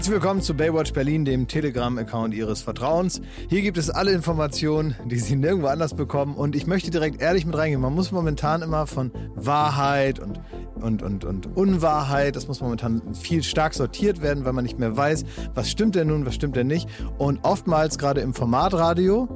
Herzlich 0.00 0.14
willkommen 0.14 0.40
zu 0.40 0.54
Baywatch 0.54 0.94
Berlin, 0.94 1.26
dem 1.26 1.46
Telegram-Account 1.46 2.32
Ihres 2.32 2.62
Vertrauens. 2.62 3.20
Hier 3.50 3.60
gibt 3.60 3.76
es 3.76 3.90
alle 3.90 4.12
Informationen, 4.12 4.94
die 5.04 5.18
Sie 5.18 5.36
nirgendwo 5.36 5.66
anders 5.66 5.92
bekommen. 5.92 6.36
Und 6.36 6.56
ich 6.56 6.66
möchte 6.66 6.90
direkt 6.90 7.20
ehrlich 7.20 7.44
mit 7.44 7.54
reingehen. 7.54 7.82
Man 7.82 7.94
muss 7.94 8.10
momentan 8.10 8.62
immer 8.62 8.86
von 8.86 9.12
Wahrheit 9.34 10.18
und, 10.18 10.40
und, 10.76 11.02
und, 11.02 11.26
und 11.26 11.54
Unwahrheit, 11.54 12.34
das 12.34 12.48
muss 12.48 12.62
momentan 12.62 13.14
viel 13.14 13.42
stark 13.42 13.74
sortiert 13.74 14.22
werden, 14.22 14.46
weil 14.46 14.54
man 14.54 14.64
nicht 14.64 14.78
mehr 14.78 14.96
weiß, 14.96 15.26
was 15.52 15.70
stimmt 15.70 15.96
denn 15.96 16.08
nun, 16.08 16.24
was 16.24 16.34
stimmt 16.34 16.56
denn 16.56 16.68
nicht. 16.68 16.88
Und 17.18 17.40
oftmals 17.42 17.98
gerade 17.98 18.22
im 18.22 18.32
Formatradio, 18.32 19.28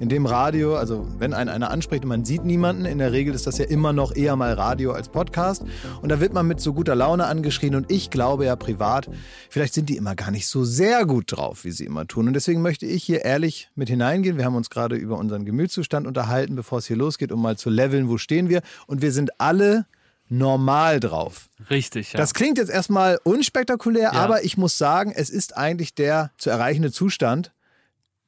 in 0.00 0.08
dem 0.08 0.26
Radio, 0.26 0.76
also 0.76 1.06
wenn 1.18 1.34
einen 1.34 1.50
einer 1.50 1.70
anspricht 1.70 2.04
und 2.04 2.08
man 2.08 2.24
sieht 2.24 2.44
niemanden, 2.44 2.84
in 2.84 2.98
der 2.98 3.12
Regel 3.12 3.34
ist 3.34 3.46
das 3.46 3.58
ja 3.58 3.64
immer 3.64 3.92
noch 3.92 4.14
eher 4.14 4.36
mal 4.36 4.52
Radio 4.52 4.92
als 4.92 5.08
Podcast. 5.08 5.64
Und 6.02 6.10
da 6.10 6.20
wird 6.20 6.32
man 6.32 6.46
mit 6.46 6.60
so 6.60 6.72
guter 6.72 6.94
Laune 6.94 7.26
angeschrien 7.26 7.74
und 7.74 7.90
ich 7.90 8.10
glaube 8.10 8.44
ja 8.44 8.56
privat, 8.56 9.10
vielleicht 9.50 9.74
sind 9.74 9.88
die 9.88 9.96
immer 9.96 10.14
gar 10.14 10.30
nicht 10.30 10.46
so 10.46 10.64
sehr 10.64 11.04
gut 11.04 11.32
drauf, 11.36 11.64
wie 11.64 11.72
sie 11.72 11.84
immer 11.84 12.06
tun. 12.06 12.28
Und 12.28 12.34
deswegen 12.34 12.62
möchte 12.62 12.86
ich 12.86 13.04
hier 13.04 13.24
ehrlich 13.24 13.70
mit 13.74 13.88
hineingehen. 13.88 14.36
Wir 14.36 14.44
haben 14.44 14.56
uns 14.56 14.70
gerade 14.70 14.96
über 14.96 15.18
unseren 15.18 15.44
Gemütszustand 15.44 16.06
unterhalten, 16.06 16.54
bevor 16.54 16.78
es 16.78 16.86
hier 16.86 16.96
losgeht, 16.96 17.32
um 17.32 17.42
mal 17.42 17.56
zu 17.56 17.70
leveln, 17.70 18.08
wo 18.08 18.18
stehen 18.18 18.48
wir. 18.48 18.62
Und 18.86 19.02
wir 19.02 19.12
sind 19.12 19.40
alle 19.40 19.86
normal 20.28 21.00
drauf. 21.00 21.48
Richtig, 21.70 22.12
ja. 22.12 22.18
Das 22.18 22.34
klingt 22.34 22.58
jetzt 22.58 22.70
erstmal 22.70 23.18
unspektakulär, 23.24 24.10
ja. 24.12 24.12
aber 24.12 24.44
ich 24.44 24.56
muss 24.56 24.78
sagen, 24.78 25.12
es 25.14 25.30
ist 25.30 25.56
eigentlich 25.56 25.94
der 25.94 26.30
zu 26.36 26.50
erreichende 26.50 26.92
Zustand, 26.92 27.52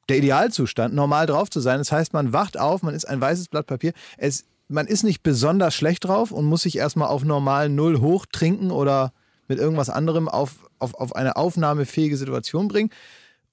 der 0.09 0.17
Idealzustand, 0.17 0.93
normal 0.93 1.25
drauf 1.25 1.49
zu 1.49 1.59
sein. 1.59 1.77
Das 1.77 1.91
heißt, 1.91 2.13
man 2.13 2.33
wacht 2.33 2.59
auf, 2.59 2.83
man 2.83 2.93
ist 2.93 3.05
ein 3.05 3.21
weißes 3.21 3.47
Blatt 3.47 3.67
Papier. 3.67 3.93
Es, 4.17 4.45
man 4.67 4.87
ist 4.87 5.03
nicht 5.03 5.23
besonders 5.23 5.75
schlecht 5.75 6.05
drauf 6.05 6.31
und 6.31 6.45
muss 6.45 6.63
sich 6.63 6.77
erstmal 6.77 7.09
auf 7.09 7.23
normal 7.23 7.69
Null 7.69 7.99
hoch 7.99 8.25
trinken 8.31 8.71
oder 8.71 9.13
mit 9.47 9.59
irgendwas 9.59 9.89
anderem 9.89 10.29
auf, 10.29 10.69
auf, 10.79 10.93
auf 10.95 11.15
eine 11.15 11.35
aufnahmefähige 11.35 12.17
Situation 12.17 12.67
bringen. 12.67 12.89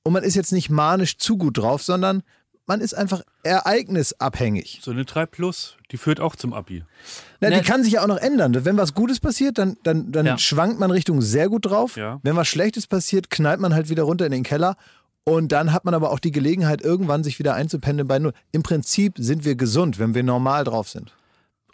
Und 0.02 0.12
man 0.12 0.22
ist 0.22 0.36
jetzt 0.36 0.52
nicht 0.52 0.70
manisch 0.70 1.19
zu 1.19 1.36
gut 1.36 1.58
drauf, 1.58 1.82
sondern 1.82 2.22
man 2.69 2.80
ist 2.82 2.94
einfach 2.94 3.22
ereignisabhängig. 3.42 4.80
So 4.82 4.91
eine 4.91 5.06
3 5.06 5.26
Plus, 5.26 5.76
die 5.91 5.96
führt 5.96 6.20
auch 6.20 6.36
zum 6.36 6.52
Abi. 6.52 6.84
Na, 7.41 7.50
die 7.50 7.62
kann 7.62 7.82
sich 7.82 7.94
ja 7.94 8.02
auch 8.02 8.06
noch 8.06 8.19
ändern. 8.19 8.64
Wenn 8.64 8.76
was 8.76 8.92
Gutes 8.92 9.20
passiert, 9.20 9.56
dann, 9.56 9.78
dann, 9.82 10.12
dann 10.12 10.26
ja. 10.26 10.38
schwankt 10.38 10.78
man 10.78 10.91
Richtung 10.91 11.22
sehr 11.22 11.48
gut 11.48 11.64
drauf. 11.64 11.96
Ja. 11.96 12.20
Wenn 12.22 12.36
was 12.36 12.46
Schlechtes 12.46 12.86
passiert, 12.86 13.30
knallt 13.30 13.58
man 13.58 13.74
halt 13.74 13.88
wieder 13.88 14.02
runter 14.02 14.26
in 14.26 14.32
den 14.32 14.42
Keller 14.42 14.76
und 15.28 15.52
dann 15.52 15.72
hat 15.72 15.84
man 15.84 15.94
aber 15.94 16.10
auch 16.10 16.18
die 16.18 16.32
Gelegenheit, 16.32 16.82
irgendwann 16.82 17.24
sich 17.24 17.38
wieder 17.38 17.54
einzupendeln 17.54 18.08
bei 18.08 18.18
Null. 18.18 18.32
Im 18.52 18.62
Prinzip 18.62 19.14
sind 19.18 19.44
wir 19.44 19.54
gesund, 19.54 19.98
wenn 19.98 20.14
wir 20.14 20.22
normal 20.22 20.64
drauf 20.64 20.88
sind. 20.88 21.14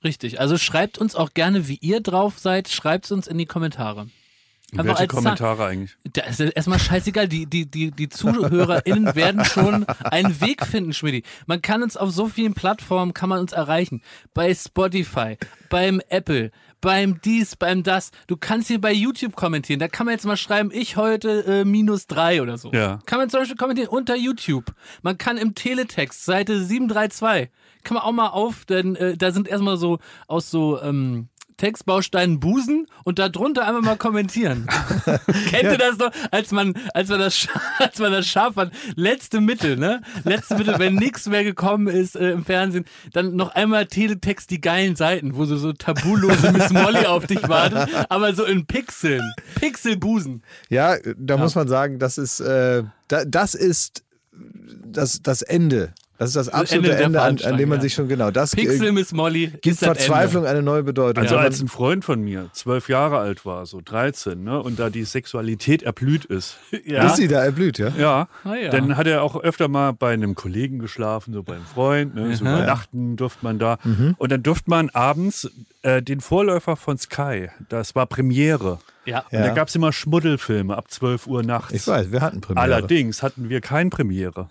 Richtig. 0.03 0.41
Also 0.41 0.59
schreibt 0.59 0.99
uns 0.99 1.15
auch 1.15 1.33
gerne, 1.33 1.67
wie 1.67 1.79
ihr 1.81 2.01
drauf 2.01 2.39
seid. 2.39 2.69
Schreibt 2.69 3.07
es 3.07 3.13
uns 3.13 3.27
in 3.27 3.39
die 3.39 3.47
Kommentare. 3.47 4.09
Einfach 4.73 4.99
Welche 4.99 5.07
Kommentare 5.07 5.59
Zahn. 5.59 5.69
eigentlich? 5.69 5.97
Da 6.13 6.23
ist 6.23 6.41
erstmal 6.41 6.79
scheißegal. 6.79 7.29
Die, 7.29 7.47
die, 7.47 7.71
die, 7.71 7.91
die 7.91 8.09
ZuhörerInnen 8.09 9.15
werden 9.15 9.45
schon 9.45 9.85
einen 10.05 10.41
Weg 10.41 10.67
finden, 10.67 10.93
Schmidti. 10.93 11.23
Man 11.47 11.63
kann 11.63 11.83
uns 11.83 11.97
auf 11.97 12.11
so 12.11 12.29
vielen 12.29 12.55
Plattformen 12.55 13.15
kann 13.15 13.29
man 13.29 13.39
uns 13.39 13.53
erreichen. 13.53 14.03
Bei 14.35 14.53
Spotify, 14.55 15.39
beim 15.71 16.01
Apple, 16.09 16.51
beim 16.85 17.19
dies, 17.23 17.57
beim 17.57 17.83
das. 17.83 18.11
Du 18.27 18.37
kannst 18.37 18.69
hier 18.69 18.79
bei 18.79 18.93
YouTube 18.93 19.37
kommentieren. 19.37 19.81
Da 19.81 19.89
kann 19.89 20.05
man 20.05 20.13
jetzt 20.13 20.27
mal 20.27 20.37
schreiben, 20.37 20.71
ich 20.71 20.99
heute 20.99 21.45
äh, 21.47 21.65
minus 21.65 22.07
drei 22.07 22.43
oder 22.43 22.59
so. 22.59 22.71
Ja. 22.73 22.99
Kann 23.07 23.19
man 23.19 23.31
zum 23.31 23.41
Beispiel 23.41 23.57
kommentieren 23.57 23.89
unter 23.89 24.15
YouTube. 24.15 24.67
Man 25.03 25.17
kann 25.17 25.39
im 25.39 25.55
Teletext, 25.55 26.27
Seite 26.27 26.63
732, 26.63 27.51
kann 27.85 27.95
man 27.95 28.03
auch 28.03 28.13
mal 28.13 28.29
auf, 28.29 28.67
denn 28.67 28.97
äh, 28.97 29.17
da 29.17 29.33
sind 29.33 29.49
erstmal 29.49 29.79
so 29.79 29.99
aus 30.29 30.51
so 30.51 30.81
ähm, 30.83 31.29
Textbaustein 31.57 32.41
Busen 32.41 32.87
und 33.05 33.19
darunter 33.19 33.67
einfach 33.67 33.83
mal 33.83 33.97
kommentieren. 33.97 34.67
Kennt 35.51 35.63
ja. 35.65 35.73
ihr 35.73 35.79
das 35.79 35.99
noch? 35.99 36.11
Als 36.31 36.51
man, 36.51 36.75
als 36.93 37.09
man 37.09 37.21
das, 37.21 37.49
als 37.79 37.99
man 37.99 38.13
das 38.13 38.27
scharf 38.27 38.57
hat, 38.57 38.73
letzte 38.97 39.41
Mittel, 39.41 39.77
ne? 39.77 40.03
Letzte 40.25 40.57
Mittel, 40.57 40.79
wenn 40.79 40.95
nichts 40.95 41.27
mehr 41.27 41.45
gekommen 41.45 41.89
ist 41.89 42.17
äh, 42.17 42.33
im 42.33 42.45
Fernsehen, 42.45 42.85
dann 43.13 43.37
noch 43.37 43.55
einmal 43.55 43.87
Teletext 43.87 44.51
die 44.51 44.61
geilen 44.61 44.97
Seiten, 44.97 45.37
wo 45.37 45.45
so, 45.45 45.57
so 45.57 45.73
tabulose 45.73 46.53
Miss 46.53 46.71
Molly 46.71 47.07
auf 47.07 47.27
dich 47.27 47.49
wartet, 47.49 47.89
aber 48.09 48.35
so 48.35 48.45
in 48.45 48.67
Pixeln. 48.67 49.33
Pixelbusen. 49.61 50.43
Ja, 50.69 50.97
da 51.17 51.35
ja. 51.35 51.41
muss 51.41 51.55
man 51.55 51.69
sagen, 51.69 51.99
das 51.99 52.19
ist, 52.19 52.41
äh, 52.41 52.83
da, 53.09 53.25
das 53.25 53.55
ist 53.55 54.05
das, 54.85 55.23
das 55.23 55.43
Ende 55.43 55.93
das 56.19 56.29
ist 56.29 56.37
das 56.37 56.49
absolute 56.49 56.93
Ende, 56.93 57.05
Ende 57.05 57.23
an, 57.23 57.39
an, 57.43 57.57
dem 57.57 57.69
man 57.69 57.79
ja. 57.79 57.83
sich 57.83 57.95
schon 57.95 58.07
genau 58.07 58.31
das 58.31 58.55
Pixel 58.55 58.93
Miss 58.93 59.13
Molly 59.13 59.53
gibt 59.63 59.79
Verzweiflung 59.79 60.47
eine 60.47 60.63
neue 60.63 60.85
Bedeutung. 60.85 61.23
Also 61.23 61.37
als 61.37 61.61
ein 61.61 61.69
Freund 61.69 62.05
von 62.05 62.21
mir 62.21 62.51
zwölf 62.53 62.89
Jahre 62.89 63.19
alt 63.19 63.45
war, 63.45 63.67
so 63.67 63.81
13, 63.85 64.43
ne, 64.43 64.63
und 64.63 64.79
da 64.79 64.91
die 64.91 65.05
Sexualität 65.05 65.83
erblüht 65.83 66.25
ist. 66.25 66.57
Ja. 66.85 67.07
Ist 67.07 67.17
sie 67.17 67.29
da 67.29 67.43
erblüht, 67.43 67.79
ja? 67.79 67.93
Ja. 67.97 68.29
Ah, 68.45 68.55
ja. 68.57 68.71
Dann 68.71 68.97
hat 68.97 69.07
er 69.07 69.23
auch 69.23 69.37
öfter 69.37 69.69
mal 69.69 69.93
bei 69.93 70.13
einem 70.13 70.35
Kollegen 70.35 70.79
geschlafen, 70.79 71.33
so 71.33 71.43
beim 71.43 71.63
Freund, 71.63 72.15
ne, 72.15 72.37
so 72.37 72.45
übernachten 72.45 73.17
durfte 73.17 73.43
man 73.43 73.59
da. 73.59 73.79
Mhm. 73.85 74.15
Und 74.19 74.31
dann 74.31 74.43
durfte 74.43 74.69
man 74.69 74.91
abends 74.91 75.51
äh, 75.83 76.03
den 76.03 76.21
Vorläufer 76.21 76.77
von 76.77 76.99
Sky, 76.99 77.49
das 77.69 77.95
war 77.95 78.07
Premiere. 78.07 78.81
Ja. 79.05 79.21
Und 79.31 79.39
ja. 79.39 79.47
da 79.47 79.55
gab 79.55 79.69
es 79.69 79.75
immer 79.75 79.93
Schmuddelfilme 79.93 80.77
ab 80.77 80.91
12 80.91 81.27
Uhr 81.27 81.43
nachts. 81.43 81.73
Ich 81.73 81.87
weiß, 81.87 82.11
wir 82.13 82.21
hatten 82.21 82.41
Premiere. 82.41 82.63
Allerdings 82.63 83.23
hatten 83.23 83.49
wir 83.49 83.61
kein 83.61 83.91
Premiere. 83.91 84.49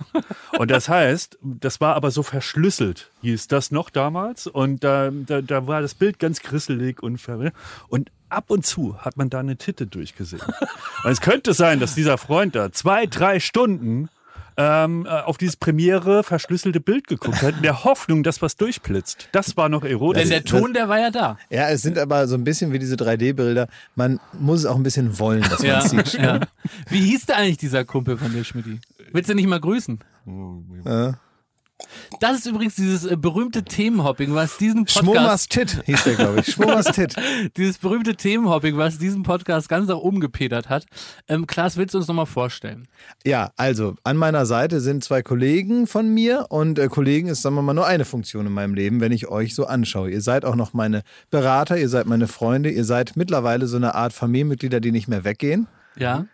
und 0.57 0.71
das 0.71 0.89
heißt, 0.89 1.37
das 1.41 1.81
war 1.81 1.95
aber 1.95 2.11
so 2.11 2.23
verschlüsselt, 2.23 3.11
hieß 3.21 3.47
das 3.47 3.71
noch 3.71 3.89
damals. 3.89 4.47
Und 4.47 4.83
da, 4.83 5.09
da, 5.11 5.41
da 5.41 5.67
war 5.67 5.81
das 5.81 5.95
Bild 5.95 6.19
ganz 6.19 6.41
grisselig 6.41 7.01
und 7.01 7.17
ver 7.17 7.51
Und 7.87 8.11
ab 8.29 8.45
und 8.49 8.65
zu 8.65 8.97
hat 8.99 9.17
man 9.17 9.29
da 9.29 9.39
eine 9.39 9.57
Titte 9.57 9.87
durchgesehen. 9.87 10.41
und 11.03 11.11
es 11.11 11.21
könnte 11.21 11.53
sein, 11.53 11.79
dass 11.79 11.95
dieser 11.95 12.17
Freund 12.17 12.55
da 12.55 12.71
zwei, 12.71 13.05
drei 13.05 13.39
Stunden 13.39 14.09
ähm, 14.57 15.05
äh, 15.05 15.09
auf 15.09 15.37
dieses 15.37 15.55
Premiere 15.55 16.23
verschlüsselte 16.23 16.79
Bild 16.79 17.07
geguckt 17.07 17.41
hat, 17.41 17.55
in 17.57 17.63
der 17.63 17.83
Hoffnung, 17.83 18.23
dass 18.23 18.41
was 18.41 18.55
durchblitzt. 18.55 19.29
Das 19.31 19.57
war 19.57 19.69
noch 19.69 19.83
erotisch. 19.83 20.23
Denn 20.23 20.29
der 20.29 20.43
Ton, 20.43 20.73
der 20.73 20.89
war 20.89 20.99
ja 20.99 21.11
da. 21.11 21.37
Ja, 21.49 21.69
es 21.69 21.81
sind 21.81 21.97
aber 21.97 22.27
so 22.27 22.35
ein 22.35 22.43
bisschen 22.43 22.71
wie 22.71 22.79
diese 22.79 22.95
3D-Bilder. 22.95 23.67
Man 23.95 24.19
muss 24.33 24.59
es 24.59 24.65
auch 24.65 24.75
ein 24.75 24.83
bisschen 24.83 25.19
wollen, 25.19 25.41
dass 25.41 25.61
man 25.61 25.77
es 25.77 25.89
sieht. 25.89 26.13
Ja. 26.13 26.39
Wie 26.89 27.01
hieß 27.01 27.25
der 27.25 27.37
eigentlich 27.37 27.57
dieser 27.57 27.85
Kumpel 27.85 28.17
von 28.17 28.31
dir, 28.31 28.43
Schmidt? 28.43 28.65
Willst 29.11 29.29
du 29.29 29.35
nicht 29.35 29.47
mal 29.47 29.59
grüßen? 29.59 29.99
Ja. 30.85 31.15
Das 32.19 32.37
ist 32.37 32.45
übrigens 32.45 32.75
dieses 32.75 33.05
äh, 33.05 33.15
berühmte 33.15 33.63
Themenhopping, 33.63 34.33
was 34.33 34.57
diesen 34.57 34.85
Podcast. 34.85 34.99
Schmomas 34.99 35.47
Tit 35.47 35.83
hieß 35.85 36.03
der, 36.03 36.15
glaube 36.15 36.39
ich. 36.39 36.53
Schmomas 36.53 36.85
Tit. 36.87 37.15
dieses 37.57 37.77
berühmte 37.77 38.15
Themenhopping, 38.15 38.77
was 38.77 38.97
diesen 38.97 39.23
Podcast 39.23 39.69
ganz 39.69 39.87
nach 39.87 39.97
oben 39.97 40.19
gepedert 40.19 40.69
hat. 40.69 40.85
Ähm, 41.27 41.47
Klaas, 41.47 41.77
willst 41.77 41.93
du 41.93 41.97
uns 41.97 42.07
nochmal 42.07 42.25
vorstellen? 42.25 42.87
Ja, 43.25 43.51
also 43.57 43.95
an 44.03 44.17
meiner 44.17 44.45
Seite 44.45 44.79
sind 44.79 45.03
zwei 45.03 45.21
Kollegen 45.21 45.87
von 45.87 46.13
mir 46.13 46.47
und 46.49 46.79
äh, 46.79 46.87
Kollegen 46.87 47.27
ist, 47.27 47.41
sagen 47.41 47.55
wir 47.55 47.61
mal, 47.61 47.73
nur 47.73 47.87
eine 47.87 48.05
Funktion 48.05 48.45
in 48.45 48.53
meinem 48.53 48.73
Leben, 48.73 49.01
wenn 49.01 49.11
ich 49.11 49.27
euch 49.27 49.55
so 49.55 49.65
anschaue. 49.65 50.11
Ihr 50.11 50.21
seid 50.21 50.45
auch 50.45 50.55
noch 50.55 50.73
meine 50.73 51.03
Berater, 51.29 51.77
ihr 51.77 51.89
seid 51.89 52.05
meine 52.05 52.27
Freunde, 52.27 52.69
ihr 52.69 52.85
seid 52.85 53.15
mittlerweile 53.15 53.67
so 53.67 53.77
eine 53.77 53.95
Art 53.95 54.13
Familienmitglieder, 54.13 54.79
die 54.79 54.91
nicht 54.91 55.07
mehr 55.07 55.23
weggehen. 55.23 55.67
Ja. 55.95 56.25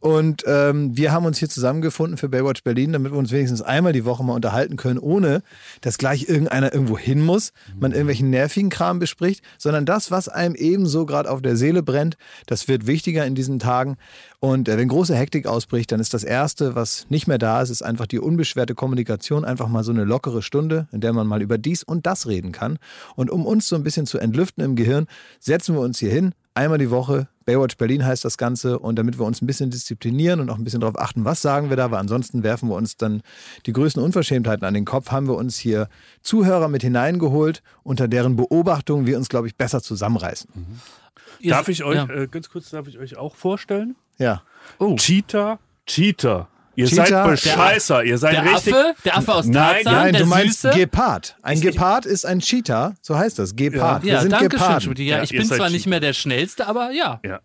Und 0.00 0.44
ähm, 0.46 0.96
wir 0.96 1.12
haben 1.12 1.26
uns 1.26 1.38
hier 1.38 1.48
zusammengefunden 1.48 2.16
für 2.16 2.28
Baywatch 2.28 2.64
Berlin, 2.64 2.92
damit 2.92 3.12
wir 3.12 3.18
uns 3.18 3.30
wenigstens 3.30 3.60
einmal 3.60 3.92
die 3.92 4.06
Woche 4.06 4.24
mal 4.24 4.32
unterhalten 4.32 4.76
können, 4.76 4.98
ohne 4.98 5.42
dass 5.82 5.98
gleich 5.98 6.28
irgendeiner 6.28 6.72
irgendwo 6.72 6.98
hin 6.98 7.20
muss, 7.20 7.52
man 7.78 7.92
irgendwelchen 7.92 8.30
nervigen 8.30 8.70
Kram 8.70 8.98
bespricht, 8.98 9.44
sondern 9.58 9.84
das, 9.84 10.10
was 10.10 10.28
einem 10.28 10.54
ebenso 10.54 11.04
gerade 11.04 11.30
auf 11.30 11.42
der 11.42 11.56
Seele 11.56 11.82
brennt, 11.82 12.16
das 12.46 12.66
wird 12.66 12.86
wichtiger 12.86 13.26
in 13.26 13.34
diesen 13.34 13.58
Tagen. 13.58 13.98
Und 14.40 14.70
äh, 14.70 14.78
wenn 14.78 14.88
große 14.88 15.14
Hektik 15.14 15.46
ausbricht, 15.46 15.92
dann 15.92 16.00
ist 16.00 16.14
das 16.14 16.24
Erste, 16.24 16.74
was 16.74 17.06
nicht 17.10 17.26
mehr 17.26 17.38
da 17.38 17.60
ist, 17.60 17.68
ist 17.68 17.82
einfach 17.82 18.06
die 18.06 18.18
unbeschwerte 18.18 18.74
Kommunikation, 18.74 19.44
einfach 19.44 19.68
mal 19.68 19.84
so 19.84 19.92
eine 19.92 20.04
lockere 20.04 20.40
Stunde, 20.40 20.88
in 20.92 21.02
der 21.02 21.12
man 21.12 21.26
mal 21.26 21.42
über 21.42 21.58
dies 21.58 21.82
und 21.82 22.06
das 22.06 22.26
reden 22.26 22.52
kann. 22.52 22.78
Und 23.16 23.30
um 23.30 23.44
uns 23.44 23.68
so 23.68 23.76
ein 23.76 23.82
bisschen 23.82 24.06
zu 24.06 24.18
entlüften 24.18 24.64
im 24.64 24.76
Gehirn, 24.76 25.06
setzen 25.40 25.74
wir 25.74 25.82
uns 25.82 25.98
hier 25.98 26.10
hin, 26.10 26.32
einmal 26.54 26.78
die 26.78 26.90
Woche. 26.90 27.28
Baywatch 27.46 27.76
Berlin 27.76 28.04
heißt 28.04 28.24
das 28.24 28.38
Ganze. 28.38 28.78
Und 28.78 28.96
damit 28.96 29.18
wir 29.18 29.26
uns 29.26 29.42
ein 29.42 29.46
bisschen 29.46 29.70
disziplinieren 29.70 30.40
und 30.40 30.50
auch 30.50 30.58
ein 30.58 30.64
bisschen 30.64 30.80
darauf 30.80 30.98
achten, 30.98 31.24
was 31.24 31.42
sagen 31.42 31.70
wir 31.70 31.76
da, 31.76 31.90
weil 31.90 31.98
ansonsten 31.98 32.42
werfen 32.42 32.68
wir 32.68 32.76
uns 32.76 32.96
dann 32.96 33.22
die 33.66 33.72
größten 33.72 34.02
Unverschämtheiten 34.02 34.64
an 34.64 34.74
den 34.74 34.84
Kopf, 34.84 35.10
haben 35.10 35.26
wir 35.26 35.36
uns 35.36 35.56
hier 35.56 35.88
Zuhörer 36.22 36.68
mit 36.68 36.82
hineingeholt, 36.82 37.62
unter 37.82 38.08
deren 38.08 38.36
Beobachtung 38.36 39.06
wir 39.06 39.16
uns, 39.16 39.28
glaube 39.28 39.46
ich, 39.46 39.56
besser 39.56 39.82
zusammenreißen. 39.82 40.50
Mhm. 40.54 41.48
Darf 41.48 41.68
ich 41.68 41.84
euch, 41.84 41.96
ja. 41.96 42.08
äh, 42.08 42.28
ganz 42.28 42.50
kurz, 42.50 42.70
darf 42.70 42.86
ich 42.86 42.98
euch 42.98 43.16
auch 43.16 43.34
vorstellen? 43.34 43.96
Ja. 44.18 44.42
Oh. 44.78 44.96
Cheetah, 44.96 45.58
Cheetah. 45.86 46.48
Ihr 46.76 46.86
Cheetah, 46.86 47.06
seid 47.06 47.26
Bescheißer, 47.30 48.04
ihr 48.04 48.18
seid 48.18 48.34
der 48.34 48.44
richtig. 48.44 48.74
Affe, 48.74 48.94
der 49.04 49.16
Affe 49.16 49.34
aus 49.34 49.46
Nein, 49.46 49.74
Tarzan, 49.74 49.92
nein 49.92 50.12
der 50.12 50.22
du 50.22 50.28
meinst 50.28 50.62
Süße. 50.62 50.74
Gepard. 50.74 51.36
Ein 51.42 51.60
Gepard 51.60 52.06
ist 52.06 52.24
ein 52.24 52.40
Cheetah, 52.40 52.94
so 53.02 53.18
heißt 53.18 53.38
das. 53.38 53.56
Gepard. 53.56 54.04
Ja, 54.04 54.14
Wir 54.14 54.20
sind 54.20 54.32
danke 54.32 54.48
Geparden. 54.50 54.96
schön, 54.96 55.06
ja, 55.06 55.22
ich 55.22 55.30
bin 55.30 55.44
zwar 55.44 55.70
nicht 55.70 55.86
mehr 55.86 56.00
der 56.00 56.12
Schnellste, 56.12 56.66
aber 56.66 56.90
ja. 56.92 57.20
Ja. 57.24 57.40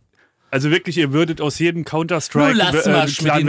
Also 0.51 0.71
wirklich, 0.71 0.97
ihr 0.97 1.11
würdet 1.11 1.41
aus 1.41 1.59
jedem 1.59 1.83
Counter-Strike 1.83 2.59
äh, 2.59 3.07
Clan 3.07 3.45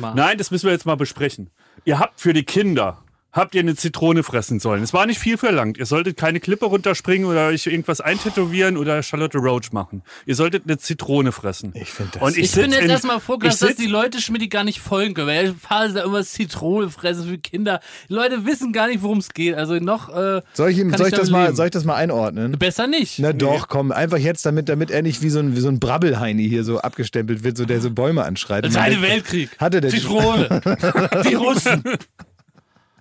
mal. 0.00 0.14
Nein, 0.14 0.38
das 0.38 0.50
müssen 0.50 0.66
wir 0.66 0.72
jetzt 0.72 0.86
mal 0.86 0.96
besprechen. 0.96 1.50
Ihr 1.84 1.98
habt 1.98 2.20
für 2.20 2.32
die 2.32 2.44
Kinder 2.44 2.98
habt 3.36 3.54
ihr 3.54 3.60
eine 3.60 3.76
Zitrone 3.76 4.22
fressen 4.22 4.58
sollen. 4.58 4.82
Es 4.82 4.92
war 4.92 5.06
nicht 5.06 5.18
viel 5.18 5.36
verlangt. 5.36 5.76
Ihr 5.76 5.86
solltet 5.86 6.16
keine 6.16 6.40
Klippe 6.40 6.64
runterspringen 6.64 7.28
oder 7.28 7.48
euch 7.48 7.66
irgendwas 7.66 8.00
eintätowieren 8.00 8.76
oder 8.76 9.02
Charlotte 9.02 9.38
Roach 9.38 9.72
machen. 9.72 10.02
Ihr 10.24 10.34
solltet 10.34 10.64
eine 10.64 10.78
Zitrone 10.78 11.32
fressen. 11.32 11.72
Ich 11.74 11.90
finde 11.90 12.12
das. 12.14 12.22
Und 12.22 12.36
Ich, 12.38 12.50
sitz 12.50 12.62
bin 12.62 12.72
jetzt 12.72 12.88
erstmal 12.88 13.20
froh, 13.20 13.36
dass, 13.36 13.60
ich 13.60 13.76
die 13.76 13.86
Leute 13.86 14.20
Schmidt 14.20 14.50
gar 14.50 14.64
nicht 14.64 14.80
folgen 14.80 15.14
können, 15.14 15.28
weil 15.28 15.54
Phase 15.54 15.94
da 15.94 16.00
irgendwas 16.00 16.32
Zitrone 16.32 16.88
fressen 16.88 17.28
für 17.28 17.38
Kinder. 17.38 17.80
Die 18.08 18.14
Leute 18.14 18.46
wissen 18.46 18.72
gar 18.72 18.88
nicht, 18.88 19.02
worum 19.02 19.18
es 19.18 19.30
geht. 19.34 19.54
Also 19.54 19.74
noch 19.74 20.08
äh, 20.08 20.40
soll 20.54 20.70
ich, 20.70 20.78
ihm, 20.78 20.90
kann 20.90 20.98
soll, 20.98 21.08
ich 21.08 21.14
das 21.14 21.30
mal, 21.30 21.54
soll 21.54 21.66
ich 21.66 21.72
das 21.72 21.84
mal 21.84 21.96
einordnen? 21.96 22.52
besser 22.58 22.86
nicht. 22.86 23.18
Na 23.18 23.32
doch, 23.32 23.68
komm, 23.68 23.92
einfach 23.92 24.18
jetzt, 24.18 24.46
damit, 24.46 24.68
damit 24.68 24.90
er 24.90 25.02
nicht 25.02 25.22
wie 25.22 25.30
so 25.30 25.40
ein, 25.40 25.54
wie 25.54 25.60
so 25.60 25.68
ein 25.68 25.78
Brabbelheini 25.78 26.48
hier 26.48 26.64
so 26.64 26.78
abgestempelt 26.78 27.44
wird, 27.44 27.56
so 27.56 27.66
der 27.66 27.80
so 27.80 27.90
Bäume 27.90 28.24
anschreit. 28.24 28.70
Zweite 28.70 29.02
Weltkrieg. 29.02 29.50
Hatte 29.58 29.80
der 29.80 29.90
Zitrone. 29.90 30.60
die 31.28 31.34
Russen. 31.34 31.82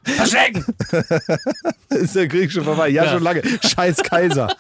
Verstecken. 0.06 0.66
Ist 1.90 2.16
der 2.16 2.28
Krieg 2.28 2.52
schon 2.52 2.64
vorbei? 2.64 2.90
Ja, 2.90 3.06
Ja. 3.06 3.12
schon 3.14 3.24
lange. 3.24 3.42
Scheiß 3.64 3.98
Kaiser. 4.04 4.56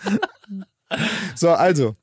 so, 1.36 1.50
also. 1.52 1.96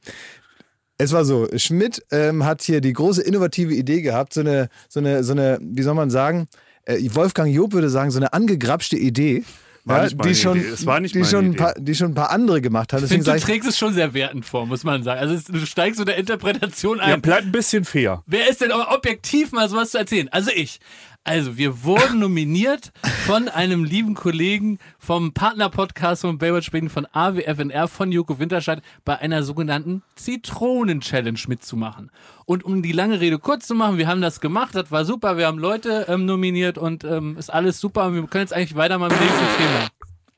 Es 0.98 1.12
war 1.12 1.24
so, 1.24 1.48
Schmidt 1.56 2.00
ähm, 2.12 2.44
hat 2.44 2.62
hier 2.62 2.80
die 2.80 2.92
große 2.92 3.22
innovative 3.22 3.74
Idee 3.74 4.02
gehabt, 4.02 4.32
so 4.34 4.40
eine, 4.40 4.68
so 4.88 5.00
eine, 5.00 5.24
so 5.24 5.32
eine, 5.32 5.58
wie 5.60 5.82
soll 5.82 5.94
man 5.94 6.10
sagen, 6.10 6.46
äh, 6.84 6.98
Wolfgang 7.14 7.52
Job 7.52 7.72
würde 7.72 7.88
sagen, 7.90 8.12
so 8.12 8.18
eine 8.20 8.32
angegrapschte 8.32 8.96
Idee. 8.96 9.42
Die 9.84 10.34
schon, 10.36 10.58
Idee. 10.58 10.68
Es 10.68 10.86
war 10.86 11.00
nicht 11.00 11.16
die 11.16 11.20
meine 11.20 11.30
schon 11.30 11.44
ein 11.46 11.52
Idee. 11.54 11.58
paar, 11.58 11.74
die 11.76 11.94
schon 11.96 12.12
ein 12.12 12.14
paar 12.14 12.30
andere 12.30 12.60
gemacht 12.60 12.92
haben. 12.92 12.98
Ich 13.02 13.08
Deswegen 13.08 13.24
finde, 13.24 13.32
du 13.32 13.38
ich, 13.38 13.44
trägst 13.44 13.68
es 13.68 13.76
schon 13.76 13.94
sehr 13.94 14.14
wertend 14.14 14.44
vor, 14.44 14.64
muss 14.64 14.84
man 14.84 15.02
sagen. 15.02 15.18
Also 15.18 15.34
es, 15.34 15.44
du 15.44 15.58
steigst 15.66 15.98
so 15.98 16.04
der 16.04 16.18
Interpretation 16.18 17.00
ein. 17.00 17.10
Ja, 17.10 17.16
bleibt 17.16 17.46
ein 17.46 17.52
bisschen 17.52 17.84
fair. 17.84 18.22
Wer 18.26 18.48
ist 18.48 18.60
denn 18.60 18.70
aber 18.70 18.94
objektiv 18.94 19.50
mal 19.50 19.68
sowas 19.68 19.90
zu 19.90 19.98
erzählen? 19.98 20.28
Also 20.30 20.52
ich. 20.54 20.78
Also 21.24 21.56
wir 21.56 21.84
wurden 21.84 22.18
nominiert 22.18 22.90
von 23.26 23.48
einem 23.48 23.84
lieben 23.84 24.14
Kollegen 24.14 24.78
vom 24.98 25.32
Partnerpodcast 25.32 26.22
von 26.22 26.36
Baywatch 26.36 26.72
Berlin 26.72 26.90
von 26.90 27.06
AWFNR 27.12 27.86
von 27.86 28.10
Joko 28.10 28.40
Winterscheid 28.40 28.82
bei 29.04 29.18
einer 29.20 29.44
sogenannten 29.44 30.02
Zitronen-Challenge 30.16 31.38
mitzumachen. 31.46 32.10
Und 32.44 32.64
um 32.64 32.82
die 32.82 32.90
lange 32.90 33.20
Rede 33.20 33.38
kurz 33.38 33.68
zu 33.68 33.76
machen, 33.76 33.98
wir 33.98 34.08
haben 34.08 34.20
das 34.20 34.40
gemacht, 34.40 34.74
das 34.74 34.90
war 34.90 35.04
super, 35.04 35.36
wir 35.36 35.46
haben 35.46 35.58
Leute 35.58 36.06
ähm, 36.08 36.26
nominiert 36.26 36.76
und 36.76 37.04
ähm, 37.04 37.36
ist 37.38 37.52
alles 37.52 37.78
super 37.78 38.06
und 38.06 38.14
wir 38.14 38.26
können 38.26 38.42
jetzt 38.42 38.52
eigentlich 38.52 38.74
weiter 38.74 38.98
mal 38.98 39.12
im 39.12 39.18
nächsten 39.18 39.46
Thema. 39.58 39.88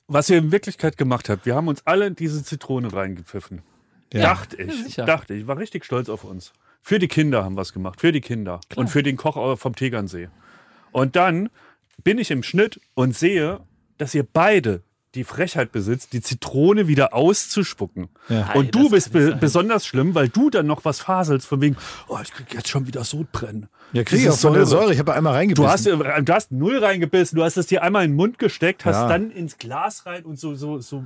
Was 0.07 0.29
ihr 0.29 0.37
in 0.37 0.53
Wirklichkeit 0.53 0.99
gemacht 0.99 1.31
habt, 1.31 1.47
wir 1.47 1.55
haben 1.55 1.69
uns 1.69 1.81
alle 1.87 2.09
in 2.09 2.15
diese 2.15 2.45
Zitrone 2.45 2.93
reingepfiffen. 2.93 3.63
Dachte 4.13 4.61
ich. 4.61 4.85
sicher. 4.85 5.07
Dachte 5.07 5.33
ich. 5.33 5.47
War 5.47 5.57
richtig 5.57 5.87
stolz 5.87 6.11
auf 6.11 6.25
uns. 6.25 6.53
Für 6.83 6.99
die 6.99 7.09
Kinder 7.09 7.43
haben 7.43 7.57
wir 7.57 7.63
es 7.63 7.73
gemacht. 7.73 8.03
Für 8.03 8.13
die 8.13 8.21
Kinder. 8.21 8.61
Und 8.77 8.89
für 8.89 9.03
den 9.03 9.17
Koch 9.17 9.59
vom 9.59 9.75
Tegernsee. 9.75 10.29
Und 10.95 11.17
dann 11.17 11.51
bin 12.05 12.19
ich 12.19 12.31
im 12.31 12.45
Schnitt 12.45 12.81
und 12.95 13.17
sehe, 13.17 13.59
dass 13.99 14.15
ihr 14.15 14.23
beide 14.25 14.83
die 15.17 15.25
Frechheit 15.25 15.73
besitzt, 15.73 16.13
die 16.13 16.21
Zitrone 16.21 16.87
wieder 16.87 17.15
auszuspucken. 17.15 18.09
Ja. 18.29 18.53
Und 18.55 18.67
Ei, 18.67 18.71
du 18.71 18.91
bist 18.91 19.13
be 19.13 19.31
sein. 19.31 19.41
besonders 19.41 19.87
schlimm, 19.87 20.15
weil 20.15 20.29
du 20.29 20.51
dann 20.51 20.67
noch 20.67 20.85
was 20.85 21.01
faselst 21.01 21.47
von 21.49 21.61
wegen, 21.61 21.77
oh, 22.09 22.19
ich 22.23 22.33
krieg 22.33 22.53
jetzt 22.55 22.69
schon 22.69 22.87
wieder 22.87 23.03
Sodbrennen. 23.05 23.69
ja, 23.93 24.05
krieg 24.05 24.21
ich 24.21 24.29
auch 24.31 24.37
von 24.39 24.55
der 24.55 24.67
Säure. 24.67 24.93
Ich 24.93 24.99
habe 25.01 25.15
einmal 25.15 25.33
reingebissen. 25.35 25.65
Du 25.65 25.71
hast, 25.71 25.87
du 25.87 26.33
hast 26.35 26.53
null 26.53 26.79
reingebissen, 26.79 27.37
du 27.37 27.45
hast 27.45 27.57
es 27.57 27.67
dir 27.67 27.83
einmal 27.83 28.05
in 28.05 28.13
den 28.13 28.17
Mund 28.17 28.39
gesteckt, 28.39 28.85
hast 28.85 28.95
Ja. 28.97 29.09
dann 29.09 29.31
ins 29.33 29.59
Glas 29.59 30.07
rein 30.07 30.25
und 30.25 30.39
so, 30.39 30.55
so, 30.55 30.79
so 30.79 31.05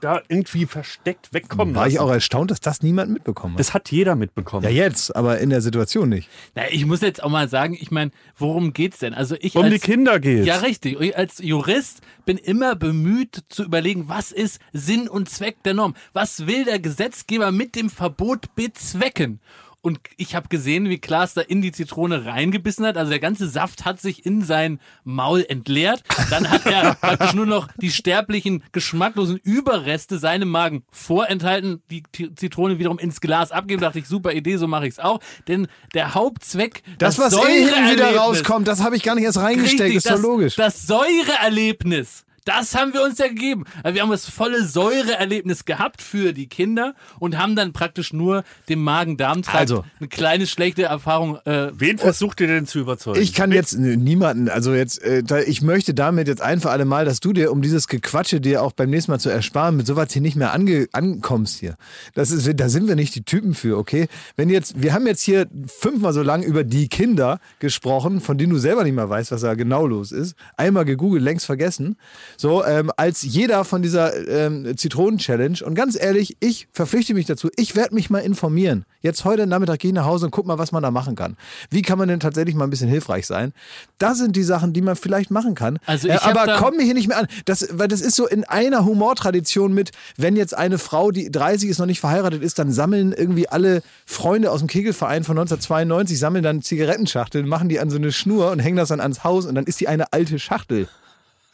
da 0.00 0.20
irgendwie 0.28 0.66
versteckt 0.66 1.32
wegkommen 1.32 1.74
War 1.74 1.86
ich 1.86 1.94
lassen. 1.94 2.06
auch 2.06 2.12
erstaunt, 2.12 2.50
dass 2.50 2.60
das 2.60 2.82
niemand 2.82 3.10
mitbekommen 3.10 3.54
hat. 3.54 3.60
Das 3.60 3.74
hat 3.74 3.90
jeder 3.90 4.14
mitbekommen. 4.14 4.64
Ja, 4.64 4.70
jetzt, 4.70 5.14
aber 5.14 5.38
in 5.38 5.50
der 5.50 5.60
Situation 5.60 6.08
nicht. 6.08 6.28
Na, 6.54 6.62
ich 6.70 6.84
muss 6.86 7.00
jetzt 7.00 7.22
auch 7.22 7.30
mal 7.30 7.48
sagen, 7.48 7.76
ich 7.80 7.90
meine, 7.90 8.10
worum 8.36 8.72
geht's 8.72 8.98
denn? 8.98 9.14
Also 9.14 9.36
ich 9.40 9.56
um 9.56 9.64
als, 9.64 9.74
die 9.74 9.80
Kinder 9.80 10.20
geht's. 10.20 10.46
Ja, 10.46 10.56
richtig. 10.56 11.00
Ich 11.00 11.16
als 11.16 11.38
Jurist 11.38 12.00
bin 12.24 12.38
immer 12.38 12.76
bemüht 12.76 13.44
zu 13.48 13.64
überlegen, 13.64 14.08
was 14.08 14.32
ist 14.32 14.60
Sinn 14.72 15.08
und 15.08 15.28
Zweck 15.28 15.62
der 15.64 15.74
Norm? 15.74 15.94
Was 16.12 16.46
will 16.46 16.64
der 16.64 16.78
Gesetzgeber 16.78 17.52
mit 17.52 17.74
dem 17.74 17.90
Verbot 17.90 18.54
bezwecken? 18.54 19.40
Und 19.84 20.00
ich 20.16 20.34
habe 20.34 20.48
gesehen, 20.48 20.88
wie 20.88 20.96
Klaas 20.96 21.34
da 21.34 21.42
in 21.42 21.60
die 21.60 21.70
Zitrone 21.70 22.24
reingebissen 22.24 22.86
hat. 22.86 22.96
Also 22.96 23.10
der 23.10 23.20
ganze 23.20 23.46
Saft 23.46 23.84
hat 23.84 24.00
sich 24.00 24.24
in 24.24 24.40
sein 24.40 24.80
Maul 25.04 25.44
entleert. 25.46 26.02
Dann 26.30 26.50
hat 26.50 26.64
er 26.64 26.94
praktisch 27.00 27.34
nur 27.34 27.44
noch 27.44 27.68
die 27.76 27.90
sterblichen, 27.90 28.64
geschmacklosen 28.72 29.36
Überreste 29.36 30.18
seinem 30.18 30.48
Magen 30.48 30.84
vorenthalten, 30.90 31.82
die 31.90 32.02
Zitrone 32.34 32.78
wiederum 32.78 32.98
ins 32.98 33.20
Glas 33.20 33.52
abgeben. 33.52 33.82
Da 33.82 33.88
dachte 33.88 33.98
ich, 33.98 34.08
super 34.08 34.32
Idee, 34.32 34.56
so 34.56 34.66
mache 34.66 34.86
ich 34.86 34.94
es 34.94 35.00
auch. 35.00 35.20
Denn 35.48 35.66
der 35.92 36.14
Hauptzweck, 36.14 36.82
Das, 36.96 37.18
was 37.18 37.34
eh 37.34 37.66
wieder 37.92 38.16
rauskommt, 38.16 38.66
das 38.66 38.82
habe 38.82 38.96
ich 38.96 39.02
gar 39.02 39.16
nicht 39.16 39.24
erst 39.24 39.36
reingesteckt. 39.36 39.82
Richtig, 39.82 39.96
ist 39.96 40.06
doch 40.06 40.12
das, 40.12 40.22
logisch. 40.22 40.56
Das 40.56 40.86
Säureerlebnis. 40.86 42.24
Das 42.44 42.74
haben 42.74 42.92
wir 42.92 43.02
uns 43.02 43.18
ja 43.18 43.28
gegeben. 43.28 43.64
Also 43.82 43.94
wir 43.94 44.02
haben 44.02 44.10
das 44.10 44.28
volle 44.28 44.64
Säureerlebnis 44.66 45.64
gehabt 45.64 46.02
für 46.02 46.32
die 46.32 46.46
Kinder 46.46 46.94
und 47.18 47.38
haben 47.38 47.56
dann 47.56 47.72
praktisch 47.72 48.12
nur 48.12 48.44
dem 48.68 48.82
Magen-Darm-Trakt 48.82 49.56
Also. 49.56 49.84
eine 49.98 50.08
kleine 50.08 50.46
schlechte 50.46 50.82
Erfahrung. 50.82 51.38
Äh, 51.46 51.70
Wen 51.74 51.98
versucht 51.98 52.40
ihr 52.40 52.46
denn 52.46 52.66
zu 52.66 52.80
überzeugen? 52.80 53.20
Ich 53.20 53.32
kann 53.32 53.50
jetzt 53.50 53.78
nö, 53.78 53.96
niemanden, 53.96 54.48
also 54.48 54.74
jetzt, 54.74 55.02
äh, 55.02 55.22
ich 55.46 55.62
möchte 55.62 55.94
damit 55.94 56.28
jetzt 56.28 56.42
ein 56.42 56.60
für 56.60 56.70
alle 56.70 56.84
Mal, 56.84 57.04
dass 57.04 57.20
du 57.20 57.32
dir, 57.32 57.50
um 57.50 57.62
dieses 57.62 57.88
Gequatsche 57.88 58.40
dir 58.40 58.62
auch 58.62 58.72
beim 58.72 58.90
nächsten 58.90 59.10
Mal 59.12 59.18
zu 59.18 59.30
ersparen, 59.30 59.76
mit 59.76 59.86
sowas 59.86 60.12
hier 60.12 60.22
nicht 60.22 60.36
mehr 60.36 60.52
ange, 60.52 60.86
ankommst 60.92 61.58
hier. 61.58 61.76
Das 62.14 62.30
ist, 62.30 62.48
da 62.60 62.68
sind 62.68 62.88
wir 62.88 62.94
nicht 62.96 63.14
die 63.14 63.24
Typen 63.24 63.54
für, 63.54 63.78
okay? 63.78 64.06
Wenn 64.36 64.50
jetzt, 64.50 64.82
wir 64.82 64.92
haben 64.92 65.06
jetzt 65.06 65.22
hier 65.22 65.46
fünfmal 65.66 66.12
so 66.12 66.22
lang 66.22 66.42
über 66.42 66.62
die 66.64 66.88
Kinder 66.88 67.40
gesprochen, 67.58 68.20
von 68.20 68.36
denen 68.36 68.52
du 68.52 68.58
selber 68.58 68.84
nicht 68.84 68.94
mehr 68.94 69.08
weißt, 69.08 69.32
was 69.32 69.40
da 69.40 69.54
genau 69.54 69.86
los 69.86 70.12
ist. 70.12 70.34
Einmal 70.56 70.84
gegoogelt, 70.84 71.22
längst 71.22 71.46
vergessen. 71.46 71.96
So, 72.44 72.62
ähm, 72.62 72.90
als 72.98 73.22
jeder 73.22 73.64
von 73.64 73.80
dieser 73.80 74.28
ähm, 74.28 74.76
Zitronen-Challenge. 74.76 75.64
Und 75.64 75.74
ganz 75.74 75.98
ehrlich, 75.98 76.36
ich 76.40 76.68
verpflichte 76.72 77.14
mich 77.14 77.24
dazu, 77.24 77.48
ich 77.56 77.74
werde 77.74 77.94
mich 77.94 78.10
mal 78.10 78.18
informieren. 78.18 78.84
Jetzt 79.00 79.24
heute 79.24 79.46
Nachmittag 79.46 79.78
gehe 79.78 79.92
ich 79.92 79.94
nach 79.94 80.04
Hause 80.04 80.26
und 80.26 80.30
guck 80.30 80.44
mal, 80.44 80.58
was 80.58 80.70
man 80.70 80.82
da 80.82 80.90
machen 80.90 81.16
kann. 81.16 81.38
Wie 81.70 81.80
kann 81.80 81.96
man 81.96 82.06
denn 82.06 82.20
tatsächlich 82.20 82.54
mal 82.54 82.64
ein 82.64 82.70
bisschen 82.70 82.90
hilfreich 82.90 83.26
sein? 83.26 83.54
Das 83.96 84.18
sind 84.18 84.36
die 84.36 84.42
Sachen, 84.42 84.74
die 84.74 84.82
man 84.82 84.94
vielleicht 84.94 85.30
machen 85.30 85.54
kann. 85.54 85.78
Also 85.86 86.06
äh, 86.06 86.16
ich 86.16 86.20
hab 86.22 86.36
aber 86.36 86.58
komm 86.58 86.76
mir 86.76 86.82
hier 86.82 86.92
nicht 86.92 87.08
mehr 87.08 87.16
an. 87.16 87.28
Das, 87.46 87.66
weil 87.72 87.88
das 87.88 88.02
ist 88.02 88.14
so 88.14 88.26
in 88.26 88.44
einer 88.44 88.84
Humortradition 88.84 89.72
mit, 89.72 89.92
wenn 90.18 90.36
jetzt 90.36 90.54
eine 90.54 90.76
Frau, 90.76 91.12
die 91.12 91.32
30 91.32 91.70
ist, 91.70 91.78
noch 91.78 91.86
nicht 91.86 92.00
verheiratet 92.00 92.42
ist, 92.42 92.58
dann 92.58 92.70
sammeln 92.70 93.14
irgendwie 93.14 93.48
alle 93.48 93.80
Freunde 94.04 94.50
aus 94.50 94.58
dem 94.58 94.68
Kegelverein 94.68 95.24
von 95.24 95.38
1992, 95.38 96.18
sammeln 96.18 96.44
dann 96.44 96.60
Zigarettenschachteln, 96.60 97.48
machen 97.48 97.70
die 97.70 97.80
an 97.80 97.88
so 97.88 97.96
eine 97.96 98.12
Schnur 98.12 98.50
und 98.50 98.58
hängen 98.58 98.76
das 98.76 98.90
dann 98.90 99.00
ans 99.00 99.24
Haus 99.24 99.46
und 99.46 99.54
dann 99.54 99.64
ist 99.64 99.80
die 99.80 99.88
eine 99.88 100.12
alte 100.12 100.38
Schachtel. 100.38 100.88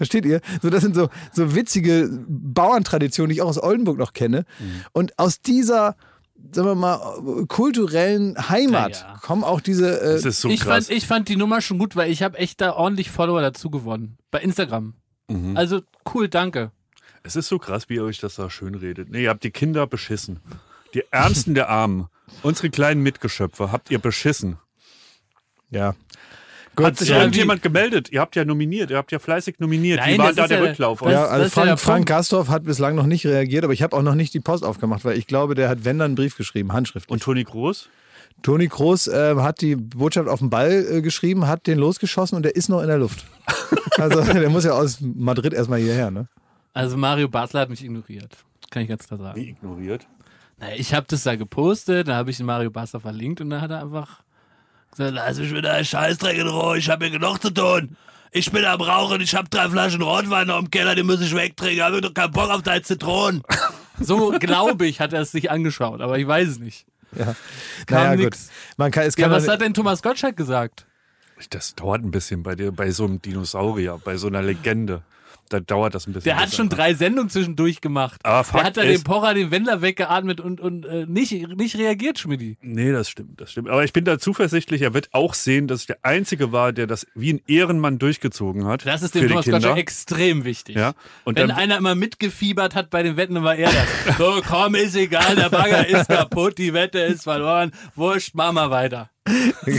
Versteht 0.00 0.24
ihr? 0.24 0.40
So, 0.62 0.70
das 0.70 0.80
sind 0.82 0.94
so, 0.94 1.10
so 1.30 1.54
witzige 1.54 2.08
Bauerntraditionen, 2.26 3.28
die 3.28 3.34
ich 3.34 3.42
auch 3.42 3.48
aus 3.48 3.62
Oldenburg 3.62 3.98
noch 3.98 4.14
kenne. 4.14 4.46
Und 4.92 5.18
aus 5.18 5.42
dieser, 5.42 5.94
sagen 6.52 6.68
wir 6.68 6.74
mal, 6.74 7.46
kulturellen 7.48 8.48
Heimat 8.48 9.02
Ja, 9.02 9.08
ja. 9.12 9.18
kommen 9.20 9.44
auch 9.44 9.60
diese. 9.60 10.00
Äh, 10.00 10.14
das 10.14 10.24
ist 10.24 10.40
so 10.40 10.48
ich, 10.48 10.60
krass. 10.60 10.86
fand, 10.86 10.96
ich 10.96 11.06
fand 11.06 11.28
die 11.28 11.36
Nummer 11.36 11.60
schon 11.60 11.76
gut, 11.78 11.96
weil 11.96 12.10
ich 12.10 12.22
habe 12.22 12.38
echt 12.38 12.62
da 12.62 12.72
ordentlich 12.72 13.10
Follower 13.10 13.42
dazu 13.42 13.68
gewonnen. 13.68 14.16
Bei 14.30 14.40
Instagram. 14.40 14.94
Mhm. 15.28 15.54
Also 15.54 15.82
cool, 16.14 16.28
danke. 16.28 16.70
es 17.22 17.36
ist 17.36 17.48
so 17.48 17.58
krass, 17.58 17.90
wie 17.90 17.96
ihr 17.96 18.04
euch 18.04 18.20
das 18.20 18.36
da 18.36 18.48
schön 18.48 18.74
redet. 18.74 19.10
Nee, 19.10 19.24
ihr 19.24 19.28
habt 19.28 19.44
die 19.44 19.50
Kinder 19.50 19.86
beschissen. 19.86 20.40
Die 20.94 21.04
Ärmsten 21.10 21.54
der 21.54 21.68
Armen. 21.68 22.06
Unsere 22.42 22.70
kleinen 22.70 23.02
Mitgeschöpfe 23.02 23.70
habt 23.70 23.90
ihr 23.90 23.98
beschissen. 23.98 24.56
ja. 25.68 25.94
Hat 26.84 26.98
sich 26.98 27.08
ja, 27.08 27.18
irgendjemand 27.18 27.62
gemeldet? 27.62 28.10
Ihr 28.10 28.20
habt 28.20 28.36
ja 28.36 28.44
nominiert, 28.44 28.90
ihr 28.90 28.96
habt 28.96 29.12
ja 29.12 29.18
fleißig 29.18 29.58
nominiert. 29.58 30.00
Nein, 30.00 30.14
wie 30.14 30.18
war 30.18 30.32
da 30.32 30.46
der 30.46 30.58
ja- 30.62 30.64
Rücklauf? 30.70 31.00
das- 31.00 31.12
Ja, 31.12 31.24
also 31.26 31.48
Frank, 31.50 31.78
Frank. 31.80 32.06
Gastorf 32.06 32.48
hat 32.48 32.64
bislang 32.64 32.94
noch 32.94 33.06
nicht 33.06 33.26
reagiert, 33.26 33.64
aber 33.64 33.72
ich 33.72 33.82
habe 33.82 33.96
auch 33.96 34.02
noch 34.02 34.14
nicht 34.14 34.34
die 34.34 34.40
Post 34.40 34.64
aufgemacht, 34.64 35.04
weil 35.04 35.16
ich 35.18 35.26
glaube, 35.26 35.54
der 35.54 35.68
hat, 35.68 35.84
wenn 35.84 35.98
dann 35.98 36.10
einen 36.10 36.14
Brief 36.16 36.36
geschrieben, 36.36 36.72
handschriftlich. 36.72 37.10
Und 37.12 37.22
Toni 37.22 37.44
Groß? 37.44 37.88
Toni 38.42 38.68
Kroos 38.68 39.06
äh, 39.06 39.36
hat 39.36 39.60
die 39.60 39.76
Botschaft 39.76 40.28
auf 40.28 40.38
den 40.38 40.48
Ball 40.50 40.86
äh, 40.90 41.02
geschrieben, 41.02 41.46
hat 41.46 41.66
den 41.66 41.78
losgeschossen 41.78 42.36
und 42.36 42.42
der 42.42 42.56
ist 42.56 42.68
noch 42.68 42.80
in 42.80 42.88
der 42.88 42.98
Luft. 42.98 43.26
also 43.98 44.22
der 44.22 44.48
muss 44.48 44.64
ja 44.64 44.72
aus 44.72 44.98
Madrid 45.00 45.52
erstmal 45.52 45.78
hierher, 45.80 46.10
ne? 46.10 46.26
Also 46.72 46.96
Mario 46.96 47.28
Basler 47.28 47.60
hat 47.60 47.70
mich 47.70 47.84
ignoriert. 47.84 48.36
Kann 48.70 48.82
ich 48.82 48.88
ganz 48.88 49.06
klar 49.06 49.18
sagen. 49.18 49.40
Wie 49.40 49.48
ignoriert? 49.50 50.06
Naja, 50.58 50.74
ich 50.76 50.94
habe 50.94 51.06
das 51.08 51.24
da 51.24 51.36
gepostet, 51.36 52.08
da 52.08 52.14
habe 52.16 52.30
ich 52.30 52.36
den 52.36 52.46
Mario 52.46 52.70
Basler 52.70 53.00
verlinkt 53.00 53.40
und 53.40 53.50
dann 53.50 53.60
hat 53.60 53.70
er 53.70 53.82
einfach 53.82 54.22
gesagt, 54.90 55.12
lass 55.14 55.38
mich 55.38 55.52
mit 55.52 55.64
der 55.64 55.82
Scheißdreck 55.84 56.38
in 56.38 56.48
Ruhe, 56.48 56.78
ich 56.78 56.88
habe 56.90 57.04
mir 57.04 57.10
genug 57.18 57.40
zu 57.42 57.50
tun. 57.50 57.96
Ich 58.32 58.52
bin 58.52 58.64
am 58.64 58.80
Rauchen, 58.80 59.20
ich 59.20 59.34
habe 59.34 59.48
drei 59.48 59.68
Flaschen 59.68 60.02
Rotwein 60.02 60.46
noch 60.46 60.60
im 60.60 60.70
Keller, 60.70 60.94
die 60.94 61.02
muss 61.02 61.20
ich 61.20 61.34
wegtrinken, 61.34 61.82
habe 61.82 62.00
doch 62.00 62.14
keinen 62.14 62.30
Bock 62.32 62.50
auf 62.50 62.62
deine 62.62 62.82
Zitronen. 62.82 63.42
So 64.02 64.30
glaube 64.30 64.86
ich, 64.86 64.98
hat 64.98 65.12
er 65.12 65.20
es 65.20 65.30
sich 65.30 65.50
angeschaut, 65.50 66.00
aber 66.00 66.18
ich 66.18 66.26
weiß 66.26 66.48
es 66.48 66.58
nicht. 66.58 66.86
Ja. 67.14 67.34
Kam 67.86 68.04
naja, 68.04 68.16
nix. 68.16 68.46
gut. 68.46 68.54
Man 68.78 68.90
kann, 68.92 69.02
es 69.04 69.14
Ja, 69.16 69.24
kann 69.26 69.32
was 69.32 69.44
man- 69.44 69.52
hat 69.52 69.60
denn 69.60 69.74
Thomas 69.74 70.00
Gottschalk 70.02 70.38
gesagt? 70.38 70.86
Das 71.50 71.74
dauert 71.74 72.02
ein 72.02 72.10
bisschen 72.10 72.42
bei 72.42 72.54
dir, 72.54 72.72
bei 72.72 72.92
so 72.92 73.04
einem 73.04 73.20
Dinosaurier, 73.20 74.00
bei 74.02 74.16
so 74.16 74.28
einer 74.28 74.40
Legende. 74.40 75.02
Da 75.50 75.60
dauert 75.60 75.94
das 75.94 76.06
ein 76.06 76.12
bisschen. 76.14 76.24
Der 76.30 76.36
hat 76.40 76.52
schon 76.54 76.66
einfach- 76.66 76.78
drei 76.78 76.94
Sendungen 76.94 77.28
zwischendurch 77.28 77.80
gemacht. 77.82 78.20
Aber 78.24 78.36
der 78.36 78.44
Fakt 78.44 78.64
hat 78.64 78.76
da 78.78 78.82
ist- 78.82 79.00
den 79.00 79.04
Pocher, 79.04 79.34
den 79.34 79.50
Wendler 79.50 79.82
weggeatmet 79.82 80.40
und, 80.40 80.60
und 80.60 80.86
äh, 80.86 81.04
nicht, 81.06 81.32
nicht 81.56 81.76
reagiert, 81.76 82.18
Schmidti. 82.18 82.56
Nee, 82.62 82.92
das 82.92 83.08
stimmt, 83.10 83.40
das 83.40 83.52
stimmt. 83.52 83.68
Aber 83.68 83.84
ich 83.84 83.92
bin 83.92 84.04
da 84.04 84.18
zuversichtlich, 84.18 84.82
er 84.82 84.94
wird 84.94 85.08
auch 85.12 85.34
sehen, 85.34 85.66
dass 85.68 85.82
ich 85.82 85.86
der 85.86 85.98
Einzige 86.02 86.52
war, 86.52 86.72
der 86.72 86.86
das 86.86 87.06
wie 87.14 87.32
ein 87.34 87.40
Ehrenmann 87.46 87.98
durchgezogen 87.98 88.66
hat. 88.66 88.86
Das 88.86 89.02
ist 89.02 89.14
dem 89.14 89.28
Thomas. 89.28 89.46
Gottschalk 89.46 89.76
extrem 89.78 90.44
wichtig. 90.44 90.76
Ja, 90.76 90.92
und 91.24 91.36
Wenn 91.38 91.48
dann, 91.48 91.56
einer 91.58 91.76
immer 91.76 91.94
mitgefiebert 91.94 92.74
hat 92.74 92.88
bei 92.90 93.02
den 93.02 93.16
Wetten, 93.16 93.34
dann 93.34 93.44
war 93.44 93.56
er 93.56 93.70
das. 93.70 94.16
So, 94.18 94.40
komm, 94.48 94.74
ist 94.74 94.96
egal, 94.96 95.34
der 95.36 95.48
Bagger 95.50 95.86
ist 95.86 96.08
kaputt, 96.08 96.58
die 96.58 96.72
Wette 96.74 96.98
ist 97.00 97.24
verloren. 97.24 97.72
Wurscht, 97.96 98.30
mach 98.34 98.52
mal 98.52 98.70
weiter. 98.70 99.10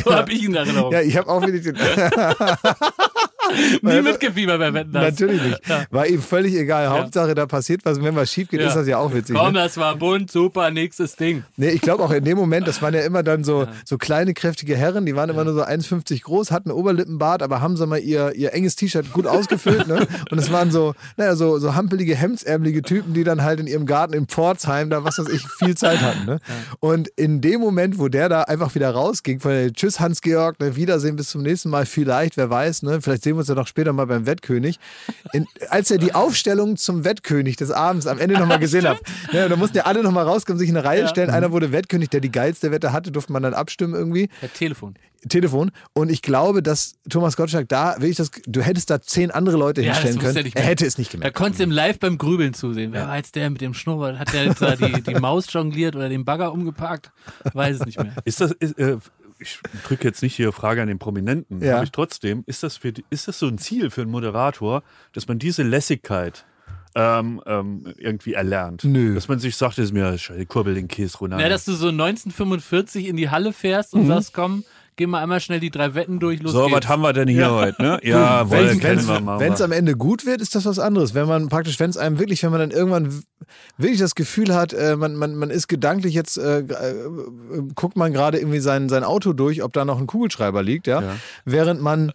So 0.03 0.13
hab 0.13 0.29
ich 0.29 0.43
ihn 0.43 0.51
in 0.51 0.55
Erinnerung. 0.55 0.91
Ja, 0.93 1.01
ich 1.01 1.15
habe 1.17 1.27
auch 1.29 1.41
wirklich 1.41 1.63
den. 1.63 1.75
Nie 3.81 4.01
mitgefiebert 4.01 4.59
bei 4.59 4.73
Wetten, 4.73 4.91
das. 4.93 5.03
Natürlich 5.19 5.41
nicht. 5.41 5.61
War 5.91 6.07
ihm 6.07 6.21
völlig 6.21 6.55
egal. 6.55 6.89
Hauptsache, 6.89 7.35
da 7.35 7.45
passiert 7.45 7.81
was. 7.83 7.97
Und 7.97 8.03
wenn 8.03 8.15
was 8.15 8.31
schief 8.31 8.49
geht, 8.49 8.61
Ja. 8.61 8.67
ist 8.67 8.75
das 8.75 8.87
ja 8.87 8.97
auch 8.97 9.13
witzig. 9.13 9.35
Komm, 9.35 9.53
Ne? 9.53 9.59
das 9.59 9.77
war 9.77 9.95
bunt, 9.95 10.31
super, 10.31 10.71
nächstes 10.71 11.15
Ding. 11.15 11.43
Nee, 11.57 11.69
ich 11.69 11.81
glaube 11.81 12.03
auch 12.03 12.11
in 12.11 12.23
dem 12.23 12.37
Moment, 12.37 12.67
das 12.67 12.81
waren 12.81 12.93
ja 12.93 13.01
immer 13.01 13.23
dann 13.23 13.43
so, 13.43 13.67
so 13.85 13.97
kleine, 13.97 14.33
kräftige 14.33 14.75
Herren, 14.75 15.05
die 15.05 15.15
waren 15.15 15.29
immer 15.29 15.43
nur 15.43 15.53
so 15.53 15.63
1,50 15.63 16.23
groß, 16.23 16.51
hatten 16.51 16.71
Oberlippenbart, 16.71 17.41
aber 17.43 17.61
haben, 17.61 17.75
sag 17.77 17.87
mal, 17.89 17.99
ihr, 17.99 18.33
ihr 18.35 18.53
enges 18.53 18.75
T-Shirt 18.75 19.11
gut 19.13 19.27
ausgefüllt. 19.27 19.87
ne? 19.87 20.07
Und 20.29 20.37
es 20.37 20.51
waren 20.51 20.71
so, 20.71 20.93
naja, 21.17 21.35
so, 21.35 21.59
so 21.59 21.75
hampelige, 21.75 22.15
hemdsärmelige 22.15 22.81
Typen, 22.81 23.13
die 23.13 23.23
dann 23.23 23.43
halt 23.43 23.59
in 23.59 23.67
ihrem 23.67 23.85
Garten 23.85 24.13
in 24.13 24.27
Pforzheim 24.27 24.89
da, 24.89 25.03
was 25.03 25.17
weiß 25.19 25.27
ich, 25.29 25.47
viel 25.47 25.75
Zeit 25.75 26.01
hatten. 26.01 26.25
Ne? 26.25 26.39
Und 26.79 27.07
in 27.15 27.41
dem 27.41 27.61
Moment, 27.61 27.99
wo 27.99 28.07
der 28.07 28.29
da 28.29 28.43
einfach 28.43 28.73
wieder 28.75 28.91
rausging, 28.91 29.39
von 29.39 29.51
der 29.51 29.73
Tschüss 29.73 29.99
Hans-Georg, 29.99 30.59
ne, 30.59 30.75
Wiedersehen, 30.75 31.15
bis 31.15 31.29
zum 31.29 31.41
nächsten 31.41 31.69
Mal, 31.69 31.85
vielleicht, 31.85 32.37
wer 32.37 32.49
weiß, 32.49 32.83
ne? 32.83 33.01
vielleicht 33.01 33.23
sehen 33.23 33.35
wir 33.35 33.40
uns 33.41 33.49
ja 33.49 33.55
noch 33.55 33.67
später 33.67 33.93
mal 33.93 34.05
beim 34.07 34.25
Wettkönig. 34.25 34.79
In, 35.33 35.45
als 35.69 35.91
er 35.91 35.97
die 35.97 36.13
Aufstellung 36.15 36.77
zum 36.77 37.03
Wettkönig 37.03 37.57
des 37.57 37.71
Abends 37.71 38.07
am 38.07 38.17
Ende 38.19 38.39
nochmal 38.39 38.59
gesehen 38.59 38.87
hat, 38.87 38.99
ne, 39.33 39.49
da 39.49 39.55
mussten 39.55 39.77
ja 39.77 39.83
alle 39.83 40.01
nochmal 40.03 40.25
rauskommen, 40.25 40.57
sich 40.59 40.69
in 40.69 40.77
eine 40.77 40.87
Reihe 40.87 41.07
stellen. 41.07 41.29
Einer 41.29 41.51
wurde 41.51 41.71
Wettkönig, 41.71 42.09
der 42.09 42.21
die 42.21 42.31
geilste 42.31 42.71
Wette 42.71 42.93
hatte, 42.93 43.11
durfte 43.11 43.33
man 43.33 43.43
dann 43.43 43.53
abstimmen 43.53 43.93
irgendwie. 43.93 44.29
Per 44.39 44.51
Telefon. 44.53 44.95
Telefon. 45.29 45.69
Und 45.93 46.09
ich 46.09 46.23
glaube, 46.23 46.63
dass 46.63 46.95
Thomas 47.07 47.37
Gottschalk 47.37 47.69
da, 47.69 47.93
wirklich 47.99 48.17
das, 48.17 48.31
du 48.47 48.61
hättest 48.61 48.89
da 48.89 48.99
zehn 49.01 49.29
andere 49.29 49.55
Leute 49.55 49.81
Ja, 49.83 49.93
hinstellen 49.93 50.17
er 50.17 50.21
können. 50.33 50.51
er 50.55 50.61
mehr. 50.61 50.63
hätte 50.69 50.85
es 50.87 50.97
nicht 50.97 51.11
Da 51.13 51.17
gemerkt. 51.17 51.37
konntest 51.37 51.59
du 51.59 51.63
ihm 51.65 51.69
live 51.71 51.99
beim 51.99 52.17
Grübeln 52.17 52.55
zusehen. 52.55 52.91
Wer 52.91 53.07
war 53.07 53.17
jetzt 53.17 53.35
der 53.35 53.51
mit 53.51 53.61
dem 53.61 53.75
Schnurrbart? 53.75 54.17
Hat 54.17 54.33
der 54.33 54.45
jetzt 54.45 54.63
da 54.63 54.75
die, 54.75 54.99
die 55.03 55.13
Maus 55.15 55.45
jongliert 55.53 55.95
oder 55.95 56.09
den 56.09 56.25
Bagger 56.25 56.51
umgeparkt? 56.51 57.11
Weiß 57.53 57.75
es 57.81 57.85
nicht 57.85 58.01
mehr. 58.01 58.13
ist 58.25 58.41
das, 58.41 58.51
ist, 58.53 58.79
äh, 58.79 58.97
ich 59.41 59.59
drücke 59.87 60.07
jetzt 60.07 60.21
nicht 60.21 60.35
hier 60.35 60.51
Frage 60.51 60.81
an 60.81 60.87
den 60.87 60.99
Prominenten, 60.99 61.61
Ja. 61.63 61.75
aber 61.75 61.83
ich 61.83 61.91
trotzdem, 61.91 62.43
ist 62.45 62.63
das, 62.63 62.77
für, 62.77 62.93
ist 63.09 63.27
das 63.27 63.39
so 63.39 63.47
ein 63.47 63.57
Ziel 63.57 63.89
für 63.89 64.01
einen 64.01 64.11
Moderator, 64.11 64.83
dass 65.13 65.27
man 65.27 65.39
diese 65.39 65.63
Lässigkeit 65.63 66.45
ähm, 66.95 67.41
ähm, 67.45 67.93
irgendwie 67.97 68.33
erlernt? 68.33 68.83
Nö. 68.83 69.15
Dass 69.15 69.27
man 69.27 69.39
sich 69.39 69.55
sagt, 69.55 69.77
das 69.77 69.85
ist 69.85 69.93
mir 69.93 70.17
scheiße, 70.17 70.45
kurbel 70.45 70.75
den 70.75 70.87
Käse 70.87 71.17
runter. 71.17 71.39
Ja, 71.39 71.49
dass 71.49 71.65
du 71.65 71.73
so 71.73 71.87
1945 71.87 73.07
in 73.07 73.15
die 73.17 73.29
Halle 73.29 73.53
fährst 73.53 73.93
und 73.93 74.07
sagst, 74.07 74.33
komm, 74.33 74.63
geh 75.01 75.07
mal 75.07 75.23
einmal 75.23 75.39
schnell 75.39 75.59
die 75.59 75.71
drei 75.71 75.95
Wetten 75.95 76.19
durch, 76.19 76.43
los 76.43 76.51
so, 76.51 76.65
geht's. 76.65 76.83
was 76.83 76.87
haben 76.87 77.01
wir 77.01 77.11
denn 77.11 77.27
hier 77.27 77.51
heute? 77.51 77.81
Ne? 77.81 77.99
Ja, 78.03 78.47
wollen, 78.51 78.79
kennen 78.79 79.07
wir 79.07 79.19
mal. 79.19 79.39
Wenn 79.39 79.53
es 79.53 79.61
am 79.61 79.71
Ende 79.71 79.95
gut 79.95 80.27
wird, 80.27 80.41
ist 80.41 80.53
das 80.53 80.65
was 80.65 80.77
anderes. 80.77 81.15
Wenn 81.15 81.27
man 81.27 81.49
praktisch, 81.49 81.79
wenn 81.79 81.89
es 81.89 81.97
einem 81.97 82.19
wirklich, 82.19 82.43
wenn 82.43 82.51
man 82.51 82.59
dann 82.59 82.69
irgendwann 82.69 83.23
wirklich 83.79 83.99
das 83.99 84.13
Gefühl 84.13 84.53
hat, 84.53 84.73
äh, 84.73 84.95
man, 84.95 85.15
man, 85.15 85.35
man 85.35 85.49
ist 85.49 85.67
gedanklich 85.67 86.13
jetzt, 86.13 86.37
äh, 86.37 86.59
äh, 86.59 86.93
guckt 87.73 87.97
man 87.97 88.13
gerade 88.13 88.37
irgendwie 88.37 88.59
sein, 88.59 88.89
sein 88.89 89.03
Auto 89.03 89.33
durch, 89.33 89.63
ob 89.63 89.73
da 89.73 89.85
noch 89.85 89.99
ein 89.99 90.05
Kugelschreiber 90.05 90.61
liegt, 90.61 90.85
ja, 90.85 91.01
während 91.45 91.81
man 91.81 92.11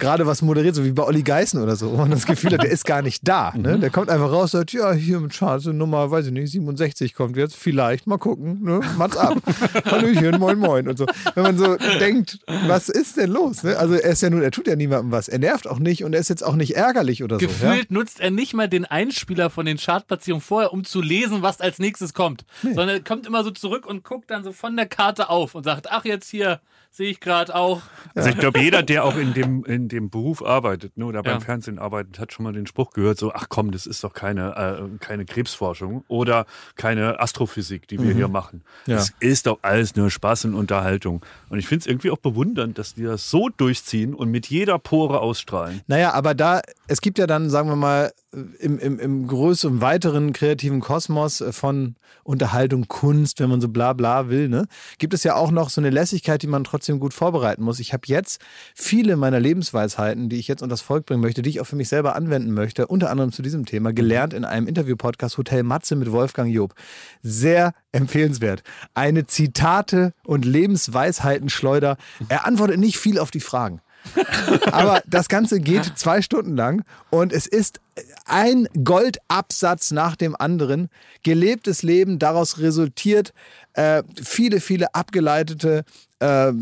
gerade 0.00 0.26
was 0.26 0.42
moderiert, 0.42 0.74
so 0.74 0.84
wie 0.84 0.92
bei 0.92 1.04
Olli 1.04 1.22
Geißen 1.22 1.62
oder 1.62 1.76
so, 1.76 1.92
wo 1.92 1.96
man 1.96 2.10
das 2.10 2.26
Gefühl 2.26 2.52
hat, 2.52 2.62
der 2.62 2.70
ist 2.70 2.84
gar 2.84 3.02
nicht 3.02 3.28
da. 3.28 3.54
Ne? 3.60 3.78
Der 3.78 3.90
kommt 3.90 4.08
einfach 4.08 4.32
raus, 4.32 4.52
sagt, 4.52 4.72
ja, 4.72 4.92
hier 4.92 5.20
mit 5.20 5.34
Charts, 5.34 5.66
Nummer, 5.66 6.10
weiß 6.10 6.26
ich 6.26 6.32
nicht, 6.32 6.50
67 6.50 7.14
kommt 7.14 7.36
jetzt, 7.36 7.54
vielleicht, 7.56 8.06
mal 8.06 8.16
gucken, 8.16 8.62
ne? 8.62 8.80
Mats 8.96 9.18
ab. 9.18 9.36
Hallöchen, 9.84 10.40
moin, 10.40 10.58
moin 10.58 10.88
und 10.88 10.96
so. 10.96 11.04
Wenn 11.34 11.42
man 11.42 11.58
so 11.58 11.76
denkt, 11.98 12.38
was 12.66 12.88
ist 12.88 13.18
denn 13.18 13.30
los? 13.30 13.62
Ne? 13.62 13.76
Also 13.76 13.96
er 13.96 14.12
ist 14.12 14.22
ja 14.22 14.30
nun, 14.30 14.40
er 14.40 14.50
tut 14.50 14.66
ja 14.66 14.76
niemandem 14.76 15.12
was. 15.12 15.28
Er 15.28 15.40
nervt 15.40 15.68
auch 15.68 15.78
nicht 15.78 16.04
und 16.04 16.14
er 16.14 16.20
ist 16.20 16.30
jetzt 16.30 16.42
auch 16.42 16.54
nicht 16.54 16.74
ärgerlich 16.74 17.22
oder 17.22 17.38
so. 17.38 17.44
Ja? 17.44 17.48
Gefühlt 17.48 17.90
nutzt 17.90 18.20
er 18.20 18.30
nicht 18.30 18.54
mal 18.54 18.66
den 18.66 18.86
Einspieler 18.86 19.50
von 19.50 19.66
den 19.66 19.76
Chartplatzierungen 19.76 20.42
vorher, 20.42 20.72
um 20.72 20.84
zu 20.84 21.02
lesen, 21.02 21.42
was 21.42 21.60
als 21.60 21.78
nächstes 21.78 22.14
kommt. 22.14 22.46
Sondern 22.62 22.88
er 22.88 23.00
kommt 23.00 23.26
immer 23.26 23.44
so 23.44 23.50
zurück 23.50 23.84
und 23.84 24.04
guckt 24.04 24.30
dann 24.30 24.42
so 24.42 24.52
von 24.52 24.74
der 24.74 24.86
Karte 24.86 25.28
auf 25.28 25.54
und 25.54 25.64
sagt, 25.64 25.90
ach, 25.90 26.06
jetzt 26.06 26.30
hier 26.30 26.60
sehe 26.90 27.10
ich 27.10 27.20
gerade 27.20 27.54
auch. 27.54 27.82
Also 28.14 28.28
ich 28.30 28.38
glaube, 28.38 28.58
jeder, 28.58 28.82
der 28.82 29.04
auch 29.04 29.16
in 29.16 29.32
dem, 29.32 29.64
in 29.64 29.88
dem 29.88 30.10
Beruf 30.10 30.44
arbeitet 30.44 30.96
ne, 30.96 31.06
oder 31.06 31.22
beim 31.22 31.34
Ja. 31.34 31.40
Fernsehen 31.40 31.78
arbeitet, 31.78 32.18
hat 32.18 32.32
schon 32.32 32.42
mal 32.44 32.52
den 32.52 32.66
Spruch 32.66 32.90
gehört, 32.90 33.18
so, 33.18 33.32
ach 33.32 33.46
komm, 33.48 33.70
das 33.70 33.86
ist 33.86 34.02
doch 34.02 34.12
keine, 34.12 34.90
äh, 34.92 34.98
keine 34.98 35.24
Krebsforschung 35.24 36.04
oder 36.08 36.46
keine 36.76 37.20
Astrophysik, 37.20 37.86
die 37.88 38.02
wir 38.02 38.12
hier 38.12 38.28
machen. 38.28 38.62
Ja. 38.86 38.96
Das 38.96 39.12
ist 39.20 39.46
doch 39.46 39.58
alles 39.62 39.94
nur 39.96 40.10
Spaß 40.10 40.46
und 40.46 40.54
Unterhaltung. 40.54 41.24
Und 41.48 41.58
ich 41.58 41.66
finde 41.66 41.80
es 41.82 41.86
irgendwie 41.86 42.10
auch 42.10 42.18
bewundernd, 42.18 42.78
dass 42.78 42.94
die 42.94 43.04
das 43.04 43.30
so 43.30 43.48
durchziehen 43.48 44.14
und 44.14 44.30
mit 44.30 44.46
jeder 44.48 44.78
Pore 44.78 45.20
ausstrahlen. 45.20 45.82
Naja, 45.86 46.12
aber 46.12 46.34
da, 46.34 46.60
es 46.88 47.00
gibt 47.00 47.18
ja 47.18 47.26
dann, 47.26 47.50
sagen 47.50 47.68
wir 47.68 47.76
mal, 47.76 48.12
im, 48.32 48.78
im, 48.78 49.00
im 49.00 49.26
größeren, 49.26 49.80
weiteren 49.80 50.32
kreativen 50.32 50.80
Kosmos 50.80 51.42
von 51.50 51.96
Unterhaltung, 52.22 52.86
Kunst, 52.86 53.40
wenn 53.40 53.50
man 53.50 53.60
so 53.60 53.68
bla 53.68 53.92
bla 53.92 54.28
will, 54.28 54.48
ne, 54.48 54.66
gibt 54.98 55.14
es 55.14 55.24
ja 55.24 55.34
auch 55.34 55.50
noch 55.50 55.68
so 55.68 55.80
eine 55.80 55.90
Lässigkeit, 55.90 56.40
die 56.42 56.46
man 56.46 56.62
trotzdem 56.62 57.00
gut 57.00 57.12
vorbereiten 57.12 57.62
muss. 57.64 57.80
Ich 57.80 57.92
habe 57.92 58.02
jetzt 58.06 58.40
viele 58.74 59.16
meiner 59.16 59.40
Lebensweisheiten, 59.40 60.28
die 60.28 60.36
ich 60.36 60.46
jetzt 60.46 60.62
unter 60.62 60.74
das 60.74 60.80
Volk 60.80 61.06
bringen 61.06 61.20
möchte, 61.20 61.42
die 61.42 61.50
ich 61.50 61.60
auch 61.60 61.66
für 61.66 61.76
mich 61.76 61.88
selber 61.88 62.14
anwenden 62.14 62.52
möchte, 62.52 62.86
unter 62.86 63.10
anderem 63.10 63.32
zu 63.32 63.42
diesem 63.42 63.66
Thema, 63.66 63.92
gelernt 63.92 64.32
in 64.32 64.44
einem 64.44 64.68
Interview-Podcast 64.68 65.36
Hotel 65.36 65.64
Matze 65.64 65.96
mit 65.96 66.12
Wolfgang 66.12 66.52
Job. 66.54 66.74
Sehr 67.22 67.72
empfehlenswert. 67.90 68.62
Eine 68.94 69.26
Zitate- 69.26 70.12
und 70.24 70.44
Lebensweisheitenschleuder. 70.44 71.96
Er 72.28 72.46
antwortet 72.46 72.78
nicht 72.78 72.98
viel 72.98 73.18
auf 73.18 73.32
die 73.32 73.40
Fragen. 73.40 73.80
Aber 74.72 75.02
das 75.06 75.28
Ganze 75.28 75.60
geht 75.60 75.92
zwei 75.96 76.22
Stunden 76.22 76.56
lang 76.56 76.84
und 77.10 77.32
es 77.32 77.46
ist 77.46 77.80
ein 78.24 78.68
Goldabsatz 78.84 79.90
nach 79.90 80.16
dem 80.16 80.34
anderen. 80.38 80.88
Gelebtes 81.22 81.82
Leben, 81.82 82.18
daraus 82.18 82.58
resultiert 82.58 83.32
äh, 83.74 84.02
viele, 84.22 84.60
viele 84.60 84.94
abgeleitete 84.94 85.84
äh, 86.20 86.52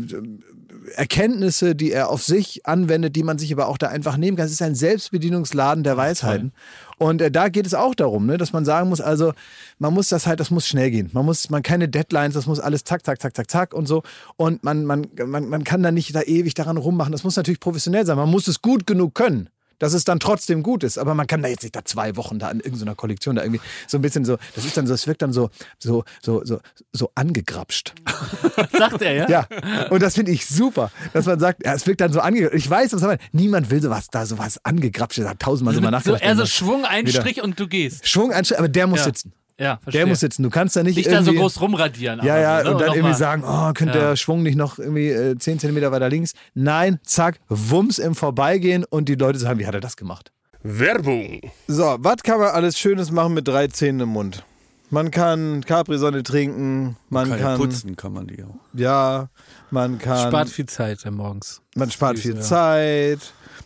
Erkenntnisse, 0.95 1.75
die 1.75 1.91
er 1.91 2.09
auf 2.09 2.23
sich 2.23 2.65
anwendet, 2.65 3.15
die 3.15 3.23
man 3.23 3.37
sich 3.37 3.51
aber 3.53 3.67
auch 3.67 3.77
da 3.77 3.87
einfach 3.87 4.17
nehmen 4.17 4.37
kann. 4.37 4.45
Es 4.45 4.51
ist 4.51 4.61
ein 4.61 4.75
Selbstbedienungsladen 4.75 5.83
der 5.83 5.97
Weisheiten. 5.97 6.51
Und 6.99 7.21
äh, 7.21 7.31
da 7.31 7.47
geht 7.47 7.65
es 7.65 7.73
auch 7.73 7.95
darum, 7.95 8.25
ne, 8.25 8.37
dass 8.37 8.53
man 8.53 8.65
sagen 8.65 8.89
muss, 8.89 8.99
also 8.99 9.33
man 9.79 9.93
muss 9.93 10.09
das 10.09 10.27
halt, 10.27 10.39
das 10.39 10.51
muss 10.51 10.67
schnell 10.67 10.91
gehen. 10.91 11.09
Man 11.13 11.25
muss, 11.25 11.49
man 11.49 11.63
keine 11.63 11.87
Deadlines, 11.87 12.33
das 12.33 12.45
muss 12.45 12.59
alles 12.59 12.83
zack, 12.83 13.05
zack, 13.05 13.21
zack, 13.21 13.35
zack, 13.35 13.49
zack 13.49 13.73
und 13.73 13.87
so. 13.87 14.03
Und 14.35 14.63
man, 14.63 14.85
man, 14.85 15.07
man, 15.25 15.47
man 15.47 15.63
kann 15.63 15.81
da 15.81 15.91
nicht 15.91 16.13
da 16.13 16.21
ewig 16.21 16.53
daran 16.53 16.77
rummachen. 16.77 17.13
Das 17.13 17.23
muss 17.23 17.37
natürlich 17.37 17.61
professionell 17.61 18.05
sein. 18.05 18.17
Man 18.17 18.29
muss 18.29 18.47
es 18.49 18.61
gut 18.61 18.85
genug 18.85 19.15
können. 19.15 19.49
Dass 19.79 19.93
es 19.93 20.03
dann 20.03 20.19
trotzdem 20.19 20.61
gut 20.61 20.83
ist, 20.83 20.97
aber 20.97 21.15
man 21.15 21.25
kann 21.27 21.41
da 21.41 21.47
jetzt 21.49 21.63
nicht 21.63 21.75
da 21.75 21.83
zwei 21.85 22.15
Wochen 22.15 22.37
da 22.39 22.51
in 22.51 22.59
irgendeiner 22.59 22.95
Kollektion 22.95 23.35
da 23.37 23.43
irgendwie 23.43 23.61
so 23.87 23.97
ein 23.97 24.01
bisschen 24.01 24.25
so, 24.25 24.37
das 24.55 24.65
ist 24.65 24.77
dann 24.77 24.85
so, 24.87 24.93
es 24.93 25.07
wirkt 25.07 25.21
dann 25.21 25.33
so, 25.33 25.49
so, 25.79 26.03
so, 26.21 26.43
so, 26.45 26.59
so 26.93 27.11
angegrapscht. 27.15 27.93
Sagt 28.77 29.01
er, 29.01 29.13
ja? 29.13 29.29
Ja, 29.29 29.47
und 29.89 30.01
das 30.03 30.15
finde 30.15 30.31
ich 30.31 30.45
super, 30.45 30.91
dass 31.13 31.25
man 31.25 31.39
sagt, 31.39 31.65
ja, 31.65 31.73
es 31.73 31.87
wirkt 31.87 32.01
dann 32.01 32.11
so 32.13 32.19
angegrapscht. 32.19 32.57
Ich 32.57 32.69
weiß, 32.69 32.93
was 32.93 33.01
man, 33.01 33.17
niemand 33.31 33.69
will 33.69 33.81
sowas, 33.81 34.07
da 34.11 34.25
sowas 34.25 34.59
angegrapscht, 34.63 35.19
da 35.19 35.29
hat 35.29 35.39
tausendmal 35.39 35.73
Also 35.73 35.81
mit 35.81 35.87
so, 35.87 35.91
nachgedacht. 36.11 36.21
eher 36.23 36.35
so 36.35 36.45
Schwung, 36.45 36.85
ein. 36.85 37.07
Strich 37.07 37.41
und 37.41 37.59
du 37.59 37.67
gehst. 37.67 38.07
Schwung, 38.07 38.31
ein 38.31 38.45
Schritt, 38.45 38.59
aber 38.59 38.67
der 38.69 38.85
muss 38.87 38.99
Ja. 38.99 39.05
sitzen. 39.05 39.33
Ja, 39.59 39.77
verstehe. 39.83 40.01
Der 40.01 40.07
muss 40.07 40.21
sitzen. 40.21 40.41
Du 40.43 40.49
kannst 40.49 40.75
da 40.75 40.83
nicht, 40.83 40.95
Nicht 40.95 41.11
da 41.11 41.21
so 41.21 41.33
groß 41.33 41.59
rumradieren. 41.61 42.21
Ja, 42.23 42.39
ja, 42.39 42.59
so, 42.59 42.63
ne? 42.69 42.71
und 42.73 42.81
dann 42.81 42.87
irgendwie 42.89 43.09
mal. 43.09 43.13
sagen, 43.15 43.43
oh, 43.45 43.73
könnte 43.73 43.97
Ja. 43.97 44.07
der 44.09 44.15
Schwung 44.15 44.41
nicht 44.41 44.55
noch 44.55 44.79
irgendwie 44.79 45.09
äh, 45.09 45.37
10 45.37 45.59
Zentimeter 45.59 45.91
weiter 45.91 46.09
links? 46.09 46.33
Nein, 46.53 46.99
zack, 47.03 47.39
Wumms 47.49 47.99
im 47.99 48.15
Vorbeigehen 48.15 48.85
und 48.89 49.09
die 49.09 49.15
Leute 49.15 49.37
sagen, 49.37 49.59
wie 49.59 49.67
hat 49.67 49.73
er 49.75 49.81
das 49.81 49.97
gemacht? 49.97 50.31
Werbung. 50.63 51.41
So, 51.67 51.97
was 51.99 52.17
kann 52.23 52.39
man 52.39 52.49
alles 52.49 52.77
Schönes 52.77 53.11
machen 53.11 53.33
mit 53.33 53.47
drei 53.47 53.67
Zähnen 53.67 54.01
im 54.01 54.09
Mund? 54.09 54.43
Man 54.91 55.11
kann 55.11 55.63
Capri-Sonne 55.65 56.23
trinken, 56.23 56.97
man 57.09 57.29
Kann 57.29 57.39
kann, 57.39 57.57
putzen 57.59 57.95
kann 57.95 58.11
man 58.11 58.25
die 58.25 58.43
auch. 58.43 58.55
ja, 58.73 59.29
man 59.69 59.99
kann, 59.99 60.29
Spart 60.29 60.49
viel 60.49 60.65
Zeit 60.65 61.05
morgens. 61.11 61.61
man 61.75 61.91
spart 61.91 62.17
viel 62.17 62.35
ja. 62.35 62.41
Zeit. 62.41 63.19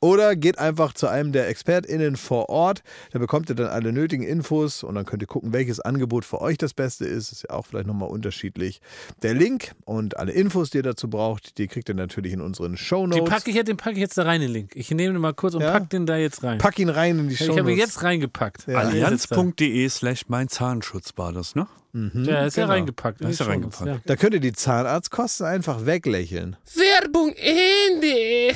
Oder 0.00 0.36
geht 0.36 0.58
einfach 0.58 0.92
zu 0.92 1.08
einem 1.08 1.32
der 1.32 1.48
ExpertInnen 1.48 2.16
vor 2.16 2.48
Ort. 2.50 2.82
Da 3.12 3.18
bekommt 3.18 3.48
ihr 3.50 3.56
dann 3.56 3.66
alle 3.66 3.92
nötigen 3.92 4.22
Infos 4.22 4.84
und 4.84 4.94
dann 4.94 5.04
könnt 5.04 5.22
ihr 5.22 5.26
gucken, 5.26 5.52
welches 5.52 5.80
Angebot 5.80 6.24
für 6.24 6.40
euch 6.40 6.56
das 6.56 6.72
Beste 6.72 7.04
ist. 7.04 7.32
Ist 7.32 7.42
ja 7.48 7.50
auch 7.56 7.66
vielleicht 7.66 7.88
nochmal 7.88 8.08
unterschiedlich. 8.08 8.80
Der 9.22 9.34
Link 9.34 9.72
und 9.86 10.16
alle 10.16 10.30
Infos, 10.32 10.70
die 10.70 10.78
ihr 10.78 10.82
dazu 10.84 11.10
braucht, 11.10 11.58
die 11.58 11.66
kriegt 11.66 11.88
ihr 11.88 11.96
natürlich 11.96 12.32
in 12.32 12.40
unseren 12.40 12.72
Den 12.72 12.76
Shownotes. 12.78 13.28
packe 13.28 13.50
ich, 13.50 13.56
jetzt- 13.56 13.66
den 13.68 13.76
packe 13.76 13.94
ich 13.94 13.98
jetzt 13.98 14.16
da 14.16 14.22
rein, 14.22 14.40
den 14.40 14.50
Link. 14.52 14.70
Ich 14.76 14.88
nehme 14.92 15.14
den 15.14 15.20
mal 15.20 15.34
kurz 15.34 15.54
und 15.54 15.62
Ja? 15.62 15.72
pack 15.72 15.90
den 15.90 16.06
da 16.06 16.16
jetzt 16.16 16.44
rein. 16.44 16.58
Pack 16.58 16.78
ihn 16.78 16.90
rein 16.90 17.18
in 17.18 17.28
die 17.28 17.34
ich 17.34 17.48
habe 17.58 17.72
ihn 17.72 17.78
jetzt 17.78 18.02
reingepackt. 18.04 18.68
Ja. 18.68 18.78
Allianz.de 18.78 19.88
slash 19.88 20.28
mein 20.28 20.48
Zahnschutz 20.48 21.12
war 21.16 21.32
das, 21.32 21.54
ne? 21.56 21.66
Ja, 21.92 22.44
ist 22.46 22.56
ja 22.56 22.62
genau. 22.64 22.74
reingepackt. 22.74 23.20
in 23.20 23.24
Da 23.24 23.28
die 23.28 23.32
ist 23.32 23.38
Shownotes, 23.44 23.80
reingepackt. 23.80 24.08
Da 24.10 24.14
könnt 24.16 24.34
ihr 24.34 24.40
die 24.40 24.52
Zahnarztkosten 24.52 25.46
einfach 25.46 25.86
weglächeln. 25.86 26.56
Werbung 26.76 27.32
Ende. 27.34 28.54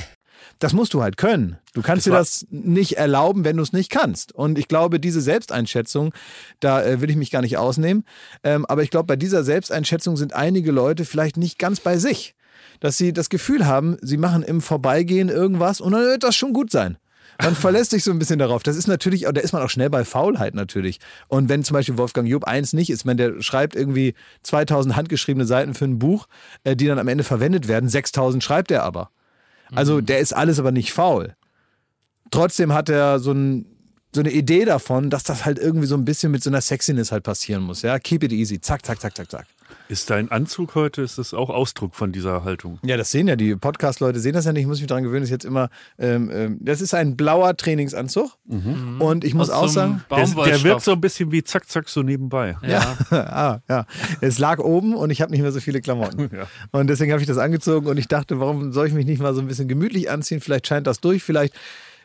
Das 0.62 0.72
musst 0.74 0.94
du 0.94 1.02
halt 1.02 1.16
können. 1.16 1.58
Du 1.74 1.82
kannst 1.82 2.06
Das 2.06 2.12
dir 2.12 2.16
das 2.16 2.46
nicht 2.50 2.96
erlauben, 2.96 3.44
wenn 3.44 3.56
du 3.56 3.64
es 3.64 3.72
nicht 3.72 3.90
kannst. 3.90 4.32
Und 4.32 4.60
ich 4.60 4.68
glaube, 4.68 5.00
diese 5.00 5.20
Selbsteinschätzung, 5.20 6.14
da 6.60 6.84
äh, 6.84 7.00
will 7.00 7.10
ich 7.10 7.16
mich 7.16 7.32
gar 7.32 7.42
nicht 7.42 7.58
ausnehmen. 7.58 8.04
Ähm, 8.44 8.64
aber 8.66 8.84
ich 8.84 8.90
glaube, 8.90 9.06
bei 9.06 9.16
dieser 9.16 9.42
Selbsteinschätzung 9.42 10.16
sind 10.16 10.34
einige 10.34 10.70
Leute 10.70 11.04
vielleicht 11.04 11.36
nicht 11.36 11.58
ganz 11.58 11.80
bei 11.80 11.98
sich. 11.98 12.36
Dass 12.78 12.96
sie 12.96 13.12
das 13.12 13.28
Gefühl 13.28 13.66
haben, 13.66 13.96
sie 14.02 14.16
machen 14.16 14.44
im 14.44 14.60
Vorbeigehen 14.60 15.30
irgendwas 15.30 15.80
und 15.80 15.92
dann 15.92 16.04
wird 16.04 16.22
das 16.22 16.36
schon 16.36 16.52
gut 16.52 16.70
sein. 16.70 16.96
Man 17.42 17.54
verlässt 17.56 17.90
sich 17.90 18.04
so 18.04 18.12
ein 18.12 18.20
bisschen 18.20 18.38
darauf. 18.38 18.62
Das 18.62 18.76
ist 18.76 18.86
natürlich, 18.86 19.22
da 19.22 19.40
ist 19.40 19.52
man 19.52 19.62
auch 19.62 19.70
schnell 19.70 19.90
bei 19.90 20.04
Faulheit 20.04 20.54
natürlich. 20.54 21.00
Und 21.26 21.48
wenn 21.48 21.64
zum 21.64 21.74
Beispiel 21.74 21.98
Wolfgang 21.98 22.28
Job 22.28 22.44
eins 22.44 22.72
nicht 22.72 22.90
ist, 22.90 23.04
wenn 23.04 23.16
der 23.16 23.42
schreibt 23.42 23.74
irgendwie 23.74 24.14
2000 24.44 24.94
handgeschriebene 24.94 25.44
Seiten 25.44 25.74
für 25.74 25.86
ein 25.86 25.98
Buch, 25.98 26.28
äh, 26.62 26.76
die 26.76 26.86
dann 26.86 27.00
am 27.00 27.08
Ende 27.08 27.24
verwendet 27.24 27.66
werden, 27.66 27.88
6000 27.88 28.44
schreibt 28.44 28.70
er 28.70 28.84
aber. 28.84 29.10
Also 29.74 30.00
der 30.00 30.18
ist 30.18 30.32
alles 30.32 30.58
aber 30.58 30.72
nicht 30.72 30.92
faul. 30.92 31.34
Trotzdem 32.30 32.72
hat 32.72 32.88
er 32.88 33.18
so, 33.18 33.32
ein, 33.32 33.66
so 34.14 34.20
eine 34.20 34.30
Idee 34.30 34.64
davon, 34.64 35.10
dass 35.10 35.22
das 35.22 35.44
halt 35.44 35.58
irgendwie 35.58 35.86
so 35.86 35.96
ein 35.96 36.04
bisschen 36.04 36.32
mit 36.32 36.42
so 36.42 36.50
einer 36.50 36.60
Sexiness 36.60 37.12
halt 37.12 37.24
passieren 37.24 37.62
muss. 37.62 37.82
Ja, 37.82 37.98
keep 37.98 38.22
it 38.22 38.32
easy. 38.32 38.60
Zack, 38.60 38.84
zack, 38.84 39.00
zack, 39.00 39.16
zack, 39.16 39.30
zack. 39.30 39.46
Ist 39.88 40.10
dein 40.10 40.30
Anzug 40.30 40.74
heute, 40.74 41.02
ist 41.02 41.18
das 41.18 41.34
auch 41.34 41.50
Ausdruck 41.50 41.94
von 41.94 42.12
dieser 42.12 42.44
Haltung? 42.44 42.78
Ja, 42.84 42.96
das 42.96 43.10
sehen 43.10 43.28
ja 43.28 43.36
die 43.36 43.54
Podcast-Leute, 43.56 44.20
sehen 44.20 44.32
das 44.32 44.44
ja 44.44 44.52
nicht. 44.52 44.62
Ich 44.62 44.66
muss 44.66 44.78
mich 44.78 44.86
daran 44.86 45.04
gewöhnen, 45.04 45.22
das 45.22 45.28
ist 45.28 45.32
jetzt 45.32 45.44
immer, 45.44 45.68
ähm, 45.98 46.30
ähm, 46.32 46.58
das 46.60 46.80
ist 46.80 46.94
ein 46.94 47.16
blauer 47.16 47.56
Trainingsanzug. 47.56 48.36
Und 48.98 49.24
ich 49.24 49.34
muss 49.34 49.50
Aus 49.50 49.64
auch 49.64 49.68
sagen, 49.68 50.04
Der, 50.10 50.26
der 50.26 50.62
wirkt 50.62 50.82
so 50.82 50.92
ein 50.92 51.00
bisschen 51.00 51.32
wie 51.32 51.42
zack, 51.44 51.68
zack, 51.68 51.88
so 51.88 52.02
nebenbei. 52.02 52.56
Ja. 52.66 52.96
ah, 53.10 53.60
ja, 53.68 53.86
es 54.20 54.38
lag 54.38 54.58
oben 54.58 54.94
und 54.94 55.10
ich 55.10 55.20
habe 55.20 55.32
nicht 55.32 55.42
mehr 55.42 55.52
so 55.52 55.60
viele 55.60 55.80
Klamotten. 55.80 56.22
Ja. 56.32 56.46
Und 56.70 56.88
deswegen 56.88 57.12
habe 57.12 57.20
ich 57.20 57.28
das 57.28 57.36
angezogen 57.36 57.88
und 57.88 57.98
ich 57.98 58.08
dachte, 58.08 58.40
warum 58.40 58.72
soll 58.72 58.86
ich 58.86 58.94
mich 58.94 59.04
nicht 59.04 59.20
mal 59.20 59.34
so 59.34 59.40
ein 59.40 59.48
bisschen 59.48 59.68
gemütlich 59.68 60.10
anziehen? 60.10 60.40
Vielleicht 60.40 60.66
scheint 60.66 60.86
das 60.86 61.00
durch, 61.00 61.22
vielleicht 61.22 61.54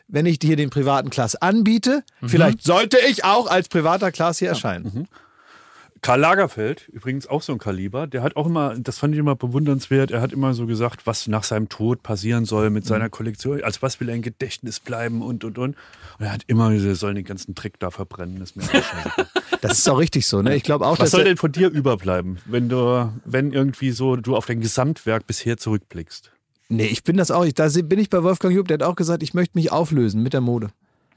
wenn 0.08 0.26
ich 0.26 0.38
dir 0.38 0.56
den 0.56 0.70
privaten 0.70 1.10
Class 1.10 1.36
anbiete, 1.36 2.02
vielleicht 2.24 2.62
sollte 2.62 2.98
ich 3.08 3.24
auch 3.24 3.46
als 3.46 3.68
privater 3.68 4.10
Class 4.10 4.38
hier 4.38 4.48
erscheinen. 4.48 5.06
Karl 6.00 6.20
Lagerfeld, 6.20 6.88
übrigens 6.88 7.26
auch 7.26 7.42
so 7.42 7.52
ein 7.52 7.58
Kaliber, 7.58 8.06
der 8.06 8.22
hat 8.22 8.36
auch 8.36 8.46
immer, 8.46 8.74
das 8.78 8.98
fand 8.98 9.14
ich 9.14 9.20
immer 9.20 9.36
bewundernswert, 9.36 10.10
er 10.10 10.20
hat 10.20 10.32
immer 10.32 10.54
so 10.54 10.66
gesagt, 10.66 11.06
was 11.06 11.26
nach 11.26 11.44
seinem 11.44 11.68
Tod 11.68 12.02
passieren 12.02 12.44
soll 12.44 12.70
mit 12.70 12.86
seiner 12.86 13.08
Kollektion, 13.08 13.62
als 13.62 13.82
was 13.82 14.00
will 14.00 14.08
er 14.08 14.14
im 14.14 14.22
Gedächtnis 14.22 14.80
bleiben 14.80 15.22
und 15.22 15.44
und 15.44 15.58
und. 15.58 15.76
Und 16.18 16.24
er 16.24 16.32
hat 16.32 16.42
immer 16.46 16.70
gesagt, 16.70 16.88
er 16.88 16.94
soll 16.94 17.14
den 17.14 17.24
ganzen 17.24 17.54
Trick 17.54 17.78
da 17.78 17.90
verbrennen. 17.90 18.38
Das 18.38 18.50
ist 18.50 18.56
mir. 18.56 18.64
Das 19.60 19.78
ist 19.78 19.88
auch 19.88 19.98
richtig 19.98 20.24
so, 20.26 20.40
ne? 20.40 20.54
Ich 20.54 20.62
glaube 20.62 20.86
auch, 20.86 21.00
was 21.00 21.10
soll 21.10 21.24
denn 21.24 21.36
von 21.36 21.50
dir 21.50 21.68
überbleiben, 21.68 22.38
wenn 22.44 22.68
du, 22.68 23.12
wenn 23.24 23.52
irgendwie 23.52 23.90
so 23.90 24.14
du 24.14 24.36
auf 24.36 24.46
dein 24.46 24.60
Gesamtwerk 24.60 25.26
bisher 25.26 25.56
zurückblickst? 25.56 26.30
Nee, 26.68 26.86
ich 26.86 27.02
bin 27.02 27.16
das 27.16 27.30
auch. 27.30 27.44
Ich, 27.44 27.54
da 27.54 27.68
bin 27.68 27.98
ich 27.98 28.08
bei 28.08 28.22
Wolfgang 28.22 28.54
Job, 28.54 28.68
der 28.68 28.74
hat 28.74 28.82
auch 28.82 28.94
gesagt, 28.94 29.22
ich 29.22 29.34
möchte 29.34 29.58
mich 29.58 29.72
auflösen 29.72 30.22
mit 30.22 30.32
der 30.32 30.42
Mode. 30.42 30.68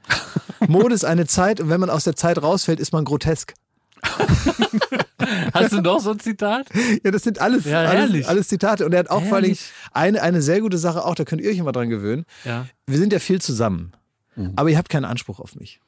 Mode 0.66 0.94
ist 0.94 1.04
eine 1.04 1.26
Zeit 1.26 1.60
und 1.60 1.68
wenn 1.68 1.78
man 1.78 1.90
aus 1.90 2.04
der 2.04 2.16
Zeit 2.16 2.42
rausfällt, 2.42 2.80
ist 2.80 2.92
man 2.92 3.04
grotesk. 3.04 3.54
Hast 5.54 5.72
du 5.72 5.80
noch 5.80 6.00
so 6.00 6.10
ein 6.10 6.18
Zitat? 6.20 6.66
Ja, 7.04 7.10
das 7.10 7.22
sind 7.22 7.40
alles, 7.40 7.64
Ja, 7.64 7.80
alles, 7.80 7.92
herrlich. 7.92 8.28
alles 8.28 8.48
Zitate. 8.48 8.84
Und 8.84 8.92
er 8.92 9.00
hat 9.00 9.10
auch 9.10 9.22
vor 9.22 9.36
allem 9.36 9.44
Herrlich. 9.44 9.70
eine, 9.92 10.22
eine 10.22 10.42
sehr 10.42 10.60
gute 10.60 10.78
Sache, 10.78 11.04
auch 11.04 11.14
da 11.14 11.24
könnt 11.24 11.40
ihr 11.42 11.50
euch 11.50 11.58
immer 11.58 11.72
dran 11.72 11.88
gewöhnen. 11.88 12.24
Ja. 12.44 12.66
Wir 12.86 12.98
sind 12.98 13.12
ja 13.12 13.18
viel 13.18 13.40
zusammen, 13.40 13.92
aber 14.56 14.70
ihr 14.70 14.78
habt 14.78 14.88
keinen 14.88 15.04
Anspruch 15.04 15.40
auf 15.40 15.54
mich. 15.54 15.80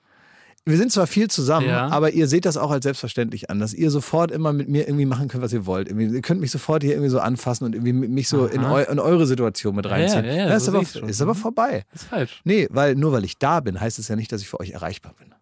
Wir 0.67 0.79
sind 0.79 0.91
zwar 0.93 1.07
viel 1.07 1.29
zusammen, 1.29 1.69
Ja. 1.69 1.89
aber 1.89 2.13
ihr 2.13 2.27
seht 2.27 2.47
das 2.47 2.57
auch 2.57 2.71
als 2.71 2.85
selbstverständlich 2.85 3.51
an, 3.51 3.59
dass 3.59 3.75
ihr 3.75 3.91
sofort 3.91 4.31
immer 4.31 4.55
mit 4.55 4.67
mir 4.67 4.87
irgendwie 4.89 5.05
machen 5.05 5.29
könnt, 5.29 5.43
was 5.45 5.53
ihr 5.53 5.67
wollt. 5.67 5.89
Irgendwie, 5.89 6.07
ihr 6.07 6.23
könnt 6.23 6.41
mich 6.41 6.51
sofort 6.51 6.83
hier 6.83 6.93
irgendwie 6.93 7.11
so 7.11 7.21
anfassen 7.21 7.65
und 7.67 7.75
irgendwie 7.75 7.93
mich 7.93 8.29
so 8.31 8.47
in, 8.47 8.65
eu, 8.65 8.79
in 8.83 8.99
eure 8.99 9.27
Situation 9.27 9.75
mit 9.77 9.85
reinziehen. 9.91 10.25
ja, 10.25 10.33
ja, 10.33 10.49
Das 10.49 10.63
ist, 10.63 10.65
so 10.67 10.73
aber, 10.73 10.81
ich's 10.81 10.99
schon. 10.99 11.07
ist 11.09 11.21
aber 11.21 11.35
vorbei. 11.35 11.85
Das 11.93 12.03
ist 12.03 12.09
falsch. 12.09 12.41
Nee, 12.45 12.67
weil 12.71 12.95
nur 12.95 13.13
weil 13.13 13.25
ich 13.27 13.37
da 13.39 13.61
bin, 13.61 13.79
heißt 13.79 13.99
es 13.99 14.09
ja 14.09 14.17
nicht, 14.17 14.33
dass 14.33 14.41
ich 14.41 14.49
für 14.49 14.59
euch 14.59 14.71
erreichbar 14.71 15.13
bin. 15.19 15.35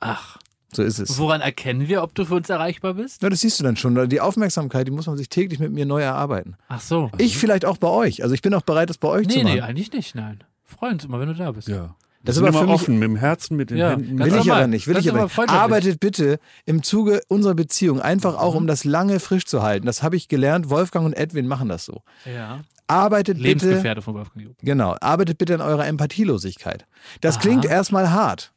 Ach. 0.00 0.38
So 0.74 0.82
ist 0.82 0.98
es. 0.98 1.18
Woran 1.18 1.40
erkennen 1.40 1.86
wir, 1.88 2.02
ob 2.02 2.14
du 2.14 2.24
für 2.24 2.34
uns 2.34 2.48
erreichbar 2.48 2.94
bist? 2.94 3.22
Ja, 3.22 3.28
das 3.28 3.40
siehst 3.40 3.60
du 3.60 3.64
dann 3.64 3.76
schon. 3.76 4.08
Die 4.08 4.20
Aufmerksamkeit, 4.20 4.86
die 4.86 4.90
muss 4.90 5.06
man 5.06 5.16
sich 5.16 5.28
täglich 5.28 5.58
mit 5.60 5.72
mir 5.72 5.84
neu 5.86 6.00
erarbeiten. 6.02 6.56
Ach 6.68 6.80
so. 6.80 7.10
Ich 7.18 7.36
vielleicht 7.36 7.64
auch 7.64 7.76
bei 7.76 7.88
euch. 7.88 8.22
Also 8.22 8.34
ich 8.34 8.42
bin 8.42 8.54
auch 8.54 8.62
bereit, 8.62 8.88
das 8.90 8.98
bei 8.98 9.08
euch 9.08 9.28
zu 9.28 9.36
Nee, 9.36 9.44
machen. 9.44 9.54
nee, 9.56 9.60
eigentlich 9.60 9.92
nicht, 9.92 10.14
nein. 10.14 10.42
Freuen 10.64 10.94
uns 10.94 11.04
immer, 11.04 11.20
wenn 11.20 11.28
du 11.28 11.34
da 11.34 11.52
bist. 11.52 11.68
Ja. 11.68 11.94
Das 12.24 12.36
Das 12.36 12.36
ist 12.36 12.42
aber 12.42 12.48
immer 12.50 12.58
für 12.60 12.64
mich- 12.66 12.74
offen, 12.74 12.94
mit 13.00 13.02
dem 13.08 13.16
Herzen, 13.16 13.56
mit 13.56 13.70
den 13.70 13.78
Ja, 13.78 13.90
Händen. 13.90 14.18
Will 14.18 14.28
ich 14.36 14.50
aber 14.52 14.66
nicht, 14.68 14.86
will 14.86 14.94
Ganz 14.94 15.04
ich 15.06 15.12
aber 15.12 15.24
nicht. 15.24 15.38
Arbeitet 15.50 15.98
bitte 16.00 16.38
im 16.64 16.82
Zuge 16.84 17.20
unserer 17.28 17.54
Beziehung 17.54 18.00
einfach 18.00 18.36
auch, 18.38 18.54
um 18.54 18.66
das 18.68 18.84
lange 18.84 19.18
frisch 19.18 19.44
zu 19.44 19.62
halten. 19.62 19.86
Das 19.86 20.02
habe 20.04 20.14
ich 20.16 20.28
gelernt. 20.28 20.70
Wolfgang 20.70 21.04
und 21.04 21.14
Edwin 21.14 21.48
machen 21.48 21.68
das 21.68 21.84
so. 21.84 22.02
Ja. 22.24 22.60
Arbeitet 22.86 23.38
bitte, 23.38 23.48
Lebensgefährte 23.48 24.02
von 24.02 24.14
Wolfgang 24.14 24.46
Job. 24.46 24.56
genau, 24.62 24.96
arbeitet 25.00 25.38
bitte 25.38 25.54
an 25.54 25.60
eurer 25.62 25.86
Empathielosigkeit. 25.86 26.86
Das 27.20 27.38
klingt 27.40 27.64
erstmal 27.64 28.10
hart. 28.12 28.52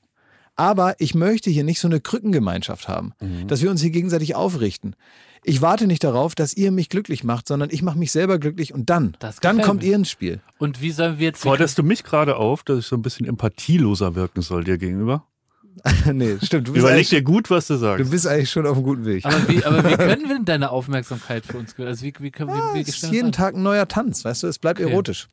Aber 0.56 0.96
ich 1.00 1.16
möchte 1.16 1.50
hier 1.50 1.64
nicht 1.64 1.80
so 1.80 1.88
eine 1.88 2.00
Krückengemeinschaft 2.00 2.88
haben, 2.88 3.14
Mhm. 3.22 3.48
dass 3.48 3.62
wir 3.62 3.70
uns 3.70 3.82
hier 3.82 3.90
gegenseitig 3.92 4.36
aufrichten. 4.36 4.96
Ich 5.44 5.62
warte 5.62 5.86
nicht 5.86 6.04
darauf, 6.04 6.34
dass 6.34 6.54
ihr 6.56 6.72
mich 6.72 6.90
glücklich 6.90 7.24
macht, 7.24 7.48
sondern 7.48 7.70
ich 7.72 7.82
mache 7.84 8.00
mich 8.00 8.12
selber 8.12 8.40
glücklich 8.40 8.74
und 8.74 8.90
dann, 8.90 9.16
Das 9.20 9.40
dann 9.40 9.62
kommt 9.62 9.82
mir. 9.84 9.90
ihr 9.90 9.96
ins 9.98 10.10
Spiel. 10.10 10.40
Und 10.58 10.82
wie 10.82 10.92
sollen 10.92 11.20
wir 11.20 11.26
jetzt. 11.28 11.42
Forderst 11.42 11.78
du 11.78 11.84
mich 11.84 12.04
gerade 12.04 12.38
auf, 12.38 12.64
dass 12.64 12.80
ich 12.80 12.86
so 12.88 12.96
ein 12.96 13.02
bisschen 13.04 13.28
empathieloser 13.28 14.16
wirken 14.16 14.42
soll 14.42 14.64
dir 14.64 14.78
gegenüber? 14.78 15.26
nee, 16.14 16.38
stimmt. 16.42 16.70
Du 16.70 16.72
bist, 16.72 16.80
Überleg 16.84 16.96
eigentlich, 16.96 17.10
dir 17.10 17.22
gut, 17.22 17.50
was 17.50 17.68
du 17.68 17.74
du 17.74 17.80
sagst. 17.82 18.10
bist 18.10 18.26
eigentlich 18.26 18.50
schon 18.50 18.66
auf 18.66 18.78
einem 18.78 18.86
guten 18.86 19.06
Weg. 19.06 19.26
aber 19.26 19.48
wie, 19.50 19.64
aber 19.64 19.84
wie 19.84 19.96
können 19.98 20.24
wir 20.30 20.36
denn 20.38 20.46
deine 20.46 20.70
Aufmerksamkeit 20.72 21.46
für 21.46 21.58
uns 21.58 21.74
gewinnen? 21.74 21.90
Also 21.90 22.06
wie, 22.06 22.14
wie, 22.20 22.32
können- 22.32 22.50
wie, 22.52 22.78
wie 22.78 22.82
es 22.82 22.88
ist 22.88 22.98
stellen 23.00 23.12
wir 23.12 23.18
jeden? 23.20 23.32
Tag 23.34 23.56
ein 23.56 23.62
neuer 23.64 23.88
Tanz, 23.88 24.24
weißt 24.24 24.44
du? 24.44 24.48
Es 24.48 24.58
bleibt 24.58 24.80
Okay. 24.80 24.90
erotisch. 24.90 25.28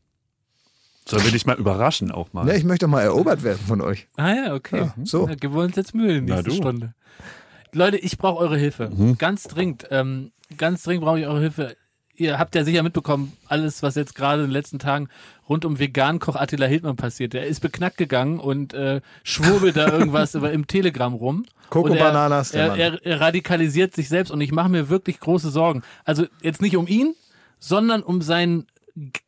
Sollen 1.06 1.24
wir 1.24 1.32
dich 1.32 1.46
mal 1.46 1.56
überraschen 1.56 2.10
auch 2.12 2.32
mal? 2.32 2.46
Ja, 2.46 2.54
ich 2.54 2.64
möchte 2.64 2.86
mal 2.86 3.02
erobert 3.02 3.42
werden 3.42 3.60
von 3.66 3.80
euch. 3.80 4.06
Ah 4.16 4.32
ja, 4.32 4.54
okay. 4.54 4.78
Ja, 4.78 4.94
so. 5.04 5.26
Da 5.26 5.34
geben 5.34 5.54
wir 5.54 5.62
uns 5.62 5.76
jetzt 5.76 5.94
Mühe 5.94 6.18
in 6.18 6.24
nächste. 6.26 6.50
Stunde. 6.52 6.94
Leute, 7.72 7.96
ich 7.96 8.18
brauche 8.18 8.38
eure 8.38 8.56
Hilfe. 8.58 8.90
Ganz 9.18 9.44
dringend. 9.44 9.86
Ähm, 9.90 10.30
ganz 10.58 10.82
dringend 10.82 11.04
brauche 11.04 11.18
ich 11.20 11.26
eure 11.26 11.40
Hilfe. 11.40 11.76
Ihr 12.14 12.38
habt 12.38 12.54
ja 12.54 12.62
sicher 12.62 12.82
mitbekommen, 12.82 13.32
alles, 13.48 13.82
was 13.82 13.94
jetzt 13.94 14.14
gerade 14.14 14.42
in 14.42 14.48
den 14.48 14.52
letzten 14.52 14.78
Tagen 14.78 15.08
rund 15.48 15.64
um 15.64 15.78
Vegan-Koch 15.78 16.36
Attila 16.36 16.66
Hildmann 16.66 16.96
passiert. 16.96 17.32
Der 17.32 17.46
ist 17.46 17.60
beknackt 17.60 17.96
gegangen 17.96 18.38
und 18.38 18.74
äh, 18.74 19.00
schwurbelt 19.24 19.76
da 19.76 19.88
irgendwas 19.92 20.34
über, 20.34 20.52
im 20.52 20.66
Telegram 20.66 21.14
rum. 21.14 21.46
Coco 21.70 21.88
Und 21.90 21.96
er- 21.96 22.04
Bananas, 22.04 22.52
Er, 22.52 22.68
Mann. 22.68 22.78
er, 22.78 23.04
er 23.06 23.20
radikalisiert 23.22 23.94
sich 23.96 24.10
selbst 24.10 24.30
und 24.30 24.42
ich 24.42 24.52
mache 24.52 24.68
mir 24.68 24.90
wirklich 24.90 25.18
große 25.20 25.50
Sorgen. 25.50 25.82
Also 26.04 26.26
jetzt 26.42 26.60
nicht 26.60 26.76
um 26.76 26.86
ihn, 26.86 27.14
sondern 27.58 28.02
um 28.02 28.20
seinen 28.20 28.66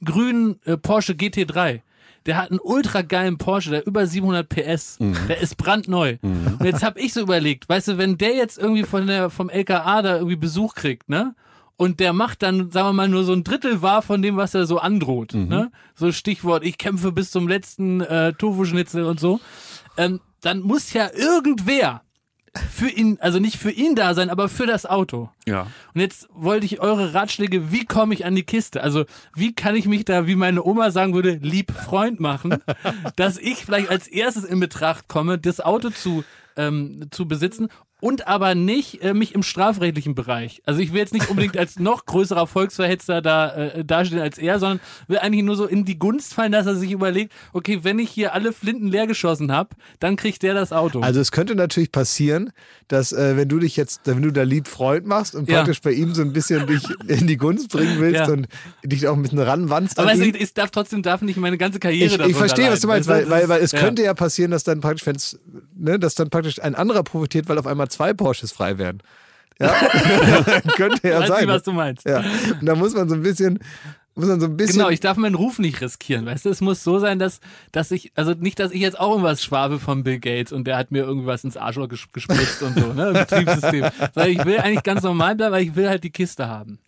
grünen 0.04 0.60
äh, 0.64 0.76
Porsche 0.76 1.12
GT3. 1.14 1.80
Der 2.26 2.38
hat 2.38 2.50
einen 2.50 2.60
ultra 2.60 3.02
geilen 3.02 3.36
Porsche, 3.36 3.70
der 3.70 3.86
über 3.86 4.06
700 4.06 4.48
PS. 4.48 4.96
Der 5.28 5.40
ist 5.40 5.56
brandneu. 5.56 6.16
Und 6.22 6.64
jetzt 6.64 6.82
habe 6.82 6.98
ich 6.98 7.12
so 7.12 7.20
überlegt, 7.20 7.68
weißt 7.68 7.88
du, 7.88 7.98
wenn 7.98 8.16
der 8.16 8.34
jetzt 8.34 8.56
irgendwie 8.56 8.84
von 8.84 9.06
der 9.06 9.28
vom 9.28 9.50
LKA 9.50 10.00
da 10.00 10.14
irgendwie 10.16 10.36
Besuch 10.36 10.74
kriegt, 10.74 11.10
ne? 11.10 11.34
Und 11.76 11.98
der 12.00 12.12
macht 12.12 12.42
dann, 12.42 12.70
sagen 12.70 12.88
wir 12.88 12.92
mal, 12.92 13.08
nur 13.08 13.24
so 13.24 13.32
ein 13.32 13.42
Drittel 13.42 13.82
wahr 13.82 14.00
von 14.00 14.22
dem, 14.22 14.36
was 14.36 14.54
er 14.54 14.64
so 14.64 14.78
androht. 14.78 15.34
Ne? 15.34 15.72
So 15.96 16.12
Stichwort, 16.12 16.64
ich 16.64 16.78
kämpfe 16.78 17.10
bis 17.10 17.32
zum 17.32 17.48
letzten 17.48 18.00
äh, 18.00 18.32
Tofu-Schnitzel 18.32 19.04
und 19.04 19.18
so. 19.18 19.40
Ähm, 19.96 20.20
dann 20.40 20.60
muss 20.60 20.92
ja 20.92 21.10
irgendwer 21.12 22.03
für 22.70 22.88
ihn, 22.88 23.18
also 23.20 23.38
nicht 23.38 23.56
für 23.56 23.70
ihn 23.70 23.94
da 23.94 24.14
sein, 24.14 24.30
aber 24.30 24.48
für 24.48 24.66
das 24.66 24.86
Auto. 24.86 25.30
Ja. 25.46 25.66
Und 25.94 26.00
jetzt 26.00 26.28
wollte 26.32 26.66
ich 26.66 26.80
eure 26.80 27.14
Ratschläge, 27.14 27.72
wie 27.72 27.84
komme 27.84 28.14
ich 28.14 28.24
an 28.24 28.34
die 28.34 28.44
Kiste? 28.44 28.82
Also, 28.82 29.04
wie 29.34 29.54
kann 29.54 29.74
ich 29.74 29.86
mich 29.86 30.04
da, 30.04 30.26
wie 30.26 30.36
meine 30.36 30.62
Oma 30.64 30.90
sagen 30.90 31.14
würde, 31.14 31.38
lieb 31.42 31.72
Freund 31.72 32.20
machen, 32.20 32.58
dass 33.16 33.38
ich 33.38 33.64
vielleicht 33.64 33.90
als 33.90 34.06
erstes 34.06 34.44
in 34.44 34.60
Betracht 34.60 35.08
komme, 35.08 35.38
das 35.38 35.60
Auto 35.60 35.90
zu, 35.90 36.24
ähm, 36.56 37.08
zu 37.10 37.26
besitzen 37.26 37.68
und 38.04 38.28
aber 38.28 38.54
nicht 38.54 39.02
äh, 39.02 39.14
mich 39.14 39.34
im 39.34 39.42
strafrechtlichen 39.42 40.14
Bereich. 40.14 40.60
Also 40.66 40.80
ich 40.80 40.92
will 40.92 40.98
jetzt 40.98 41.14
nicht 41.14 41.30
unbedingt 41.30 41.56
als 41.56 41.78
noch 41.78 42.04
größerer 42.04 42.46
Volksverhetzer 42.46 43.22
da 43.22 43.54
äh, 43.54 43.82
dastehen 43.82 44.20
als 44.20 44.36
er, 44.36 44.58
sondern 44.58 44.80
will 45.08 45.16
eigentlich 45.16 45.42
nur 45.42 45.56
so 45.56 45.64
in 45.64 45.86
die 45.86 45.98
Gunst 45.98 46.34
fallen, 46.34 46.52
dass 46.52 46.66
er 46.66 46.76
sich 46.76 46.90
überlegt, 46.90 47.32
okay, 47.54 47.78
wenn 47.80 47.98
ich 47.98 48.10
hier 48.10 48.34
alle 48.34 48.52
Flinten 48.52 48.88
leer 48.88 49.06
geschossen 49.06 49.50
habe, 49.52 49.70
dann 50.00 50.16
kriegt 50.16 50.42
der 50.42 50.52
das 50.52 50.70
Auto. 50.70 51.00
Also 51.00 51.18
es 51.18 51.32
könnte 51.32 51.54
natürlich 51.54 51.92
passieren, 51.92 52.52
dass 52.88 53.12
äh, 53.12 53.38
wenn 53.38 53.48
du 53.48 53.58
dich 53.58 53.74
jetzt, 53.74 54.02
wenn 54.04 54.20
du 54.20 54.30
da 54.30 54.42
lieb 54.42 54.68
Freund 54.68 55.06
machst 55.06 55.34
und 55.34 55.48
Ja. 55.48 55.56
praktisch 55.60 55.80
bei 55.80 55.92
ihm 55.92 56.12
so 56.12 56.20
ein 56.20 56.34
bisschen 56.34 56.66
dich 56.66 56.82
in 57.08 57.26
die 57.26 57.38
Gunst 57.38 57.70
bringen 57.70 58.00
willst 58.00 58.20
Ja. 58.20 58.30
und 58.30 58.48
dich 58.84 59.08
auch 59.08 59.16
ein 59.16 59.22
bisschen 59.22 59.38
ranwandst 59.38 59.98
aber 59.98 60.12
du, 60.14 60.26
ich 60.26 60.52
darf 60.52 60.70
trotzdem 60.70 61.02
darf 61.02 61.22
nicht 61.22 61.38
meine 61.38 61.56
ganze 61.56 61.78
Karriere 61.78 62.16
Ich, 62.22 62.30
ich 62.32 62.36
verstehe, 62.36 62.70
was 62.70 62.80
du 62.80 62.88
meinst, 62.88 63.08
weil, 63.08 63.30
weil, 63.30 63.48
weil 63.48 63.62
es 63.62 63.72
ja. 63.72 63.78
könnte 63.78 64.02
ja 64.02 64.12
passieren, 64.12 64.50
dass 64.50 64.62
dann 64.62 64.82
praktisch, 64.82 65.06
wenn's, 65.06 65.38
ne, 65.74 65.98
dass 65.98 66.14
dann 66.14 66.28
praktisch 66.28 66.60
ein 66.62 66.74
anderer 66.74 67.02
profitiert, 67.02 67.48
weil 67.48 67.56
auf 67.56 67.66
einmal 67.66 67.88
zwei 67.94 68.12
Porsches 68.12 68.52
frei 68.52 68.78
werden. 68.78 69.02
Ja, 69.60 69.68
könnte 70.76 71.08
ja 71.08 71.20
Weiß 71.20 71.28
sein. 71.28 71.40
nicht, 71.44 71.48
was 71.54 71.62
du 71.62 71.72
meinst. 71.72 72.04
ja. 72.04 72.24
Und 72.60 72.66
da 72.66 72.74
muss 72.74 72.92
man 72.92 73.08
so 73.08 73.14
ein 73.14 73.22
bisschen, 73.22 73.60
muss 74.14 74.28
man 74.28 74.40
so 74.40 74.46
ein 74.46 74.56
bisschen. 74.56 74.78
Genau, 74.78 74.90
ich 74.90 75.00
darf 75.00 75.16
meinen 75.16 75.34
Ruf 75.34 75.58
nicht 75.58 75.80
riskieren, 75.80 76.24
weißt 76.26 76.44
du? 76.44 76.50
Es 76.50 76.60
muss 76.60 76.84
so 76.84 76.98
sein, 76.98 77.18
dass, 77.18 77.40
dass 77.72 77.90
ich, 77.90 78.12
also 78.14 78.32
nicht, 78.32 78.60
dass 78.60 78.70
ich 78.70 78.80
jetzt 78.80 78.98
auch 78.98 79.10
irgendwas 79.10 79.42
schwabe 79.42 79.80
von 79.80 80.04
Bill 80.04 80.20
Gates 80.20 80.52
und 80.52 80.66
der 80.66 80.76
hat 80.76 80.92
mir 80.92 81.02
irgendwas 81.02 81.42
ins 81.42 81.56
Arschloch 81.56 81.88
ges 81.88 82.04
gespritzt 82.12 82.62
und 82.62 82.78
so, 82.78 82.92
ne? 82.92 83.08
Im 83.08 83.12
Betriebssystem. 83.14 83.86
Sondern 84.14 84.32
ich 84.32 84.44
will 84.44 84.58
eigentlich 84.58 84.84
ganz 84.84 85.02
normal 85.02 85.34
bleiben, 85.34 85.52
weil 85.52 85.64
ich 85.64 85.74
will 85.74 85.88
halt 85.88 86.04
die 86.04 86.10
Kiste 86.10 86.48
haben. 86.48 86.78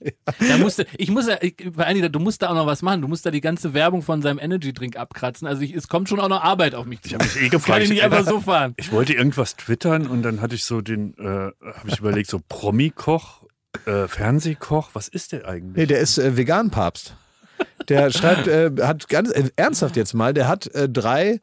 Da 0.49 0.57
musste, 0.59 0.87
ich 0.97 1.11
muss 1.11 1.27
ja, 1.27 1.37
ich, 1.41 1.57
vor 1.75 1.85
allen 1.85 1.97
Dingen, 1.97 2.13
du 2.13 2.21
musst 2.21 2.43
da 2.43 2.51
auch 2.51 2.55
noch 2.55 2.67
was 2.67 2.83
machen. 2.83 3.03
Du 3.03 3.09
musst 3.09 3.27
da 3.27 3.31
die 3.31 3.41
ganze 3.41 3.75
Werbung 3.75 4.03
von 4.03 4.23
seinem 4.23 4.39
Energy 4.39 4.73
Drink 4.73 4.97
abkratzen. 4.97 5.49
Also 5.49 5.63
ich, 5.63 5.75
es 5.75 5.89
kommt 5.89 6.09
schon 6.09 6.21
auch 6.21 6.29
noch 6.29 6.43
Arbeit 6.43 6.75
auf 6.75 6.87
mich 6.87 7.03
zu. 7.03 7.09
Ich 7.09 7.15
habe 7.15 7.25
mich 7.25 7.37
eh 7.37 7.41
Kann 7.41 7.51
gefragt. 7.51 7.83
ich 7.83 7.91
nicht 7.91 8.05
einfach 8.05 8.25
so 8.25 8.41
fahren. 8.41 8.75
Ich 8.77 8.93
wollte 8.93 9.15
irgendwas 9.15 9.57
twittern 9.57 10.07
und 10.07 10.23
dann 10.23 10.41
hatte 10.41 10.55
ich 10.55 10.65
so 10.65 10.81
den, 10.81 11.15
äh, 11.19 11.25
habe 11.25 11.89
ich 11.89 11.99
überlegt, 11.99 12.31
so 12.31 12.41
Promi-Koch, 12.49 13.43
äh, 13.87 14.09
Fernsehkoch, 14.09 14.91
was 14.95 15.09
ist 15.09 15.33
der 15.33 15.47
eigentlich? 15.47 15.77
Nee, 15.77 15.87
der 15.87 16.01
ist 16.01 16.19
äh, 16.19 16.37
Vegan-Papst. 16.37 17.15
Der 17.89 18.11
schreibt, 18.13 18.47
äh, 18.49 18.71
hat 18.83 19.09
ganz 19.09 19.31
äh, 19.31 19.51
ernsthaft 19.57 19.97
jetzt 19.97 20.15
mal, 20.15 20.35
der 20.35 20.49
hat 20.49 20.67
äh, 20.75 20.89
drei, 20.89 21.41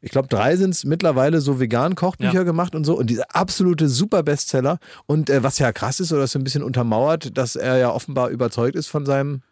ich 0.00 0.10
glaube 0.10 0.28
drei 0.28 0.56
sind 0.56 0.70
es 0.70 0.84
mittlerweile 0.84 1.40
so 1.40 1.58
vegan 1.58 1.94
Kochbücher 1.94 2.32
Ja. 2.32 2.42
gemacht 2.42 2.74
und 2.74 2.84
so 2.84 2.96
und 2.98 3.08
diese 3.08 3.34
absolute 3.34 3.88
super 3.88 4.22
Bestseller 4.22 4.78
und 5.06 5.30
äh, 5.30 5.42
was 5.42 5.58
ja 5.58 5.72
krass 5.72 6.00
ist 6.00 6.12
oder 6.12 6.22
das 6.22 6.32
so 6.32 6.38
ein 6.38 6.44
bisschen 6.44 6.62
untermauert, 6.62 7.36
dass 7.36 7.56
er 7.56 7.78
ja 7.78 7.90
offenbar 7.90 8.28
überzeugt 8.28 8.76
ist 8.76 8.86
von 8.88 9.06
seinem 9.06 9.42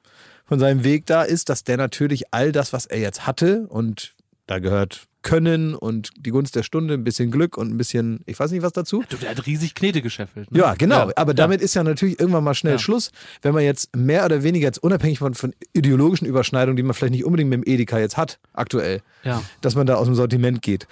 von 0.47 0.59
seinem 0.61 0.85
Weg 0.85 1.07
da 1.07 1.23
ist, 1.23 1.49
dass 1.49 1.65
der 1.65 1.79
natürlich 1.79 2.25
all 2.33 2.53
das, 2.53 2.73
was 2.75 2.85
er 2.87 2.99
jetzt 2.99 3.27
hatte 3.27 3.67
und 3.69 4.15
da 4.47 4.59
gehört 4.59 5.07
Können 5.25 5.75
und 5.75 6.11
die 6.17 6.31
Gunst 6.31 6.55
der 6.55 6.63
Stunde, 6.63 6.95
ein 6.95 7.03
bisschen 7.03 7.33
Glück 7.33 7.57
und 7.57 7.71
ein 7.73 7.77
bisschen, 7.77 8.21
ich 8.27 8.39
weiß 8.39 8.53
nicht 8.53 8.63
was 8.63 8.73
dazu, 8.73 9.03
Du, 9.09 9.17
der 9.17 9.31
hat 9.31 9.45
riesig 9.47 9.75
Knete 9.75 10.01
gescheffelt. 10.03 10.53
Ne? 10.53 10.59
ja, 10.61 10.75
genau. 10.75 11.11
Aber 11.17 11.31
ja. 11.33 11.35
damit 11.35 11.61
ist 11.61 11.75
ja 11.75 11.83
natürlich 11.83 12.21
irgendwann 12.21 12.45
mal 12.45 12.55
schnell 12.55 12.75
Ja. 12.75 12.79
Schluss, 12.79 13.11
wenn 13.43 13.55
man 13.55 13.65
jetzt 13.65 13.97
mehr 13.97 14.25
oder 14.25 14.43
weniger 14.45 14.67
jetzt 14.69 14.83
unabhängig 14.83 15.19
von, 15.19 15.35
von 15.35 15.53
ideologischen 15.73 16.27
Überschneidungen, 16.29 16.77
die 16.77 16.83
man 16.85 16.95
vielleicht 16.95 17.13
nicht 17.15 17.25
unbedingt 17.25 17.51
mit 17.51 17.65
dem 17.65 17.73
Edeka 17.73 17.99
jetzt 17.99 18.17
hat, 18.17 18.39
aktuell, 18.53 19.01
Ja. 19.25 19.43
dass 19.63 19.75
man 19.75 19.87
da 19.87 19.95
aus 19.97 20.07
dem 20.07 20.15
Sortiment 20.15 20.63
geht. 20.63 20.87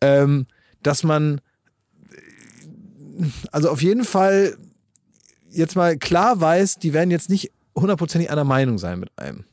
Ähm, 0.00 0.46
dass 0.82 1.02
man, 1.04 1.40
also 3.52 3.70
auf 3.70 3.82
jeden 3.82 4.04
Fall 4.04 4.56
jetzt 5.50 5.76
mal 5.76 5.96
klar 5.96 6.40
weiß, 6.40 6.78
die 6.78 6.92
werden 6.92 7.10
jetzt 7.10 7.30
nicht 7.30 7.52
hundertprozentig 7.76 8.30
einer 8.30 8.44
Meinung 8.44 8.78
sein 8.78 8.98
mit 9.00 9.10
einem. 9.16 9.44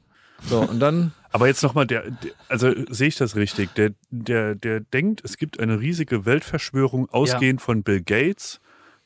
So, 0.49 0.61
und 0.61 0.79
dann, 0.79 1.11
Aber 1.31 1.47
jetzt 1.47 1.63
nochmal, 1.63 1.87
der, 1.87 2.11
der, 2.11 2.31
also 2.49 2.73
sehe 2.89 3.07
ich 3.07 3.15
das 3.15 3.35
richtig? 3.35 3.73
Der, 3.75 3.91
der, 4.09 4.55
der 4.55 4.81
denkt, 4.81 5.21
es 5.23 5.37
gibt 5.37 5.59
eine 5.59 5.79
riesige 5.79 6.25
Weltverschwörung 6.25 7.09
ausgehend 7.09 7.61
von 7.61 7.83
Bill 7.83 8.01
Gates, 8.01 8.59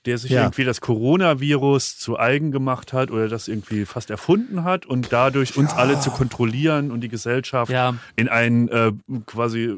der 0.05 0.17
sich 0.17 0.31
Ja. 0.31 0.41
irgendwie 0.43 0.63
das 0.63 0.81
Coronavirus 0.81 1.97
zu 1.97 2.19
eigen 2.19 2.51
gemacht 2.51 2.93
hat 2.93 3.11
oder 3.11 3.27
das 3.27 3.47
irgendwie 3.47 3.85
fast 3.85 4.09
erfunden 4.09 4.63
hat 4.63 4.85
und 4.85 5.11
dadurch 5.11 5.57
uns 5.57 5.73
alle 5.73 5.99
zu 5.99 6.11
kontrollieren 6.11 6.91
und 6.91 7.01
die 7.01 7.07
Gesellschaft 7.09 7.71
Ja. 7.71 7.95
in 8.15 8.29
einen 8.29 8.67
äh, 8.69 8.91
quasi 9.25 9.75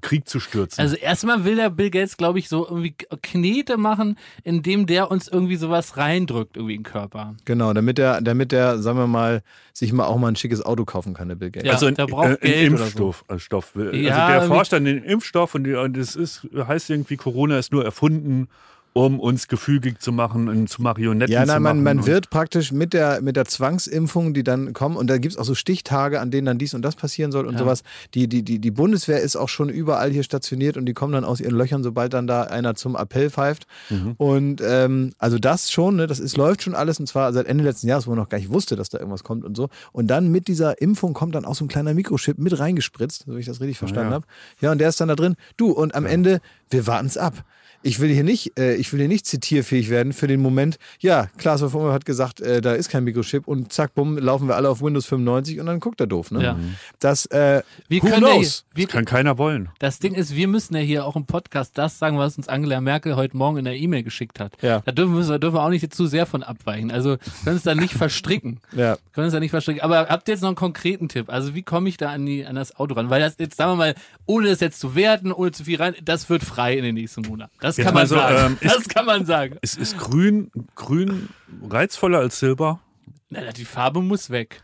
Krieg 0.00 0.28
zu 0.28 0.40
stürzen. 0.40 0.80
Also 0.80 0.96
erstmal 0.96 1.44
will 1.44 1.56
der 1.56 1.70
Bill 1.70 1.90
Gates, 1.90 2.16
glaube 2.16 2.38
ich, 2.38 2.48
so 2.48 2.66
irgendwie 2.66 2.94
Knete 3.22 3.76
machen, 3.76 4.16
indem 4.44 4.86
der 4.86 5.10
uns 5.10 5.28
irgendwie 5.28 5.56
sowas 5.56 5.96
reindrückt, 5.96 6.56
irgendwie 6.56 6.74
in 6.74 6.82
den 6.82 6.90
Körper. 6.90 7.34
genau, 7.44 7.72
damit 7.72 7.98
der, 7.98 8.20
damit 8.20 8.52
der, 8.52 8.78
sagen 8.78 8.98
wir 8.98 9.06
mal, 9.06 9.42
sich 9.72 9.92
mal 9.92 10.04
auch 10.06 10.18
mal 10.18 10.28
ein 10.28 10.36
schickes 10.36 10.64
Auto 10.64 10.84
kaufen 10.84 11.14
kann, 11.14 11.28
der 11.28 11.36
Bill 11.36 11.50
Gates. 11.50 11.66
Ja, 11.66 11.74
also 11.74 11.86
ein, 11.86 11.94
der 11.94 12.06
braucht 12.06 12.42
äh, 12.42 12.48
Geld 12.48 12.72
oder 12.72 12.82
Impfstoff. 12.84 13.24
äh, 13.28 13.38
Stoff. 13.38 13.72
Also 13.76 13.90
Ja, 13.96 14.28
der 14.30 14.42
forscht 14.42 14.74
an 14.74 14.84
den 14.84 15.02
Impfstoff 15.02 15.54
und, 15.54 15.64
die, 15.64 15.74
und 15.74 15.96
das 15.96 16.16
ist, 16.16 16.46
heißt 16.54 16.90
irgendwie, 16.90 17.16
Corona 17.16 17.58
ist 17.58 17.72
nur 17.72 17.84
erfunden, 17.84 18.48
um 18.92 19.20
uns 19.20 19.46
gefügig 19.48 20.00
zu 20.00 20.10
machen 20.12 20.48
und 20.48 20.68
zu 20.68 20.82
Marionetten 20.82 21.32
Ja, 21.32 21.42
zu 21.42 21.46
nein, 21.46 21.62
man, 21.62 21.76
machen. 21.76 21.84
man 21.84 21.98
und- 21.98 22.06
wird 22.06 22.30
praktisch 22.30 22.72
mit 22.72 22.92
der, 22.92 23.20
mit 23.22 23.36
der 23.36 23.44
Zwangsimpfung, 23.44 24.34
die 24.34 24.42
dann 24.42 24.72
kommen, 24.72 24.96
und 24.96 25.08
da 25.08 25.18
gibt 25.18 25.34
es 25.34 25.38
auch 25.38 25.44
so 25.44 25.54
Stichtage, 25.54 26.20
an 26.20 26.30
denen 26.30 26.46
dann 26.46 26.58
dies 26.58 26.74
und 26.74 26.82
das 26.82 26.96
passieren 26.96 27.30
soll 27.30 27.46
und 27.46 27.54
Ja. 27.54 27.60
sowas. 27.60 27.82
Die, 28.14 28.26
die, 28.28 28.42
die, 28.42 28.58
die 28.58 28.70
Bundeswehr 28.70 29.20
ist 29.20 29.36
auch 29.36 29.48
schon 29.48 29.68
überall 29.68 30.10
hier 30.10 30.22
stationiert 30.24 30.76
und 30.76 30.86
die 30.86 30.92
kommen 30.92 31.12
dann 31.12 31.24
aus 31.24 31.40
ihren 31.40 31.54
Löchern, 31.54 31.82
sobald 31.82 32.12
dann 32.14 32.26
da 32.26 32.42
einer 32.42 32.74
zum 32.74 32.96
Appell 32.96 33.30
pfeift. 33.30 33.66
Mhm. 33.90 34.14
Und 34.16 34.60
ähm, 34.64 35.12
also 35.18 35.38
das 35.38 35.70
schon, 35.70 35.96
ne, 35.96 36.06
das 36.06 36.18
ist, 36.18 36.36
läuft 36.36 36.62
schon 36.62 36.74
alles 36.74 36.98
und 36.98 37.06
zwar 37.06 37.32
seit 37.32 37.46
Ende 37.46 37.62
letzten 37.64 37.86
Jahres, 37.86 38.06
wo 38.06 38.10
man 38.10 38.18
noch 38.18 38.28
gar 38.28 38.38
nicht 38.38 38.50
wusste, 38.52 38.76
dass 38.76 38.88
da 38.88 38.98
irgendwas 38.98 39.22
kommt 39.24 39.44
und 39.44 39.56
so. 39.56 39.68
Und 39.92 40.08
dann 40.08 40.30
mit 40.32 40.48
dieser 40.48 40.80
Impfung 40.82 41.12
kommt 41.14 41.34
dann 41.34 41.44
auch 41.44 41.54
so 41.54 41.64
ein 41.64 41.68
kleiner 41.68 41.94
Mikrochip 41.94 42.38
mit 42.38 42.58
reingespritzt, 42.58 43.24
so 43.26 43.36
wie 43.36 43.40
ich 43.40 43.46
das 43.46 43.60
richtig 43.60 43.78
verstanden 43.78 44.10
ja. 44.10 44.14
habe. 44.16 44.26
Ja, 44.60 44.72
und 44.72 44.78
der 44.78 44.88
ist 44.88 45.00
dann 45.00 45.08
da 45.08 45.14
drin. 45.14 45.36
Du, 45.56 45.70
und 45.70 45.94
am 45.94 46.06
Ende, 46.06 46.40
wir 46.70 46.86
warten 46.86 47.06
es 47.06 47.16
ab. 47.16 47.44
Ich 47.82 47.98
will 48.00 48.10
hier 48.12 48.24
nicht, 48.24 48.58
äh, 48.58 48.74
ich 48.74 48.92
will 48.92 49.00
hier 49.00 49.08
nicht 49.08 49.26
zitierfähig 49.26 49.88
werden 49.88 50.12
für 50.12 50.26
den 50.26 50.40
Moment. 50.42 50.78
Ja, 50.98 51.28
Klaas 51.38 51.62
Wolf 51.62 51.92
hat 51.92 52.04
gesagt, 52.04 52.40
äh, 52.40 52.60
da 52.60 52.72
ist 52.74 52.90
kein 52.90 53.04
Mikrochip 53.04 53.48
und 53.48 53.72
zack, 53.72 53.94
bumm, 53.94 54.18
laufen 54.18 54.48
wir 54.48 54.56
alle 54.56 54.68
auf 54.68 54.82
Windows 54.82 55.06
95 55.06 55.60
und 55.60 55.66
dann 55.66 55.80
guckt 55.80 56.00
er 56.00 56.06
doof. 56.06 56.30
Ne? 56.30 56.42
Ja. 56.42 56.58
Das, 56.98 57.26
äh, 57.26 57.62
Wir 57.88 58.02
who 58.02 58.08
können 58.08 58.22
ja, 58.26 58.32
knows? 58.34 58.64
wir, 58.74 58.84
Das 58.86 58.92
kann 58.92 59.04
keiner 59.06 59.38
wollen. 59.38 59.70
das 59.78 59.98
Ding 59.98 60.14
ist, 60.14 60.36
wir 60.36 60.46
müssen 60.48 60.74
ja 60.76 60.82
hier 60.82 61.06
auch 61.06 61.16
im 61.16 61.24
Podcast 61.24 61.78
das 61.78 61.98
sagen, 61.98 62.18
was 62.18 62.36
uns 62.36 62.48
Angela 62.48 62.80
Merkel 62.80 63.16
heute 63.16 63.36
Morgen 63.36 63.56
in 63.58 63.64
der 63.64 63.76
E-Mail 63.76 64.02
geschickt 64.02 64.40
hat. 64.40 64.52
Ja. 64.62 64.80
Da 64.84 64.92
dürfen 64.92 65.16
wir, 65.16 65.24
da 65.24 65.38
dürfen 65.38 65.54
wir 65.54 65.62
auch 65.62 65.70
nicht 65.70 65.94
zu 65.94 66.06
sehr 66.06 66.26
von 66.26 66.42
abweichen. 66.42 66.90
Also 66.90 67.16
können 67.44 67.56
uns 67.56 67.62
da 67.62 67.74
nicht 67.74 67.94
verstricken. 68.00 68.60
Ja. 68.76 68.98
Können 69.14 69.24
uns 69.26 69.32
da 69.32 69.40
nicht 69.40 69.50
verstricken. 69.50 69.82
Aber 69.82 70.08
habt 70.08 70.28
ihr 70.28 70.34
jetzt 70.34 70.42
noch 70.42 70.48
einen 70.48 70.56
konkreten 70.56 71.08
Tipp? 71.08 71.30
Also 71.30 71.54
wie 71.54 71.62
komme 71.62 71.88
ich 71.88 71.96
da 71.96 72.10
an, 72.10 72.26
die, 72.26 72.44
an 72.44 72.56
das 72.56 72.76
Auto 72.76 72.94
ran? 72.94 73.08
Weil 73.10 73.20
das 73.20 73.36
jetzt, 73.38 73.56
sagen 73.56 73.72
wir 73.72 73.76
mal, 73.76 73.94
ohne 74.26 74.48
das 74.48 74.60
jetzt 74.60 74.80
zu 74.80 74.94
werten, 74.94 75.32
ohne 75.32 75.52
zu 75.52 75.64
viel 75.64 75.78
rein, 75.78 75.94
das 76.04 76.28
wird 76.28 76.42
frei 76.44 76.76
in 76.76 76.84
den 76.84 76.94
nächsten 76.96 77.22
Monaten. 77.22 77.50
Das 77.60 77.69
Jetzt 77.76 77.86
kann 77.86 77.94
man 77.94 78.06
so, 78.06 78.14
sagen. 78.16 78.56
ähm, 78.62 78.68
ist- 78.68 78.76
das 78.76 78.88
kann 78.88 79.06
man 79.06 79.24
sagen. 79.26 79.56
Ist, 79.62 79.78
ist 79.78 79.98
grün, 79.98 80.50
grün 80.74 81.28
reizvoller 81.68 82.18
als 82.18 82.38
Silber? 82.38 82.80
Na, 83.28 83.52
die 83.52 83.64
Farbe 83.64 84.00
muss 84.02 84.30
weg. 84.30 84.62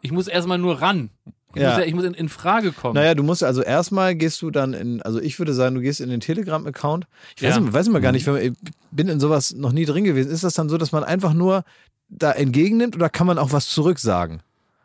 Ich 0.00 0.12
muss 0.12 0.28
erstmal 0.28 0.58
nur 0.58 0.80
ran. 0.80 1.10
Ich 1.54 1.62
Ja. 1.62 1.70
muss, 1.70 1.78
ja, 1.78 1.84
ich 1.86 1.94
muss 1.94 2.04
in, 2.04 2.14
in 2.14 2.28
Frage 2.28 2.72
kommen. 2.72 2.94
Naja, 2.94 3.14
du 3.14 3.22
musst 3.22 3.42
also 3.42 3.62
erstmal 3.62 4.14
gehst 4.14 4.42
du 4.42 4.50
dann 4.50 4.74
in, 4.74 5.00
also 5.02 5.20
ich 5.20 5.38
würde 5.38 5.54
sagen, 5.54 5.74
du 5.74 5.80
gehst 5.80 6.00
in 6.00 6.10
den 6.10 6.20
Telegram-Account. 6.20 7.06
Ich 7.36 7.42
weiß, 7.42 7.54
Ja. 7.54 7.56
immer- 7.56 7.72
weiß 7.72 7.86
immer 7.86 8.00
gar 8.00 8.12
nicht, 8.12 8.26
wenn 8.26 8.34
man, 8.34 8.42
ich 8.42 8.52
bin 8.90 9.08
in 9.08 9.18
sowas 9.18 9.54
noch 9.54 9.72
nie 9.72 9.86
drin 9.86 10.04
gewesen. 10.04 10.30
Ist 10.30 10.44
das 10.44 10.54
dann 10.54 10.68
so, 10.68 10.76
dass 10.76 10.92
man 10.92 11.04
einfach 11.04 11.32
nur 11.32 11.64
da 12.10 12.32
entgegennimmt 12.32 12.94
oder 12.96 13.08
kann 13.08 13.26
man 13.26 13.38
auch 13.38 13.52
was 13.52 13.68
zurücksagen? 13.68 14.40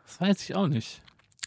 Das 0.06 0.20
weiß 0.20 0.42
ich 0.42 0.54
auch 0.54 0.66
nicht. 0.68 1.00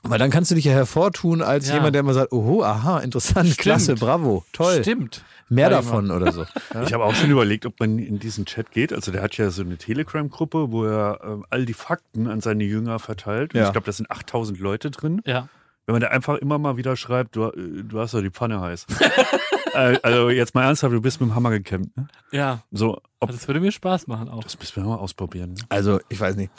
Weil 0.10 0.20
dann 0.20 0.30
kannst 0.30 0.52
du 0.52 0.56
dich 0.56 0.66
ja 0.66 0.72
hervortun 0.74 1.42
als 1.42 1.68
Ja. 1.68 1.76
jemand, 1.76 1.96
der 1.96 2.02
immer 2.02 2.14
sagt, 2.14 2.32
oho, 2.32 2.64
aha, 2.64 3.00
interessant, 3.00 3.48
Stimmt. 3.48 3.58
klasse, 3.60 3.96
bravo, 3.96 4.44
toll. 4.54 4.80
Stimmt. 4.82 5.24
Mehr 5.50 5.70
ich 5.70 5.76
davon 5.78 6.12
oder 6.12 6.32
so. 6.34 6.46
Ich 6.84 6.94
habe 6.94 7.06
auch 7.06 7.16
schon 7.16 7.30
überlegt, 7.32 7.66
ob 7.66 7.80
man 7.80 8.00
in 8.00 8.20
diesen 8.20 8.46
Chat 8.46 8.72
geht. 8.72 8.92
Also 8.92 9.12
der 9.12 9.22
hat 9.22 9.38
ja 9.38 9.50
so 9.50 9.62
eine 9.62 9.78
Telegram-Gruppe, 9.78 10.72
wo 10.72 10.84
er 10.86 11.20
ähm, 11.24 11.46
all 11.50 11.66
die 11.66 11.74
Fakten 11.74 12.28
an 12.28 12.42
seine 12.42 12.64
Jünger 12.66 13.00
verteilt. 13.00 13.54
Und 13.54 13.60
Ja. 13.62 13.68
Ich 13.68 13.72
glaube, 13.72 13.86
da 13.86 13.92
sind 13.94 14.12
8000 14.12 14.60
Leute 14.60 14.92
drin. 14.92 15.22
Ja. 15.26 15.48
Wenn 15.86 15.94
man 15.94 16.02
da 16.02 16.10
einfach 16.10 16.36
immer 16.36 16.58
mal 16.58 16.76
wieder 16.76 16.98
schreibt, 16.98 17.38
du, 17.38 17.46
äh, 17.46 17.84
du 17.84 18.00
hast 18.00 18.14
doch 18.14 18.22
die 18.22 18.30
Pfanne 18.30 18.60
heiß. 18.60 18.88
äh, 19.74 19.98
also 20.04 20.30
jetzt 20.30 20.54
mal 20.54 20.64
ernsthaft, 20.64 20.94
du 20.94 21.00
bist 21.02 21.22
mit 21.22 21.30
dem 21.30 21.36
Hammer 21.36 21.52
gekämmt. 21.52 21.96
Ne? 21.96 22.08
Ja. 22.32 22.64
So, 22.72 23.02
ob, 23.22 23.32
Das 23.32 23.48
würde 23.48 23.62
mir 23.62 23.72
Spaß 23.72 24.08
machen 24.08 24.28
auch. 24.28 24.44
das 24.44 24.60
müssen 24.60 24.76
wir 24.76 24.84
mal 24.84 24.96
ausprobieren. 24.96 25.54
Ne? 25.54 25.62
Also, 25.70 26.00
ich 26.10 26.20
weiß 26.20 26.36
nicht, 26.36 26.52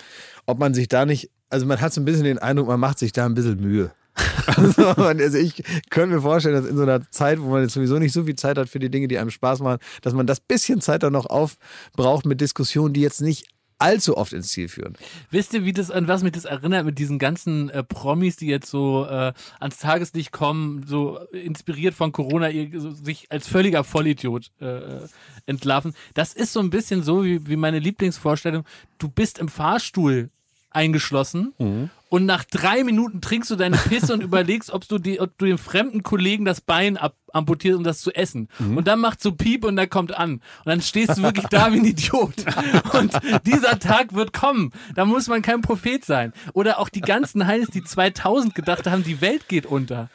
ob 0.47 0.59
man 0.59 0.73
sich 0.73 0.89
da 0.89 1.05
nicht, 1.05 1.31
also 1.51 1.67
man 1.67 1.81
hat 1.81 1.93
so 1.93 2.01
ein 2.01 2.05
bisschen 2.05 2.25
den 2.25 2.39
Eindruck, 2.39 2.69
man 2.69 2.81
macht 2.81 2.99
sich 2.99 3.13
da 3.13 3.27
ein 3.27 3.35
bisschen 3.35 3.61
Mühe. 3.61 3.93
also, 4.47 4.87
also 4.89 5.39
ich 5.39 5.63
könnte 5.91 6.17
mir 6.17 6.23
vorstellen, 6.23 6.55
dass 6.55 6.67
in 6.67 6.77
so 6.77 6.83
einer 6.83 7.09
Zeit, 7.11 7.41
wo 7.41 7.51
man 7.51 7.63
jetzt 7.63 7.75
sowieso 7.75 7.99
nicht 7.99 8.13
so 8.13 8.25
viel 8.25 8.37
Zeit 8.37 8.59
hat 8.59 8.69
für 8.69 8.79
die 8.79 8.91
Dinge, 8.91 9.09
die 9.09 9.19
einem 9.19 9.31
Spaß 9.31 9.61
machen, 9.61 9.79
dass 10.03 10.13
man 10.13 10.27
das 10.27 10.41
bisschen 10.41 10.81
Zeit 10.81 11.03
dann 11.03 11.13
noch 11.13 11.27
aufbraucht 11.27 12.27
mit 12.27 12.41
Diskussionen, 12.41 12.95
die 12.95 13.01
jetzt 13.01 13.21
nicht 13.21 13.47
allzu 13.79 14.17
oft 14.17 14.33
ins 14.33 14.49
Ziel 14.49 14.69
führen. 14.69 14.95
Wisst 15.31 15.55
ihr, 15.55 15.65
wie 15.65 15.73
das, 15.73 15.91
an 15.91 16.09
was 16.09 16.23
mich 16.23 16.33
das 16.33 16.45
erinnert 16.45 16.85
mit 16.85 16.99
diesen 16.99 17.19
ganzen 17.19 17.71
äh, 17.71 17.85
Promis, 17.85 18.37
die 18.37 18.49
jetzt 18.49 18.69
so 18.69 19.07
äh, 19.07 19.33
ans 19.61 19.79
Tageslicht 19.79 20.33
kommen, 20.33 20.85
so 20.85 21.19
inspiriert 21.31 21.95
von 21.95 22.11
Corona, 22.11 22.51
ihr, 22.51 22.81
so, 22.81 22.91
sich 22.91 23.31
als 23.31 23.47
völliger 23.47 23.85
Vollidiot 23.85 24.51
äh, 24.61 25.01
entlarven? 25.47 25.95
Das 26.15 26.35
ist 26.35 26.53
so 26.53 26.61
ein 26.61 26.71
bisschen 26.71 27.05
so 27.05 27.25
wie, 27.25 27.47
wie 27.47 27.57
meine 27.57 27.79
Lieblingsvorstellung. 27.79 28.65
Du 28.99 29.09
bist 29.09 29.39
im 29.39 29.49
Fahrstuhl 29.49 30.31
eingeschlossen 30.71 31.55
und 32.11 32.25
nach 32.25 32.45
drei 32.45 32.85
Minuten 32.85 33.21
trinkst 33.21 33.51
du 33.51 33.57
deine 33.57 33.77
Pisse 33.77 34.15
und 34.15 34.23
überlegst, 34.23 34.71
ob 34.71 34.89
du, 34.89 34.99
die, 34.99 35.21
ob 35.21 35.37
du 35.39 35.47
dem 35.47 35.59
fremden 35.59 36.03
Kollegen 36.03 36.45
das 36.45 36.61
Bein 36.61 36.97
ab, 36.97 37.15
amputierst, 37.33 37.77
um 37.77 37.85
das 37.85 38.01
zu 38.01 38.15
essen. 38.15 38.49
Und 38.77 38.89
dann 38.89 39.01
macht 39.01 39.23
so 39.23 39.33
Piep 39.33 39.65
und 39.65 39.77
der 39.77 39.89
kommt 39.89 40.17
an. 40.17 40.33
Und 40.33 40.43
dann 40.67 40.81
stehst 40.81 41.19
du 41.19 41.23
wirklich 41.23 41.47
da 41.47 41.73
wie 41.73 41.79
ein 41.79 41.85
Idiot. 41.85 42.33
Und 42.95 43.13
dieser 43.45 43.79
Tag 43.79 44.15
wird 44.15 44.33
kommen. 44.33 44.73
Da 44.95 45.05
muss 45.05 45.29
man 45.29 45.43
kein 45.43 45.61
Prophet 45.61 46.05
sein. 46.05 46.33
Oder 46.55 46.79
auch 46.79 46.89
die 46.89 47.03
ganzen 47.03 47.47
Heinis, 47.47 47.69
die 47.69 47.85
2000 47.85 48.55
gedacht 48.55 48.87
haben, 48.87 49.05
die 49.05 49.21
Welt 49.21 49.49
geht 49.49 49.67
unter. 49.67 50.09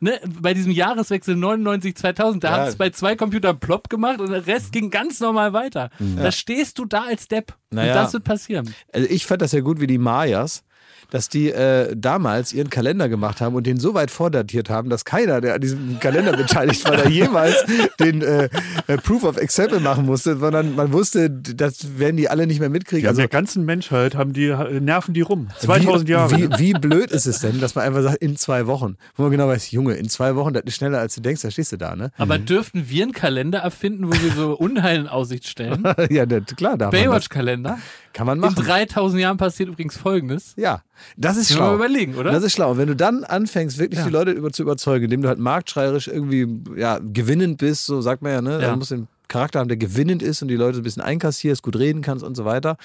Ne, 0.00 0.20
bei 0.40 0.54
diesem 0.54 0.70
Jahreswechsel 0.72 1.34
99 1.36 1.96
2000, 1.96 2.44
da 2.44 2.50
Ja. 2.50 2.56
hat 2.62 2.68
es 2.68 2.76
bei 2.76 2.90
zwei 2.90 3.16
Computern 3.16 3.58
plopp 3.58 3.88
gemacht 3.90 4.20
und 4.20 4.30
der 4.30 4.46
Rest 4.46 4.72
ging 4.72 4.90
ganz 4.90 5.18
normal 5.20 5.52
weiter. 5.52 5.90
Da 6.16 6.30
stehst 6.32 6.78
du 6.78 6.84
da 6.84 7.02
als 7.02 7.26
Depp. 7.28 7.54
Naja. 7.70 7.92
Und 7.92 7.98
das 8.04 8.12
wird 8.12 8.24
passieren. 8.24 8.72
Also 8.92 9.08
ich 9.10 9.26
fand 9.26 9.42
das 9.42 9.52
ja 9.52 9.60
gut 9.60 9.80
wie 9.80 9.86
die 9.86 9.98
Mayas, 9.98 10.62
dass 11.10 11.28
die 11.28 11.50
äh, 11.50 11.94
damals 11.96 12.52
ihren 12.52 12.70
Kalender 12.70 13.08
gemacht 13.08 13.40
haben 13.40 13.54
und 13.54 13.66
den 13.66 13.78
so 13.78 13.94
weit 13.94 14.10
vordatiert 14.10 14.68
haben, 14.70 14.90
dass 14.90 15.04
keiner, 15.04 15.40
der 15.40 15.54
an 15.54 15.60
diesem 15.60 15.98
Kalender 16.00 16.36
beteiligt 16.36 16.84
war, 16.84 16.96
da 16.96 17.08
jemals 17.08 17.64
den 17.98 18.22
äh, 18.22 18.48
äh, 18.86 18.96
Proof 18.98 19.24
of 19.24 19.36
Example 19.38 19.80
machen 19.80 20.06
musste, 20.06 20.36
sondern 20.36 20.74
man 20.74 20.92
wusste, 20.92 21.30
das 21.30 21.98
werden 21.98 22.16
die 22.16 22.28
alle 22.28 22.46
nicht 22.46 22.60
mehr 22.60 22.68
mitkriegen. 22.68 23.04
Haben 23.06 23.10
Also, 23.10 23.22
der 23.22 23.28
ganzen 23.28 23.64
Menschheit, 23.64 24.14
haben 24.14 24.32
die, 24.32 24.46
äh, 24.46 24.80
nerven 24.80 25.14
die 25.14 25.22
rum. 25.22 25.48
2000 25.58 26.08
wie, 26.08 26.12
Jahre. 26.12 26.36
Wie, 26.36 26.48
wie 26.58 26.72
blöd 26.74 27.10
ist 27.10 27.26
es 27.26 27.40
denn, 27.40 27.60
dass 27.60 27.74
man 27.74 27.84
einfach 27.84 28.02
sagt, 28.02 28.16
in 28.16 28.36
zwei 28.36 28.66
Wochen, 28.66 28.96
wo 29.16 29.22
man 29.22 29.32
genau 29.32 29.48
weiß, 29.48 29.70
Junge, 29.70 29.94
in 29.94 30.08
zwei 30.08 30.36
Wochen, 30.36 30.52
das 30.52 30.64
ist 30.66 30.76
schneller 30.76 30.98
als 30.98 31.14
du 31.14 31.20
denkst, 31.20 31.42
da 31.42 31.50
stehst 31.50 31.72
du 31.72 31.76
da, 31.76 31.96
ne? 31.96 32.10
Aber 32.18 32.38
dürften 32.38 32.88
wir 32.88 33.02
einen 33.02 33.12
Kalender 33.12 33.60
erfinden, 33.60 34.08
wo 34.08 34.12
wir 34.12 34.32
so 34.32 34.56
Unheil 34.56 35.00
in 35.00 35.08
Aussicht 35.08 35.48
stellen? 35.48 35.84
ja, 36.10 36.26
das, 36.26 36.44
klar, 36.56 36.76
das. 36.76 36.90
Baywatch-Kalender. 36.90 37.78
Kann 38.18 38.26
man 38.26 38.38
In 38.38 38.40
machen. 38.40 38.64
3000 38.64 39.22
Jahren 39.22 39.36
passiert 39.36 39.68
übrigens 39.68 39.96
Folgendes. 39.96 40.54
Ja, 40.56 40.82
das 41.16 41.36
ist 41.36 41.50
wir 41.50 41.58
mal 41.58 41.66
schlau. 41.66 41.74
überlegen, 41.76 42.16
oder? 42.16 42.32
Das 42.32 42.42
ist 42.42 42.52
schlau. 42.52 42.72
Und 42.72 42.78
wenn 42.78 42.88
du 42.88 42.96
dann 42.96 43.22
anfängst, 43.22 43.78
wirklich 43.78 44.00
Ja. 44.00 44.06
die 44.06 44.10
Leute 44.10 44.32
über, 44.32 44.50
zu 44.50 44.62
überzeugen, 44.62 45.04
indem 45.04 45.22
du 45.22 45.28
halt 45.28 45.38
marktschreierisch 45.38 46.08
irgendwie 46.08 46.48
ja, 46.76 46.98
gewinnend 47.00 47.58
bist, 47.58 47.86
so 47.86 48.00
sagt 48.00 48.22
man 48.22 48.32
ja, 48.32 48.42
ne? 48.42 48.60
Ja. 48.60 48.72
Du 48.72 48.76
musst 48.78 48.90
den 48.90 49.06
Charakter 49.28 49.60
haben, 49.60 49.68
der 49.68 49.76
gewinnend 49.76 50.22
ist 50.22 50.42
und 50.42 50.48
die 50.48 50.56
Leute 50.56 50.74
so 50.76 50.80
ein 50.80 50.84
bisschen 50.84 51.02
einkassierst, 51.02 51.62
gut 51.62 51.76
reden 51.76 52.02
kannst 52.02 52.24
und 52.24 52.34
so 52.36 52.44
weiter, 52.44 52.76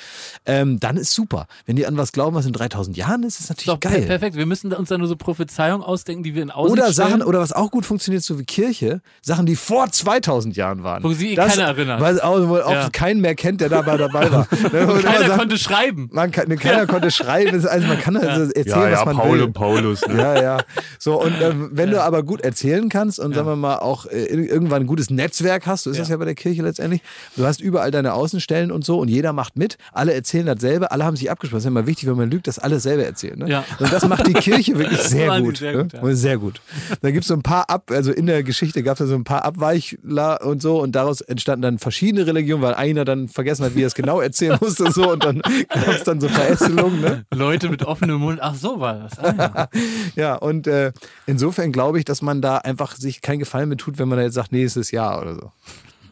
ähm, 0.45 0.79
dann 0.79 0.97
ist 0.97 1.11
super. 1.13 1.47
Wenn 1.65 1.75
die 1.75 1.85
an 1.85 1.97
was 1.97 2.11
glauben, 2.11 2.35
was 2.35 2.45
in 2.45 2.53
3000 2.53 2.95
Jahren 2.97 3.23
ist, 3.23 3.39
ist 3.39 3.49
natürlich 3.49 3.65
Doch, 3.67 3.79
per 3.79 3.91
geil. 3.91 4.01
perfekt. 4.07 4.35
Wir 4.35 4.45
müssen 4.45 4.71
uns 4.73 4.89
da 4.89 4.97
nur 4.97 5.07
so 5.07 5.15
Prophezeiungen 5.15 5.83
ausdenken, 5.85 6.23
die 6.23 6.35
wir 6.35 6.41
in 6.43 6.51
Aussicht 6.51 6.73
Oder 6.73 6.91
stellen. 6.91 7.09
Sachen, 7.09 7.21
oder 7.23 7.39
was 7.39 7.53
auch 7.53 7.71
gut 7.71 7.85
funktioniert, 7.85 8.23
so 8.23 8.37
wie 8.39 8.43
Kirche, 8.43 9.01
Sachen, 9.21 9.45
die 9.45 9.55
vor 9.55 9.89
2000 9.91 10.55
Jahren 10.55 10.83
waren. 10.83 11.03
Wo 11.03 11.13
sich 11.13 11.31
eh 11.31 11.35
keiner 11.35 11.63
erinnert. 11.63 12.01
Weil 12.01 12.19
auch, 12.21 12.47
wo 12.47 12.57
auch 12.57 12.71
Ja. 12.71 12.89
keinen 12.91 13.21
mehr 13.21 13.35
kennt, 13.35 13.61
der 13.61 13.69
dabei 13.69 13.97
dabei 13.97 14.31
war. 14.31 14.47
Ne, 14.73 14.87
Keiner 15.03 15.27
sagt, 15.27 15.37
konnte 15.39 15.57
schreiben. 15.57 16.09
man 16.11 16.31
kann, 16.31 16.47
keiner 16.57 16.87
konnte 16.87 17.11
schreiben, 17.11 17.65
also 17.67 17.87
man 17.87 17.99
kann 17.99 18.15
also 18.17 18.51
erzählen, 18.51 18.65
ja, 18.67 18.89
ja, 18.89 18.97
was 18.99 19.05
man 19.05 19.17
Paul 19.17 19.37
will. 19.37 19.43
und 19.43 19.53
Paulus. 19.53 20.07
Ne? 20.07 20.17
Ja, 20.17 20.41
ja. 20.41 20.57
So, 20.99 21.21
und 21.21 21.33
äh, 21.41 21.53
wenn 21.71 21.91
du 21.91 22.01
aber 22.01 22.23
gut 22.23 22.41
erzählen 22.41 22.89
kannst 22.89 23.19
und 23.19 23.33
sagen 23.35 23.47
wir 23.47 23.55
mal 23.55 23.77
auch 23.79 24.05
äh, 24.07 24.23
irgendwann 24.25 24.81
ein 24.83 24.87
gutes 24.87 25.09
Netzwerk 25.09 25.67
hast, 25.67 25.83
so 25.83 25.89
ist 25.91 25.99
das 25.99 26.09
ja 26.09 26.17
bei 26.17 26.25
der 26.25 26.32
Kirche 26.35 26.61
letztendlich, 26.61 27.01
du 27.35 27.45
hast 27.45 27.61
überall 27.61 27.91
deine 27.91 28.13
Außenstellen 28.13 28.71
und 28.71 28.85
so 28.85 28.99
und 28.99 29.09
jeder 29.09 29.33
macht 29.33 29.57
mit, 29.57 29.77
alle 29.91 30.13
erzählen 30.13 30.45
dasselbe, 30.45 30.91
alle 30.91 31.05
haben 31.05 31.15
sich 31.15 31.29
abgesprochen. 31.29 31.57
Das 31.57 31.63
ist 31.63 31.65
ja 31.65 31.71
immer 31.71 31.87
wichtig, 31.87 32.09
wenn 32.09 32.17
man 32.17 32.29
lügt, 32.29 32.47
dass 32.47 32.59
alle 32.59 32.79
selber 32.79 33.05
erzählen. 33.05 33.39
Ne? 33.39 33.49
Ja. 33.49 33.65
Und 33.79 33.91
das 33.91 34.07
macht 34.07 34.27
die 34.27 34.33
Kirche 34.33 34.77
wirklich 34.77 34.99
sehr 35.01 35.41
gut. 35.41 35.57
sehr 35.57 35.73
ne? 35.73 35.83
gut, 35.83 35.93
ja. 35.93 36.01
Und 36.01 36.15
Sehr 36.15 36.37
gut. 36.37 36.61
Da 37.01 37.11
gibt 37.11 37.23
es 37.23 37.27
so 37.27 37.33
ein 37.33 37.41
paar 37.41 37.69
Ab, 37.69 37.91
also 37.91 38.11
in 38.11 38.25
der 38.25 38.43
Geschichte 38.43 38.83
gab 38.83 38.93
es 38.93 38.99
ja 38.99 39.05
so 39.05 39.15
ein 39.15 39.23
paar 39.23 39.45
Abweichler 39.45 40.45
und 40.45 40.61
so 40.61 40.81
und 40.81 40.93
daraus 40.93 41.21
entstanden 41.21 41.61
dann 41.63 41.79
verschiedene 41.79 42.25
Religionen, 42.25 42.61
weil 42.61 42.73
einer 42.75 43.05
dann 43.05 43.27
vergessen 43.27 43.65
hat, 43.65 43.75
wie 43.75 43.83
er 43.83 43.87
es 43.87 43.95
genau 43.95 44.21
erzählen 44.21 44.57
musste 44.61 44.85
und 44.85 44.93
so 44.93 45.11
und 45.11 45.23
dann 45.23 45.39
gab 45.39 45.87
es 45.87 46.03
dann 46.03 46.21
so 46.21 46.27
Verästelungen. 46.27 47.01
Ne? 47.01 47.25
Leute 47.33 47.69
mit 47.69 47.83
offenem 47.83 48.19
Mund. 48.19 48.39
Ach, 48.41 48.55
so 48.55 48.79
war 48.79 48.95
das. 48.95 49.19
Ah, 49.19 49.33
ja. 49.37 49.69
Ja, 50.15 50.35
und 50.35 50.67
äh, 50.67 50.91
insofern 51.25 51.71
glaube 51.71 51.99
ich, 51.99 52.05
dass 52.05 52.21
man 52.21 52.41
da 52.41 52.57
einfach 52.57 52.95
sich 52.95 53.21
keinen 53.21 53.39
Gefallen 53.39 53.69
mit 53.69 53.79
tut, 53.79 53.97
wenn 53.99 54.07
man 54.07 54.17
da 54.17 54.23
jetzt 54.23 54.35
sagt, 54.35 54.51
nächstes 54.51 54.91
Jahr 54.91 55.21
oder 55.21 55.35
so. 55.35 55.51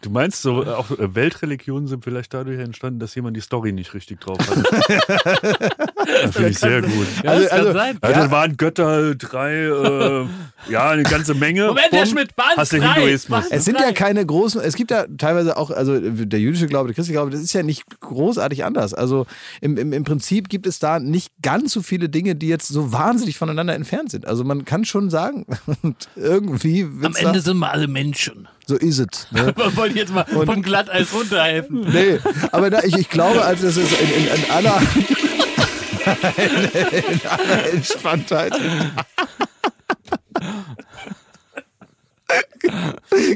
Du 0.01 0.09
meinst, 0.09 0.41
so 0.41 0.63
äh, 0.63 0.69
auch 0.69 0.89
äh, 0.91 1.13
Weltreligionen 1.15 1.87
sind 1.87 2.03
vielleicht 2.03 2.33
dadurch 2.33 2.59
entstanden, 2.59 2.99
dass 2.99 3.13
jemand 3.15 3.37
die 3.37 3.41
Story 3.41 3.71
nicht 3.71 3.93
richtig 3.93 4.19
drauf 4.19 4.37
hat. 4.39 4.57
ja, 6.23 6.31
Finde 6.31 6.49
ich 6.49 6.59
sehr 6.59 6.81
gut. 6.81 7.07
Ja, 7.23 7.31
Also- 7.31 7.41
das 7.43 7.49
kann 7.51 7.59
also- 7.59 7.73
sein. 7.73 7.97
Also 8.01 8.19
da 8.21 8.31
waren 8.31 8.57
Götter, 8.57 9.15
drei, 9.15 9.53
äh, 9.53 10.25
ja, 10.69 10.89
eine 10.89 11.03
ganze 11.03 11.33
Menge. 11.35 11.67
Moment, 11.67 11.87
Herr 11.91 12.05
Schmidt, 12.05 12.29
waren's 12.35 12.57
Hast 12.57 12.73
du 12.73 12.79
drei? 12.79 12.93
Hinduismus. 12.93 13.45
Es 13.51 13.65
sind 13.65 13.77
drei. 13.79 13.85
ja 13.87 13.91
keine 13.93 14.25
großen, 14.25 14.59
es 14.61 14.75
gibt 14.75 14.91
ja 14.91 15.05
teilweise 15.17 15.55
auch, 15.57 15.69
also 15.71 15.99
der 15.99 16.39
jüdische 16.39 16.67
Glaube, 16.67 16.87
der 16.87 16.95
christliche 16.95 17.17
Glaube, 17.17 17.31
das 17.31 17.41
ist 17.41 17.53
ja 17.53 17.63
nicht 17.63 17.83
großartig 17.99 18.65
anders. 18.65 18.93
Also 18.93 19.27
im, 19.61 19.77
im, 19.77 19.93
im 19.93 20.03
Prinzip 20.03 20.49
gibt 20.49 20.65
es 20.65 20.79
da 20.79 20.99
nicht 20.99 21.31
ganz 21.41 21.73
so 21.73 21.81
viele 21.81 22.09
Dinge, 22.09 22.35
die 22.35 22.47
jetzt 22.47 22.67
so 22.67 22.91
wahnsinnig 22.91 23.37
voneinander 23.37 23.75
entfernt 23.75 24.11
sind. 24.11 24.25
Also 24.27 24.43
man 24.43 24.65
kann 24.65 24.83
schon 24.85 25.09
sagen, 25.09 25.45
irgendwie 26.15 26.83
Am 26.83 27.15
Ende 27.15 27.33
da, 27.33 27.39
sind 27.39 27.57
wir 27.59 27.71
alle 27.71 27.87
Menschen. 27.87 28.47
So 28.67 28.75
ist 28.75 28.99
es. 28.99 29.27
Ne? 29.31 29.53
Man 29.57 29.75
wollte 29.75 29.97
jetzt 29.97 30.13
mal 30.13 30.25
vom 30.25 30.61
Glatteis 30.61 31.13
runterhelfen. 31.13 31.81
Nee, 31.91 32.19
aber 32.51 32.69
da, 32.69 32.83
ich, 32.83 32.95
ich 32.97 33.09
glaube, 33.09 33.43
also 33.43 33.65
das 33.65 33.77
ist 33.77 33.91
in, 33.91 34.09
in, 34.09 34.27
in 34.27 34.51
aller 34.51 34.81
in 36.37 37.21
aller 37.27 37.73
Entspanntheit. 37.73 38.53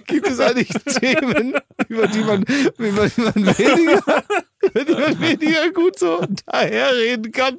Gibt 0.07 0.27
es 0.27 0.39
eigentlich 0.39 0.69
Themen, 0.69 1.55
über 1.89 2.07
die 2.07 2.19
man, 2.19 2.43
über 2.77 3.09
die 3.09 3.21
man 3.21 3.35
weniger, 3.57 4.23
über 4.61 4.85
die 4.85 4.93
man 4.93 5.19
weniger 5.19 5.71
gut 5.71 5.99
so 5.99 6.25
daherreden 6.45 7.31
kann? 7.31 7.57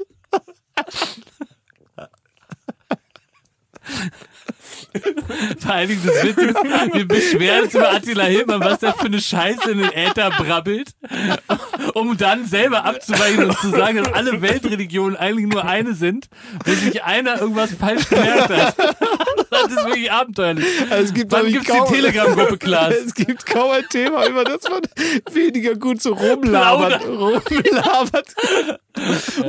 Vor 5.59 5.73
allen 5.73 5.89
Dingen 5.89 6.03
das 6.05 6.23
Witzige 6.23 6.49
ist, 6.49 6.95
wir 6.95 7.09
beschweren 7.09 7.65
uns 7.65 7.75
über 7.75 7.93
Attila 7.93 8.25
Hildmann, 8.25 8.61
was 8.61 8.79
der 8.79 8.95
für 8.95 9.07
eine 9.07 9.21
Scheiße 9.21 9.71
in 9.71 9.79
den 9.79 9.93
Äther 9.93 10.31
brabbelt, 10.31 10.91
um 11.95 12.17
dann 12.17 12.47
selber 12.47 12.85
abzuweichen 12.85 13.45
und 13.45 13.59
zu 13.59 13.71
sagen, 13.71 14.03
dass 14.03 14.13
alle 14.13 14.43
Weltreligionen 14.43 15.17
eigentlich 15.17 15.47
nur 15.47 15.65
eine 15.65 15.95
sind, 15.95 16.29
wo 16.65 16.73
sich 16.73 17.03
einer 17.05 17.41
irgendwas 17.41 17.75
falsch 17.75 18.09
gemerkt 18.09 18.51
hat. 18.51 18.77
Das 19.51 19.69
ist 19.69 19.85
wirklich 19.85 20.11
abenteuerlich. 20.11 20.65
Also 20.91 21.05
es 21.05 21.15
gibt, 21.15 21.33
Wann 21.33 21.47
gibt's 21.47 21.71
die 21.71 21.95
Telegram-Gruppe, 21.95 22.59
Klaas? 22.59 22.95
Es 23.07 23.15
gibt 23.15 23.47
kaum 23.47 23.71
ein 23.71 23.85
Thema, 23.89 24.27
über 24.27 24.45
das 24.45 24.63
man 24.69 24.81
weniger 25.33 25.75
gut 25.75 26.03
so 26.03 26.13
rumlabert. 26.13 27.07
rumlabert. 27.07 28.35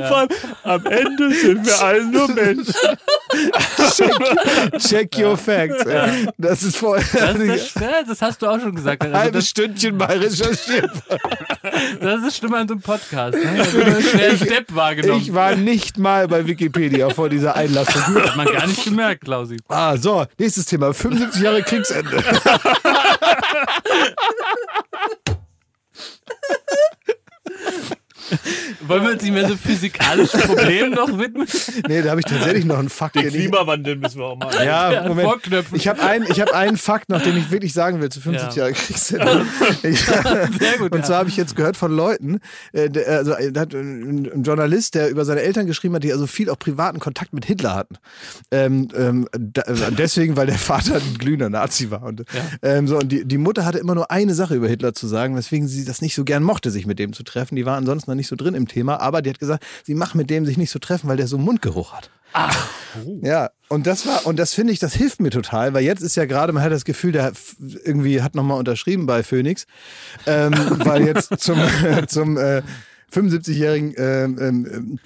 Vor 0.08 0.16
allem, 0.16 0.28
am 0.62 0.86
Ende 0.86 1.30
sind 1.32 1.66
wir 1.66 1.82
alle 1.82 2.04
nur 2.04 2.28
Menschen. 2.28 2.74
Check 4.78 5.07
your 5.16 5.36
facts. 5.36 5.84
Das 6.36 6.62
ist 6.62 6.76
vorher 6.76 7.04
Das, 7.12 7.38
ist 7.38 7.76
das, 7.76 7.82
das 8.08 8.22
hast 8.22 8.42
du 8.42 8.46
auch 8.48 8.60
schon 8.60 8.74
gesagt. 8.74 9.02
ein 9.02 9.08
Also 9.08 9.18
halbes 9.24 9.44
das, 9.44 9.50
Stündchen 9.50 9.96
mal 9.96 10.16
recherchiert. 10.18 10.90
das 12.00 12.22
ist 12.24 12.36
schlimmer 12.38 12.58
an 12.58 12.68
so 12.68 12.74
einem 12.74 12.82
Podcast. 12.82 13.38
Ne? 13.38 13.48
Einen 13.50 14.36
Step 14.36 14.74
wahrgenommen. 14.74 15.20
Ich 15.20 15.32
war 15.34 15.54
nicht 15.54 15.98
mal 15.98 16.26
bei 16.28 16.46
Wikipedia 16.46 17.10
vor 17.10 17.28
dieser 17.28 17.56
Einlassung. 17.56 18.02
Hat 18.22 18.36
man 18.36 18.46
gar 18.46 18.66
nicht 18.66 18.84
gemerkt, 18.84 19.24
Klausi. 19.24 19.56
Ah, 19.68 19.96
so, 19.96 20.26
nächstes 20.38 20.66
Thema. 20.66 20.92
75 20.92 21.42
Jahre 21.42 21.62
Kriegsende. 21.62 22.22
Wollen 28.86 29.02
wir 29.04 29.12
uns 29.12 29.22
nicht 29.22 29.32
mehr 29.32 29.48
so 29.48 29.56
physikalischen 29.56 30.40
Problemen 30.40 30.92
noch 30.92 31.18
widmen? 31.18 31.46
Nee, 31.88 32.02
da 32.02 32.10
habe 32.10 32.20
ich 32.20 32.26
tatsächlich 32.26 32.64
noch 32.64 32.78
einen 32.78 32.88
Fakt. 32.88 33.14
Den 33.16 33.22
den 33.22 33.28
ich- 33.28 33.34
Klimawandel 33.40 33.96
müssen 33.96 34.18
wir 34.18 34.26
auch 34.26 34.38
mal. 34.38 34.52
Ja, 34.54 34.92
Ja, 34.92 35.08
Moment. 35.08 35.28
vorknöpfen. 35.28 35.76
Ich 35.76 35.88
habe 35.88 36.02
einen, 36.02 36.26
ich 36.30 36.40
hab 36.40 36.52
einen 36.52 36.76
Fakt 36.76 37.08
noch, 37.08 37.20
den 37.22 37.36
ich 37.36 37.50
wirklich 37.50 37.72
sagen 37.72 38.00
will 38.00 38.08
zu 38.10 38.20
50 38.20 38.48
Ja. 38.50 38.54
Jahre 38.64 38.72
Kriegsende. 38.72 39.46
Ich, 39.82 40.00
Sehr 40.58 40.78
gut. 40.78 40.92
und 40.92 40.98
ja. 41.00 41.04
zwar 41.04 41.18
habe 41.18 41.28
ich 41.28 41.36
jetzt 41.36 41.56
gehört 41.56 41.76
von 41.76 41.92
Leuten, 41.94 42.40
äh, 42.72 42.88
der, 42.90 43.08
also 43.08 43.32
äh, 43.32 43.52
da 43.52 43.62
hat 43.62 43.74
ein, 43.74 44.26
ein 44.32 44.42
Journalist, 44.42 44.94
der 44.94 45.10
über 45.10 45.24
seine 45.24 45.40
Eltern 45.42 45.66
geschrieben 45.66 45.94
hat, 45.94 46.04
die 46.04 46.12
also 46.12 46.26
viel 46.26 46.50
auch 46.50 46.58
privaten 46.58 46.98
Kontakt 47.00 47.32
mit 47.32 47.44
Hitler 47.44 47.74
hatten. 47.74 47.96
Ähm, 48.50 48.88
ähm, 48.96 49.28
da, 49.32 49.62
äh, 49.62 49.74
deswegen, 49.96 50.36
weil 50.36 50.46
der 50.46 50.58
Vater 50.58 50.96
ein 50.96 51.18
glühender 51.18 51.50
Nazi 51.50 51.90
war. 51.90 52.02
Und, 52.02 52.24
ähm, 52.62 52.86
so, 52.88 52.98
und 52.98 53.10
die, 53.10 53.24
die 53.24 53.38
Mutter 53.38 53.64
hatte 53.64 53.78
immer 53.78 53.94
nur 53.94 54.10
eine 54.10 54.34
Sache 54.34 54.54
über 54.54 54.68
Hitler 54.68 54.94
zu 54.94 55.06
sagen, 55.06 55.36
weswegen 55.36 55.68
sie 55.68 55.84
das 55.84 56.00
nicht 56.02 56.14
so 56.14 56.24
gern 56.24 56.42
mochte, 56.42 56.70
sich 56.70 56.86
mit 56.86 56.98
dem 56.98 57.12
zu 57.12 57.22
treffen. 57.22 57.56
Die 57.56 57.66
war 57.66 57.76
ansonsten 57.76 58.10
noch 58.10 58.16
nicht 58.18 58.28
so 58.28 58.36
drin 58.36 58.54
im 58.54 58.68
Thema, 58.68 59.00
aber 59.00 59.22
die 59.22 59.30
hat 59.30 59.38
gesagt, 59.38 59.64
sie 59.84 59.94
macht 59.94 60.14
mit 60.14 60.28
dem 60.28 60.44
sich 60.44 60.58
nicht 60.58 60.70
so 60.70 60.78
treffen, 60.78 61.08
weil 61.08 61.16
der 61.16 61.26
so 61.26 61.36
einen 61.36 61.46
Mundgeruch 61.46 61.94
hat. 61.94 62.10
Ja, 63.22 63.50
und 63.68 63.86
das 63.86 64.06
war, 64.06 64.26
und 64.26 64.38
das 64.38 64.52
finde 64.54 64.72
ich, 64.72 64.78
das 64.78 64.94
hilft 64.94 65.20
mir 65.20 65.30
total, 65.30 65.72
weil 65.72 65.84
jetzt 65.84 66.02
ist 66.02 66.16
ja 66.16 66.26
gerade, 66.26 66.52
man 66.52 66.62
hat 66.62 66.72
das 66.72 66.84
Gefühl, 66.84 67.12
der 67.12 67.32
irgendwie 67.84 68.22
hat 68.22 68.34
nochmal 68.34 68.58
unterschrieben 68.58 69.06
bei 69.06 69.22
Phoenix, 69.22 69.66
ähm, 70.26 70.52
weil 70.84 71.06
jetzt 71.06 71.38
zum, 71.38 71.58
zum 72.06 72.36
äh, 72.36 72.62
75-jährigen 73.12 73.94
ähm, 73.96 74.38
ähm, 74.40 74.98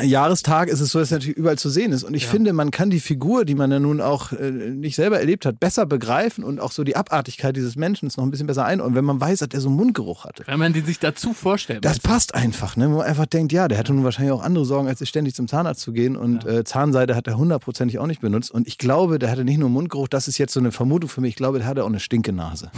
Jahrestag 0.00 0.68
ist 0.68 0.80
es 0.80 0.90
so, 0.90 0.98
dass 0.98 1.10
er 1.10 1.18
natürlich 1.18 1.36
überall 1.36 1.58
zu 1.58 1.68
sehen 1.68 1.92
ist. 1.92 2.04
Und 2.04 2.14
ich 2.14 2.26
finde, 2.26 2.52
man 2.52 2.70
kann 2.70 2.90
die 2.90 3.00
Figur, 3.00 3.44
die 3.44 3.54
man 3.54 3.70
ja 3.70 3.78
nun 3.78 4.00
auch 4.00 4.32
äh, 4.32 4.50
nicht 4.50 4.96
selber 4.96 5.18
erlebt 5.18 5.44
hat, 5.44 5.60
besser 5.60 5.86
begreifen 5.86 6.44
und 6.44 6.60
auch 6.60 6.72
so 6.72 6.84
die 6.84 6.96
Abartigkeit 6.96 7.56
dieses 7.56 7.76
Menschen 7.76 8.10
noch 8.16 8.24
ein 8.24 8.30
bisschen 8.30 8.46
besser 8.46 8.64
einordnen, 8.64 8.96
wenn 8.96 9.04
man 9.04 9.20
weiß, 9.20 9.40
dass 9.40 9.48
er 9.52 9.60
so 9.60 9.68
einen 9.68 9.76
Mundgeruch 9.76 10.24
hatte. 10.24 10.44
Wenn 10.46 10.58
man 10.58 10.72
die 10.72 10.80
sich 10.80 10.98
dazu 10.98 11.32
vorstellt. 11.32 11.84
Das 11.84 11.98
passt 11.98 12.34
einfach, 12.34 12.76
ne? 12.76 12.90
wo 12.90 12.98
man 12.98 13.06
einfach 13.06 13.26
denkt, 13.26 13.52
ja, 13.52 13.68
der 13.68 13.78
hatte 13.78 13.92
nun 13.92 14.04
wahrscheinlich 14.04 14.32
auch 14.32 14.42
andere 14.42 14.64
Sorgen, 14.64 14.88
als 14.88 15.06
ständig 15.06 15.34
zum 15.34 15.48
Zahnarzt 15.48 15.80
zu 15.80 15.92
gehen. 15.92 16.16
Und 16.16 16.46
äh, 16.46 16.64
Zahnseide 16.64 17.16
hat 17.16 17.26
er 17.26 17.36
hundertprozentig 17.36 17.98
auch 17.98 18.06
nicht 18.06 18.20
benutzt. 18.20 18.50
Und 18.50 18.68
ich 18.68 18.78
glaube, 18.78 19.18
der 19.18 19.30
hatte 19.30 19.44
nicht 19.44 19.58
nur 19.58 19.68
Mundgeruch, 19.68 20.08
das 20.08 20.28
ist 20.28 20.38
jetzt 20.38 20.52
so 20.52 20.60
eine 20.60 20.72
Vermutung 20.72 21.08
für 21.08 21.20
mich, 21.20 21.30
ich 21.30 21.36
glaube, 21.36 21.58
der 21.58 21.66
hatte 21.66 21.84
auch 21.84 21.88
eine 21.88 22.00
Stinkenase. 22.00 22.70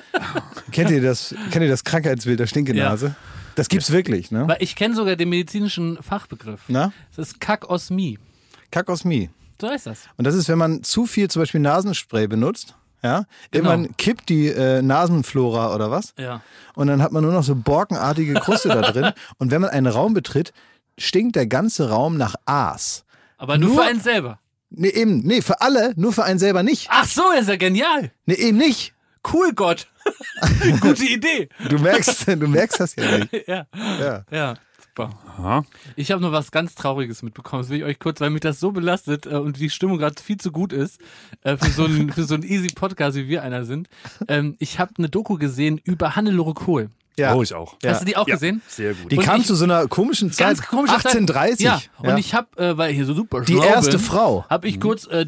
kennt 0.72 0.90
ihr 0.90 1.02
das, 1.02 1.34
kennt 1.50 1.64
ihr 1.64 1.70
das 1.70 1.84
Krankheitsbild 1.84 2.40
der 2.40 2.46
Stinkenase? 2.46 3.14
Das 3.56 3.68
gibt's 3.68 3.90
wirklich, 3.92 4.30
ne? 4.30 4.48
Weil 4.48 4.56
ich 4.60 4.74
kenne 4.76 4.94
sogar 4.94 5.16
den 5.16 5.28
medizinischen 5.28 6.02
Fachbegriff. 6.02 6.62
Na? 6.68 6.92
Das 7.16 7.28
ist 7.28 7.40
Kakosmie. 7.40 8.18
Kakosmie. 8.70 9.30
So 9.60 9.68
heißt 9.68 9.86
das. 9.86 10.00
Und 10.16 10.24
das 10.26 10.34
ist, 10.34 10.48
wenn 10.48 10.58
man 10.58 10.82
zu 10.82 11.06
viel 11.06 11.28
zum 11.30 11.42
Beispiel 11.42 11.60
Nasenspray 11.60 12.26
benutzt, 12.26 12.74
ja, 13.02 13.24
Genau. 13.50 13.70
irgendwann 13.70 13.96
kippt 13.96 14.28
die 14.30 14.48
äh, 14.48 14.80
Nasenflora 14.82 15.74
oder 15.74 15.90
was 15.90 16.14
Ja. 16.18 16.40
und 16.74 16.86
dann 16.86 17.02
hat 17.02 17.12
man 17.12 17.22
nur 17.22 17.32
noch 17.32 17.44
so 17.44 17.54
borkenartige 17.54 18.34
Kruste 18.34 18.68
da 18.70 18.80
drin 18.80 19.12
und 19.38 19.50
wenn 19.50 19.60
man 19.60 19.70
einen 19.70 19.86
Raum 19.86 20.14
betritt, 20.14 20.52
stinkt 20.98 21.36
der 21.36 21.46
ganze 21.46 21.90
Raum 21.90 22.16
nach 22.16 22.34
Aas. 22.46 23.04
Aber 23.36 23.58
nur, 23.58 23.68
Nur- 23.70 23.78
für 23.82 23.84
einen 23.88 24.00
selber. 24.00 24.38
Nee, 24.70 24.88
eben, 24.88 25.18
nee, 25.20 25.42
für 25.42 25.60
alle, 25.60 25.92
nur 25.96 26.12
für 26.12 26.24
einen 26.24 26.38
selber 26.40 26.62
nicht. 26.64 26.88
Ach 26.90 27.04
so, 27.04 27.22
ist 27.38 27.48
ja 27.48 27.56
genial. 27.56 28.10
Nee, 28.26 28.34
eben 28.34 28.56
nicht. 28.58 28.93
Cool, 29.32 29.52
Gott. 29.54 29.86
Gute 30.80 31.04
Idee. 31.04 31.48
Du 31.68 31.78
merkst, 31.78 32.26
du 32.28 32.46
merkst 32.48 32.80
das 32.80 32.96
ja 32.96 33.18
nicht. 33.18 33.32
Ja, 33.48 33.66
Ja. 33.98 34.24
ja, 34.30 34.54
super. 34.86 35.10
Aha. 35.38 35.64
Ich 35.96 36.10
habe 36.12 36.20
noch 36.22 36.32
was 36.32 36.50
ganz 36.50 36.74
Trauriges 36.74 37.22
mitbekommen. 37.22 37.62
Das 37.62 37.70
will 37.70 37.78
ich 37.78 37.84
euch 37.84 37.98
kurz, 37.98 38.20
weil 38.20 38.30
mich 38.30 38.42
das 38.42 38.60
so 38.60 38.70
belastet 38.72 39.26
äh, 39.26 39.30
und 39.36 39.58
die 39.58 39.70
Stimmung 39.70 39.98
gerade 39.98 40.20
viel 40.22 40.36
zu 40.36 40.52
gut 40.52 40.72
ist 40.72 41.00
äh, 41.42 41.56
für 41.56 41.70
so 41.70 41.84
einen 41.84 42.12
so 42.12 42.36
easy 42.36 42.68
Podcast, 42.68 43.16
wie 43.16 43.28
wir 43.28 43.42
einer 43.42 43.64
sind. 43.64 43.88
Ähm, 44.28 44.56
ich 44.58 44.78
habe 44.78 44.92
eine 44.98 45.08
Doku 45.08 45.36
gesehen 45.38 45.80
über 45.82 46.16
Hannelore 46.16 46.54
Kohl. 46.54 46.90
Ja. 47.16 47.34
Oh, 47.34 47.42
ich 47.42 47.54
auch. 47.54 47.76
Ja. 47.82 47.90
Hast 47.92 48.00
du 48.02 48.06
die 48.06 48.16
auch 48.16 48.26
Ja, 48.26 48.34
gesehen? 48.34 48.60
Sehr 48.66 48.92
gut. 48.94 49.12
Die 49.12 49.18
Und 49.18 49.24
kam 49.24 49.40
ich- 49.40 49.46
zu 49.46 49.54
so 49.54 49.64
einer 49.64 49.86
komischen 49.86 50.32
Zeit. 50.32 50.46
Ganz 50.58 50.62
komisch. 50.66 50.90
1830. 50.90 51.64
Ja, 51.64 51.80
und 51.98 52.18
ich 52.18 52.34
habe, 52.34 52.48
äh, 52.60 52.76
weil 52.76 52.92
hier 52.92 53.04
so 53.06 53.14
super 53.14 53.42
Die 53.42 53.54
erste 53.56 53.92
bin, 53.92 54.00
Frau. 54.00 54.44
Habe 54.50 54.66
ich 54.68 54.80
kurz 54.80 55.06
äh, 55.06 55.24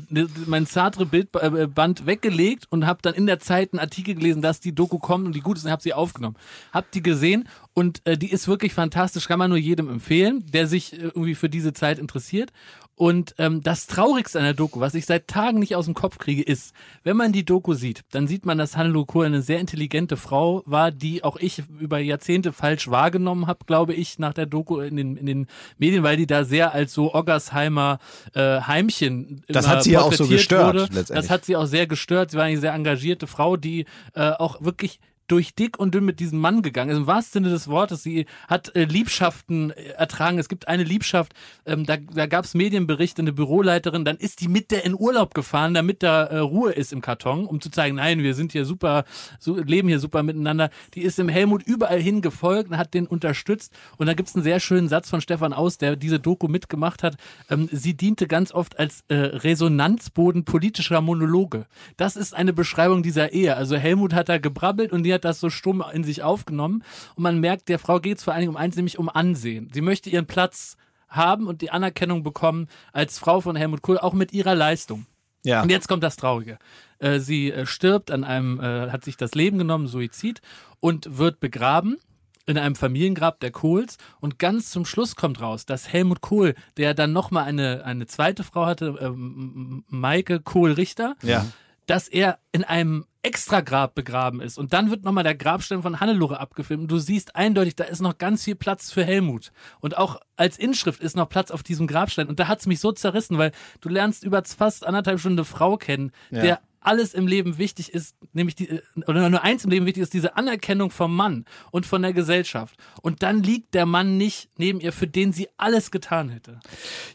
mein 0.46 0.66
Sartre-Bildband 0.66 2.06
weggelegt 2.06 2.64
und 2.70 2.86
habe 2.86 2.98
dann 3.02 3.14
in 3.14 3.26
der 3.26 3.38
Zeit 3.38 3.72
einen 3.72 3.80
Artikel 3.80 4.14
gelesen, 4.14 4.42
dass 4.42 4.60
die 4.60 4.74
Doku 4.74 4.98
kommt 4.98 5.26
und 5.26 5.34
die 5.34 5.40
gut 5.40 5.56
ist 5.56 5.64
und 5.64 5.70
habe 5.70 5.82
sie 5.82 5.92
aufgenommen. 5.94 6.36
Hab 6.72 6.90
die 6.90 7.02
gesehen 7.02 7.48
und 7.74 8.00
äh, 8.04 8.16
die 8.16 8.30
ist 8.30 8.48
wirklich 8.48 8.74
fantastisch, 8.74 9.28
kann 9.28 9.38
man 9.38 9.50
nur 9.50 9.58
jedem 9.58 9.88
empfehlen, 9.88 10.44
der 10.52 10.66
sich 10.66 10.92
äh, 10.92 10.96
irgendwie 10.96 11.34
für 11.34 11.48
diese 11.48 11.72
Zeit 11.72 11.98
interessiert. 11.98 12.50
Und 12.98 13.34
ähm, 13.36 13.60
das 13.62 13.86
Traurigste 13.86 14.38
an 14.38 14.46
der 14.46 14.54
Doku, 14.54 14.80
was 14.80 14.94
ich 14.94 15.04
seit 15.04 15.28
Tagen 15.28 15.58
nicht 15.58 15.76
aus 15.76 15.84
dem 15.84 15.92
Kopf 15.92 16.16
kriege, 16.16 16.42
ist, 16.42 16.72
wenn 17.04 17.14
man 17.14 17.30
die 17.30 17.44
Doku 17.44 17.74
sieht, 17.74 18.00
dann 18.10 18.26
sieht 18.26 18.46
man, 18.46 18.56
dass 18.56 18.76
Hannelore 18.78 19.04
Kohl 19.04 19.26
eine 19.26 19.42
sehr 19.42 19.60
intelligente 19.60 20.16
Frau 20.16 20.62
war, 20.64 20.90
die 20.90 21.22
auch 21.22 21.36
ich 21.36 21.62
über 21.78 21.98
Jahrzehnte 21.98 22.54
falsch 22.54 22.90
wahrgenommen 22.90 23.46
habe, 23.46 23.66
glaube 23.66 23.92
ich, 23.92 24.18
nach 24.18 24.32
der 24.32 24.46
Doku 24.46 24.80
in 24.80 24.96
den, 24.96 25.16
in 25.18 25.26
den 25.26 25.46
Medien, 25.76 26.04
weil 26.04 26.16
die 26.16 26.26
da 26.26 26.44
sehr 26.44 26.72
als 26.72 26.94
so 26.94 27.14
Oggersheimer 27.14 27.98
äh, 28.32 28.62
Heimchen 28.62 29.44
Das 29.46 29.68
hat 29.68 29.82
sie 29.82 29.92
ja 29.92 30.00
auch 30.00 30.14
so 30.14 30.26
gestört, 30.26 30.74
Wurde. 30.74 30.78
letztendlich. 30.84 31.16
Das 31.16 31.28
hat 31.28 31.44
sie 31.44 31.54
auch 31.56 31.66
sehr 31.66 31.86
gestört. 31.86 32.30
Sie 32.30 32.38
war 32.38 32.44
eine 32.44 32.58
sehr 32.58 32.72
engagierte 32.72 33.26
Frau, 33.26 33.58
die 33.58 33.84
äh, 34.14 34.30
auch 34.30 34.62
wirklich 34.62 35.00
durch 35.28 35.54
dick 35.54 35.78
und 35.78 35.94
dünn 35.94 36.04
mit 36.04 36.20
diesem 36.20 36.38
Mann 36.38 36.62
gegangen 36.62 36.90
ist. 36.90 36.96
Im 36.96 37.06
wahrsten 37.06 37.44
Sinne 37.44 37.54
des 37.54 37.68
Wortes. 37.68 38.02
Sie 38.02 38.26
hat 38.48 38.74
äh, 38.74 38.84
Liebschaften 38.84 39.70
äh, 39.70 39.90
ertragen. 39.90 40.38
Es 40.38 40.48
gibt 40.48 40.68
eine 40.68 40.84
Liebschaft, 40.84 41.34
ähm, 41.64 41.84
da, 41.84 41.96
da 41.96 42.26
gab 42.26 42.44
es 42.44 42.54
Medienberichte, 42.54 43.22
eine 43.22 43.32
Büroleiterin, 43.32 44.04
dann 44.04 44.16
ist 44.16 44.40
die 44.40 44.48
mit 44.48 44.70
der 44.70 44.84
in 44.84 44.94
Urlaub 44.94 45.34
gefahren, 45.34 45.74
damit 45.74 46.02
da 46.02 46.24
äh, 46.24 46.38
Ruhe 46.38 46.72
ist 46.72 46.92
im 46.92 47.00
Karton, 47.00 47.46
um 47.46 47.60
zu 47.60 47.70
zeigen, 47.70 47.96
nein, 47.96 48.22
wir 48.22 48.34
sind 48.34 48.52
hier 48.52 48.64
super, 48.64 49.04
so, 49.38 49.56
leben 49.56 49.88
hier 49.88 49.98
super 49.98 50.22
miteinander. 50.22 50.70
Die 50.94 51.02
ist 51.02 51.18
im 51.18 51.28
Helmut 51.28 51.62
überall 51.62 52.00
hin 52.00 52.22
gefolgt 52.22 52.70
und 52.70 52.76
hat 52.76 52.94
den 52.94 53.06
unterstützt. 53.06 53.72
Und 53.96 54.06
da 54.06 54.14
gibt 54.14 54.28
es 54.28 54.34
einen 54.34 54.44
sehr 54.44 54.60
schönen 54.60 54.88
Satz 54.88 55.10
von 55.10 55.20
Stefan 55.20 55.52
Aus, 55.52 55.78
der 55.78 55.96
diese 55.96 56.20
Doku 56.20 56.48
mitgemacht 56.48 57.02
hat. 57.02 57.16
Ähm, 57.50 57.68
sie 57.72 57.94
diente 57.94 58.26
ganz 58.26 58.52
oft 58.52 58.78
als 58.78 59.04
äh, 59.08 59.14
Resonanzboden 59.14 60.44
politischer 60.44 61.00
Monologe. 61.00 61.66
Das 61.96 62.16
ist 62.16 62.34
eine 62.34 62.52
Beschreibung 62.52 63.02
dieser 63.02 63.32
Ehe. 63.32 63.56
Also 63.56 63.76
Helmut 63.76 64.14
hat 64.14 64.28
da 64.28 64.38
gebrabbelt 64.38 64.92
und 64.92 65.02
die 65.02 65.15
hat 65.16 65.24
das 65.24 65.40
so 65.40 65.50
stumm 65.50 65.84
in 65.92 66.04
sich 66.04 66.22
aufgenommen. 66.22 66.82
Und 67.16 67.22
man 67.22 67.40
merkt, 67.40 67.68
der 67.68 67.78
Frau 67.78 68.00
geht 68.00 68.18
es 68.18 68.24
vor 68.24 68.32
allen 68.32 68.42
Dingen 68.42 68.50
um 68.54 68.56
eins, 68.56 68.76
nämlich 68.76 68.98
um 68.98 69.08
Ansehen. 69.08 69.70
Sie 69.72 69.80
möchte 69.80 70.10
ihren 70.10 70.26
Platz 70.26 70.76
haben 71.08 71.46
und 71.46 71.60
die 71.62 71.70
Anerkennung 71.70 72.22
bekommen 72.22 72.68
als 72.92 73.18
Frau 73.18 73.40
von 73.40 73.56
Helmut 73.56 73.82
Kohl, 73.82 73.98
auch 73.98 74.12
mit 74.12 74.32
ihrer 74.32 74.54
Leistung. 74.54 75.06
Ja. 75.44 75.62
Und 75.62 75.70
jetzt 75.70 75.86
kommt 75.88 76.02
das 76.02 76.16
Traurige. 76.16 76.58
Äh, 76.98 77.20
sie 77.20 77.52
äh, 77.52 77.66
stirbt 77.66 78.10
an 78.10 78.24
einem, 78.24 78.58
äh, 78.60 78.90
hat 78.90 79.04
sich 79.04 79.16
das 79.16 79.34
Leben 79.34 79.58
genommen, 79.58 79.86
Suizid, 79.86 80.40
und 80.80 81.18
wird 81.18 81.38
begraben 81.40 81.98
in 82.46 82.58
einem 82.58 82.74
Familiengrab 82.74 83.40
der 83.40 83.50
Kohls. 83.52 83.98
Und 84.20 84.38
ganz 84.38 84.70
zum 84.70 84.84
Schluss 84.84 85.14
kommt 85.16 85.40
raus, 85.40 85.66
dass 85.66 85.92
Helmut 85.92 86.20
Kohl, 86.20 86.54
der 86.76 86.94
dann 86.94 87.12
nochmal 87.12 87.44
eine, 87.44 87.84
eine 87.84 88.06
zweite 88.06 88.44
Frau 88.44 88.66
hatte, 88.66 88.96
ähm, 89.00 89.84
Maike 89.88 90.40
Kohl-Richter, 90.40 91.14
Ja. 91.22 91.46
dass 91.86 92.08
er 92.08 92.38
in 92.52 92.64
einem 92.64 93.04
Extragrab 93.26 93.94
begraben 93.96 94.40
ist. 94.40 94.56
Und 94.56 94.72
dann 94.72 94.90
wird 94.90 95.02
nochmal 95.04 95.24
der 95.24 95.34
Grabstein 95.34 95.82
von 95.82 95.98
Hannelore 95.98 96.38
abgefilmt. 96.38 96.82
Und 96.84 96.90
du 96.92 96.98
siehst 96.98 97.34
eindeutig, 97.34 97.74
da 97.74 97.82
ist 97.84 98.00
noch 98.00 98.18
ganz 98.18 98.44
viel 98.44 98.54
Platz 98.54 98.92
für 98.92 99.04
Helmut. 99.04 99.50
Und 99.80 99.96
auch 99.98 100.20
als 100.36 100.56
Inschrift 100.58 101.00
ist 101.02 101.16
noch 101.16 101.28
Platz 101.28 101.50
auf 101.50 101.64
diesem 101.64 101.88
Grabstein. 101.88 102.28
Und 102.28 102.38
da 102.38 102.46
hat 102.46 102.60
es 102.60 102.66
mich 102.66 102.78
so 102.78 102.92
zerrissen, 102.92 103.36
weil 103.36 103.50
du 103.80 103.88
lernst 103.88 104.22
über 104.22 104.42
fast 104.44 104.86
anderthalb 104.86 105.18
Stunden 105.18 105.40
eine 105.40 105.44
Frau 105.44 105.76
kennen, 105.76 106.12
Ja. 106.30 106.40
der 106.40 106.60
alles 106.86 107.14
im 107.14 107.26
Leben 107.26 107.58
wichtig 107.58 107.92
ist, 107.92 108.14
nämlich 108.32 108.54
die, 108.54 108.68
äh, 108.68 108.80
oder 109.06 109.28
nur 109.28 109.42
eins 109.42 109.64
im 109.64 109.70
Leben 109.70 109.86
wichtig 109.86 110.02
ist, 110.02 110.14
diese 110.14 110.36
Anerkennung 110.36 110.90
vom 110.90 111.14
Mann 111.14 111.44
und 111.70 111.84
von 111.86 112.02
der 112.02 112.12
Gesellschaft. 112.12 112.76
Und 113.02 113.22
dann 113.22 113.42
liegt 113.42 113.74
der 113.74 113.86
Mann 113.86 114.16
nicht 114.16 114.48
neben 114.56 114.80
ihr, 114.80 114.92
für 114.92 115.06
den 115.06 115.32
sie 115.32 115.48
alles 115.56 115.90
getan 115.90 116.28
hätte. 116.30 116.60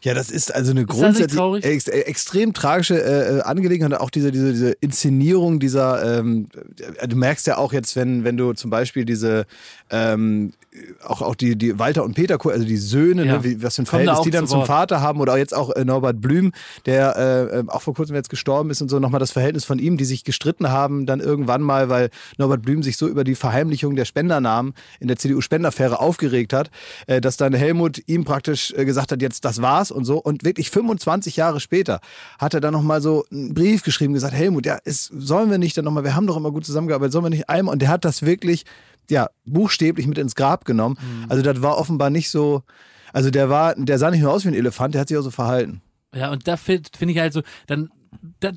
Ja, 0.02 0.14
das 0.14 0.30
ist 0.30 0.54
also 0.54 0.72
eine 0.72 0.84
grundsätzlich 0.84 1.38
traurig? 1.38 1.64
ex 1.64 1.88
äh, 1.88 2.00
extrem 2.00 2.52
tragische 2.52 3.02
äh, 3.02 3.38
äh, 3.38 3.40
Angelegenheit. 3.42 3.98
Auch 4.00 4.10
diese, 4.10 4.30
diese, 4.30 4.52
diese 4.52 4.72
Inszenierung 4.80 5.58
dieser, 5.58 6.18
ähm, 6.18 6.48
äh, 6.98 7.08
du 7.08 7.16
merkst 7.16 7.46
ja 7.46 7.56
auch 7.58 7.72
jetzt, 7.72 7.96
wenn, 7.96 8.24
wenn 8.24 8.36
du 8.36 8.52
zum 8.52 8.70
Beispiel 8.70 9.04
diese, 9.04 9.46
ähm, 9.90 10.52
auch, 11.04 11.22
auch 11.22 11.34
die, 11.34 11.56
die 11.56 11.78
Walter 11.78 12.04
und 12.04 12.14
Peter, 12.14 12.38
also 12.44 12.64
die 12.64 12.76
Söhne, 12.76 13.24
Ja. 13.26 13.38
ne, 13.38 13.44
wie, 13.44 13.62
was 13.62 13.76
für 13.76 13.82
ein 13.82 13.84
da 13.84 13.90
Verhältnis 13.90 14.20
die 14.22 14.30
dann 14.30 14.46
zu 14.46 14.52
zum. 14.56 14.66
Vater 14.66 15.00
haben 15.00 15.20
oder 15.20 15.36
jetzt 15.36 15.54
auch 15.54 15.70
äh, 15.70 15.84
Norbert 15.84 16.20
Blüm, 16.20 16.52
der 16.86 17.16
äh, 17.66 17.70
auch 17.70 17.82
vor 17.82 17.94
kurzem 17.94 18.16
jetzt 18.16 18.30
gestorben 18.30 18.70
ist 18.70 18.80
und 18.80 18.88
so 18.88 18.98
nochmal 18.98 19.20
das 19.20 19.30
Verhältnis 19.32 19.61
von 19.64 19.78
ihm, 19.78 19.96
die 19.96 20.04
sich 20.04 20.24
gestritten 20.24 20.70
haben, 20.70 21.06
dann 21.06 21.20
irgendwann 21.20 21.62
mal, 21.62 21.88
weil 21.88 22.10
Norbert 22.38 22.62
Blüm 22.62 22.82
sich 22.82 22.96
so 22.96 23.08
über 23.08 23.24
die 23.24 23.34
Verheimlichung 23.34 23.96
der 23.96 24.04
Spendernamen 24.04 24.74
in 25.00 25.08
der 25.08 25.16
CDU-Spenderaffäre 25.16 26.00
aufgeregt 26.00 26.52
hat, 26.52 26.70
äh, 27.06 27.20
dass 27.20 27.36
dann 27.36 27.52
Helmut 27.54 28.02
ihm 28.06 28.24
praktisch 28.24 28.72
äh, 28.76 28.84
gesagt 28.84 29.12
hat, 29.12 29.22
jetzt 29.22 29.44
das 29.44 29.62
war's 29.62 29.90
und 29.90 30.04
so. 30.04 30.18
Und 30.18 30.44
wirklich 30.44 30.70
25 30.70 31.36
Jahre 31.36 31.60
später 31.60 32.00
hat 32.38 32.54
er 32.54 32.60
dann 32.60 32.72
nochmal 32.72 33.00
so 33.00 33.24
einen 33.30 33.54
Brief 33.54 33.82
geschrieben, 33.82 34.14
gesagt, 34.14 34.34
Helmut, 34.34 34.66
ja, 34.66 34.78
es, 34.84 35.04
sollen 35.04 35.50
wir 35.50 35.58
nicht 35.58 35.76
dann 35.76 35.84
nochmal, 35.84 36.04
wir 36.04 36.14
haben 36.14 36.26
doch 36.26 36.36
immer 36.36 36.50
gut 36.50 36.64
zusammengearbeitet, 36.64 37.12
sollen 37.12 37.24
wir 37.24 37.30
nicht 37.30 37.48
einmal, 37.48 37.72
und 37.72 37.82
der 37.82 37.88
hat 37.88 38.04
das 38.04 38.22
wirklich, 38.22 38.64
ja, 39.10 39.28
buchstäblich 39.44 40.06
mit 40.06 40.18
ins 40.18 40.34
Grab 40.34 40.64
genommen. 40.64 40.96
Also 41.28 41.42
das 41.42 41.60
war 41.60 41.76
offenbar 41.76 42.10
nicht 42.10 42.30
so, 42.30 42.62
also 43.12 43.30
der 43.30 43.50
war, 43.50 43.74
der 43.74 43.98
sah 43.98 44.10
nicht 44.10 44.22
nur 44.22 44.32
aus 44.32 44.44
wie 44.44 44.48
ein 44.48 44.54
Elefant, 44.54 44.94
der 44.94 45.00
hat 45.00 45.08
sich 45.08 45.16
auch 45.16 45.22
so 45.22 45.30
verhalten. 45.30 45.82
Ja, 46.14 46.30
und 46.30 46.46
da 46.46 46.56
finde 46.56 46.90
find 46.96 47.10
ich 47.10 47.18
halt 47.18 47.32
so, 47.32 47.42
dann 47.66 47.88
da, 47.88 47.88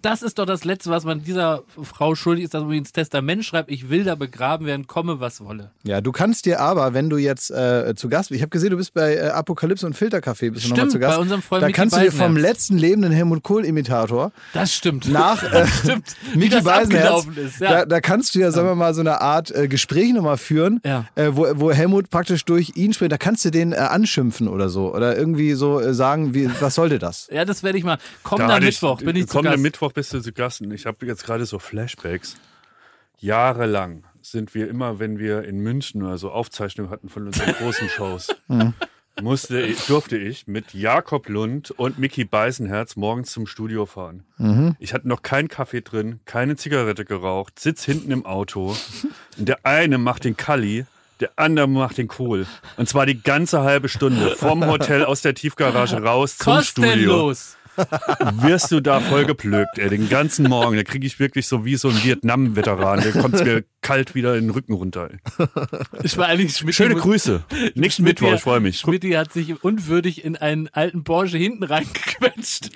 das 0.02 0.22
ist 0.22 0.40
doch 0.40 0.46
das 0.46 0.64
Letzte, 0.66 0.90
was 0.90 1.06
man 1.06 1.24
dieser 1.24 1.62
Frau 1.82 2.16
schuldig 2.16 2.46
ist, 2.46 2.54
dass 2.54 2.64
man 2.64 2.74
ins 2.74 2.92
Testament 2.92 3.46
schreibt, 3.46 3.70
ich 3.72 3.90
will 3.90 4.04
da 4.04 4.16
begraben 4.16 4.66
werden, 4.66 4.88
komme 4.88 5.20
was 5.20 5.42
wolle. 5.42 5.72
Ja, 5.84 6.02
du 6.02 6.12
kannst 6.12 6.46
dir 6.46 6.60
aber, 6.60 6.94
wenn 6.94 7.10
du 7.10 7.18
jetzt 7.18 7.52
äh, 7.52 7.94
zu 7.96 8.10
Gast 8.10 8.30
bist, 8.30 8.38
ich 8.38 8.42
habe 8.42 8.50
gesehen, 8.50 8.72
du 8.72 8.78
bist 8.78 8.94
bei 8.94 9.16
äh, 9.16 9.28
Apokalypse 9.30 9.86
und 9.86 9.96
Filtercafé, 9.96 10.52
bist 10.52 10.66
du 10.66 10.70
nochmal 10.70 10.78
Stimmt, 10.78 10.92
zu 10.92 11.00
Gast. 11.00 11.16
bei 11.16 11.22
unserem 11.22 11.42
Freund 11.42 11.62
da 11.64 11.68
Micky 11.68 11.76
kannst 11.80 11.96
du 11.96 12.02
dir 12.02 12.12
vom 12.12 12.34
Beisenherz. 12.34 12.42
letzten 12.44 12.78
lebenden 12.78 13.12
Helmut 13.12 13.44
Kohl-Imitator 13.44 14.32
Das 14.54 14.74
stimmt. 14.74 15.08
nach 15.10 15.44
äh, 15.54 15.68
Stimmt. 15.68 16.16
Wie 16.34 16.38
Micky 16.40 16.50
das 16.56 16.64
Beisenherz, 16.64 17.26
ist. 17.36 17.60
Ja. 17.62 17.70
da, 17.72 17.86
da 17.86 18.02
kannst 18.02 18.36
du 18.36 18.40
ja, 18.40 18.52
sagen 18.52 18.68
wir 18.68 18.76
mal, 18.76 18.94
so 18.94 19.02
eine 19.02 19.22
Art 19.22 19.52
äh, 19.52 19.68
Gespräch 19.68 20.14
nochmal 20.14 20.38
führen, 20.38 20.82
Ja. 20.84 21.06
äh, 21.16 21.30
wo, 21.32 21.48
wo 21.56 21.72
Helmut 21.72 22.10
praktisch 22.10 22.44
durch 22.46 22.74
ihn 22.76 22.94
spricht. 22.94 23.12
Da 23.12 23.18
kannst 23.18 23.46
du 23.46 23.52
den 23.52 23.72
äh, 23.72 23.76
anschimpfen 23.78 24.48
oder 24.48 24.70
so. 24.70 24.94
Oder 24.96 25.16
irgendwie 25.18 25.54
so 25.54 25.80
äh, 25.80 25.94
sagen, 25.94 26.34
wie, 26.34 26.50
was 26.60 26.76
sollte 26.76 27.00
das? 27.00 27.28
ja, 27.32 27.46
das 27.46 27.62
werde 27.64 27.78
ich 27.78 27.84
mal. 27.84 27.98
Kommender 28.24 28.54
Da 28.54 28.58
ich- 28.60 28.66
Mittwoch 28.82 28.98
bin 29.02 29.16
ich 29.16 29.28
zu 29.28 29.45
Kommender 29.46 29.52
Gast. 29.52 29.64
Mittwoch 29.64 29.92
bist 29.94 30.14
du 30.14 30.20
zu 30.22 30.32
Gast. 30.34 30.62
Und 30.62 30.72
ich 30.72 30.86
habe 30.86 31.06
jetzt 31.06 31.26
gerade 31.26 31.46
so 31.46 31.60
Flashbacks. 31.60 32.36
Jahrelang 33.20 34.04
sind 34.22 34.54
wir 34.56 34.70
immer, 34.70 35.00
wenn 35.00 35.20
wir 35.20 35.44
in 35.44 35.60
München 35.60 36.04
oder 36.04 36.18
so 36.18 36.32
Aufzeichnungen 36.32 36.92
hatten 36.92 37.10
von 37.10 37.26
unseren 37.28 37.54
großen 37.60 37.90
Shows, 37.90 38.36
musste, 39.22 39.62
ich- 39.62 39.86
durfte 39.86 40.18
ich 40.18 40.48
mit 40.48 40.74
Jakob 40.74 41.30
Lund 41.30 41.72
und 41.72 41.98
Mickey 42.00 42.26
Beisenherz 42.26 42.96
morgens 42.96 43.32
zum 43.32 43.48
Studio 43.48 43.86
fahren. 43.86 44.26
Ich 44.80 44.94
hatte 44.94 45.08
noch 45.08 45.22
keinen 45.22 45.48
Kaffee 45.48 45.82
drin, 45.82 46.20
keine 46.26 46.56
Zigarette 46.58 47.06
geraucht, 47.06 47.60
sitz 47.60 47.86
hinten 47.86 48.12
im 48.12 48.26
Auto. 48.26 48.76
Und 49.38 49.48
der 49.48 49.60
eine 49.66 49.98
macht 49.98 50.26
den 50.26 50.36
Kalli, 50.36 50.86
der 51.22 51.32
andere 51.38 51.68
macht 51.70 51.98
den 51.98 52.10
Kohl. 52.10 52.46
Und 52.76 52.90
zwar 52.90 53.06
die 53.06 53.22
ganze 53.22 53.62
halbe 53.62 53.88
Stunde 53.88 54.36
vom 54.36 54.66
Hotel 54.70 55.06
aus 55.06 55.22
der 55.22 55.34
Tiefgarage 55.36 56.04
raus 56.04 56.38
zum 56.38 56.62
Studio 56.62 56.92
Kostenlos. 56.92 57.56
Wirst 58.42 58.72
du 58.72 58.80
da 58.80 59.00
voll 59.00 59.26
geplögt, 59.26 59.78
ey, 59.78 59.90
den 59.90 60.10
ganzen 60.10 60.48
Morgen. 60.48 60.76
Da 60.76 60.84
kriege 60.84 61.06
ich 61.06 61.20
wirklich 61.20 61.48
so 61.48 61.66
wie 61.66 61.76
so 61.76 61.90
ein 61.90 62.04
Vietnam-Veteran. 62.04 63.02
Da 63.02 63.22
kommt 63.22 63.44
mir 63.44 63.64
kalt 63.82 64.16
wieder 64.16 64.36
in 64.36 64.46
den 64.46 64.50
Rücken 64.50 64.74
runter. 64.74 65.10
Ey. 65.12 65.48
Ich 66.04 66.18
war 66.18 66.28
eigentlich 66.28 66.58
Schmidt. 66.58 66.76
Schöne 66.76 66.96
Grüße. 66.96 67.44
Nächsten 67.76 68.04
Mittwoch, 68.04 68.34
ich 68.34 68.42
freue 68.42 68.60
mich. 68.60 68.80
Schmidt 68.80 69.04
hat 69.16 69.32
sich 69.32 69.64
unwürdig 69.64 70.26
in 70.26 70.36
einen 70.36 70.68
alten 70.70 71.04
Porsche 71.04 71.38
hinten 71.38 71.64
reingequetscht. 71.64 72.72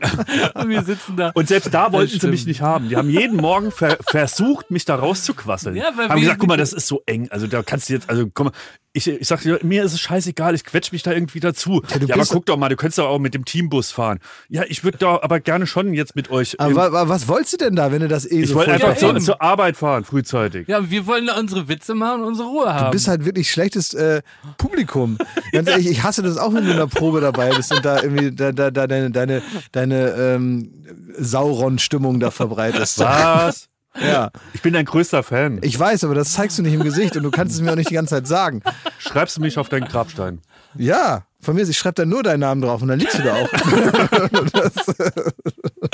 Und 0.53 0.69
wir 0.69 0.83
sitzen 0.83 1.15
da. 1.17 1.31
Und 1.33 1.47
selbst 1.47 1.73
da 1.73 1.91
wollten 1.91 2.19
sie 2.19 2.27
mich 2.27 2.45
nicht 2.45 2.61
haben. 2.61 2.89
Die 2.89 2.95
haben 2.95 3.09
jeden 3.09 3.37
Morgen 3.37 3.71
ver 3.71 3.97
versucht, 4.09 4.71
mich 4.71 4.85
da 4.85 4.95
rauszuquasseln. 4.95 5.75
Ja, 5.75 5.91
weil 5.95 6.09
haben 6.09 6.21
gesagt, 6.21 6.39
guck 6.39 6.49
mal, 6.49 6.57
das 6.57 6.73
ist 6.73 6.87
so 6.87 7.01
eng. 7.05 7.27
Also 7.31 7.47
da 7.47 7.63
kannst 7.63 7.89
du 7.89 7.93
jetzt, 7.93 8.09
also 8.09 8.27
guck 8.31 8.47
mal, 8.47 8.51
ich, 8.93 9.07
ich 9.07 9.27
sag 9.27 9.41
dir, 9.41 9.59
mir 9.63 9.83
ist 9.83 9.93
es 9.93 9.99
scheißegal, 9.99 10.55
ich 10.55 10.63
quetsch 10.63 10.91
mich 10.91 11.03
da 11.03 11.11
irgendwie 11.11 11.39
dazu. 11.39 11.81
Ja, 11.89 11.95
aber 12.13 12.15
bist- 12.21 12.31
guck 12.31 12.45
doch 12.47 12.57
mal, 12.57 12.69
du 12.69 12.75
könntest 12.75 12.97
doch 12.97 13.07
auch 13.07 13.19
mit 13.19 13.33
dem 13.35 13.45
Teambus 13.45 13.91
fahren. 13.91 14.19
Ja, 14.49 14.63
ich 14.67 14.83
würde 14.83 14.97
da 14.97 15.19
aber 15.21 15.39
gerne 15.39 15.67
schon 15.67 15.93
jetzt 15.93 16.15
mit 16.15 16.31
euch. 16.31 16.59
Aber 16.59 16.91
wa- 16.91 17.07
was 17.07 17.27
wolltest 17.27 17.53
du 17.53 17.57
denn 17.57 17.75
da, 17.75 17.91
wenn 17.91 18.01
du 18.01 18.07
das 18.07 18.25
eh 18.25 18.41
ich 18.41 18.49
so 18.49 18.55
wollte 18.55 18.71
voll 18.71 18.73
einfach 18.89 19.01
Ja, 19.01 19.09
zur, 19.13 19.19
zur 19.19 19.41
Arbeit 19.41 19.77
fahren, 19.77 20.05
frühzeitig. 20.05 20.67
Ja, 20.67 20.89
wir 20.89 21.05
wollen 21.05 21.27
da 21.27 21.37
unsere 21.39 21.67
Witze 21.67 21.93
machen 21.93 22.21
und 22.21 22.27
unsere 22.29 22.47
Ruhe 22.49 22.73
haben. 22.73 22.85
Du 22.85 22.91
bist 22.91 23.07
halt 23.07 23.25
wirklich 23.25 23.51
schlechtes 23.51 23.93
äh, 23.93 24.21
Publikum. 24.57 25.17
Ganz 25.51 25.67
ehrlich, 25.69 25.87
ich 25.87 26.01
hasse 26.03 26.23
das 26.23 26.37
auch, 26.37 26.53
wenn 26.53 26.65
du 26.65 26.71
in 26.71 26.77
der 26.77 26.87
Probe 26.87 27.21
dabei 27.21 27.51
bist 27.55 27.71
und 27.73 27.85
da 27.85 28.01
irgendwie 28.01 28.31
da, 28.31 28.51
da, 28.51 28.71
da 28.71 28.87
deine, 28.87 29.11
deine, 29.11 29.41
deine 29.71 30.09
ähm, 30.17 30.71
Sauron-Stimmung 31.17 32.19
da 32.19 32.31
verbreitest. 32.31 32.99
Was? 32.99 33.67
Ja, 33.99 34.31
Ich 34.53 34.61
bin 34.61 34.73
dein 34.73 34.85
größter 34.85 35.23
Fan. 35.23 35.59
ich 35.63 35.77
weiß, 35.77 36.03
aber 36.03 36.15
das 36.15 36.33
zeigst 36.33 36.57
du 36.59 36.61
nicht 36.63 36.73
im 36.73 36.83
Gesicht 36.83 37.17
und 37.17 37.23
du 37.23 37.31
kannst 37.31 37.55
es 37.55 37.61
mir 37.61 37.71
auch 37.71 37.75
nicht 37.75 37.89
die 37.89 37.95
ganze 37.95 38.15
Zeit 38.15 38.27
sagen. 38.27 38.61
Schreibst 38.99 39.37
du 39.37 39.41
mich 39.41 39.57
auf 39.57 39.67
deinen 39.69 39.87
Grabstein? 39.87 40.41
Ja, 40.75 41.25
von 41.41 41.55
mir 41.55 41.61
ist, 41.61 41.69
ich 41.69 41.77
schreibe 41.77 41.95
da 41.95 42.05
nur 42.05 42.21
deinen 42.21 42.41
Namen 42.41 42.61
drauf 42.61 42.81
und 42.81 42.89
dann 42.89 42.99
liegst 42.99 43.17
du 43.17 43.23
da 43.23 43.35
auch. 43.35 43.49
das, 44.51 44.73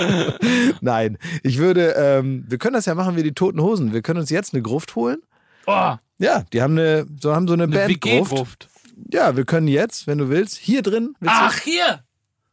Nein, 0.82 1.18
ich 1.44 1.58
würde, 1.58 1.92
ähm, 1.98 2.44
wir 2.48 2.58
können 2.58 2.74
das 2.74 2.86
ja 2.86 2.96
machen 2.96 3.16
wie 3.16 3.24
die 3.24 3.34
Toten 3.34 3.62
Hosen. 3.62 3.94
Wir 3.94 4.02
können 4.02 4.20
uns 4.20 4.30
jetzt 4.30 4.54
eine 4.54 4.62
Gruft 4.62 4.96
holen. 4.96 5.20
oh, 5.68 5.94
Ja, 6.18 6.44
die 6.52 6.62
haben 6.62 6.74
eine, 6.78 7.06
so 7.20 7.34
haben 7.34 7.48
so 7.48 7.54
eine, 7.54 7.64
eine 7.64 7.76
Bandgruft. 7.76 8.68
Ja, 9.12 9.36
wir 9.38 9.46
können 9.46 9.68
jetzt, 9.68 10.08
wenn 10.08 10.18
du 10.18 10.30
willst, 10.30 10.58
hier 10.58 10.82
drin. 10.82 11.16
Willst 11.20 11.36
du? 11.36 11.40
Ach, 11.42 11.58
hier. 11.60 12.04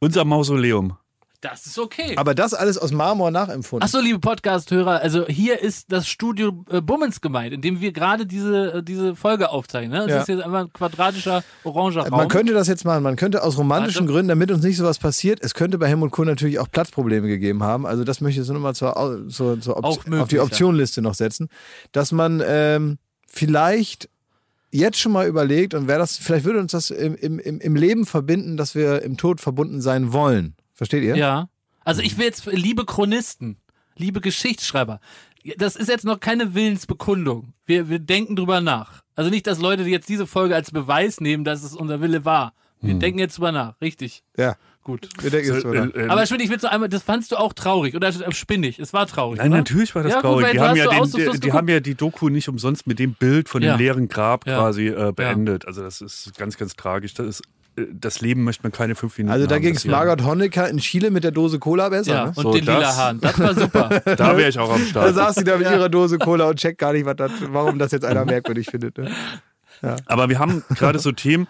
Unser 0.01 0.25
Mausoleum. 0.25 0.97
Das 1.43 1.67
ist 1.67 1.77
okay. 1.77 2.15
Aber 2.17 2.37
das 2.37 2.55
alles 2.55 2.79
aus 2.79 2.93
Marmor 2.93 3.33
nachempfunden. 3.33 3.85
Achso, 3.85 3.99
liebe 3.99 4.21
Podcast-Hörer, 4.21 5.01
also 5.01 5.27
hier 5.27 5.61
ist 5.61 5.91
das 5.91 6.07
Studio 6.07 6.65
äh, 6.71 6.81
Bummens 6.81 7.21
gemeint, 7.21 7.53
in 7.53 7.61
dem 7.61 7.81
wir 7.81 7.91
gerade 7.93 8.27
diese, 8.27 8.75
äh, 8.75 8.83
diese 8.85 9.17
Folge 9.17 9.51
aufzeichnen. 9.51 9.91
Ne? 9.91 9.99
Das 10.07 10.09
Ja. 10.09 10.21
ist 10.23 10.29
jetzt 10.29 10.43
einfach 10.45 10.61
ein 10.61 10.73
quadratischer, 10.73 11.43
oranger 11.65 12.03
Raum. 12.03 12.11
Man 12.11 12.29
könnte 12.29 12.53
das 12.55 12.69
jetzt 12.69 12.85
machen. 12.85 13.03
Man 13.03 13.17
könnte 13.17 13.43
aus 13.43 13.59
romantischen 13.59 14.03
Warte. 14.03 14.13
Gründen, 14.13 14.29
damit 14.29 14.53
uns 14.53 14.63
nicht 14.63 14.77
sowas 14.77 15.01
passiert, 15.01 15.41
es 15.43 15.55
könnte 15.55 15.79
bei 15.79 15.89
Helmut 15.89 16.13
Kohl 16.13 16.27
natürlich 16.27 16.61
auch 16.61 16.71
Platzprobleme 16.71 17.27
gegeben 17.27 17.65
haben. 17.65 17.87
Also 17.87 18.05
das 18.05 18.21
möchte 18.21 18.41
ich 18.41 18.47
so 18.47 18.53
nochmal 18.53 18.77
zur, 18.77 19.27
zur, 19.29 19.61
zur 19.61 19.85
auf 19.85 20.05
die 20.29 20.37
ja. 20.37 20.43
Optionenliste 20.45 21.03
noch 21.03 21.15
setzen, 21.15 21.49
dass 21.91 22.13
man 22.13 22.41
ähm, 22.47 22.99
vielleicht 23.27 24.09
jetzt 24.71 25.01
schon 25.01 25.11
mal 25.11 25.27
überlegt 25.27 25.75
und 25.75 25.89
wer 25.89 25.99
das, 25.99 26.19
vielleicht 26.19 26.45
würde 26.45 26.61
uns 26.61 26.71
das 26.71 26.91
im, 26.91 27.17
im 27.17 27.41
im 27.41 27.75
Leben 27.75 28.07
verbinden, 28.07 28.57
dass 28.57 28.77
wir 28.77 29.03
im 29.03 29.17
Tod 29.17 29.41
verbunden 29.41 29.81
sein 29.81 30.13
wollen. 30.13 30.55
Versteht 30.83 31.05
ihr? 31.05 31.15
Ja. 31.17 31.49
Also 31.85 32.03
ich 32.03 32.19
will 32.19 32.25
jetzt, 32.25 32.47
liebe 32.47 32.85
Chronisten, 32.85 33.57
liebe 33.97 34.21
Geschichtsschreiber, 34.21 34.99
das 35.57 35.77
ist 35.77 35.89
jetzt 35.89 36.05
noch 36.05 36.19
keine 36.19 36.55
Willensbekundung. 36.55 37.53
Wir, 37.67 37.89
wir 37.89 38.01
denken 38.01 38.35
drüber 38.35 38.61
nach. 38.61 39.03
Also 39.15 39.31
nicht, 39.31 39.47
dass 39.47 39.61
Leute 39.61 39.85
jetzt 39.85 40.09
diese 40.09 40.27
Folge 40.27 40.57
als 40.57 40.73
Beweis 40.73 41.21
nehmen, 41.21 41.45
dass 41.45 41.63
es 41.63 41.77
unser 41.77 42.01
Wille 42.01 42.25
war. 42.25 42.55
Wir 42.81 42.95
denken 42.95 43.21
jetzt 43.21 43.39
drüber 43.39 43.53
nach, 43.53 43.81
richtig. 43.81 44.25
Ja. 44.37 44.57
Gut. 44.83 45.09
Wir 45.21 45.31
denken 45.31 45.55
jetzt 45.55 45.63
drüber 45.63 45.87
nach. 45.87 45.95
Äh, 45.95 46.07
äh, 46.07 46.09
Aber 46.09 46.27
Schmidt, 46.27 46.41
ich 46.43 46.51
will 46.51 46.59
so 46.59 46.67
einmal, 46.67 46.89
das 46.89 47.05
fandst 47.05 47.31
du 47.31 47.37
auch 47.37 47.53
traurig 47.53 47.95
oder 47.95 48.11
spinnig? 48.33 48.81
Es 48.81 48.93
war 48.93 49.07
traurig. 49.07 49.39
Nein, 49.39 49.51
oder? 49.53 49.59
natürlich 49.59 49.95
war 49.95 50.03
das 50.03 50.11
Ja, 50.15 50.17
gut, 50.21 50.25
traurig. 50.25 50.47
weil 50.47 50.53
die, 50.55 50.59
haben 50.61 50.77
ja 50.77 50.85
so 50.85 50.91
den, 50.91 51.05
die, 51.07 51.31
die 51.31 51.41
geguckt. 51.41 51.53
haben 51.55 51.69
ja 51.69 51.79
die 51.79 51.95
Doku 51.95 52.29
nicht 52.29 52.49
umsonst 52.49 52.89
mit 52.89 52.99
dem 52.99 53.15
Bild 53.15 53.49
von 53.49 53.63
Ja. 53.63 53.77
dem 53.77 53.79
leeren 53.79 54.09
Grab 54.09 54.49
Ja. 54.49 54.59
quasi 54.59 54.89
äh, 54.89 55.13
beendet. 55.15 55.65
Also 55.69 55.83
das 55.85 56.01
ist 56.01 56.37
ganz, 56.37 56.57
ganz 56.57 56.75
tragisch. 56.75 57.15
Das, 57.15 57.27
ist, 57.29 57.43
das 57.77 58.21
Leben 58.21 58.45
möchte 58.45 58.63
man 58.65 58.73
keine 58.73 58.95
fünf 58.95 59.17
Minuten 59.17 59.33
Also 59.33 59.47
da 59.47 59.59
ging 59.59 59.75
es. 59.75 59.85
Margot 59.87 60.23
Honecker 60.25 60.69
in 60.69 60.79
Chile 60.79 61.11
mit 61.11 61.25
der 61.25 61.31
Dose 61.31 61.59
Cola 61.59 61.89
besser. 61.89 62.13
Ja, 62.15 62.25
ne? 62.27 62.33
und 62.37 62.43
So, 62.43 62.53
den 62.53 62.61
lila 62.67 62.81
das- 62.81 62.97
Haaren. 62.99 63.21
Das 63.21 63.39
war 63.39 63.55
super. 63.55 63.89
Da 64.17 64.37
wäre 64.37 64.49
ich 64.51 64.59
auch 64.59 64.71
am 64.73 64.81
Da 64.81 64.87
Start. 64.87 65.15
saß 65.15 65.35
sie 65.37 65.45
da 65.45 65.57
mit 65.57 65.67
ihrer 65.71 65.89
Dose 65.89 66.19
Cola 66.19 66.49
und 66.51 66.59
checkt 66.59 66.79
gar 66.79 66.93
nicht, 66.93 67.07
was 67.07 67.17
das, 67.17 67.31
warum 67.49 67.79
das 67.79 67.93
jetzt 67.93 68.05
einer 68.05 68.25
merkwürdig 68.27 68.69
findet. 68.71 68.99
Ne? 68.99 69.11
Aber 70.07 70.29
wir 70.29 70.39
haben 70.39 70.63
gerade 70.77 70.99
so 70.99 71.13
Themen, 71.13 71.47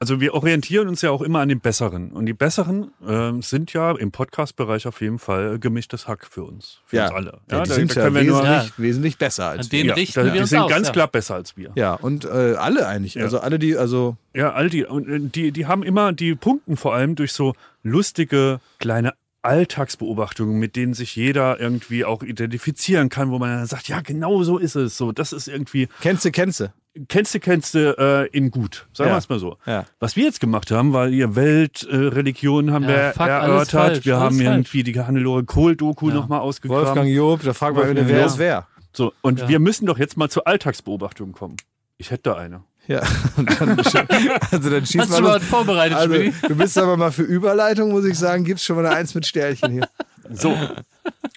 also 0.00 0.18
wir 0.18 0.32
orientieren 0.32 0.88
uns 0.88 1.02
ja 1.02 1.10
auch 1.10 1.20
immer 1.20 1.40
an 1.40 1.50
den 1.50 1.60
Besseren. 1.60 2.10
Und 2.12 2.24
die 2.24 2.32
Besseren 2.32 2.90
ähm, 3.06 3.42
sind 3.42 3.74
ja 3.74 3.92
im 3.92 4.10
Podcast-Bereich 4.10 4.86
auf 4.86 5.02
jeden 5.02 5.18
Fall 5.18 5.58
gemischtes 5.58 6.08
Hack 6.08 6.26
für 6.26 6.42
uns. 6.44 6.80
Für 6.86 7.02
uns 7.02 7.12
alle. 7.12 7.40
Ja, 7.50 7.62
die 7.62 7.68
da, 7.68 7.74
sind 7.74 7.94
da 7.94 8.08
ja 8.08 8.14
wir 8.14 8.24
nur, 8.24 8.42
wesentlich, 8.42 8.72
wesentlich 8.78 9.18
besser 9.18 9.48
als 9.48 9.66
An 9.66 9.68
denen 9.68 9.82
wir. 9.84 9.88
ja, 9.90 9.94
richten 9.94 10.20
da, 10.20 10.24
wir 10.24 10.32
die 10.32 10.40
uns 10.40 10.48
sind 10.48 10.58
aus, 10.60 10.70
ganz 10.70 10.86
ja. 10.86 10.92
klar 10.94 11.08
besser 11.08 11.34
als 11.34 11.56
wir. 11.58 11.72
Ja, 11.74 11.94
und 11.94 12.24
äh, 12.24 12.54
alle 12.54 12.86
eigentlich. 12.88 13.14
Ja. 13.14 13.24
Also 13.24 13.40
alle, 13.40 13.58
die, 13.58 13.76
also 13.76 14.16
Ja, 14.34 14.54
all 14.54 14.70
die. 14.70 14.86
Und 14.86 15.06
äh, 15.06 15.20
die, 15.20 15.52
die 15.52 15.66
haben 15.66 15.82
immer, 15.82 16.14
die 16.14 16.34
punkten 16.34 16.78
vor 16.78 16.94
allem 16.94 17.14
durch 17.14 17.34
so 17.34 17.54
lustige 17.82 18.60
kleine 18.78 19.12
Alltagsbeobachtungen, 19.42 20.58
mit 20.58 20.76
denen 20.76 20.94
sich 20.94 21.16
jeder 21.16 21.58
irgendwie 21.60 22.04
auch 22.04 22.22
identifizieren 22.22 23.08
kann, 23.08 23.30
wo 23.30 23.38
man 23.38 23.50
dann 23.50 23.66
sagt, 23.66 23.88
ja, 23.88 24.00
genau 24.00 24.42
so 24.42 24.58
ist 24.58 24.74
es. 24.76 24.96
So, 24.96 25.12
das 25.12 25.32
ist 25.32 25.48
irgendwie, 25.48 25.88
kennst 26.00 26.24
du, 26.24 26.30
kennst 26.30 26.60
du. 26.60 26.72
kennst 27.08 27.34
du, 27.34 27.40
kennst 27.40 27.74
du 27.74 27.96
äh, 27.98 28.26
in 28.36 28.50
gut. 28.50 28.88
Sagen 28.92 29.08
Ja. 29.10 29.14
wir 29.14 29.18
es 29.18 29.28
mal 29.28 29.38
so. 29.38 29.56
Ja. 29.66 29.86
Was 29.98 30.16
wir 30.16 30.24
jetzt 30.24 30.40
gemacht 30.40 30.70
haben, 30.70 30.92
weil 30.92 31.14
ihr 31.14 31.36
Weltreligionen 31.36 32.04
äh, 32.12 32.14
Religionen 32.14 32.72
haben 32.72 32.82
Ja, 32.84 32.88
wir 32.88 33.12
fuck, 33.12 33.26
erörtert. 33.28 33.70
falsch, 33.70 34.04
wir 34.06 34.16
haben 34.18 34.36
falsch. 34.36 34.46
irgendwie 34.48 34.82
die 34.82 34.98
Hannelore 35.00 35.44
Kohl-Doku 35.44 36.08
Ja. 36.08 36.14
nochmal 36.14 36.40
ausgegraben. 36.40 36.86
Wolfgang 36.86 37.08
Job, 37.08 37.40
da 37.44 37.52
fragt 37.52 37.76
man, 37.76 37.94
wer 38.08 38.26
ist 38.26 38.38
wer. 38.38 38.66
So, 38.92 39.12
und 39.22 39.40
Ja. 39.40 39.48
wir 39.48 39.58
müssen 39.60 39.86
doch 39.86 39.98
jetzt 39.98 40.16
mal 40.16 40.28
zur 40.28 40.46
Alltagsbeobachtung 40.48 41.32
kommen. 41.32 41.56
Ich 41.96 42.10
hätte 42.10 42.24
da 42.24 42.34
eine. 42.36 42.64
Ja, 42.90 43.02
und 43.36 43.60
dann, 43.60 43.78
also 43.78 44.68
dann 44.70 44.84
schießt 44.84 44.98
Hast 44.98 45.10
du 45.10 45.14
man 45.14 45.22
mal 45.22 45.32
los. 45.34 45.42
was 45.42 45.44
vorbereitet, 45.44 45.96
Also, 45.96 46.14
du 46.48 46.56
bist 46.56 46.76
aber 46.76 46.96
mal 46.96 47.12
für 47.12 47.22
Überleitung, 47.22 47.92
muss 47.92 48.04
ich 48.04 48.18
sagen, 48.18 48.42
gibt's 48.42 48.64
schon 48.64 48.74
mal 48.74 48.84
eine 48.86 48.96
Eins 48.96 49.14
mit 49.14 49.24
Sternchen 49.24 49.70
hier. 49.70 49.88
So, 50.32 50.56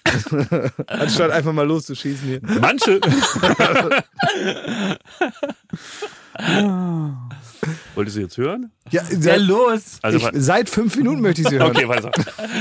Anstatt 0.88 1.30
einfach 1.30 1.52
mal 1.52 1.64
loszuschießen 1.66 2.26
hier. 2.26 2.40
manche. 2.60 3.00
Wolltest 7.94 8.16
du 8.16 8.20
jetzt 8.20 8.36
hören? 8.36 8.72
Ja, 8.90 9.02
Ja, 9.20 9.36
los. 9.36 9.98
Also, 10.02 10.18
ich, 10.18 10.28
seit 10.34 10.68
fünf 10.68 10.96
Minuten 10.96 11.20
möchte 11.20 11.42
ich 11.42 11.48
sie 11.48 11.58
hören. 11.58 11.70
Okay, 11.70 11.88
weiter. 11.88 12.10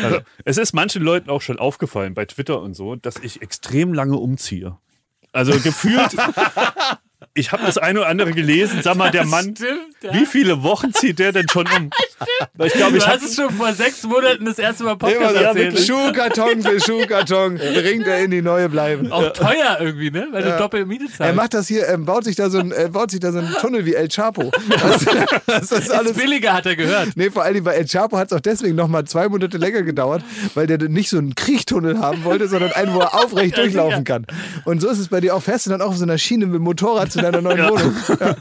Also, 0.04 0.20
es 0.46 0.58
ist 0.58 0.74
manchen 0.74 1.02
Leuten 1.04 1.30
auch 1.30 1.41
schon 1.41 1.60
aufgefallen 1.60 2.14
bei 2.14 2.26
Twitter 2.26 2.62
und 2.62 2.74
so, 2.76 2.96
dass 2.96 3.16
ich 3.18 3.41
extrem 3.41 3.94
lange 3.94 4.18
umziehe. 4.18 4.78
Also 5.32 5.52
gefühlt, 5.60 6.16
ich 7.36 7.52
habe 7.52 7.64
das 7.66 7.78
eine 7.80 8.02
oder 8.02 8.10
andere 8.10 8.32
gelesen. 8.32 8.82
Sag 8.84 8.96
mal, 8.96 9.10
der 9.10 9.26
Mann, 9.26 9.56
Stimmt, 9.56 9.96
ja. 10.04 10.14
wie 10.14 10.26
viele 10.26 10.62
Wochen 10.62 10.94
zieht 10.94 11.18
der 11.18 11.32
denn 11.32 11.48
schon 11.50 11.66
um? 11.66 11.90
Weil 12.56 12.68
ich 12.68 12.74
glaube, 12.74 12.98
ich 12.98 13.04
Du 13.04 13.10
habe 13.10 13.20
hast 13.20 13.28
es 13.28 13.36
schon 13.36 13.50
vor 13.50 13.74
sechs 13.74 14.04
Monaten 14.04 14.46
das 14.46 14.60
erste 14.60 14.84
Mal 14.84 14.92
Immer 14.92 14.98
Podcast 15.00 15.36
so, 15.36 15.42
erzählt. 15.42 15.80
Schuhkarton 15.80 16.62
für 16.62 16.80
Schuhkarton 16.80 17.56
bringt 17.74 18.06
er 18.06 18.20
in 18.20 18.32
die 18.32 18.42
neue 18.44 18.70
Bleibe. 18.70 19.12
Auch 19.12 19.34
teuer 19.34 19.78
irgendwie, 19.80 20.12
ne? 20.12 20.28
Weil 20.32 20.44
du 20.44 20.58
doppelt 20.58 20.88
Miete 20.88 21.06
zahlst. 21.06 21.22
Er 21.22 21.34
macht 21.34 21.56
das 21.56 21.68
hier, 21.68 21.84
er 21.86 21.98
baut 21.98 22.24
sich 22.24 22.36
da 22.36 22.50
so 22.52 22.60
ein, 22.60 22.72
er 22.72 22.90
baut 22.90 23.10
sich 23.10 23.20
da 23.20 23.32
so 23.32 23.40
einen 23.40 23.52
Tunnel 23.60 23.86
wie 23.86 23.96
El 23.96 24.10
Chapo. 24.10 24.52
Das, 24.70 25.06
das 25.48 25.72
ist 25.72 25.92
alles. 25.92 26.12
ist 26.12 26.18
billiger, 26.20 26.54
hat 26.54 26.68
er 26.68 26.76
gehört. 26.76 27.10
Nee, 27.16 27.32
vor 27.32 27.44
allem 27.44 27.64
bei 27.64 27.74
El 27.74 27.88
Chapo 27.88 28.18
hat 28.18 28.32
es 28.32 28.38
auch 28.38 28.42
deswegen 28.42 28.76
nochmal 28.76 29.06
zwei 29.06 29.28
Monate 29.28 29.58
länger 29.58 29.82
gedauert, 29.82 30.24
weil 30.54 30.68
der 30.68 30.78
nicht 30.88 31.10
so 31.10 31.18
einen 31.18 31.34
Kriechtunnel 31.34 32.00
haben 32.00 32.24
wollte, 32.26 32.48
sondern 32.48 32.74
einen, 32.74 32.94
wo 32.94 33.00
er 33.00 33.16
aufrecht 33.16 33.58
Ja, 33.58 33.64
durchlaufen 33.64 34.04
kann. 34.04 34.28
Und 34.66 34.82
so 34.82 34.90
ist 34.90 35.00
es 35.00 35.08
bei 35.08 35.20
dir 35.20 35.36
auch. 35.36 35.42
Fährst 35.42 35.66
du 35.66 35.72
dann 35.72 35.82
auch 35.82 35.90
auf 35.90 35.98
so 35.98 36.04
einer 36.04 36.18
Schiene 36.20 36.46
mit 36.46 36.56
dem 36.56 36.62
Motorrad 36.64 37.12
zu 37.12 37.23
deiner 37.24 37.42
neuen 37.42 37.70
Wohnung. 37.70 37.96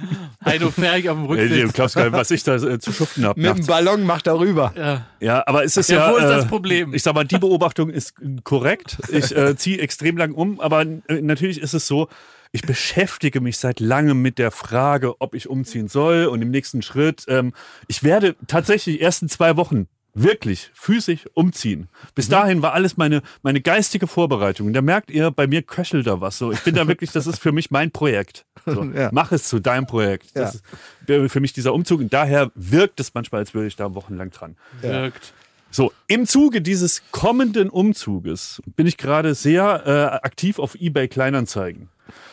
Heino 0.45 0.71
Ferg 0.71 1.07
auf 1.09 1.17
dem 1.17 1.31
Ey, 1.37 1.49
du 1.49 1.55
Rücksitz. 1.55 1.73
glaubst 1.73 1.95
gar 1.97 2.05
nicht, 2.05 2.13
was 2.13 2.31
ich 2.31 2.43
da 2.43 2.57
äh, 2.57 2.79
zu 2.79 2.93
schuften 2.93 3.25
habe. 3.25 3.41
Mit 3.41 3.57
dem 3.59 3.67
Ballon 3.67 4.03
macht 4.05 4.27
er 4.27 4.39
rüber. 4.39 4.73
Ja. 4.77 5.07
Ja, 5.21 5.43
aber 5.47 5.65
es 5.65 5.77
ist 5.77 5.89
Ja, 5.91 6.07
ja. 6.09 6.13
wo 6.13 6.17
ist 6.17 6.29
das 6.29 6.45
äh, 6.45 6.49
Problem? 6.49 6.93
Ich 6.95 7.03
sag 7.03 7.15
mal, 7.15 7.25
die 7.25 7.39
Beobachtung 7.39 7.91
ist 7.91 8.15
korrekt. 8.45 8.99
Ich 9.09 9.35
äh, 9.37 9.57
ziehe 9.57 9.79
extrem 9.79 10.17
lang 10.17 10.33
um, 10.33 10.61
aber 10.61 10.83
äh, 10.83 11.21
natürlich 11.23 11.61
ist 11.61 11.75
es 11.75 11.87
so, 11.87 12.09
ich 12.55 12.63
beschäftige 12.63 13.41
mich 13.41 13.57
seit 13.57 13.81
langem 13.81 14.21
mit 14.21 14.39
der 14.39 14.51
Frage, 14.51 15.21
ob 15.21 15.35
ich 15.35 15.49
umziehen 15.49 15.89
soll 15.89 16.27
und 16.27 16.43
im 16.43 16.51
nächsten 16.51 16.83
Schritt. 16.83 17.25
Ähm, 17.29 17.55
ich 17.89 18.03
werde 18.03 18.37
tatsächlich 18.47 18.97
die 18.99 19.01
ersten 19.03 19.29
zwei 19.31 19.57
Wochen 19.57 19.87
wirklich 20.15 20.71
physisch 20.75 21.27
umziehen. 21.35 21.89
Bis 22.15 22.29
Mhm. 22.29 22.33
dahin 22.33 22.63
war 22.63 22.73
alles 22.75 22.97
meine, 22.97 23.23
meine 23.43 23.61
geistige 23.61 24.07
Vorbereitung. 24.07 24.67
Und 24.69 24.73
da 24.75 24.83
merkt 24.83 25.11
ihr, 25.11 25.31
bei 25.31 25.47
mir 25.47 25.63
köchelt 25.63 26.07
da 26.07 26.21
was. 26.21 26.39
So, 26.39 26.53
ich 26.53 26.61
bin 26.61 26.75
da 26.75 26.87
wirklich, 26.87 27.13
das 27.13 27.27
ist 27.27 27.39
für 27.39 27.53
mich 27.53 27.71
mein 27.71 27.91
Projekt. 27.91 28.45
So, 28.67 28.85
Ja. 28.95 29.09
Mach 29.13 29.33
es 29.33 29.45
zu 29.49 29.59
deinem 29.59 29.87
Projekt. 29.87 30.37
Das 30.37 30.61
Ja. 31.09 31.17
ist 31.25 31.33
für 31.33 31.41
mich 31.41 31.53
dieser 31.53 31.73
Umzug. 31.75 32.01
Und 32.01 32.13
daher 32.13 32.51
wirkt 32.55 33.01
es 33.01 33.15
manchmal, 33.15 33.41
als 33.41 33.55
würde 33.55 33.69
ich 33.69 33.77
da 33.77 33.95
wochenlang 33.95 34.31
dran. 34.31 34.57
Wirkt. 34.83 35.33
So, 35.75 35.91
im 36.07 36.27
Zuge 36.27 36.61
dieses 36.61 37.03
kommenden 37.13 37.71
Umzuges 37.71 38.63
bin 38.77 38.87
ich 38.87 38.99
gerade 38.99 39.35
sehr 39.35 39.83
äh, 39.87 40.25
aktiv 40.25 40.59
auf 40.59 40.75
eBay 40.75 41.09
Kleinanzeigen. 41.09 41.89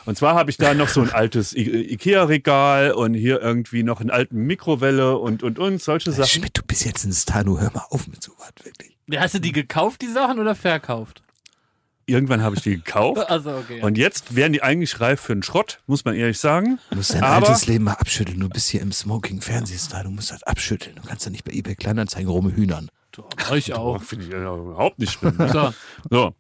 Und 0.05 0.17
zwar 0.17 0.35
habe 0.35 0.51
ich 0.51 0.57
da 0.57 0.73
noch 0.73 0.89
so 0.89 1.01
ein 1.01 1.11
altes 1.11 1.55
I 1.55 1.93
Ikea-Regal 1.93 2.91
und 2.91 3.13
hier 3.13 3.41
irgendwie 3.41 3.83
noch 3.83 4.01
einen 4.01 4.09
alten 4.09 4.41
Mikrowelle 4.45 5.17
und 5.17 5.41
und 5.41 5.57
und 5.57 5.81
solche 5.81 6.11
Sachen. 6.11 6.27
Schmidt, 6.27 6.57
du 6.57 6.61
bist 6.63 6.83
jetzt 6.83 7.05
ein 7.05 7.13
Star, 7.13 7.45
du 7.45 7.59
hör 7.61 7.71
mal 7.73 7.85
auf 7.89 8.07
mit 8.07 8.21
sowas, 8.21 8.49
wirklich. 8.63 8.97
Hast 9.15 9.35
du 9.35 9.39
die 9.39 9.53
gekauft, 9.53 10.01
die 10.01 10.07
Sachen, 10.11 10.37
oder 10.39 10.53
verkauft? 10.53 11.23
Irgendwann 12.07 12.41
habe 12.41 12.55
ich 12.57 12.63
die 12.63 12.75
gekauft. 12.75 13.21
Also, 13.29 13.51
okay. 13.55 13.81
Und 13.81 13.97
jetzt 13.97 14.35
wären 14.35 14.51
die 14.51 14.61
eigentlich 14.63 14.99
reif 14.99 15.21
für 15.21 15.31
einen 15.33 15.43
Schrott, 15.43 15.79
muss 15.87 16.03
man 16.03 16.15
ehrlich 16.15 16.39
sagen. 16.39 16.79
Du 16.89 16.97
musst 16.97 17.13
dein 17.13 17.23
Aber- 17.23 17.47
altes 17.47 17.67
Leben 17.67 17.85
mal 17.85 17.93
abschütteln. 17.93 18.39
Du 18.39 18.49
bist 18.49 18.67
hier 18.69 18.81
im 18.81 18.91
Smoking-Fernsehstar. 18.91 20.03
Du 20.03 20.09
musst 20.09 20.31
das 20.31 20.43
abschütteln. 20.43 20.95
Du 20.95 21.03
kannst 21.03 21.23
ja 21.25 21.31
nicht 21.31 21.43
bei 21.45 21.53
eBay 21.53 21.75
Kleinanzeigen 21.75 22.29
rumhühnern. 22.29 22.89
Euch 23.51 23.74
auch. 23.74 24.01
Finde 24.01 24.26
ich 24.26 24.32
ja 24.32 24.55
überhaupt 24.55 24.99
nicht 24.99 25.13
schlimm. 25.13 25.38
So. 25.51 25.74
So. 26.09 26.34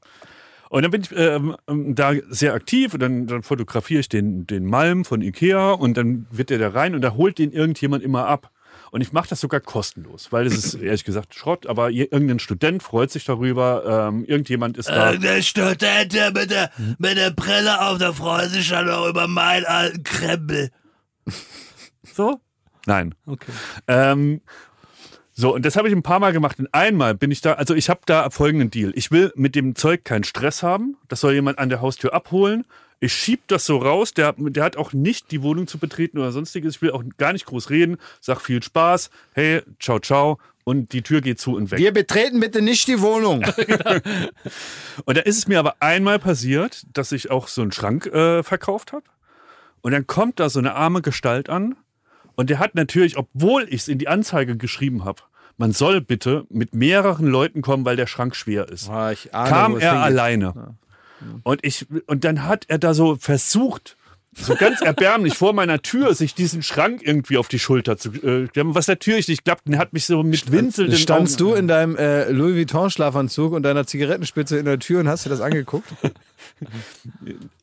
Und 0.69 0.83
dann 0.83 0.91
bin 0.91 1.01
ich 1.01 1.11
ähm, 1.15 1.55
ähm, 1.67 1.95
da 1.95 2.13
sehr 2.29 2.53
aktiv 2.53 2.93
und 2.93 2.99
dann, 2.99 3.25
dann 3.25 3.41
fotografiere 3.41 4.01
ich 4.01 4.09
den, 4.09 4.45
den 4.45 4.65
Malm 4.65 5.03
von 5.03 5.21
Ikea 5.21 5.71
und 5.71 5.97
dann 5.97 6.27
wird 6.29 6.51
der 6.51 6.59
da 6.59 6.69
rein 6.69 6.93
und 6.93 7.01
da 7.01 7.15
holt 7.15 7.39
den 7.39 7.51
irgendjemand 7.51 8.03
immer 8.03 8.27
ab. 8.27 8.51
Und 8.91 9.01
ich 9.01 9.11
mache 9.11 9.29
das 9.29 9.39
sogar 9.39 9.59
kostenlos, 9.59 10.31
weil 10.31 10.47
es 10.47 10.55
ist 10.55 10.73
ehrlich 10.75 11.03
gesagt 11.03 11.35
Schrott, 11.35 11.67
aber 11.67 11.91
irgendein 11.91 12.39
Student 12.39 12.81
freut 12.81 13.11
sich 13.11 13.23
darüber, 13.23 14.09
ähm, 14.09 14.25
irgendjemand 14.25 14.77
ist 14.77 14.89
da. 14.89 15.15
Der 15.15 15.41
Student 15.43 16.13
der 16.13 16.31
mit 16.31 16.49
der, 16.49 16.71
mit 16.97 17.17
der 17.17 17.29
Brille 17.31 17.81
auf, 17.87 17.99
der 17.99 18.13
freut 18.13 18.49
sich 18.49 18.69
dann 18.69 18.89
auch 18.89 19.07
über 19.07 19.27
meinen 19.27 19.65
alten 19.65 20.03
Krempel. 20.03 20.71
so? 22.03 22.39
Nein. 22.85 23.13
Okay. 23.27 23.51
Ähm, 23.87 24.41
so, 25.39 25.55
und 25.55 25.63
das 25.63 25.77
habe 25.77 25.87
ich 25.87 25.95
ein 25.95 26.03
paar 26.03 26.19
Mal 26.19 26.33
gemacht. 26.33 26.59
Und 26.59 26.67
einmal 26.73 27.15
bin 27.15 27.31
ich 27.31 27.39
da, 27.39 27.53
also 27.53 27.73
ich 27.73 27.89
habe 27.89 28.01
da 28.05 28.29
folgenden 28.29 28.71
Deal. 28.71 28.91
Ich 28.95 29.09
will 29.09 29.31
mit 29.37 29.55
dem 29.55 29.73
Zeug 29.73 30.03
keinen 30.03 30.25
Stress 30.25 30.63
haben. 30.63 30.97
Das 31.07 31.21
soll 31.21 31.33
jemand 31.33 31.59
an 31.59 31.69
der 31.69 31.79
Haustür 31.79 32.13
abholen. 32.13 32.65
Ich 32.99 33.13
schieb 33.13 33.47
das 33.47 33.65
so 33.65 33.77
raus. 33.77 34.13
Der, 34.13 34.35
der 34.37 34.65
hat 34.65 34.75
auch 34.75 34.91
nicht 34.91 35.31
die 35.31 35.41
Wohnung 35.41 35.65
zu 35.65 35.77
betreten 35.77 36.17
oder 36.17 36.33
sonstiges. 36.33 36.75
Ich 36.75 36.81
will 36.81 36.91
auch 36.91 37.05
gar 37.17 37.31
nicht 37.31 37.45
groß 37.45 37.69
reden. 37.69 37.99
Sag 38.19 38.41
viel 38.41 38.61
Spaß. 38.61 39.11
Hey, 39.31 39.61
ciao, 39.79 39.99
ciao. 39.99 40.39
Und 40.65 40.91
die 40.91 41.03
Tür 41.03 41.21
geht 41.21 41.39
zu 41.39 41.55
und 41.55 41.71
weg. 41.71 41.79
Wir 41.79 41.93
betreten 41.93 42.41
bitte 42.41 42.61
nicht 42.61 42.89
die 42.89 42.99
Wohnung. 42.99 43.45
Und 45.05 45.17
da 45.17 45.21
ist 45.21 45.37
es 45.37 45.47
mir 45.47 45.57
aber 45.57 45.77
einmal 45.79 46.19
passiert, 46.19 46.85
dass 46.93 47.13
ich 47.13 47.31
auch 47.31 47.47
so 47.47 47.61
einen 47.61 47.71
Schrank 47.71 48.07
äh, 48.07 48.43
verkauft 48.43 48.91
habe. 48.91 49.05
Und 49.79 49.93
dann 49.93 50.05
kommt 50.05 50.41
da 50.41 50.49
so 50.49 50.59
eine 50.59 50.75
arme 50.75 51.01
Gestalt 51.01 51.49
an. 51.49 51.77
Und 52.35 52.49
der 52.49 52.59
hat 52.59 52.75
natürlich, 52.75 53.17
obwohl 53.17 53.63
ich 53.63 53.81
es 53.81 53.87
in 53.87 53.97
die 53.97 54.09
Anzeige 54.09 54.57
geschrieben 54.57 55.05
habe, 55.05 55.21
man 55.59 55.73
soll 55.73 55.99
bitte 55.99 56.45
mit 56.49 56.73
mehreren 56.73 57.27
Leuten 57.27 57.61
kommen, 57.61 57.83
weil 57.83 57.97
der 57.97 58.07
Schrank 58.07 58.35
schwer 58.35 58.69
ist. 58.69 58.89
Ah, 58.89 59.11
ich 59.11 59.35
ahne, 59.35 59.49
kam 59.49 59.77
er 59.77 60.01
alleine. 60.01 60.75
Und 61.43 61.59
ich, 61.63 61.85
und 62.07 62.23
dann 62.23 62.45
hat 62.45 62.63
er 62.69 62.77
da 62.77 62.93
so 62.93 63.17
versucht, 63.17 63.97
so 64.31 64.55
ganz 64.55 64.79
erbärmlich 64.79 65.33
vor 65.33 65.51
meiner 65.51 65.81
Tür, 65.81 66.13
sich 66.13 66.33
diesen 66.33 66.63
Schrank 66.63 67.01
irgendwie 67.03 67.37
auf 67.37 67.49
die 67.49 67.59
Schulter 67.59 67.97
zu, 67.97 68.11
äh, 68.11 68.47
was 68.55 68.87
natürlich 68.87 69.27
nicht 69.27 69.43
klappt. 69.43 69.67
Und 69.67 69.73
er 69.73 69.79
hat 69.79 69.91
mich 69.91 70.05
so 70.05 70.23
mit 70.23 70.49
winselnden 70.49 70.97
Standst 70.97 71.41
Augen, 71.41 71.51
du 71.51 71.55
in 71.57 71.67
deinem 71.67 71.97
äh, 71.97 72.29
Louis 72.29 72.55
Vuitton-Schlafanzug 72.55 73.51
und 73.51 73.63
deiner 73.63 73.85
Zigarettenspitze 73.85 74.57
in 74.57 74.65
der 74.65 74.79
Tür 74.79 75.01
und 75.01 75.09
hast 75.09 75.25
dir 75.25 75.29
das 75.29 75.41
angeguckt? 75.41 75.93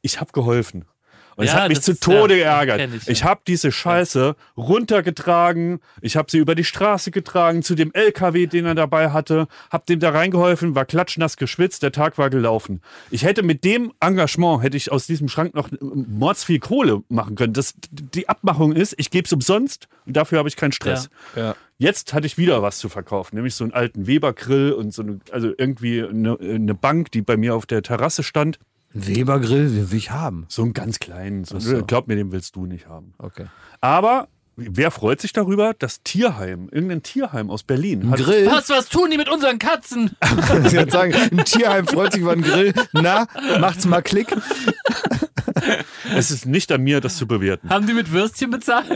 ich 0.02 0.20
habe 0.20 0.32
geholfen. 0.32 0.84
Und 1.36 1.44
es 1.44 1.52
Ja, 1.52 1.60
hat 1.60 1.68
mich 1.68 1.78
das 1.78 1.84
zu 1.84 2.00
Tode 2.00 2.38
ja, 2.38 2.64
geärgert. 2.64 2.94
ich, 2.94 3.08
ich 3.08 3.20
ja. 3.20 3.26
habe 3.26 3.42
diese 3.46 3.70
Scheiße 3.70 4.34
runtergetragen, 4.56 5.80
ich 6.00 6.16
habe 6.16 6.30
sie 6.30 6.38
über 6.38 6.54
die 6.54 6.64
Straße 6.64 7.10
getragen 7.10 7.62
zu 7.62 7.74
dem 7.74 7.92
LKW, 7.92 8.46
den 8.46 8.64
er 8.64 8.74
dabei 8.74 9.10
hatte, 9.10 9.46
habe 9.70 9.84
dem 9.86 10.00
da 10.00 10.10
reingeholfen, 10.10 10.74
war 10.74 10.86
klatschnass 10.86 11.36
geschwitzt, 11.36 11.82
der 11.82 11.92
Tag 11.92 12.16
war 12.16 12.30
gelaufen. 12.30 12.80
Ich 13.10 13.24
hätte 13.24 13.42
mit 13.42 13.64
dem 13.64 13.92
Engagement, 14.00 14.62
hätte 14.62 14.78
ich 14.78 14.90
aus 14.90 15.06
diesem 15.06 15.28
Schrank 15.28 15.54
noch 15.54 15.68
mordsviel 15.80 16.58
Kohle 16.58 17.02
machen 17.08 17.36
können. 17.36 17.52
Das, 17.52 17.74
die 17.90 18.28
Abmachung 18.28 18.72
ist, 18.72 18.94
ich 18.96 19.10
gebe 19.10 19.26
es 19.26 19.32
umsonst 19.32 19.88
und 20.06 20.16
dafür 20.16 20.38
habe 20.38 20.48
ich 20.48 20.56
keinen 20.56 20.72
Stress. 20.72 21.10
Ja. 21.34 21.54
Jetzt 21.78 22.14
hatte 22.14 22.26
ich 22.26 22.38
wieder 22.38 22.62
was 22.62 22.78
zu 22.78 22.88
verkaufen, 22.88 23.36
nämlich 23.36 23.54
so 23.54 23.64
einen 23.64 23.74
alten 23.74 24.06
Weber-Grill 24.06 24.72
und 24.72 24.94
so 24.94 25.02
eine, 25.02 25.20
also 25.30 25.52
irgendwie 25.56 26.02
eine, 26.02 26.38
eine 26.40 26.74
Bank, 26.74 27.10
die 27.10 27.20
bei 27.20 27.36
mir 27.36 27.54
auf 27.54 27.66
der 27.66 27.82
Terrasse 27.82 28.22
stand. 28.22 28.58
Ein 28.96 29.06
Weber-Grill 29.06 29.90
will 29.90 29.98
ich 29.98 30.10
haben. 30.10 30.46
So 30.48 30.62
einen 30.62 30.72
ganz 30.72 30.98
kleinen. 30.98 31.44
So, 31.44 31.58
so. 31.58 31.84
Glaub 31.84 32.08
mir, 32.08 32.16
den 32.16 32.32
willst 32.32 32.56
du 32.56 32.64
nicht 32.64 32.88
haben. 32.88 33.12
Okay. 33.18 33.44
Aber 33.82 34.28
wer 34.56 34.90
freut 34.90 35.20
sich 35.20 35.34
darüber? 35.34 35.74
Das 35.78 36.02
Tierheim, 36.02 36.70
irgendein 36.72 37.02
Tierheim 37.02 37.50
aus 37.50 37.62
Berlin. 37.62 38.10
Hat, 38.10 38.20
Grill? 38.20 38.46
Was, 38.46 38.70
was 38.70 38.88
tun 38.88 39.10
die 39.10 39.18
mit 39.18 39.28
unseren 39.28 39.58
Katzen? 39.58 40.12
Ich 40.66 40.72
würde 40.72 40.90
sagen, 40.90 41.14
ein 41.14 41.44
Tierheim 41.44 41.86
freut 41.86 42.12
sich 42.12 42.22
über 42.22 42.32
einen 42.32 42.42
Grill. 42.42 42.72
Na, 42.92 43.26
macht's 43.60 43.84
mal 43.84 44.00
Klick. 44.00 44.34
es 46.16 46.30
ist 46.30 46.46
nicht 46.46 46.72
an 46.72 46.82
mir, 46.82 47.02
das 47.02 47.16
zu 47.16 47.26
bewerten. 47.26 47.68
Haben 47.68 47.86
die 47.86 47.92
mit 47.92 48.10
Würstchen 48.12 48.50
bezahlt? 48.50 48.88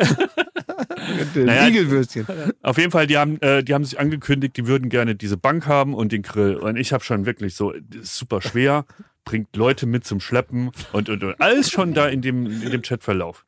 Naja, 1.35 1.69
Igelwürstchen. 1.69 2.27
Auf 2.63 2.79
jeden 2.79 2.91
Fall, 2.91 3.07
die 3.07 3.19
haben, 3.19 3.41
äh, 3.41 3.63
die 3.63 3.75
haben 3.75 3.85
sich 3.85 3.99
angekündigt, 3.99 4.57
die 4.57 4.67
würden 4.67 4.89
gerne 4.89 5.15
diese 5.15 5.37
Bank 5.37 5.67
haben 5.67 5.95
und 5.95 6.13
den 6.13 6.23
Grill. 6.23 6.57
Und 6.57 6.77
ich 6.77 6.93
habe 6.93 7.05
schon 7.05 7.27
wirklich 7.27 7.55
so, 7.55 7.73
das 7.73 8.03
ist 8.03 8.17
super 8.17 8.41
schwer, 8.41 8.85
bringt 9.31 9.55
Leute 9.55 9.87
mit 9.87 10.05
zum 10.05 10.19
Schleppen 10.19 10.73
und, 10.93 11.09
und, 11.09 11.23
und 11.23 11.41
alles 11.41 11.71
schon 11.71 11.95
da 11.95 12.09
in 12.09 12.21
dem, 12.21 12.47
in 12.47 12.69
dem 12.73 12.83
Chatverlauf. 12.83 13.45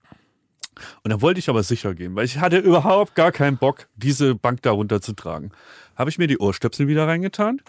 Und 1.02 1.10
dann 1.10 1.20
wollte 1.20 1.40
ich 1.40 1.48
aber 1.48 1.64
sicher 1.64 1.92
gehen, 1.92 2.14
weil 2.14 2.24
ich 2.24 2.38
hatte 2.38 2.58
überhaupt 2.58 3.16
gar 3.16 3.32
keinen 3.32 3.56
Bock, 3.56 3.88
diese 3.96 4.36
Bank 4.36 4.62
da 4.62 4.70
runterzutragen. 4.70 5.50
Habe 5.96 6.08
ich 6.08 6.18
mir 6.18 6.28
die 6.28 6.38
Ohrstöpsel 6.38 6.86
wieder 6.86 7.08
reingetan 7.08 7.60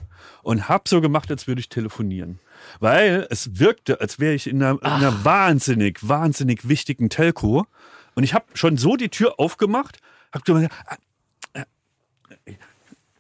und 0.43 0.70
habe 0.70 0.84
so 0.88 1.01
gemacht, 1.01 1.32
als 1.32 1.47
würde 1.47 1.59
ich 1.59 1.70
telefonieren. 1.70 2.38
Weil 2.80 3.26
es 3.32 3.57
wirkte, 3.57 3.99
als 3.99 4.20
wäre 4.20 4.36
ich 4.36 4.45
in 4.45 4.61
einer, 4.61 4.74
in 4.74 4.88
einer 4.88 5.26
wahnsinnig, 5.26 6.07
wahnsinnig 6.07 6.70
wichtigen 6.70 7.09
Telco. 7.09 7.66
Und 8.14 8.24
ich 8.24 8.36
habe 8.36 8.45
schon 8.53 8.78
so 8.78 8.95
die 8.95 9.09
Tür 9.09 9.39
aufgemacht, 9.39 9.97
habe 10.32 10.70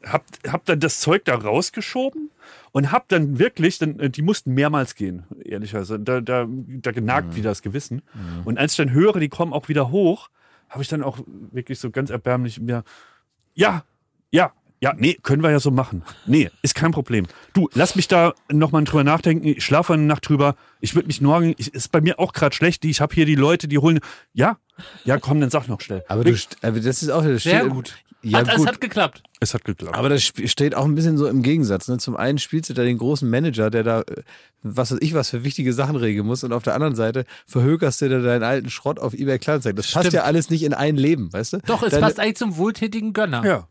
hab, 0.05 0.23
hab 0.47 0.65
dann 0.65 0.79
das 0.79 0.99
Zeug 0.99 1.25
da 1.25 1.33
rausgeschoben 1.33 2.29
und 2.73 2.91
hab 2.91 3.07
dann 3.07 3.39
wirklich, 3.39 3.77
dann, 3.77 3.97
äh, 3.99 4.09
die 4.09 4.21
mussten 4.21 4.53
mehrmals 4.53 4.95
gehen, 4.95 5.23
ehrlicherweise. 5.45 5.99
Da, 5.99 6.19
da, 6.19 6.45
da 6.49 6.91
genagt 6.91 7.35
wieder 7.37 7.51
das 7.51 7.61
Gewissen. 7.61 8.01
Und 8.43 8.57
als 8.57 8.73
ich 8.73 8.77
dann 8.77 8.91
höre, 8.91 9.19
die 9.21 9.29
kommen 9.29 9.53
auch 9.53 9.69
wieder 9.69 9.89
hoch, 9.91 10.29
habe 10.69 10.81
ich 10.83 10.89
dann 10.89 11.03
auch 11.03 11.19
wirklich 11.51 11.79
so 11.79 11.89
ganz 11.91 12.09
erbärmlich 12.09 12.59
mir, 12.59 12.83
ja, 13.53 13.83
ja, 14.31 14.51
ja, 14.81 14.93
nee, 14.97 15.13
können 15.23 15.43
wir 15.43 15.49
ja 15.51 15.61
so 15.61 15.71
machen. 15.71 16.03
Nee, 16.25 16.49
ist 16.61 16.75
kein 16.75 16.91
Problem. 16.91 17.25
Du, 17.53 17.69
lass 17.73 17.95
mich 17.95 18.09
da 18.09 18.33
nochmal 18.51 18.83
drüber 18.83 19.05
nachdenken. 19.05 19.47
Ich 19.47 19.63
schlafe 19.63 19.93
eine 19.93 20.03
Nacht 20.03 20.27
drüber. 20.27 20.55
Ich 20.81 20.93
würde 20.93 21.07
mich 21.07 21.21
morgen, 21.21 21.53
ich, 21.57 21.73
ist 21.73 21.89
bei 21.93 22.01
mir 22.01 22.19
auch 22.19 22.33
gerade 22.33 22.53
schlecht. 22.53 22.83
Ich 22.83 22.99
habe 22.99 23.13
hier 23.15 23.25
die 23.25 23.35
Leute, 23.35 23.69
die 23.69 23.77
holen. 23.77 24.01
Ja, 24.33 24.57
ja, 25.05 25.17
komm, 25.19 25.39
dann 25.39 25.49
sag 25.51 25.69
noch 25.69 25.79
schnell. 25.79 26.03
Aber, 26.09 26.25
du, 26.25 26.35
aber 26.63 26.79
das 26.81 27.01
ist 27.01 27.09
auch 27.11 27.23
das 27.23 27.43
Sehr 27.43 27.59
steht- 27.61 27.69
gut. 27.71 27.95
Ja, 28.25 28.39
hat, 28.39 28.55
es 28.57 28.65
hat 28.65 28.79
geklappt. 28.79 29.21
Es 29.41 29.53
hat 29.53 29.65
geklappt. 29.65 29.97
Aber 29.97 30.07
das 30.07 30.23
steht 30.23 30.75
auch 30.75 30.85
ein 30.85 30.95
bisschen 30.95 31.17
so 31.17 31.27
im 31.27 31.41
Gegensatz. 31.43 31.89
Ne? 31.89 31.97
Zum 31.97 32.15
einen 32.15 32.37
spielst 32.37 32.69
du 32.69 32.73
da 32.73 32.83
den 32.83 32.97
großen 32.97 33.29
Manager, 33.29 33.69
der 33.69 33.83
da, 33.83 34.01
äh, 34.01 34.23
was 34.61 34.91
weiß 34.91 34.99
ich, 35.01 35.13
was 35.13 35.29
für 35.29 35.43
wichtige 35.43 35.73
Sachen 35.73 35.97
regeln 35.97 36.25
muss. 36.25 36.43
Und 36.45 36.53
auf 36.53 36.63
der 36.63 36.73
anderen 36.73 36.95
Seite 36.95 37.25
verhökerst 37.45 38.01
du 38.01 38.07
da 38.09 38.19
deinen 38.19 38.43
alten 38.43 38.69
Schrott 38.69 38.97
auf 38.99 39.13
eBay 39.13 39.39
Kleinanzeigen. 39.39 39.75
Das 39.75 39.87
passt 39.91 40.05
Stimmt. 40.05 40.13
ja 40.13 40.23
alles 40.23 40.49
nicht 40.49 40.63
in 40.63 40.73
ein 40.73 40.95
Leben, 40.95 41.33
weißt 41.33 41.53
du? 41.53 41.57
Doch, 41.65 41.83
es 41.83 41.91
Deine- 41.91 42.01
passt 42.05 42.19
eigentlich 42.19 42.37
zum 42.37 42.55
wohltätigen 42.57 43.11
Gönner. 43.13 43.43
ja. 43.45 43.67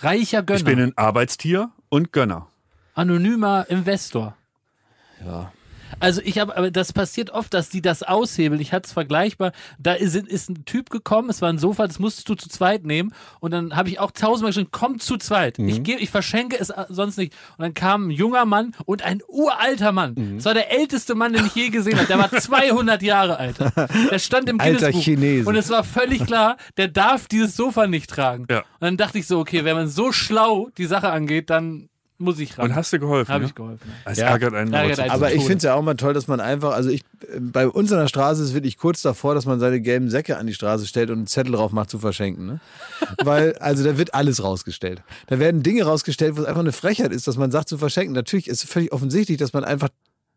Reicher 0.00 0.42
Gönner. 0.44 0.58
Ich 0.58 0.64
bin 0.64 0.78
ein 0.80 0.96
Arbeitstier 0.96 1.70
und 1.88 2.12
Gönner. 2.12 2.46
Anonymer 2.94 3.66
Investor. 3.68 4.36
Ja. 5.24 5.52
Also 6.00 6.20
ich 6.24 6.38
habe, 6.38 6.56
aber 6.56 6.70
das 6.70 6.92
passiert 6.92 7.30
oft, 7.30 7.52
dass 7.54 7.70
die 7.70 7.82
das 7.82 8.02
aushebeln. 8.02 8.60
Ich 8.60 8.72
hatte 8.72 8.86
es 8.86 8.92
vergleichbar. 8.92 9.52
Da 9.78 9.94
ist, 9.94 10.14
ist 10.14 10.48
ein 10.48 10.64
Typ 10.64 10.90
gekommen, 10.90 11.28
es 11.30 11.42
war 11.42 11.48
ein 11.48 11.58
Sofa, 11.58 11.86
das 11.86 11.98
musstest 11.98 12.28
du 12.28 12.34
zu 12.34 12.48
zweit 12.48 12.84
nehmen. 12.84 13.12
Und 13.40 13.50
dann 13.50 13.76
habe 13.76 13.88
ich 13.88 13.98
auch 13.98 14.10
tausendmal 14.10 14.50
geschrieben, 14.50 14.70
komm 14.70 15.00
zu 15.00 15.16
zweit. 15.16 15.58
Ich, 15.58 15.82
gebe, 15.82 16.00
ich 16.00 16.10
verschenke 16.10 16.58
es 16.58 16.70
äh, 16.70 16.84
sonst 16.88 17.18
nicht. 17.18 17.34
Und 17.56 17.62
dann 17.62 17.74
kam 17.74 18.08
ein 18.08 18.10
junger 18.10 18.44
Mann 18.44 18.74
und 18.84 19.02
ein 19.02 19.20
uralter 19.28 19.92
Mann. 19.92 20.34
Das 20.36 20.44
war 20.44 20.54
der 20.54 20.72
älteste 20.72 21.14
Mann, 21.14 21.32
den 21.32 21.46
ich 21.46 21.54
je 21.54 21.70
gesehen 21.70 21.96
habe. 21.96 22.06
Der 22.06 22.18
war 22.18 22.30
200 22.38 23.02
Jahre 23.02 23.38
alt. 23.38 23.56
Der 24.10 24.18
stand 24.18 24.48
im 24.48 24.60
Alter 24.60 24.90
Guinness-Buch. 24.90 25.02
Chinese. 25.02 25.48
Und 25.48 25.56
es 25.56 25.70
war 25.70 25.84
völlig 25.84 26.24
klar, 26.26 26.56
der 26.76 26.88
darf 26.88 27.26
dieses 27.28 27.56
Sofa 27.56 27.86
nicht 27.86 28.10
tragen. 28.10 28.46
Ja. 28.50 28.58
Und 28.58 28.66
dann 28.80 28.96
dachte 28.96 29.18
ich 29.18 29.26
so, 29.26 29.40
okay, 29.40 29.64
wenn 29.64 29.76
man 29.76 29.88
so 29.88 30.12
schlau 30.12 30.68
die 30.78 30.86
Sache 30.86 31.10
angeht, 31.10 31.50
dann 31.50 31.88
muss 32.18 32.38
ich 32.40 32.58
ran. 32.58 32.66
Und 32.66 32.74
hast 32.74 32.92
du 32.92 32.98
geholfen? 32.98 33.32
Habe 33.32 33.44
ne? 33.44 33.48
ich 33.48 33.54
geholfen. 33.54 33.92
Es 34.04 34.18
Ja. 34.18 34.26
ärgert 34.26 34.54
einen. 34.54 34.72
Ärgert 34.72 34.98
aber 34.98 35.02
einen. 35.02 35.12
Aber 35.12 35.32
ich 35.32 35.42
finde 35.42 35.58
es 35.58 35.62
ja 35.62 35.74
auch 35.74 35.82
mal 35.82 35.94
toll, 35.94 36.14
dass 36.14 36.26
man 36.26 36.40
einfach, 36.40 36.72
also 36.72 36.90
ich, 36.90 37.02
bei 37.38 37.68
uns 37.68 37.92
an 37.92 38.00
der 38.00 38.08
Straße 38.08 38.42
ist 38.42 38.54
wirklich 38.54 38.76
kurz 38.76 39.02
davor, 39.02 39.34
dass 39.34 39.46
man 39.46 39.60
seine 39.60 39.80
gelben 39.80 40.10
Säcke 40.10 40.36
an 40.36 40.46
die 40.46 40.54
Straße 40.54 40.86
stellt 40.86 41.10
und 41.10 41.18
einen 41.18 41.26
Zettel 41.28 41.52
drauf 41.52 41.72
macht 41.72 41.90
zu 41.90 41.98
verschenken. 41.98 42.46
Ne? 42.46 42.60
Weil, 43.24 43.56
also 43.58 43.84
da 43.84 43.96
wird 43.98 44.14
alles 44.14 44.42
rausgestellt. 44.42 45.02
Da 45.28 45.38
werden 45.38 45.62
Dinge 45.62 45.84
rausgestellt, 45.84 46.36
wo 46.36 46.40
es 46.40 46.46
einfach 46.46 46.60
eine 46.60 46.72
Frechheit 46.72 47.12
ist, 47.12 47.28
dass 47.28 47.36
man 47.36 47.50
sagt 47.50 47.68
zu 47.68 47.78
verschenken. 47.78 48.14
Natürlich 48.14 48.48
ist 48.48 48.64
es 48.64 48.70
völlig 48.70 48.92
offensichtlich, 48.92 49.38
dass 49.38 49.52
man 49.52 49.64
einfach 49.64 49.88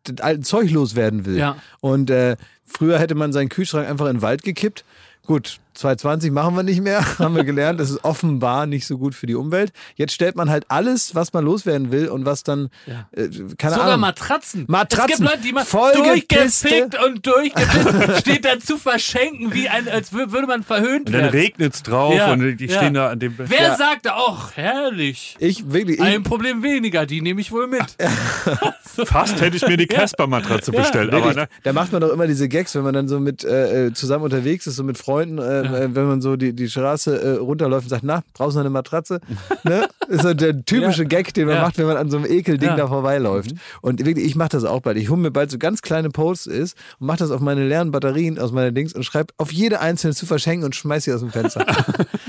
das 0.04 0.20
alten 0.20 0.42
Zeug 0.42 0.70
loswerden 0.70 1.26
will. 1.26 1.36
Ja. 1.36 1.56
Und 1.80 2.10
äh, 2.10 2.36
früher 2.64 2.98
hätte 2.98 3.14
man 3.14 3.32
seinen 3.32 3.48
Kühlschrank 3.48 3.88
einfach 3.88 4.06
in 4.06 4.16
den 4.16 4.22
Wald 4.22 4.42
gekippt. 4.42 4.84
Gut, 5.26 5.58
2020 5.74 6.30
machen 6.30 6.54
wir 6.56 6.62
nicht 6.62 6.80
mehr, 6.82 7.04
haben 7.18 7.34
wir 7.36 7.44
gelernt. 7.44 7.80
Das 7.80 7.90
ist 7.90 8.04
offenbar 8.04 8.66
nicht 8.66 8.86
so 8.86 8.98
gut 8.98 9.14
für 9.14 9.26
die 9.26 9.34
Umwelt. 9.34 9.72
Jetzt 9.96 10.12
stellt 10.12 10.36
man 10.36 10.50
halt 10.50 10.64
alles, 10.68 11.14
was 11.14 11.32
man 11.32 11.44
loswerden 11.44 11.90
will 11.92 12.08
und 12.08 12.24
was 12.26 12.42
dann, 12.42 12.68
Ja. 12.86 13.06
äh, 13.12 13.28
keine 13.58 13.74
Sogar 13.74 13.88
Ahnung. 13.88 14.00
Matratzen. 14.00 14.64
Matratzen. 14.68 15.10
Es 15.12 15.18
gibt 15.18 15.30
Leute, 15.30 15.42
die 15.42 15.64
Vollgepisste. 15.70 16.68
durchgefickt 16.68 17.04
und 17.04 17.26
durchgepisst 17.26 18.20
steht 18.20 18.44
da 18.44 18.58
zu 18.58 18.76
verschenken, 18.78 19.52
wie 19.54 19.68
ein, 19.68 19.88
als 19.88 20.12
wür- 20.12 20.32
würde 20.32 20.46
man 20.46 20.62
verhöhnt 20.62 21.06
Und 21.06 21.12
dann 21.12 21.22
werden. 21.22 21.30
regnet 21.30 21.74
es 21.74 21.82
drauf 21.82 22.14
Ja, 22.14 22.32
und 22.32 22.56
die 22.58 22.66
ja. 22.66 22.76
stehen 22.76 22.94
da 22.94 23.08
an 23.10 23.18
dem. 23.18 23.34
Wer 23.38 23.62
Ja. 23.62 23.76
sagte, 23.76 24.12
ach, 24.14 24.52
herrlich. 24.56 25.36
Ich 25.38 25.72
wirklich, 25.72 25.96
ich, 25.98 26.02
Ein 26.02 26.22
Problem 26.22 26.62
weniger, 26.62 27.06
die 27.06 27.20
nehme 27.22 27.40
ich 27.40 27.50
wohl 27.52 27.66
mit. 27.66 27.82
Fast 29.06 29.40
hätte 29.40 29.56
ich 29.56 29.66
mir 29.66 29.76
die 29.76 29.86
Casper-Matratze 29.86 30.72
bestellt. 30.72 31.12
Aber 31.14 31.32
ne, 31.34 31.48
Da 31.62 31.72
macht 31.72 31.92
man 31.92 32.00
doch 32.00 32.10
immer 32.12 32.26
diese 32.26 32.48
Gags, 32.48 32.74
wenn 32.74 32.82
man 32.82 32.92
dann 32.94 33.08
so 33.08 33.20
mit 33.20 33.44
äh, 33.44 33.86
äh, 33.86 33.92
zusammen 33.94 34.24
unterwegs 34.24 34.66
ist, 34.66 34.76
so 34.76 34.84
mit 34.84 34.98
Freunden, 34.98 35.38
äh, 35.38 35.61
äh, 35.64 35.94
wenn 35.94 36.06
man 36.06 36.20
so 36.20 36.36
die, 36.36 36.52
die 36.54 36.68
Straße 36.68 37.20
äh, 37.20 37.30
runterläuft 37.38 37.86
und 37.86 37.90
sagt, 37.90 38.04
na, 38.04 38.22
brauchst 38.34 38.54
du 38.54 38.58
noch 38.58 38.64
eine 38.64 38.70
Matratze? 38.70 39.20
ne? 39.64 39.88
Ist 40.08 40.22
so 40.22 40.34
der 40.34 40.64
typische 40.64 41.02
Ja. 41.02 41.08
Gag, 41.08 41.34
den 41.34 41.46
man 41.46 41.56
Ja. 41.56 41.62
macht, 41.62 41.78
wenn 41.78 41.86
man 41.86 41.96
an 41.96 42.10
so 42.10 42.16
einem 42.18 42.26
Ekelding 42.26 42.68
Ja. 42.70 42.76
da 42.76 42.88
vorbeiläuft. 42.88 43.54
Und 43.80 44.04
wirklich, 44.04 44.26
ich 44.26 44.36
mache 44.36 44.50
das 44.50 44.64
auch 44.64 44.80
bald. 44.80 44.96
Ich 44.96 45.08
hole 45.10 45.20
mir 45.20 45.30
bald 45.30 45.50
so 45.50 45.58
ganz 45.58 45.82
kleine 45.82 46.10
Posts 46.10 46.46
ist 46.46 46.76
und 46.98 47.06
mache 47.06 47.18
das 47.18 47.30
auf 47.30 47.40
meine 47.40 47.66
leeren 47.66 47.90
Batterien 47.90 48.38
aus 48.38 48.52
meiner 48.52 48.72
Dings 48.72 48.92
und 48.94 49.04
schreibe 49.04 49.32
auf 49.38 49.52
jede 49.52 49.80
einzelne 49.80 50.14
zu 50.14 50.26
verschenken 50.26 50.64
und 50.64 50.74
schmeiß 50.74 51.04
sie 51.04 51.12
aus 51.12 51.20
dem 51.20 51.30
Fenster. 51.30 51.64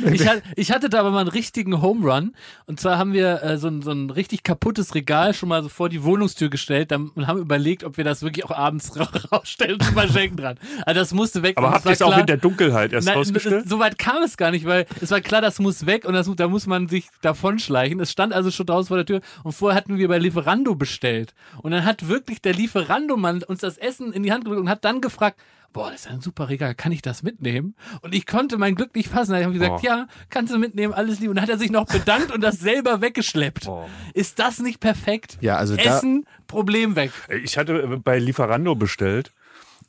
Ich, 0.11 0.27
hat, 0.27 0.41
ich 0.57 0.71
hatte 0.71 0.89
da 0.89 0.99
aber 0.99 1.11
mal 1.11 1.19
einen 1.21 1.29
richtigen 1.29 1.81
Home 1.81 2.05
Run. 2.11 2.33
Und 2.65 2.79
zwar 2.79 2.97
haben 2.97 3.13
wir 3.13 3.41
äh, 3.41 3.57
so, 3.57 3.67
ein, 3.69 3.81
so 3.81 3.91
ein 3.91 4.09
richtig 4.09 4.43
kaputtes 4.43 4.95
Regal 4.95 5.33
schon 5.33 5.47
mal 5.49 5.63
so 5.63 5.69
vor 5.69 5.87
die 5.87 6.03
Wohnungstür 6.03 6.49
gestellt 6.49 6.91
dann, 6.91 7.09
und 7.15 7.25
haben 7.27 7.39
überlegt, 7.39 7.83
ob 7.85 7.95
wir 7.97 8.03
das 8.03 8.21
wirklich 8.21 8.43
auch 8.45 8.51
abends 8.51 8.99
ra 8.99 9.07
rausstellen 9.31 9.75
und 9.75 9.83
verschenken 9.85 10.37
dran. 10.37 10.57
Also 10.85 10.99
das 10.99 11.13
musste 11.13 11.41
weg. 11.41 11.57
aber 11.57 11.71
habt 11.71 11.85
ihr 11.85 11.91
es 11.91 12.01
auch 12.01 12.17
in 12.17 12.25
der 12.25 12.37
Dunkelheit 12.37 12.91
erst 12.93 13.07
Nein, 13.07 13.15
rausgestellt? 13.29 13.69
So 13.69 13.79
weit 13.79 13.97
kam 13.97 14.23
es 14.23 14.37
gar 14.37 14.51
nicht, 14.51 14.65
weil 14.65 14.85
es 15.01 15.11
war 15.11 15.21
klar, 15.21 15.41
das 15.41 15.59
muss 15.59 15.85
weg 15.85 16.05
und 16.05 16.13
das, 16.13 16.29
da 16.35 16.47
muss 16.47 16.67
man 16.67 16.87
sich 16.87 17.07
davonschleichen. 17.21 17.99
Es 17.99 18.11
stand 18.11 18.33
also 18.33 18.51
schon 18.51 18.65
draußen 18.65 18.87
vor 18.87 18.97
der 18.97 19.05
Tür 19.05 19.21
und 19.43 19.51
vorher 19.53 19.75
hatten 19.77 19.97
wir 19.97 20.07
bei 20.07 20.17
Lieferando 20.17 20.75
bestellt. 20.75 21.33
Und 21.61 21.71
dann 21.71 21.85
hat 21.85 22.07
wirklich 22.07 22.41
der 22.41 22.53
Lieferando-Mann 22.53 23.43
uns 23.43 23.61
das 23.61 23.77
Essen 23.77 24.13
in 24.13 24.23
die 24.23 24.31
Hand 24.31 24.43
gedrückt 24.45 24.61
und 24.61 24.69
hat 24.69 24.85
dann 24.85 25.01
gefragt, 25.01 25.39
boah, 25.73 25.89
das 25.91 26.01
ist 26.01 26.07
ein 26.11 26.21
super 26.21 26.49
Regal, 26.49 26.75
kann 26.75 26.91
ich 26.91 27.01
das 27.01 27.23
mitnehmen? 27.23 27.75
Und 28.01 28.13
ich 28.13 28.27
konnte 28.27 28.57
mein 28.59 28.75
Glück 28.75 28.95
nicht 28.95 29.09
fassen. 29.09 29.31
Da 29.33 29.41
habe 29.41 29.53
ich 29.53 29.59
gesagt, 29.59 29.81
Boah. 29.81 29.87
ja, 29.87 30.07
kannst 30.29 30.53
du 30.53 30.59
mitnehmen, 30.59 30.93
alles 30.93 31.19
lieb. 31.19 31.29
Und 31.29 31.35
dann 31.37 31.41
hat 31.43 31.49
er 31.49 31.57
sich 31.57 31.71
noch 31.71 31.85
bedankt 31.85 32.31
und 32.31 32.41
das 32.41 32.59
selber 32.59 33.01
weggeschleppt. 33.01 33.65
Boah. 33.65 33.89
Ist 34.13 34.37
das 34.37 34.59
nicht 34.59 34.79
perfekt? 34.79 35.37
Ja, 35.41 35.57
also 35.57 35.75
da- 35.75 35.81
Essen, 35.81 36.25
Problem 36.47 36.95
weg. 36.95 37.11
Ich 37.43 37.57
hatte 37.57 37.99
bei 38.03 38.19
Lieferando 38.19 38.75
bestellt 38.75 39.33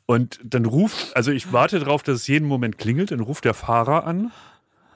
und 0.05 0.39
dann 0.43 0.65
ruft, 0.65 1.15
also 1.15 1.31
ich 1.31 1.51
warte 1.51 1.79
darauf, 1.79 2.03
dass 2.03 2.17
es 2.17 2.27
jeden 2.27 2.47
Moment 2.47 2.77
klingelt, 2.77 3.11
dann 3.11 3.19
ruft 3.19 3.45
der 3.45 3.53
Fahrer 3.53 4.05
an 4.05 4.31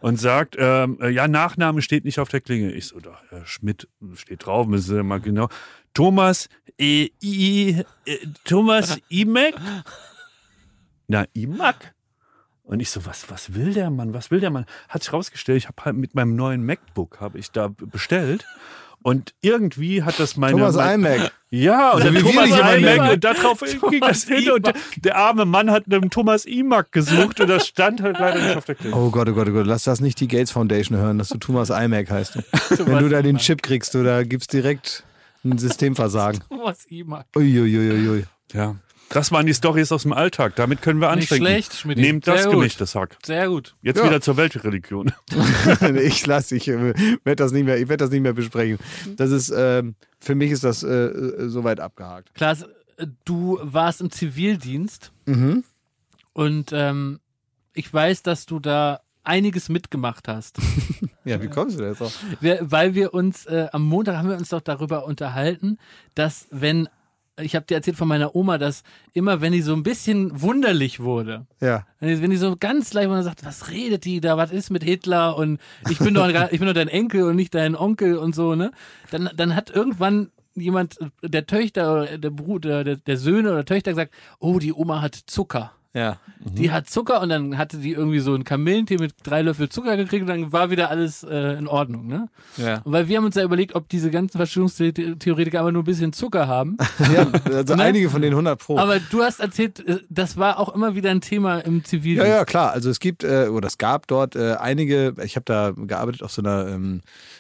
und 0.02 0.18
sagt, 0.18 0.56
ähm, 0.58 0.98
äh, 1.02 1.10
ja, 1.10 1.28
Nachname 1.28 1.82
steht 1.82 2.06
nicht 2.06 2.20
auf 2.20 2.30
der 2.30 2.42
Klingel. 2.42 2.76
Ich 2.76 2.88
so, 2.88 3.00
da, 3.00 3.20
Herr 3.30 3.46
Schmidt 3.46 3.88
steht 4.16 4.46
drauf, 4.46 4.68
müssen 4.68 4.96
Sie 4.96 5.04
mal 5.04 5.20
genau. 5.20 5.50
Thomas, 5.94 6.48
äh, 6.78 7.10
I, 7.22 7.84
äh, 8.06 8.18
Thomas 8.44 9.00
Imek? 9.10 9.56
Na, 11.08 11.26
Imak? 11.34 11.96
Und 12.64 12.82
ich 12.82 12.92
so, 12.92 13.04
was, 13.06 13.32
was 13.32 13.56
will 13.56 13.74
der 13.74 13.90
Mann? 13.90 14.14
Was 14.14 14.30
will 14.30 14.40
der 14.40 14.52
Mann? 14.52 14.68
Hat 14.90 15.02
sich 15.02 15.12
rausgestellt, 15.12 15.58
ich 15.58 15.68
habe 15.68 15.84
halt 15.84 15.96
mit 15.96 16.14
meinem 16.14 16.36
neuen 16.36 16.64
MacBook 16.64 17.20
habe 17.20 17.40
ich 17.40 17.50
da 17.52 17.68
bestellt. 17.68 18.46
Und 19.02 19.34
irgendwie 19.42 20.04
hat 20.04 20.20
das 20.20 20.36
meine. 20.36 20.54
Thomas 20.54 20.76
mein, 20.76 21.00
iMac. 21.00 21.32
ja, 21.52 21.92
und 21.92 22.02
Also 22.02 22.14
der 22.14 22.22
Thomas 22.22 22.50
Imack 22.50 22.82
nennen. 22.82 23.10
und 23.12 23.24
darauf 23.24 23.60
ging 23.90 24.02
das 24.02 24.24
hin 24.26 24.52
und 24.52 24.66
der, 24.66 24.74
der 24.98 25.16
arme 25.16 25.46
Mann 25.46 25.72
hat 25.72 25.86
einem 25.86 26.10
Thomas 26.10 26.46
Imack 26.46 26.92
gesucht 26.92 27.40
und 27.40 27.48
das 27.48 27.66
stand 27.68 28.02
halt 28.02 28.20
leider 28.20 28.42
nicht 28.42 28.58
auf 28.58 28.66
der 28.66 28.76
Klingel. 28.76 28.98
Oh 29.00 29.10
Gott, 29.10 29.30
oh 29.30 29.34
Gott, 29.34 29.48
oh 29.48 29.54
Gott, 29.54 29.66
lass 29.68 29.84
das 29.84 30.02
nicht 30.02 30.20
die 30.20 30.28
Gates 30.28 30.52
Foundation 30.52 30.98
hören, 30.98 31.18
dass 31.18 31.30
du 31.30 31.38
Thomas 31.38 31.70
iMac 31.70 32.10
heißt. 32.12 32.38
Wenn 32.86 33.00
du 33.00 33.10
da 33.10 33.22
den 33.22 33.38
Chip 33.38 33.62
kriegst, 33.64 33.94
du, 33.94 34.04
da 34.04 34.24
gibt's 34.24 34.48
direkt 34.48 35.04
ein 35.46 35.58
Systemversagen. 35.58 36.44
Was 36.50 36.86
ich 36.90 37.06
mag. 37.06 37.26
Uiuiuiui. 37.36 38.26
Ja. 38.54 38.76
Das 39.10 39.32
waren 39.32 39.46
die 39.46 39.54
Stories 39.54 39.92
aus 39.92 40.04
dem 40.04 40.14
Alltag. 40.14 40.56
Damit 40.56 40.82
können 40.82 41.00
wir 41.00 41.08
Nicht 41.16 41.32
anstecken. 41.32 41.46
schlecht, 41.46 41.74
Schmidti. 41.76 42.02
Nehmt 42.02 42.28
das 42.28 42.44
gut. 42.46 42.54
gemischtes 42.54 42.96
Hack. 42.96 43.18
Sehr 43.26 43.48
gut. 43.50 43.76
Jetzt 43.82 43.98
Ja. 43.98 44.06
wieder 44.06 44.22
zur 44.22 44.38
Weltreligion. 44.38 45.12
ich 46.04 46.26
lasse, 46.28 46.56
ich 46.56 46.68
äh, 46.68 46.94
werde 47.24 47.36
das 47.44 47.52
nicht 47.52 47.66
mehr, 47.66 47.78
ich 47.80 47.88
werde 47.90 48.04
das 48.04 48.12
nicht 48.12 48.22
mehr 48.22 48.34
besprechen. 48.34 48.78
Das 49.18 49.32
ist, 49.32 49.52
ähm, 49.56 49.96
für 50.20 50.36
mich 50.36 50.52
ist 50.52 50.64
das 50.64 50.84
äh, 50.84 50.88
äh, 50.90 51.50
soweit 51.50 51.80
abgehakt. 51.80 52.34
Klaas, 52.36 52.64
äh, 52.98 53.08
du 53.26 53.60
warst 53.64 54.02
im 54.02 54.12
Zivildienst 54.12 55.12
Mhm. 55.26 55.64
und 56.34 56.72
ähm, 56.74 57.20
ich 57.74 57.92
weiß, 57.94 58.24
dass 58.24 58.46
du 58.46 58.60
da 58.60 59.00
einiges 59.24 59.70
mitgemacht 59.70 60.28
hast. 60.28 60.58
Ja, 61.26 61.40
wie 61.44 61.48
kommst 61.50 61.78
du 61.78 61.84
da 61.84 61.90
jetzt 61.90 62.02
wir, 62.40 62.60
weil 62.72 62.96
wir 62.96 63.14
uns, 63.14 63.46
äh, 63.46 63.68
am 63.74 63.84
Montag 63.84 64.16
haben 64.16 64.30
wir 64.30 64.38
uns 64.38 64.50
doch 64.50 64.62
darüber 64.62 65.06
unterhalten, 65.06 65.78
dass 66.16 66.48
wenn, 66.50 66.88
ich 67.42 67.56
habe 67.56 67.66
dir 67.66 67.76
erzählt 67.76 67.98
von 67.98 68.08
meiner 68.08 68.36
Oma, 68.36 68.58
dass 68.58 68.84
immer, 69.14 69.42
wenn 69.42 69.52
die 69.54 69.62
so 69.62 69.74
ein 69.74 69.84
bisschen 69.84 70.42
wunderlich 70.42 71.00
wurde, 71.00 71.46
Ja. 71.62 71.86
wenn 72.00 72.10
die, 72.10 72.22
wenn 72.22 72.30
die 72.32 72.38
so 72.38 72.56
ganz 72.58 72.94
leicht 72.94 73.10
und 73.10 73.22
sagt, 73.24 73.46
was 73.46 73.70
redet 73.70 74.06
die 74.06 74.22
da, 74.22 74.38
was 74.38 74.52
ist 74.52 74.70
mit 74.70 74.84
Hitler 74.84 75.36
und 75.38 75.60
ich 75.90 76.00
bin 76.00 76.14
doch, 76.14 76.28
ich 76.52 76.60
bin 76.60 76.68
doch 76.68 76.74
dein 76.74 76.88
Enkel 76.88 77.24
und 77.24 77.36
nicht 77.36 77.54
dein 77.56 77.76
Onkel 77.76 78.18
und 78.18 78.36
so, 78.36 78.56
ne? 78.56 78.72
Dann, 79.12 79.30
dann 79.36 79.56
hat 79.56 79.70
irgendwann 79.70 80.30
jemand, 80.56 80.98
der 81.24 81.46
Töchter 81.46 81.94
oder 81.94 82.18
der 82.18 82.30
Bruder, 82.32 82.84
der, 82.84 82.96
der 82.98 83.18
Söhne 83.18 83.52
oder 83.52 83.66
Töchter 83.66 83.92
gesagt, 83.92 84.14
oh, 84.40 84.60
die 84.60 84.74
Oma 84.74 85.02
hat 85.02 85.16
Zucker. 85.16 85.72
Ja. 85.94 86.18
Die 86.40 86.72
hat 86.72 86.88
Zucker 86.88 87.20
und 87.22 87.30
dann 87.30 87.58
hatte 87.58 87.78
die 87.78 87.94
irgendwie 87.94 88.20
so 88.20 88.36
einen 88.36 88.44
Kamillentee 88.44 88.98
mit 88.98 89.14
drei 89.24 89.42
Löffel 89.42 89.70
Zucker 89.70 89.98
gekriegt 89.98 90.22
und 90.22 90.28
dann 90.28 90.52
war 90.52 90.70
wieder 90.70 90.92
alles 90.92 91.24
äh, 91.24 91.58
in 91.58 91.68
Ordnung, 91.68 92.06
ne? 92.06 92.30
Ja. 92.58 92.82
Und 92.84 92.92
weil 92.94 93.08
wir 93.08 93.18
haben 93.18 93.26
uns 93.26 93.36
ja 93.36 93.44
überlegt, 93.44 93.74
ob 93.74 93.90
diese 93.90 94.12
ganzen 94.12 94.38
Verschwörungstheoretiker 94.38 95.60
aber 95.60 95.72
nur 95.72 95.82
ein 95.82 95.86
bisschen 95.86 96.14
Zucker 96.14 96.48
haben. 96.48 96.78
ja 97.14 97.28
also 97.56 97.76
Ne? 97.80 97.84
einige 97.84 98.10
von 98.10 98.22
den 98.22 98.34
100 98.34 98.60
Pro. 98.60 98.78
Aber 98.78 99.00
du 99.00 99.24
hast 99.24 99.40
erzählt, 99.40 99.86
äh, 99.88 100.00
das 100.10 100.38
war 100.38 100.60
auch 100.60 100.74
immer 100.76 100.94
wieder 100.96 101.10
ein 101.12 101.22
Thema 101.22 101.60
im 101.60 101.78
Ja, 101.78 101.84
Zivildienst. 101.84 102.28
ja, 102.30 102.46
klar. 102.46 102.72
Also 102.72 102.90
es 102.90 103.00
gibt 103.00 103.24
äh, 103.24 103.48
oder 103.48 103.68
es 103.68 103.78
gab 103.80 104.06
dort 104.08 104.36
äh, 104.36 104.54
einige, 104.60 105.16
ich 105.24 105.36
habe 105.36 105.46
da 105.46 105.72
gearbeitet 105.76 106.22
auf 106.22 106.32
so 106.32 106.42
einer 106.44 106.68
ähm, 106.68 107.02
äh, 107.02 107.39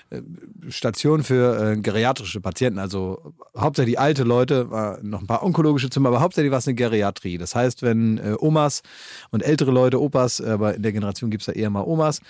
Station 0.69 1.23
für 1.23 1.73
äh, 1.73 1.77
geriatrische 1.77 2.41
Patienten, 2.41 2.79
also 2.79 3.33
hauptsächlich 3.55 3.99
alte 3.99 4.23
Leute, 4.23 4.71
war 4.71 4.99
noch 5.03 5.21
ein 5.21 5.27
paar 5.27 5.43
onkologische 5.43 5.89
Zimmer, 5.89 6.09
aber 6.09 6.21
hauptsächlich 6.21 6.51
war 6.51 6.57
es 6.57 6.67
eine 6.67 6.75
Geriatrie. 6.75 7.37
Das 7.37 7.53
heißt, 7.53 7.83
wenn 7.83 8.17
äh, 8.17 8.35
Omas 8.39 8.81
und 9.29 9.43
ältere 9.43 9.71
Leute, 9.71 10.01
Opas, 10.01 10.39
äh, 10.39 10.49
aber 10.49 10.75
in 10.75 10.81
der 10.81 10.93
Generation 10.93 11.29
gibt 11.29 11.41
es 11.41 11.47
ja 11.47 11.53
eher 11.53 11.69
mal 11.69 11.83
Omas, 11.83 12.21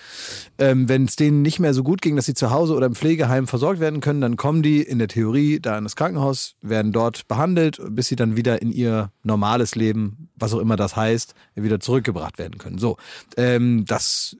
ähm, 0.58 0.88
wenn 0.88 1.04
es 1.04 1.16
denen 1.16 1.40
nicht 1.40 1.58
mehr 1.58 1.72
so 1.72 1.82
gut 1.82 2.02
ging, 2.02 2.16
dass 2.16 2.26
sie 2.26 2.34
zu 2.34 2.50
Hause 2.50 2.74
oder 2.74 2.86
im 2.86 2.94
Pflegeheim 2.94 3.46
versorgt 3.46 3.80
werden 3.80 4.00
können, 4.00 4.20
dann 4.20 4.36
kommen 4.36 4.62
die 4.62 4.82
in 4.82 4.98
der 4.98 5.08
Theorie 5.08 5.58
da 5.60 5.78
in 5.78 5.84
das 5.84 5.96
Krankenhaus, 5.96 6.56
werden 6.60 6.92
dort 6.92 7.28
behandelt, 7.28 7.80
bis 7.90 8.08
sie 8.08 8.16
dann 8.16 8.36
wieder 8.36 8.60
in 8.60 8.72
ihr 8.72 9.10
normales 9.22 9.74
Leben, 9.74 10.28
was 10.36 10.52
auch 10.52 10.60
immer 10.60 10.76
das 10.76 10.96
heißt, 10.96 11.34
wieder 11.54 11.80
zurückgebracht 11.80 12.38
werden 12.38 12.58
können. 12.58 12.78
So, 12.78 12.98
ähm, 13.36 13.84
das 13.86 14.36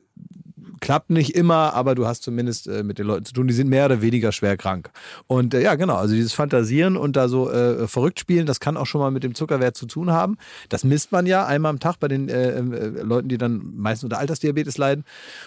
klappt 0.81 1.11
nicht 1.11 1.35
immer, 1.35 1.74
aber 1.74 1.95
du 1.95 2.07
hast 2.07 2.22
zumindest 2.22 2.66
äh, 2.66 2.83
mit 2.83 2.99
den 2.99 3.07
Leuten 3.07 3.24
zu 3.24 3.33
tun, 3.33 3.47
die 3.47 3.55
sind 3.55 3.68
mehr 3.68 3.87
oder 3.87 4.03
weniger 4.03 4.33
schwer 4.33 4.57
krank. 4.57 4.91
Und 5.26 5.55
äh, 5.55 5.62
ja, 5.62 5.74
genau, 5.74 5.97
also 5.97 6.14
dieses 6.14 6.33
Fantasieren 6.33 6.97
und 6.97 7.16
da 7.16 7.28
so 7.28 7.51
äh, 7.51 7.87
verrückt 7.87 8.20
spielen, 8.20 8.47
das 8.47 8.61
kann 8.61 8.76
auch 8.76 8.87
schon 8.87 9.01
mal 9.01 9.11
mit 9.11 9.22
dem 9.22 9.35
Zuckerwert 9.35 9.76
zu 9.76 9.87
tun 9.87 10.11
haben. 10.11 10.37
Das 10.68 10.85
misst 10.85 11.12
man 11.12 11.26
ja 11.26 11.47
einmal 11.47 11.70
am 11.70 11.81
Tag 11.81 12.01
bei 12.01 12.09
den 12.09 12.28
äh, 12.28 12.51
äh, 12.51 12.61
Leuten, 13.03 13.28
die 13.28 13.39
dann 13.39 13.72
meistens 13.76 14.05
unter 14.05 14.18
Altersdiabetes 14.18 14.78
leiden. 14.78 15.05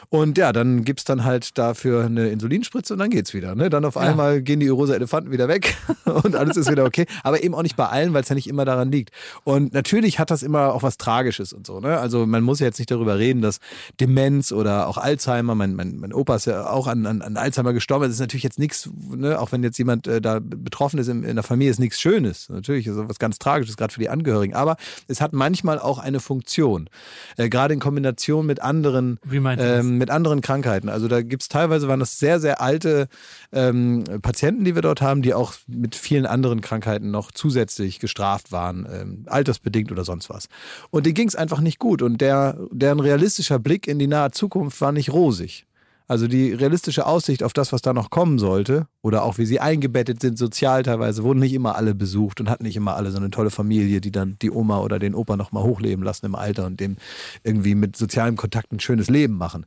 Und 0.09 0.37
ja, 0.37 0.53
dann 0.53 0.83
gibt's 0.83 1.03
dann 1.03 1.23
halt 1.23 1.57
dafür 1.57 2.05
eine 2.05 2.29
Insulinspritze 2.29 2.93
und 2.93 2.99
dann 2.99 3.09
geht's 3.09 3.33
wieder. 3.33 3.55
Ne? 3.55 3.69
Dann 3.69 3.85
auf 3.85 3.97
einmal 3.97 4.41
gehen 4.41 4.59
die 4.59 4.67
rosa 4.67 4.93
Elefanten 4.93 5.31
wieder 5.31 5.47
weg 5.47 5.75
und 6.05 6.35
alles 6.35 6.57
ist 6.57 6.69
wieder 6.71 6.85
okay. 6.85 7.05
Aber 7.23 7.43
eben 7.43 7.55
auch 7.55 7.63
nicht 7.63 7.75
bei 7.75 7.87
allen, 7.87 8.13
weil 8.13 8.21
es 8.21 8.29
ja 8.29 8.35
nicht 8.35 8.47
immer 8.47 8.65
daran 8.65 8.91
liegt. 8.91 9.11
Und 9.43 9.73
natürlich 9.73 10.19
hat 10.19 10.31
das 10.31 10.43
immer 10.43 10.73
auch 10.73 10.83
was 10.83 10.97
Tragisches 10.97 11.53
und 11.53 11.65
so. 11.65 11.79
Ne? 11.79 11.97
Also 11.97 12.25
man 12.25 12.43
muss 12.43 12.59
ja 12.59 12.67
jetzt 12.67 12.79
nicht 12.79 12.91
darüber 12.91 13.17
reden, 13.17 13.41
dass 13.41 13.59
Demenz 13.99 14.51
oder 14.51 14.87
auch 14.87 14.97
Alzheimer, 14.97 15.22
mein, 15.27 15.75
mein, 15.75 15.97
mein 15.97 16.13
Opa 16.13 16.35
ist 16.35 16.45
ja 16.45 16.69
auch 16.69 16.87
an, 16.87 17.05
an, 17.05 17.21
an 17.21 17.37
Alzheimer 17.37 17.73
gestorben. 17.73 18.05
Das 18.05 18.13
ist 18.13 18.19
natürlich 18.19 18.43
jetzt 18.43 18.59
nichts, 18.59 18.89
ne? 19.09 19.39
auch 19.39 19.51
wenn 19.51 19.63
jetzt 19.63 19.77
jemand 19.77 20.07
äh, 20.07 20.21
da 20.21 20.39
betroffen 20.39 20.99
ist 20.99 21.07
in, 21.07 21.23
in 21.23 21.35
der 21.35 21.43
Familie, 21.43 21.71
ist 21.71 21.79
nichts 21.79 21.99
Schönes. 21.99 22.49
Natürlich 22.49 22.87
ist 22.87 22.97
was 22.97 23.19
ganz 23.19 23.39
Tragisches, 23.39 23.77
gerade 23.77 23.93
für 23.93 23.99
die 23.99 24.09
Angehörigen. 24.09 24.53
Aber 24.53 24.77
es 25.07 25.21
hat 25.21 25.33
manchmal 25.33 25.79
auch 25.79 25.99
eine 25.99 26.19
Funktion. 26.19 26.89
Äh, 27.37 27.49
gerade 27.49 27.73
in 27.73 27.79
Kombination 27.79 28.45
mit 28.45 28.61
anderen, 28.61 29.19
ähm, 29.31 29.97
mit 29.97 30.09
anderen 30.09 30.41
Krankheiten. 30.41 30.89
Also 30.89 31.07
da 31.07 31.21
gibt's 31.21 31.47
teilweise 31.47 31.87
waren 31.87 31.99
das 31.99 32.19
sehr, 32.19 32.39
sehr 32.39 32.61
alte 32.61 33.07
ähm, 33.51 34.03
Patienten, 34.21 34.65
die 34.65 34.75
wir 34.75 34.81
dort 34.81 35.01
haben, 35.01 35.21
die 35.21 35.33
auch 35.33 35.53
mit 35.67 35.95
vielen 35.95 36.25
anderen 36.25 36.61
Krankheiten 36.61 37.11
noch 37.11 37.31
zusätzlich 37.31 37.99
gestraft 37.99 38.51
waren, 38.51 38.87
ähm, 38.91 39.25
altersbedingt 39.27 39.91
oder 39.91 40.03
sonst 40.03 40.29
was. 40.29 40.47
Und 40.89 41.05
denen 41.05 41.15
ging's 41.15 41.35
einfach 41.35 41.61
nicht 41.61 41.79
gut. 41.79 42.01
Und 42.01 42.21
der, 42.21 42.57
deren 42.71 42.99
realistischer 42.99 43.59
Blick 43.59 43.87
in 43.87 43.99
die 43.99 44.07
nahe 44.07 44.31
Zukunft 44.31 44.81
war 44.81 44.91
nicht 44.91 45.12
rosig. 45.13 45.65
Also 46.07 46.27
die 46.27 46.51
realistische 46.51 47.05
Aussicht 47.05 47.43
auf 47.43 47.53
das, 47.53 47.71
was 47.71 47.81
da 47.81 47.93
noch 47.93 48.09
kommen 48.09 48.37
sollte, 48.37 48.87
oder 49.01 49.23
auch 49.23 49.37
wie 49.37 49.45
sie 49.45 49.59
eingebettet 49.59 50.21
sind, 50.21 50.37
sozial 50.37 50.83
teilweise, 50.83 51.23
wurden 51.23 51.39
nicht 51.39 51.53
immer 51.53 51.75
alle 51.75 51.95
besucht 51.95 52.41
und 52.41 52.49
hatten 52.49 52.63
nicht 52.63 52.75
immer 52.75 52.95
alle 52.95 53.09
so 53.11 53.17
eine 53.17 53.31
tolle 53.31 53.49
Familie, 53.49 54.01
die 54.01 54.11
dann 54.11 54.37
die 54.41 54.51
Oma 54.51 54.79
oder 54.79 54.99
den 54.99 55.15
Opa 55.15 55.37
noch 55.37 55.51
mal 55.53 55.63
hochleben 55.63 56.03
lassen 56.03 56.25
im 56.25 56.35
Alter 56.35 56.65
und 56.65 56.79
dem 56.79 56.97
irgendwie 57.43 57.73
mit 57.73 57.95
sozialem 57.95 58.35
Kontakt 58.35 58.71
ein 58.73 58.81
schönes 58.81 59.09
Leben 59.09 59.37
machen. 59.37 59.65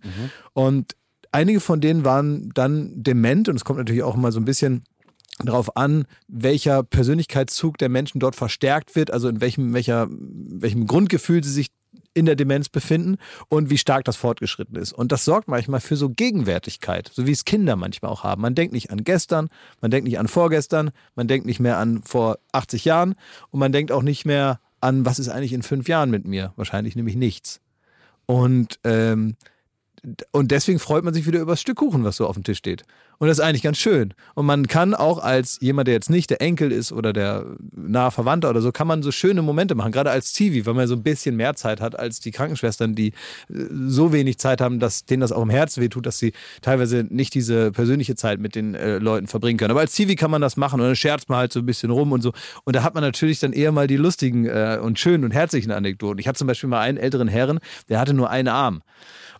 Und 0.52 0.94
einige 1.32 1.60
von 1.60 1.80
denen 1.80 2.04
waren 2.04 2.50
dann 2.54 2.92
dement 2.94 3.48
und 3.48 3.56
es 3.56 3.64
kommt 3.64 3.78
natürlich 3.78 4.02
auch 4.02 4.14
immer 4.14 4.30
so 4.30 4.38
ein 4.38 4.44
bisschen 4.44 4.84
darauf 5.44 5.76
an, 5.76 6.04
welcher 6.28 6.82
Persönlichkeitszug 6.82 7.76
der 7.78 7.88
Menschen 7.88 8.20
dort 8.20 8.36
verstärkt 8.36 8.94
wird, 8.94 9.10
also 9.10 9.28
in 9.28 9.40
welchem, 9.40 9.74
welcher, 9.74 10.08
welchem 10.10 10.86
Grundgefühl 10.86 11.44
sie 11.44 11.50
sich 11.50 11.68
in 12.16 12.24
der 12.26 12.34
Demenz 12.34 12.70
befinden 12.70 13.18
und 13.48 13.68
wie 13.68 13.76
stark 13.76 14.04
das 14.04 14.16
fortgeschritten 14.16 14.76
ist. 14.76 14.92
Und 14.92 15.12
das 15.12 15.24
sorgt 15.24 15.48
manchmal 15.48 15.80
für 15.80 15.96
so 15.96 16.08
Gegenwärtigkeit, 16.08 17.10
so 17.12 17.26
wie 17.26 17.32
es 17.32 17.44
Kinder 17.44 17.76
manchmal 17.76 18.10
auch 18.10 18.24
haben. 18.24 18.40
Man 18.40 18.54
denkt 18.54 18.72
nicht 18.72 18.90
an 18.90 19.04
gestern, 19.04 19.50
man 19.82 19.90
denkt 19.90 20.08
nicht 20.08 20.18
an 20.18 20.26
vorgestern, 20.26 20.90
man 21.14 21.28
denkt 21.28 21.46
nicht 21.46 21.60
mehr 21.60 21.76
an 21.76 22.02
vor 22.02 22.38
80 22.52 22.86
Jahren 22.86 23.14
und 23.50 23.60
man 23.60 23.70
denkt 23.70 23.92
auch 23.92 24.02
nicht 24.02 24.24
mehr 24.24 24.60
an, 24.80 25.04
was 25.04 25.18
ist 25.18 25.28
eigentlich 25.28 25.52
in 25.52 25.62
fünf 25.62 25.88
Jahren 25.88 26.10
mit 26.10 26.26
mir? 26.26 26.54
Wahrscheinlich 26.56 26.96
nämlich 26.96 27.16
nichts. 27.16 27.60
Und 28.24 28.80
ähm, 28.84 29.36
und 30.30 30.52
deswegen 30.52 30.78
freut 30.78 31.04
man 31.04 31.14
sich 31.14 31.26
wieder 31.26 31.40
über 31.40 31.52
das 31.52 31.60
Stück 31.60 31.78
Kuchen, 31.78 32.04
was 32.04 32.16
so 32.16 32.26
auf 32.26 32.36
dem 32.36 32.44
Tisch 32.44 32.58
steht. 32.58 32.84
Und 33.18 33.28
das 33.28 33.38
ist 33.38 33.44
eigentlich 33.44 33.62
ganz 33.62 33.78
schön. 33.78 34.14
Und 34.34 34.46
man 34.46 34.66
kann 34.66 34.94
auch 34.94 35.18
als 35.18 35.58
jemand, 35.60 35.88
der 35.88 35.94
jetzt 35.94 36.10
nicht 36.10 36.30
der 36.30 36.42
Enkel 36.42 36.70
ist 36.70 36.92
oder 36.92 37.12
der 37.12 37.46
nahe 37.74 38.10
Verwandter 38.10 38.50
oder 38.50 38.60
so, 38.60 38.72
kann 38.72 38.86
man 38.86 39.02
so 39.02 39.10
schöne 39.10 39.42
Momente 39.42 39.74
machen. 39.74 39.92
Gerade 39.92 40.10
als 40.10 40.32
Zivi, 40.32 40.66
weil 40.66 40.74
man 40.74 40.86
so 40.86 40.94
ein 40.94 41.02
bisschen 41.02 41.36
mehr 41.36 41.54
Zeit 41.54 41.80
hat 41.80 41.98
als 41.98 42.20
die 42.20 42.30
Krankenschwestern, 42.30 42.94
die 42.94 43.08
äh, 43.08 43.14
so 43.86 44.12
wenig 44.12 44.38
Zeit 44.38 44.60
haben, 44.60 44.78
dass 44.78 45.04
denen 45.04 45.20
das 45.20 45.32
auch 45.32 45.42
im 45.42 45.50
Herzen 45.50 45.82
wehtut, 45.82 46.06
dass 46.06 46.18
sie 46.18 46.32
teilweise 46.60 47.06
nicht 47.08 47.34
diese 47.34 47.72
persönliche 47.72 48.16
Zeit 48.16 48.40
mit 48.40 48.54
den 48.54 48.74
äh, 48.74 48.98
Leuten 48.98 49.26
verbringen 49.26 49.58
können. 49.58 49.70
Aber 49.70 49.80
als 49.80 49.92
Zivi 49.92 50.16
kann 50.16 50.30
man 50.30 50.42
das 50.42 50.56
machen 50.56 50.80
und 50.80 50.86
dann 50.86 50.96
scherzt 50.96 51.28
man 51.28 51.38
halt 51.38 51.52
so 51.52 51.60
ein 51.60 51.66
bisschen 51.66 51.90
rum 51.90 52.12
und 52.12 52.22
so. 52.22 52.32
Und 52.64 52.76
da 52.76 52.82
hat 52.82 52.94
man 52.94 53.02
natürlich 53.02 53.40
dann 53.40 53.52
eher 53.52 53.72
mal 53.72 53.86
die 53.86 53.96
lustigen 53.96 54.46
äh, 54.46 54.78
und 54.80 54.98
schönen 54.98 55.24
und 55.24 55.30
herzlichen 55.30 55.70
Anekdoten. 55.70 56.18
Ich 56.18 56.28
hatte 56.28 56.38
zum 56.38 56.46
Beispiel 56.46 56.68
mal 56.68 56.80
einen 56.80 56.98
älteren 56.98 57.28
Herren, 57.28 57.60
der 57.88 57.98
hatte 57.98 58.14
nur 58.14 58.30
einen 58.30 58.48
Arm. 58.48 58.82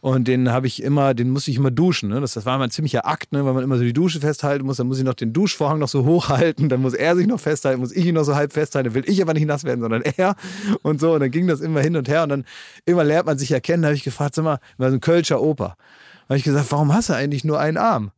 Und 0.00 0.28
den 0.28 0.50
habe 0.50 0.66
ich 0.66 0.82
immer, 0.82 1.14
den 1.14 1.30
musste 1.30 1.50
ich 1.50 1.56
immer 1.56 1.70
duschen. 1.70 2.10
Ne? 2.10 2.20
Das, 2.20 2.34
das 2.34 2.46
war 2.46 2.56
immer 2.56 2.64
ein 2.64 2.70
ziemlicher 2.70 3.06
Akt, 3.06 3.32
ne? 3.32 3.44
weil 3.44 3.52
man 3.54 3.64
immer 3.64 3.76
so 3.76 3.84
die 3.84 3.92
Dusche 3.92 4.20
festhalten 4.20 4.66
muss. 4.66 4.76
Dann 4.76 4.86
muss 4.86 4.98
ich 4.98 5.04
noch 5.04 5.14
den 5.14 5.32
Duschvorhang 5.32 5.78
noch 5.78 5.88
so 5.88 6.04
hochhalten. 6.04 6.68
Dann 6.68 6.82
muss 6.82 6.94
er 6.94 7.16
sich 7.16 7.26
noch 7.26 7.40
festhalten, 7.40 7.80
muss 7.80 7.92
ich 7.92 8.06
ihn 8.06 8.14
noch 8.14 8.24
so 8.24 8.34
halb 8.34 8.52
festhalten. 8.52 8.94
Will 8.94 9.04
ich 9.06 9.22
aber 9.22 9.34
nicht 9.34 9.46
nass 9.46 9.64
werden, 9.64 9.80
sondern 9.80 10.02
er. 10.02 10.36
Und 10.82 11.00
so. 11.00 11.14
Und 11.14 11.20
dann 11.20 11.30
ging 11.30 11.46
das 11.46 11.60
immer 11.60 11.80
hin 11.80 11.96
und 11.96 12.08
her. 12.08 12.22
Und 12.22 12.28
dann 12.30 12.44
immer 12.84 13.04
lernt 13.04 13.26
man 13.26 13.38
sich 13.38 13.50
ja 13.50 13.60
kennen. 13.60 13.82
Da 13.82 13.88
habe 13.88 13.96
ich 13.96 14.04
gefragt, 14.04 14.34
sag 14.34 14.44
mal, 14.44 14.58
war 14.78 14.90
so 14.90 14.96
ein 14.96 15.00
Kölscher 15.00 15.40
Opa. 15.40 15.76
Da 16.26 16.30
habe 16.30 16.38
ich 16.38 16.44
gesagt, 16.44 16.70
warum 16.70 16.92
hast 16.92 17.08
du 17.08 17.14
eigentlich 17.14 17.44
nur 17.44 17.60
einen 17.60 17.76
Arm? 17.76 18.10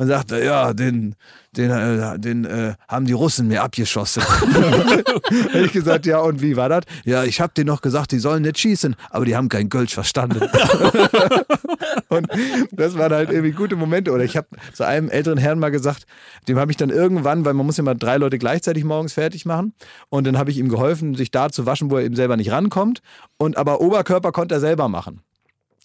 Und 0.00 0.06
sagte, 0.06 0.42
ja, 0.42 0.72
den, 0.72 1.14
den, 1.54 1.70
äh, 1.70 2.18
den 2.18 2.46
äh, 2.46 2.72
haben 2.88 3.04
die 3.04 3.12
Russen 3.12 3.48
mir 3.48 3.62
abgeschossen. 3.62 4.22
Habe 5.52 5.66
ich 5.66 5.72
gesagt, 5.72 6.06
ja, 6.06 6.20
und 6.20 6.40
wie 6.40 6.56
war 6.56 6.70
das? 6.70 6.84
Ja, 7.04 7.24
ich 7.24 7.38
habe 7.42 7.52
denen 7.52 7.66
noch 7.66 7.82
gesagt, 7.82 8.12
die 8.12 8.18
sollen 8.18 8.40
nicht 8.40 8.58
schießen, 8.58 8.96
aber 9.10 9.26
die 9.26 9.36
haben 9.36 9.50
kein 9.50 9.68
Kölsch 9.68 9.92
verstanden. 9.92 10.40
und 12.08 12.28
das 12.72 12.96
waren 12.96 13.12
halt 13.12 13.28
irgendwie 13.28 13.52
gute 13.52 13.76
Momente. 13.76 14.10
Oder 14.12 14.24
ich 14.24 14.38
habe 14.38 14.46
zu 14.72 14.86
einem 14.86 15.10
älteren 15.10 15.36
Herrn 15.36 15.58
mal 15.58 15.70
gesagt, 15.70 16.06
dem 16.48 16.58
habe 16.58 16.70
ich 16.70 16.78
dann 16.78 16.88
irgendwann, 16.88 17.44
weil 17.44 17.52
man 17.52 17.66
muss 17.66 17.76
ja 17.76 17.82
mal 17.82 17.92
drei 17.92 18.16
Leute 18.16 18.38
gleichzeitig 18.38 18.84
morgens 18.84 19.12
fertig 19.12 19.44
machen. 19.44 19.74
Und 20.08 20.26
dann 20.26 20.38
habe 20.38 20.50
ich 20.50 20.56
ihm 20.56 20.70
geholfen, 20.70 21.14
sich 21.14 21.30
da 21.30 21.50
zu 21.50 21.66
waschen, 21.66 21.90
wo 21.90 21.98
er 21.98 22.04
eben 22.04 22.16
selber 22.16 22.38
nicht 22.38 22.50
rankommt. 22.50 23.02
Und 23.36 23.58
aber 23.58 23.82
Oberkörper 23.82 24.32
konnte 24.32 24.54
er 24.54 24.60
selber 24.60 24.88
machen. 24.88 25.20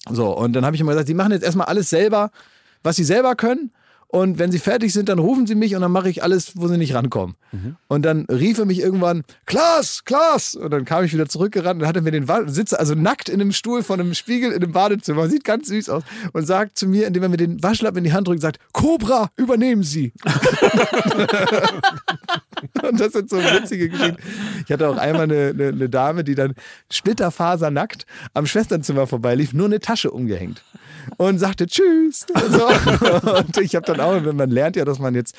So, 0.09 0.31
und 0.37 0.53
dann 0.53 0.65
habe 0.65 0.77
ich 0.77 0.79
immer 0.79 0.93
gesagt, 0.93 1.07
sie 1.07 1.13
machen 1.15 1.33
jetzt 1.33 1.43
erstmal 1.43 1.67
alles 1.67 1.89
selber, 1.89 2.31
was 2.81 2.95
sie 2.95 3.03
selber 3.03 3.35
können. 3.35 3.71
Und 4.07 4.39
wenn 4.39 4.51
sie 4.51 4.59
fertig 4.59 4.93
sind, 4.93 5.09
dann 5.09 5.19
rufen 5.19 5.45
sie 5.47 5.55
mich 5.55 5.75
und 5.75 5.81
dann 5.81 5.91
mache 5.91 6.09
ich 6.09 6.23
alles, 6.23 6.53
wo 6.55 6.67
sie 6.67 6.77
nicht 6.77 6.93
rankommen. 6.93 7.35
Und 7.87 8.03
dann 8.03 8.25
rief 8.25 8.57
er 8.57 8.65
mich 8.65 8.79
irgendwann, 8.79 9.23
Klaas, 9.45 10.03
Klaas! 10.05 10.55
Und 10.55 10.71
dann 10.71 10.85
kam 10.85 11.03
ich 11.03 11.13
wieder 11.13 11.27
zurückgerannt 11.27 11.81
und 11.81 11.87
hatte 11.87 12.01
mir 12.01 12.11
den 12.11 12.27
sitze 12.47 12.79
also 12.79 12.95
nackt 12.95 13.29
in 13.29 13.39
einem 13.41 13.51
Stuhl 13.51 13.83
vor 13.83 13.95
einem 13.95 14.13
Spiegel 14.13 14.51
in 14.51 14.61
einem 14.61 14.71
Badezimmer, 14.71 15.29
sieht 15.29 15.43
ganz 15.43 15.67
süß 15.67 15.89
aus 15.89 16.03
und 16.33 16.45
sagt 16.45 16.77
zu 16.77 16.87
mir, 16.87 17.07
indem 17.07 17.23
er 17.23 17.29
mir 17.29 17.37
den 17.37 17.61
Waschlappen 17.63 17.99
in 17.99 18.03
die 18.05 18.13
Hand 18.13 18.27
drückt, 18.27 18.41
sagt, 18.41 18.59
Cobra, 18.73 19.29
übernehmen 19.35 19.83
Sie. 19.83 20.11
Und 22.81 22.99
das 22.99 23.13
sind 23.13 23.29
so 23.29 23.37
witzige 23.37 23.89
Geschichten. 23.89 24.17
Ich 24.65 24.71
hatte 24.71 24.87
auch 24.87 24.97
einmal 24.97 25.23
eine, 25.23 25.49
eine, 25.49 25.67
eine 25.69 25.89
Dame, 25.89 26.23
die 26.23 26.35
dann 26.35 26.55
splitterfasernackt 26.91 28.05
am 28.33 28.45
Schwesternzimmer 28.45 29.07
vorbeilief, 29.07 29.53
nur 29.53 29.65
eine 29.67 29.79
Tasche 29.79 30.11
umgehängt 30.11 30.63
und 31.17 31.39
sagte 31.39 31.67
Tschüss. 31.67 32.25
Und, 32.33 32.51
so. 32.51 32.67
und 33.37 33.57
ich 33.57 33.75
habe 33.75 33.85
dann 33.85 33.94
auch, 33.99 34.21
man 34.33 34.49
lernt 34.49 34.75
ja, 34.75 34.85
dass 34.85 34.99
man 34.99 35.15
jetzt 35.15 35.35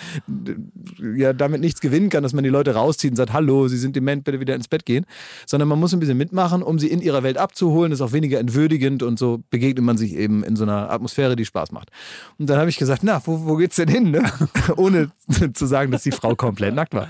ja 1.01 1.33
damit 1.33 1.61
nichts 1.61 1.81
gewinnen 1.81 2.09
kann, 2.09 2.23
dass 2.23 2.33
man 2.33 2.45
die 2.45 2.51
Leute 2.51 2.75
rauszieht 2.75 3.13
und 3.13 3.17
sagt, 3.17 3.33
hallo, 3.33 3.69
Sie 3.69 3.79
sind 3.79 3.97
dement, 3.97 4.25
bitte 4.25 4.41
wieder 4.41 4.55
ins 4.55 4.69
Bett 4.69 4.87
gehen, 4.87 5.07
sondern 5.47 5.69
man 5.69 5.79
muss 5.79 5.93
ein 5.93 6.01
bisschen 6.01 6.19
mitmachen, 6.19 6.63
um 6.63 6.79
sie 6.79 6.89
in 6.89 7.01
ihrer 7.01 7.23
Welt 7.23 7.39
abzuholen. 7.39 7.91
Das 7.91 8.01
ist 8.01 8.07
auch 8.07 8.13
weniger 8.13 8.39
entwürdigend 8.39 9.03
und 9.03 9.19
so 9.19 9.43
begegnet 9.51 9.85
man 9.85 9.97
sich 9.97 10.15
eben 10.15 10.45
in 10.45 10.57
so 10.57 10.65
einer 10.65 10.91
Atmosphäre, 10.91 11.37
die 11.37 11.45
Spaß 11.45 11.73
macht. 11.73 11.91
Und 12.39 12.49
dann 12.51 12.59
habe 12.59 12.71
ich 12.71 12.77
gesagt, 12.77 13.03
na, 13.03 13.21
wo, 13.25 13.47
wo 13.47 13.57
geht's 13.57 13.77
denn 13.77 13.89
hin? 13.89 14.11
Ne? 14.11 14.25
Ohne 14.77 15.11
zu 15.55 15.67
sagen, 15.67 15.91
dass 15.91 16.03
die 16.03 16.13
Frau 16.13 16.35
komplett 16.35 16.75
nackt 16.75 16.95
war. 16.95 17.09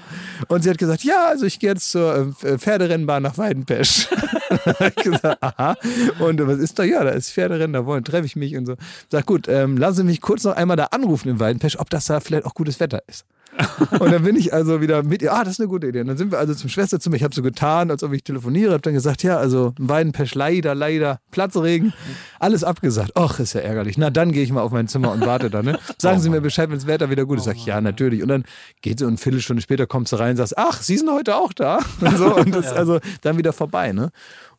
Und 0.48 0.62
sie 0.62 0.70
hat 0.70 0.78
gesagt, 0.78 1.04
ja, 1.04 1.26
also 1.28 1.46
ich 1.46 1.58
gehe 1.58 1.70
jetzt 1.70 1.90
zur 1.90 2.34
äh, 2.42 2.58
Pferderennbahn 2.58 3.22
nach 3.22 3.38
Weidenpesch. 3.38 4.08
Dann 4.78 4.92
gesagt, 5.02 5.42
aha. 5.42 5.76
Und 6.18 6.46
was 6.46 6.58
ist 6.58 6.78
da? 6.78 6.84
Ja, 6.84 7.04
da 7.04 7.10
ist 7.10 7.30
Pferderennen, 7.30 7.72
da 7.72 7.86
wollen, 7.86 8.04
treffe 8.04 8.26
ich 8.26 8.36
mich 8.36 8.56
und 8.56 8.66
so. 8.66 8.76
Sag 9.10 9.26
gut, 9.26 9.48
ähm, 9.48 9.76
lassen 9.76 9.96
Sie 9.96 10.04
mich 10.04 10.20
kurz 10.20 10.44
noch 10.44 10.56
einmal 10.56 10.76
da 10.76 10.84
anrufen 10.86 11.28
in 11.36 11.40
Weidenpesch, 11.40 11.76
ob 11.78 11.90
das 11.90 12.06
da 12.06 12.20
vielleicht 12.20 12.46
auch 12.46 12.54
gutes 12.54 12.80
Wetter 12.80 13.02
ist. 13.06 13.24
Und 14.00 14.12
dann 14.12 14.22
bin 14.22 14.36
ich 14.36 14.52
also 14.52 14.80
wieder 14.80 15.02
mit 15.02 15.22
ihr, 15.22 15.32
ah, 15.32 15.44
das 15.44 15.54
ist 15.54 15.60
eine 15.60 15.68
gute 15.68 15.86
Idee. 15.86 16.00
Und 16.00 16.08
dann 16.08 16.16
sind 16.16 16.30
wir 16.30 16.38
also 16.38 16.54
zum 16.54 16.68
Schwesterzimmer. 16.68 17.16
Ich 17.16 17.22
habe 17.22 17.34
so 17.34 17.42
getan, 17.42 17.90
als 17.90 18.02
ob 18.02 18.12
ich 18.12 18.22
telefoniere, 18.22 18.72
habe 18.72 18.82
dann 18.82 18.94
gesagt, 18.94 19.22
ja, 19.22 19.38
also 19.38 19.72
Weidenpesch 19.78 20.34
leider, 20.34 20.74
leider, 20.74 21.20
Platzregen, 21.30 21.92
alles 22.38 22.64
abgesagt. 22.64 23.16
Och, 23.18 23.38
ist 23.38 23.54
ja 23.54 23.60
ärgerlich. 23.60 23.96
Na, 23.96 24.10
dann 24.10 24.32
gehe 24.32 24.42
ich 24.42 24.52
mal 24.52 24.60
auf 24.60 24.72
mein 24.72 24.88
Zimmer 24.88 25.12
und 25.12 25.24
warte 25.24 25.50
da. 25.50 25.62
Ne? 25.62 25.78
Sagen 25.98 26.20
Sie 26.20 26.28
mir 26.28 26.40
Bescheid, 26.40 26.68
wenn 26.68 26.76
das 26.76 26.86
Wetter 26.86 27.08
wieder 27.10 27.24
gut 27.24 27.38
ist. 27.38 27.44
Sag 27.44 27.56
ich, 27.56 27.66
ja, 27.66 27.80
natürlich. 27.80 28.22
Und 28.22 28.28
dann 28.28 28.44
geht 28.82 28.98
sie 28.98 29.04
und 29.04 29.10
eine 29.10 29.18
Viertelstunde 29.18 29.62
später 29.62 29.86
kommst 29.86 30.12
du 30.12 30.16
rein 30.16 30.32
und 30.32 30.36
sagst, 30.36 30.58
ach, 30.58 30.82
Sie 30.82 30.96
sind 30.96 31.10
heute 31.10 31.36
auch 31.36 31.52
da. 31.52 31.78
Und, 32.00 32.18
so, 32.18 32.36
und 32.36 32.54
das 32.54 32.66
ist 32.66 32.72
also 32.72 33.00
dann 33.22 33.38
wieder 33.38 33.52
vorbei. 33.52 33.92
Ne? 33.92 34.10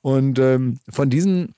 Und 0.02 0.40
ähm, 0.40 0.80
von 0.90 1.10
diesen, 1.10 1.54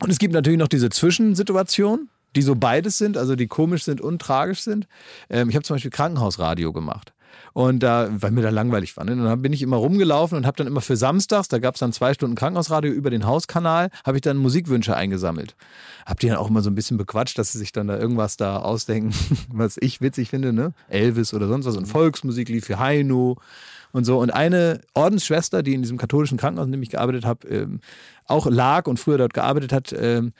und 0.00 0.10
es 0.10 0.18
gibt 0.18 0.34
natürlich 0.34 0.58
noch 0.58 0.68
diese 0.68 0.90
Zwischensituation, 0.90 2.08
die 2.36 2.42
so 2.42 2.54
beides 2.54 2.98
sind, 2.98 3.16
also 3.16 3.36
die 3.36 3.46
komisch 3.46 3.84
sind 3.84 4.00
und 4.00 4.20
tragisch 4.20 4.62
sind. 4.62 4.86
Ähm, 5.30 5.48
ich 5.48 5.56
habe 5.56 5.64
zum 5.64 5.74
Beispiel 5.74 5.90
Krankenhausradio 5.90 6.72
gemacht. 6.72 7.12
Und 7.52 7.84
da, 7.84 8.08
weil 8.10 8.32
mir 8.32 8.42
da 8.42 8.50
langweilig 8.50 8.96
war, 8.96 9.04
ne? 9.04 9.12
Und 9.12 9.24
dann 9.24 9.42
bin 9.42 9.52
ich 9.52 9.62
immer 9.62 9.76
rumgelaufen 9.76 10.36
und 10.36 10.46
habe 10.46 10.56
dann 10.56 10.66
immer 10.66 10.80
für 10.80 10.96
samstags, 10.96 11.46
da 11.46 11.58
gab 11.58 11.74
es 11.74 11.80
dann 11.80 11.92
zwei 11.92 12.12
Stunden 12.12 12.34
Krankenhausradio 12.34 12.92
über 12.92 13.10
den 13.10 13.26
Hauskanal, 13.26 13.90
habe 14.04 14.16
ich 14.16 14.22
dann 14.22 14.36
Musikwünsche 14.38 14.96
eingesammelt. 14.96 15.54
Hab 16.04 16.18
die 16.18 16.28
dann 16.28 16.36
auch 16.36 16.48
immer 16.48 16.62
so 16.62 16.70
ein 16.70 16.74
bisschen 16.74 16.96
bequatscht, 16.96 17.38
dass 17.38 17.52
sie 17.52 17.58
sich 17.58 17.70
dann 17.70 17.86
da 17.86 17.96
irgendwas 17.96 18.36
da 18.36 18.58
ausdenken, 18.58 19.14
was 19.52 19.76
ich 19.80 20.00
witzig 20.00 20.30
finde, 20.30 20.52
ne? 20.52 20.72
Elvis 20.88 21.32
oder 21.32 21.46
sonst 21.46 21.66
was. 21.66 21.76
Und 21.76 21.86
Volksmusik 21.86 22.48
lief 22.48 22.64
für 22.64 22.80
Heino 22.80 23.36
und 23.92 24.04
so. 24.04 24.18
Und 24.18 24.30
eine 24.30 24.80
Ordensschwester, 24.94 25.62
die 25.62 25.74
in 25.74 25.82
diesem 25.82 25.96
katholischen 25.96 26.38
Krankenhaus, 26.38 26.66
in 26.66 26.72
dem 26.72 26.82
ich 26.82 26.90
gearbeitet 26.90 27.24
habe, 27.24 27.46
ähm, 27.46 27.80
auch 28.26 28.46
lag 28.46 28.88
und 28.88 28.98
früher 28.98 29.18
dort 29.18 29.34
gearbeitet 29.34 29.72
hat, 29.72 29.94
ähm, 29.96 30.32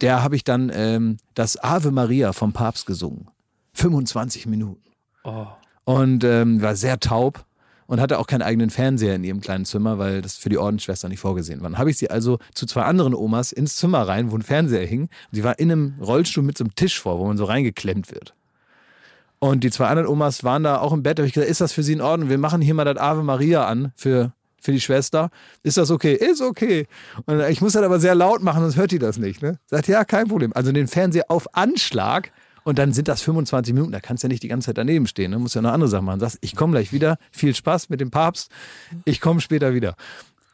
der 0.00 0.22
habe 0.22 0.36
ich 0.36 0.44
dann 0.44 0.70
ähm, 0.74 1.18
das 1.34 1.56
Ave 1.62 1.90
Maria 1.90 2.32
vom 2.32 2.52
Papst 2.52 2.86
gesungen. 2.86 3.28
25 3.74 4.46
Minuten. 4.46 4.82
Oh. 5.24 5.46
Und 5.84 6.24
ähm, 6.24 6.62
war 6.62 6.76
sehr 6.76 7.00
taub 7.00 7.44
und 7.86 8.00
hatte 8.00 8.18
auch 8.18 8.26
keinen 8.26 8.42
eigenen 8.42 8.70
Fernseher 8.70 9.16
in 9.16 9.24
ihrem 9.24 9.40
kleinen 9.40 9.64
Zimmer, 9.64 9.98
weil 9.98 10.22
das 10.22 10.36
für 10.36 10.48
die 10.48 10.58
Ordensschwester 10.58 11.08
nicht 11.08 11.20
vorgesehen 11.20 11.60
war. 11.60 11.70
Dann 11.70 11.78
habe 11.78 11.90
ich 11.90 11.98
sie 11.98 12.10
also 12.10 12.38
zu 12.54 12.66
zwei 12.66 12.82
anderen 12.82 13.14
Omas 13.14 13.52
ins 13.52 13.76
Zimmer 13.76 14.06
rein, 14.06 14.30
wo 14.30 14.36
ein 14.36 14.42
Fernseher 14.42 14.86
hing. 14.86 15.08
Sie 15.32 15.42
war 15.44 15.58
in 15.58 15.72
einem 15.72 15.94
Rollstuhl 16.00 16.44
mit 16.44 16.56
so 16.56 16.64
einem 16.64 16.74
Tisch 16.74 17.00
vor, 17.00 17.18
wo 17.18 17.26
man 17.26 17.36
so 17.36 17.44
reingeklemmt 17.44 18.12
wird. 18.12 18.34
Und 19.40 19.64
die 19.64 19.70
zwei 19.70 19.88
anderen 19.88 20.08
Omas 20.08 20.44
waren 20.44 20.62
da 20.62 20.78
auch 20.78 20.92
im 20.92 21.02
Bett. 21.02 21.18
Da 21.18 21.22
habe 21.22 21.28
ich 21.28 21.34
gesagt, 21.34 21.50
ist 21.50 21.60
das 21.60 21.72
für 21.72 21.82
Sie 21.82 21.94
in 21.94 22.00
Ordnung? 22.00 22.28
Wir 22.28 22.38
machen 22.38 22.60
hier 22.60 22.74
mal 22.74 22.84
das 22.84 22.98
Ave 22.98 23.24
Maria 23.24 23.66
an 23.66 23.92
für, 23.96 24.32
für 24.60 24.72
die 24.72 24.80
Schwester. 24.80 25.30
Ist 25.62 25.76
das 25.76 25.90
okay? 25.90 26.14
Ist 26.14 26.40
okay. 26.40 26.86
Und 27.26 27.40
ich 27.48 27.60
muss 27.60 27.72
das 27.72 27.82
aber 27.82 27.98
sehr 27.98 28.14
laut 28.14 28.42
machen, 28.42 28.62
sonst 28.62 28.76
hört 28.76 28.90
die 28.90 28.98
das 28.98 29.18
nicht. 29.18 29.42
Ne? 29.42 29.58
Sagt, 29.66 29.88
ja, 29.88 30.04
kein 30.04 30.28
Problem. 30.28 30.52
Also 30.54 30.72
den 30.72 30.88
Fernseher 30.88 31.24
auf 31.28 31.54
Anschlag. 31.54 32.30
Und 32.62 32.78
dann 32.78 32.92
sind 32.92 33.08
das 33.08 33.22
25 33.22 33.72
Minuten. 33.72 33.92
Da 33.92 34.00
kannst 34.00 34.22
du 34.22 34.26
ja 34.26 34.28
nicht 34.30 34.42
die 34.42 34.48
ganze 34.48 34.66
Zeit 34.66 34.78
daneben 34.78 35.06
stehen. 35.06 35.30
Ne? 35.30 35.38
Musst 35.38 35.54
ja 35.54 35.62
noch 35.62 35.72
andere 35.72 35.88
Sachen 35.88 36.04
machen. 36.04 36.20
Sagst, 36.20 36.38
ich 36.42 36.54
komme 36.54 36.72
gleich 36.72 36.92
wieder. 36.92 37.16
Viel 37.32 37.54
Spaß 37.54 37.88
mit 37.88 38.00
dem 38.00 38.10
Papst. 38.10 38.50
Ich 39.06 39.20
komme 39.20 39.40
später 39.40 39.72
wieder. 39.72 39.96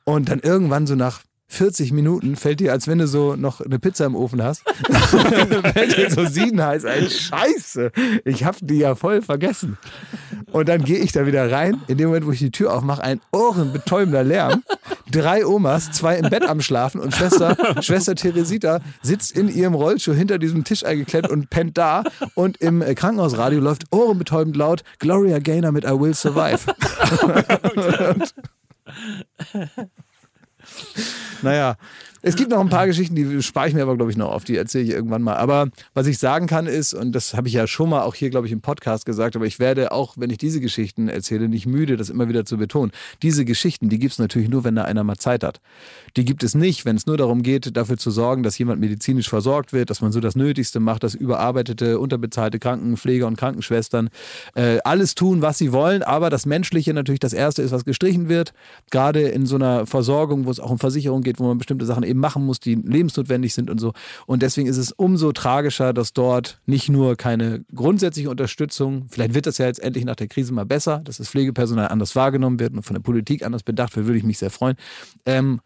Und 0.04 0.28
dann 0.28 0.38
irgendwann 0.38 0.86
so 0.86 0.94
nach 0.94 1.22
40 1.48 1.92
Minuten 1.92 2.36
fällt 2.36 2.60
dir, 2.60 2.72
als 2.72 2.88
wenn 2.88 2.98
du 2.98 3.06
so 3.06 3.36
noch 3.36 3.60
eine 3.60 3.78
Pizza 3.78 4.04
im 4.04 4.16
Ofen 4.16 4.42
hast, 4.42 4.62
fällt 5.72 5.96
dir 5.96 6.10
so 6.10 6.26
siedenheiß 6.26 6.84
ein. 6.84 7.08
Scheiße, 7.08 7.92
ich 8.24 8.44
hab 8.44 8.56
die 8.60 8.78
ja 8.78 8.94
voll 8.94 9.22
vergessen. 9.22 9.78
Und 10.50 10.68
dann 10.68 10.84
gehe 10.84 10.98
ich 10.98 11.12
da 11.12 11.26
wieder 11.26 11.50
rein. 11.50 11.80
In 11.86 11.98
dem 11.98 12.08
Moment, 12.08 12.26
wo 12.26 12.32
ich 12.32 12.40
die 12.40 12.50
Tür 12.50 12.74
aufmache, 12.74 13.02
ein 13.02 13.20
ohrenbetäubender 13.32 14.24
Lärm. 14.24 14.64
Drei 15.10 15.46
Omas, 15.46 15.92
zwei 15.92 16.16
im 16.16 16.30
Bett 16.30 16.42
am 16.42 16.60
Schlafen 16.60 17.00
und 17.00 17.14
Schwester, 17.14 17.56
Schwester 17.80 18.16
Teresita 18.16 18.80
sitzt 19.02 19.36
in 19.36 19.48
ihrem 19.48 19.74
Rollstuhl 19.74 20.16
hinter 20.16 20.38
diesem 20.38 20.64
Tisch 20.64 20.84
eingeklemmt 20.84 21.30
und 21.30 21.48
pennt 21.48 21.78
da. 21.78 22.02
Und 22.34 22.56
im 22.58 22.82
äh, 22.82 22.94
Krankenhausradio 22.94 23.60
läuft 23.60 23.84
ohrenbetäubend 23.92 24.56
laut 24.56 24.82
Gloria 24.98 25.38
Gaynor 25.38 25.72
mit 25.72 25.84
I 25.84 25.90
Will 25.90 26.14
Survive. 26.14 26.58
naja, 31.42 31.76
es 32.26 32.34
gibt 32.34 32.50
noch 32.50 32.58
ein 32.58 32.68
paar 32.68 32.88
Geschichten, 32.88 33.14
die 33.14 33.40
spare 33.40 33.68
ich 33.68 33.74
mir 33.74 33.82
aber, 33.82 33.96
glaube 33.96 34.10
ich, 34.10 34.16
noch 34.16 34.32
auf. 34.32 34.42
Die 34.42 34.56
erzähle 34.56 34.82
ich 34.82 34.90
irgendwann 34.90 35.22
mal. 35.22 35.36
Aber 35.36 35.68
was 35.94 36.08
ich 36.08 36.18
sagen 36.18 36.48
kann 36.48 36.66
ist, 36.66 36.92
und 36.92 37.12
das 37.12 37.34
habe 37.34 37.46
ich 37.46 37.54
ja 37.54 37.68
schon 37.68 37.88
mal 37.88 38.02
auch 38.02 38.16
hier, 38.16 38.30
glaube 38.30 38.48
ich, 38.48 38.52
im 38.52 38.60
Podcast 38.60 39.06
gesagt, 39.06 39.36
aber 39.36 39.46
ich 39.46 39.60
werde 39.60 39.92
auch, 39.92 40.14
wenn 40.16 40.30
ich 40.30 40.38
diese 40.38 40.60
Geschichten 40.60 41.08
erzähle, 41.08 41.48
nicht 41.48 41.66
müde, 41.66 41.96
das 41.96 42.10
immer 42.10 42.28
wieder 42.28 42.44
zu 42.44 42.56
betonen. 42.56 42.90
Diese 43.22 43.44
Geschichten, 43.44 43.90
die 43.90 44.00
gibt 44.00 44.14
es 44.14 44.18
natürlich 44.18 44.48
nur, 44.48 44.64
wenn 44.64 44.74
da 44.74 44.82
einer 44.82 45.04
mal 45.04 45.18
Zeit 45.18 45.44
hat. 45.44 45.60
Die 46.16 46.24
gibt 46.24 46.42
es 46.42 46.56
nicht, 46.56 46.84
wenn 46.84 46.96
es 46.96 47.06
nur 47.06 47.16
darum 47.16 47.44
geht, 47.44 47.76
dafür 47.76 47.96
zu 47.96 48.10
sorgen, 48.10 48.42
dass 48.42 48.58
jemand 48.58 48.80
medizinisch 48.80 49.28
versorgt 49.28 49.72
wird, 49.72 49.88
dass 49.88 50.00
man 50.00 50.10
so 50.10 50.18
das 50.18 50.34
Nötigste 50.34 50.80
macht, 50.80 51.04
dass 51.04 51.14
überarbeitete, 51.14 52.00
unterbezahlte 52.00 52.58
Krankenpfleger 52.58 53.28
und 53.28 53.36
Krankenschwestern 53.36 54.10
äh, 54.56 54.78
alles 54.82 55.14
tun, 55.14 55.42
was 55.42 55.58
sie 55.58 55.72
wollen, 55.72 56.02
aber 56.02 56.28
das 56.28 56.44
Menschliche 56.44 56.92
natürlich 56.92 57.20
das 57.20 57.34
Erste 57.34 57.62
ist, 57.62 57.70
was 57.70 57.84
gestrichen 57.84 58.28
wird. 58.28 58.52
Gerade 58.90 59.20
in 59.20 59.46
so 59.46 59.54
einer 59.54 59.86
Versorgung, 59.86 60.44
wo 60.46 60.50
es 60.50 60.58
auch 60.58 60.70
um 60.70 60.80
Versicherung 60.80 61.22
geht, 61.22 61.38
wo 61.38 61.44
man 61.44 61.58
bestimmte 61.58 61.84
Sachen 61.84 62.02
eben 62.02 62.15
machen 62.16 62.44
muss, 62.44 62.60
die 62.60 62.74
lebensnotwendig 62.74 63.54
sind 63.54 63.70
und 63.70 63.78
so. 63.78 63.92
Und 64.26 64.42
deswegen 64.42 64.68
ist 64.68 64.76
es 64.76 64.92
umso 64.92 65.32
tragischer, 65.32 65.92
dass 65.92 66.12
dort 66.12 66.60
nicht 66.66 66.88
nur 66.88 67.16
keine 67.16 67.64
grundsätzliche 67.74 68.30
Unterstützung, 68.30 69.06
vielleicht 69.08 69.34
wird 69.34 69.46
das 69.46 69.58
ja 69.58 69.66
jetzt 69.66 69.80
endlich 69.80 70.04
nach 70.04 70.16
der 70.16 70.28
Krise 70.28 70.52
mal 70.52 70.66
besser, 70.66 71.00
dass 71.04 71.18
das 71.18 71.28
Pflegepersonal 71.28 71.88
anders 71.88 72.16
wahrgenommen 72.16 72.60
wird 72.60 72.74
und 72.74 72.82
von 72.82 72.94
der 72.94 73.02
Politik 73.02 73.44
anders 73.44 73.62
bedacht 73.62 73.96
wird, 73.96 74.06
würde 74.06 74.18
ich 74.18 74.24
mich 74.24 74.38
sehr 74.38 74.50
freuen. 74.50 74.76
Ähm, 75.24 75.60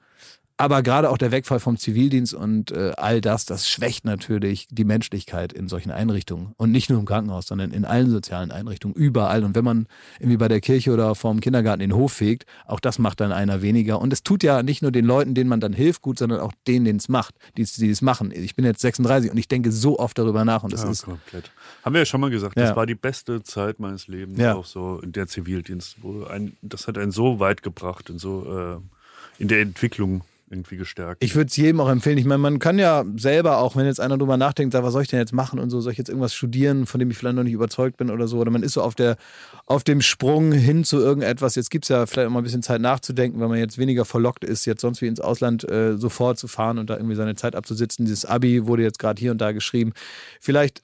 aber 0.60 0.82
gerade 0.82 1.10
auch 1.10 1.18
der 1.18 1.30
Wegfall 1.32 1.58
vom 1.60 1.76
Zivildienst 1.76 2.34
und 2.34 2.70
äh, 2.72 2.92
all 2.96 3.20
das, 3.20 3.44
das 3.46 3.68
schwächt 3.68 4.04
natürlich 4.04 4.68
die 4.70 4.84
Menschlichkeit 4.84 5.52
in 5.52 5.68
solchen 5.68 5.90
Einrichtungen. 5.90 6.52
Und 6.56 6.70
nicht 6.70 6.90
nur 6.90 6.98
im 7.00 7.06
Krankenhaus, 7.06 7.46
sondern 7.46 7.72
in 7.72 7.84
allen 7.84 8.10
sozialen 8.10 8.50
Einrichtungen, 8.50 8.94
überall. 8.94 9.42
Und 9.44 9.54
wenn 9.54 9.64
man 9.64 9.86
irgendwie 10.18 10.36
bei 10.36 10.48
der 10.48 10.60
Kirche 10.60 10.92
oder 10.92 11.14
vorm 11.14 11.40
Kindergarten 11.40 11.80
den 11.80 11.94
Hof 11.94 12.12
fegt, 12.12 12.44
auch 12.66 12.80
das 12.80 12.98
macht 12.98 13.20
dann 13.20 13.32
einer 13.32 13.62
weniger. 13.62 14.00
Und 14.00 14.12
es 14.12 14.22
tut 14.22 14.42
ja 14.42 14.62
nicht 14.62 14.82
nur 14.82 14.92
den 14.92 15.04
Leuten, 15.04 15.34
denen 15.34 15.48
man 15.48 15.60
dann 15.60 15.72
hilft, 15.72 16.02
gut, 16.02 16.18
sondern 16.18 16.40
auch 16.40 16.52
denen, 16.66 16.84
denen 16.84 16.98
es 16.98 17.08
macht, 17.08 17.34
die, 17.56 17.62
es 17.62 18.02
machen. 18.02 18.30
Ich 18.32 18.54
bin 18.54 18.64
jetzt 18.64 18.80
36 18.80 19.30
und 19.30 19.38
ich 19.38 19.48
denke 19.48 19.72
so 19.72 19.98
oft 19.98 20.18
darüber 20.18 20.44
nach. 20.44 20.62
Und 20.62 20.72
das 20.72 20.82
Ja, 20.84 20.90
ist 20.90 21.02
komplett. 21.04 21.50
Haben 21.84 21.94
wir 21.94 22.00
ja 22.00 22.04
schon 22.06 22.20
mal 22.20 22.30
gesagt, 22.30 22.56
Ja. 22.58 22.66
das 22.66 22.76
war 22.76 22.86
die 22.86 22.94
beste 22.94 23.42
Zeit 23.42 23.80
meines 23.80 24.06
Lebens, 24.08 24.38
Ja. 24.38 24.54
auch 24.54 24.66
so 24.66 25.00
der 25.02 25.26
Zivildienst. 25.26 25.96
Ein, 26.30 26.56
das 26.62 26.86
hat 26.86 26.98
einen 26.98 27.10
so 27.12 27.40
weit 27.40 27.62
gebracht, 27.62 28.10
in, 28.10 28.18
so, 28.18 28.80
äh, 29.38 29.42
in 29.42 29.48
der 29.48 29.60
Entwicklung 29.60 30.22
irgendwie 30.50 30.76
gestärkt. 30.76 31.22
Ich 31.22 31.34
würde 31.34 31.48
es 31.48 31.56
jedem 31.56 31.80
auch 31.80 31.88
empfehlen. 31.88 32.18
Ich 32.18 32.24
meine, 32.24 32.38
man 32.38 32.58
kann 32.58 32.78
ja 32.78 33.04
selber 33.16 33.58
auch, 33.58 33.76
wenn 33.76 33.86
jetzt 33.86 34.00
einer 34.00 34.18
drüber 34.18 34.36
nachdenkt, 34.36 34.72
sagt, 34.72 34.84
was 34.84 34.92
soll 34.92 35.02
ich 35.02 35.08
denn 35.08 35.20
jetzt 35.20 35.32
machen 35.32 35.60
und 35.60 35.70
so, 35.70 35.80
soll 35.80 35.92
ich 35.92 35.98
jetzt 35.98 36.08
irgendwas 36.08 36.34
studieren, 36.34 36.86
von 36.86 36.98
dem 36.98 37.10
ich 37.10 37.16
vielleicht 37.16 37.36
noch 37.36 37.44
nicht 37.44 37.52
überzeugt 37.52 37.96
bin 37.96 38.10
oder 38.10 38.26
so. 38.26 38.38
Oder 38.38 38.50
man 38.50 38.62
ist 38.62 38.72
so 38.72 38.82
auf, 38.82 38.94
der, 38.94 39.16
auf 39.66 39.84
dem 39.84 40.00
Sprung 40.00 40.52
hin 40.52 40.84
zu 40.84 40.98
irgendetwas. 40.98 41.54
Jetzt 41.54 41.70
gibt 41.70 41.84
es 41.84 41.88
ja 41.88 42.06
vielleicht 42.06 42.30
mal 42.30 42.40
ein 42.40 42.44
bisschen 42.44 42.62
Zeit 42.62 42.80
nachzudenken, 42.80 43.40
weil 43.40 43.48
man 43.48 43.58
jetzt 43.58 43.78
weniger 43.78 44.04
verlockt 44.04 44.44
ist, 44.44 44.64
jetzt 44.64 44.80
sonst 44.80 45.00
wie 45.02 45.06
ins 45.06 45.20
Ausland 45.20 45.68
äh, 45.70 45.96
sofort 45.96 46.38
zu 46.38 46.48
fahren 46.48 46.78
und 46.78 46.90
da 46.90 46.96
irgendwie 46.96 47.16
seine 47.16 47.36
Zeit 47.36 47.54
abzusitzen. 47.54 48.04
Dieses 48.04 48.24
Abi 48.24 48.66
wurde 48.66 48.82
jetzt 48.82 48.98
gerade 48.98 49.20
hier 49.20 49.30
und 49.30 49.40
da 49.40 49.52
geschrieben. 49.52 49.92
Vielleicht 50.40 50.82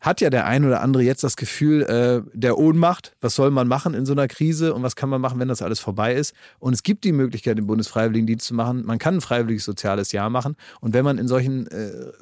hat 0.00 0.20
ja 0.20 0.30
der 0.30 0.46
ein 0.46 0.64
oder 0.64 0.80
andere 0.80 1.02
jetzt 1.02 1.24
das 1.24 1.36
Gefühl 1.36 1.82
äh, 1.82 2.22
der 2.32 2.58
Ohnmacht. 2.58 3.16
Was 3.20 3.34
soll 3.34 3.50
man 3.50 3.66
machen 3.66 3.94
in 3.94 4.06
so 4.06 4.12
einer 4.12 4.28
Krise 4.28 4.74
und 4.74 4.82
was 4.82 4.96
kann 4.96 5.08
man 5.08 5.20
machen, 5.20 5.40
wenn 5.40 5.48
das 5.48 5.62
alles 5.62 5.80
vorbei 5.80 6.14
ist? 6.14 6.34
Und 6.58 6.72
es 6.72 6.82
gibt 6.82 7.04
die 7.04 7.12
Möglichkeit, 7.12 7.58
den 7.58 7.66
Bundesfreiwilligendienst 7.66 8.46
zu 8.46 8.54
machen. 8.54 8.84
Man 8.86 8.98
kann 8.98 9.16
ein 9.16 9.20
freiwilliges 9.20 9.64
soziales 9.64 10.12
Jahr 10.12 10.30
machen. 10.30 10.56
Und 10.80 10.94
wenn 10.94 11.04
man 11.04 11.18
in 11.18 11.26
solchen 11.26 11.66
äh, 11.68 12.12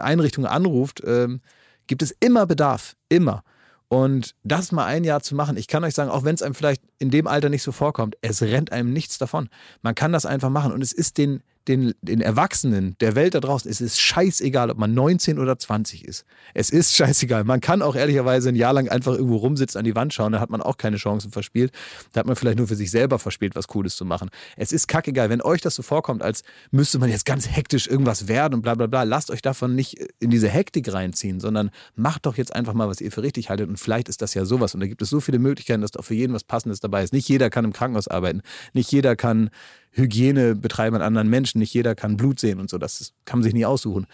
Einrichtungen 0.00 0.48
anruft, 0.48 1.02
ähm, 1.04 1.40
gibt 1.86 2.02
es 2.02 2.14
immer 2.20 2.46
Bedarf. 2.46 2.96
Immer. 3.08 3.42
Und 3.88 4.34
das 4.42 4.72
mal 4.72 4.86
ein 4.86 5.04
Jahr 5.04 5.20
zu 5.22 5.36
machen, 5.36 5.56
ich 5.56 5.68
kann 5.68 5.84
euch 5.84 5.94
sagen, 5.94 6.10
auch 6.10 6.24
wenn 6.24 6.34
es 6.34 6.42
einem 6.42 6.54
vielleicht 6.54 6.82
in 6.98 7.10
dem 7.10 7.28
Alter 7.28 7.48
nicht 7.48 7.62
so 7.62 7.70
vorkommt, 7.70 8.16
es 8.20 8.42
rennt 8.42 8.72
einem 8.72 8.92
nichts 8.92 9.18
davon. 9.18 9.48
Man 9.82 9.94
kann 9.94 10.12
das 10.12 10.26
einfach 10.26 10.50
machen 10.50 10.72
und 10.72 10.82
es 10.82 10.92
ist 10.92 11.18
den, 11.18 11.42
den, 11.68 11.94
den 12.00 12.20
Erwachsenen 12.20 12.96
der 13.00 13.14
Welt 13.14 13.34
da 13.34 13.40
draußen, 13.40 13.70
es 13.70 13.80
ist 13.80 14.00
scheißegal, 14.00 14.70
ob 14.70 14.78
man 14.78 14.94
19 14.94 15.38
oder 15.38 15.58
20 15.58 16.04
ist. 16.04 16.24
Es 16.54 16.70
ist 16.70 16.94
scheißegal. 16.96 17.44
Man 17.44 17.60
kann 17.60 17.82
auch 17.82 17.96
ehrlicherweise 17.96 18.48
ein 18.48 18.56
Jahr 18.56 18.72
lang 18.72 18.88
einfach 18.88 19.14
irgendwo 19.14 19.36
rumsitzen, 19.36 19.78
an 19.78 19.84
die 19.84 19.94
Wand 19.96 20.14
schauen, 20.14 20.32
da 20.32 20.40
hat 20.40 20.50
man 20.50 20.62
auch 20.62 20.76
keine 20.76 20.96
Chancen 20.96 21.30
verspielt. 21.30 21.72
Da 22.12 22.20
hat 22.20 22.26
man 22.26 22.36
vielleicht 22.36 22.58
nur 22.58 22.68
für 22.68 22.76
sich 22.76 22.90
selber 22.90 23.18
verspielt, 23.18 23.56
was 23.56 23.68
Cooles 23.68 23.96
zu 23.96 24.04
machen. 24.04 24.30
Es 24.56 24.72
ist 24.72 24.86
kackegal. 24.86 25.30
Wenn 25.30 25.42
euch 25.42 25.60
das 25.60 25.74
so 25.74 25.82
vorkommt, 25.82 26.22
als 26.22 26.42
müsste 26.70 26.98
man 26.98 27.10
jetzt 27.10 27.24
ganz 27.24 27.48
hektisch 27.48 27.88
irgendwas 27.88 28.28
werden 28.28 28.54
und 28.54 28.62
bla 28.62 28.74
bla 28.74 28.86
bla, 28.86 29.02
lasst 29.02 29.30
euch 29.30 29.42
davon 29.42 29.74
nicht 29.74 29.98
in 30.20 30.30
diese 30.30 30.48
Hektik 30.48 30.92
reinziehen, 30.92 31.40
sondern 31.40 31.70
macht 31.94 32.26
doch 32.26 32.36
jetzt 32.36 32.54
einfach 32.54 32.74
mal, 32.74 32.88
was 32.88 33.00
ihr 33.00 33.10
für 33.10 33.22
richtig 33.22 33.50
haltet 33.50 33.68
und 33.68 33.78
vielleicht 33.78 34.08
ist 34.08 34.22
das 34.22 34.34
ja 34.34 34.44
sowas 34.44 34.74
und 34.74 34.80
da 34.80 34.86
gibt 34.86 35.02
es 35.02 35.10
so 35.10 35.20
viele 35.20 35.38
Möglichkeiten, 35.38 35.82
dass 35.82 35.90
da 35.90 36.02
für 36.02 36.14
jeden 36.14 36.32
was 36.32 36.44
Passendes 36.44 36.80
dabei 36.80 37.02
ist. 37.02 37.12
Nicht 37.12 37.28
jeder 37.28 37.50
kann 37.50 37.64
im 37.64 37.72
Krankenhaus 37.72 38.08
arbeiten, 38.08 38.42
nicht 38.72 38.90
jeder 38.92 39.16
kann 39.16 39.50
Hygiene 39.96 40.54
betreiben 40.54 40.96
an 40.96 41.02
anderen 41.02 41.28
Menschen, 41.28 41.58
nicht 41.58 41.72
jeder 41.74 41.94
kann 41.94 42.16
Blut 42.16 42.38
sehen 42.38 42.60
und 42.60 42.70
so, 42.70 42.78
das 42.78 43.14
kann 43.24 43.38
man 43.38 43.44
sich 43.44 43.54
nie 43.54 43.64
aussuchen. 43.64 44.06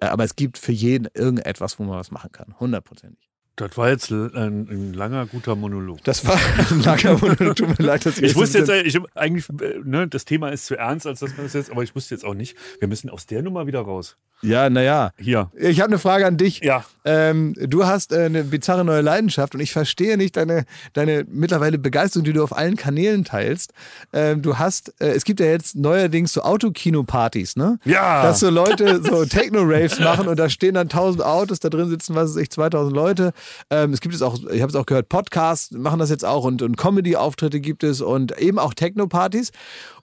Äh, 0.00 0.06
Aber 0.06 0.24
es 0.24 0.36
gibt 0.36 0.58
für 0.58 0.72
jeden 0.72 1.08
irgendetwas, 1.14 1.78
wo 1.78 1.84
man 1.84 1.98
was 1.98 2.10
machen 2.10 2.32
kann, 2.32 2.54
hundertprozentig. 2.60 3.29
Das 3.56 3.76
war 3.76 3.90
jetzt 3.90 4.10
ein, 4.10 4.32
ein 4.34 4.94
langer, 4.94 5.26
guter 5.26 5.54
Monolog. 5.54 6.02
Das 6.04 6.26
war 6.26 6.38
ein 6.70 6.82
langer 6.82 7.18
Monolog, 7.20 7.56
tut 7.56 7.78
mir 7.78 7.84
leid, 7.84 8.06
dass 8.06 8.18
Ich 8.18 8.34
wusste 8.34 8.58
jetzt, 8.58 8.70
ich, 8.70 8.98
eigentlich, 9.14 9.48
äh, 9.60 9.80
ne, 9.84 10.08
das 10.08 10.24
Thema 10.24 10.50
ist 10.50 10.66
zu 10.66 10.76
ernst, 10.76 11.06
als 11.06 11.20
dass 11.20 11.36
man 11.36 11.46
das 11.46 11.52
jetzt, 11.52 11.70
aber 11.70 11.82
ich 11.82 11.94
wusste 11.94 12.14
jetzt 12.14 12.24
auch 12.24 12.34
nicht. 12.34 12.56
Wir 12.78 12.88
müssen 12.88 13.10
aus 13.10 13.26
der 13.26 13.42
Nummer 13.42 13.66
wieder 13.66 13.80
raus. 13.80 14.16
Ja, 14.42 14.70
naja. 14.70 15.12
Hier. 15.18 15.50
Ich 15.54 15.80
habe 15.80 15.90
eine 15.90 15.98
Frage 15.98 16.26
an 16.26 16.38
dich. 16.38 16.60
Ja. 16.60 16.84
Ähm, 17.04 17.54
du 17.58 17.86
hast 17.86 18.12
äh, 18.12 18.24
eine 18.24 18.44
bizarre 18.44 18.84
neue 18.84 19.02
Leidenschaft 19.02 19.54
und 19.54 19.60
ich 19.60 19.72
verstehe 19.72 20.16
nicht 20.16 20.36
deine, 20.36 20.64
deine 20.94 21.26
mittlerweile 21.28 21.78
Begeisterung, 21.78 22.24
die 22.24 22.32
du 22.32 22.42
auf 22.42 22.56
allen 22.56 22.76
Kanälen 22.76 23.24
teilst. 23.24 23.74
Ähm, 24.12 24.40
du 24.40 24.58
hast, 24.58 24.94
äh, 25.00 25.08
es 25.08 25.24
gibt 25.24 25.40
ja 25.40 25.46
jetzt 25.46 25.76
neuerdings 25.76 26.32
so 26.32 26.42
Autokino-Partys, 26.42 27.56
ne? 27.56 27.78
Ja. 27.84 28.22
Dass 28.22 28.40
so 28.40 28.48
Leute 28.48 29.02
so 29.02 29.24
Techno-Raves 29.26 30.00
machen 30.00 30.26
und 30.26 30.38
da 30.38 30.48
stehen 30.48 30.74
dann 30.74 30.88
tausend 30.88 31.22
Autos, 31.22 31.60
da 31.60 31.68
drin 31.68 31.90
sitzen, 31.90 32.14
was 32.14 32.30
weiß 32.30 32.42
ich, 32.42 32.50
2000 32.50 32.94
Leute. 32.94 33.32
Ähm, 33.70 33.92
es 33.92 34.00
gibt 34.00 34.14
es 34.14 34.22
auch, 34.22 34.38
ich 34.50 34.62
habe 34.62 34.70
es 34.70 34.76
auch 34.76 34.86
gehört, 34.86 35.08
Podcasts 35.08 35.70
machen 35.72 35.98
das 35.98 36.10
jetzt 36.10 36.24
auch 36.24 36.44
und, 36.44 36.62
und 36.62 36.76
Comedy-Auftritte 36.76 37.60
gibt 37.60 37.84
es 37.84 38.00
und 38.00 38.36
eben 38.38 38.58
auch 38.58 38.74
Techno-Partys. 38.74 39.52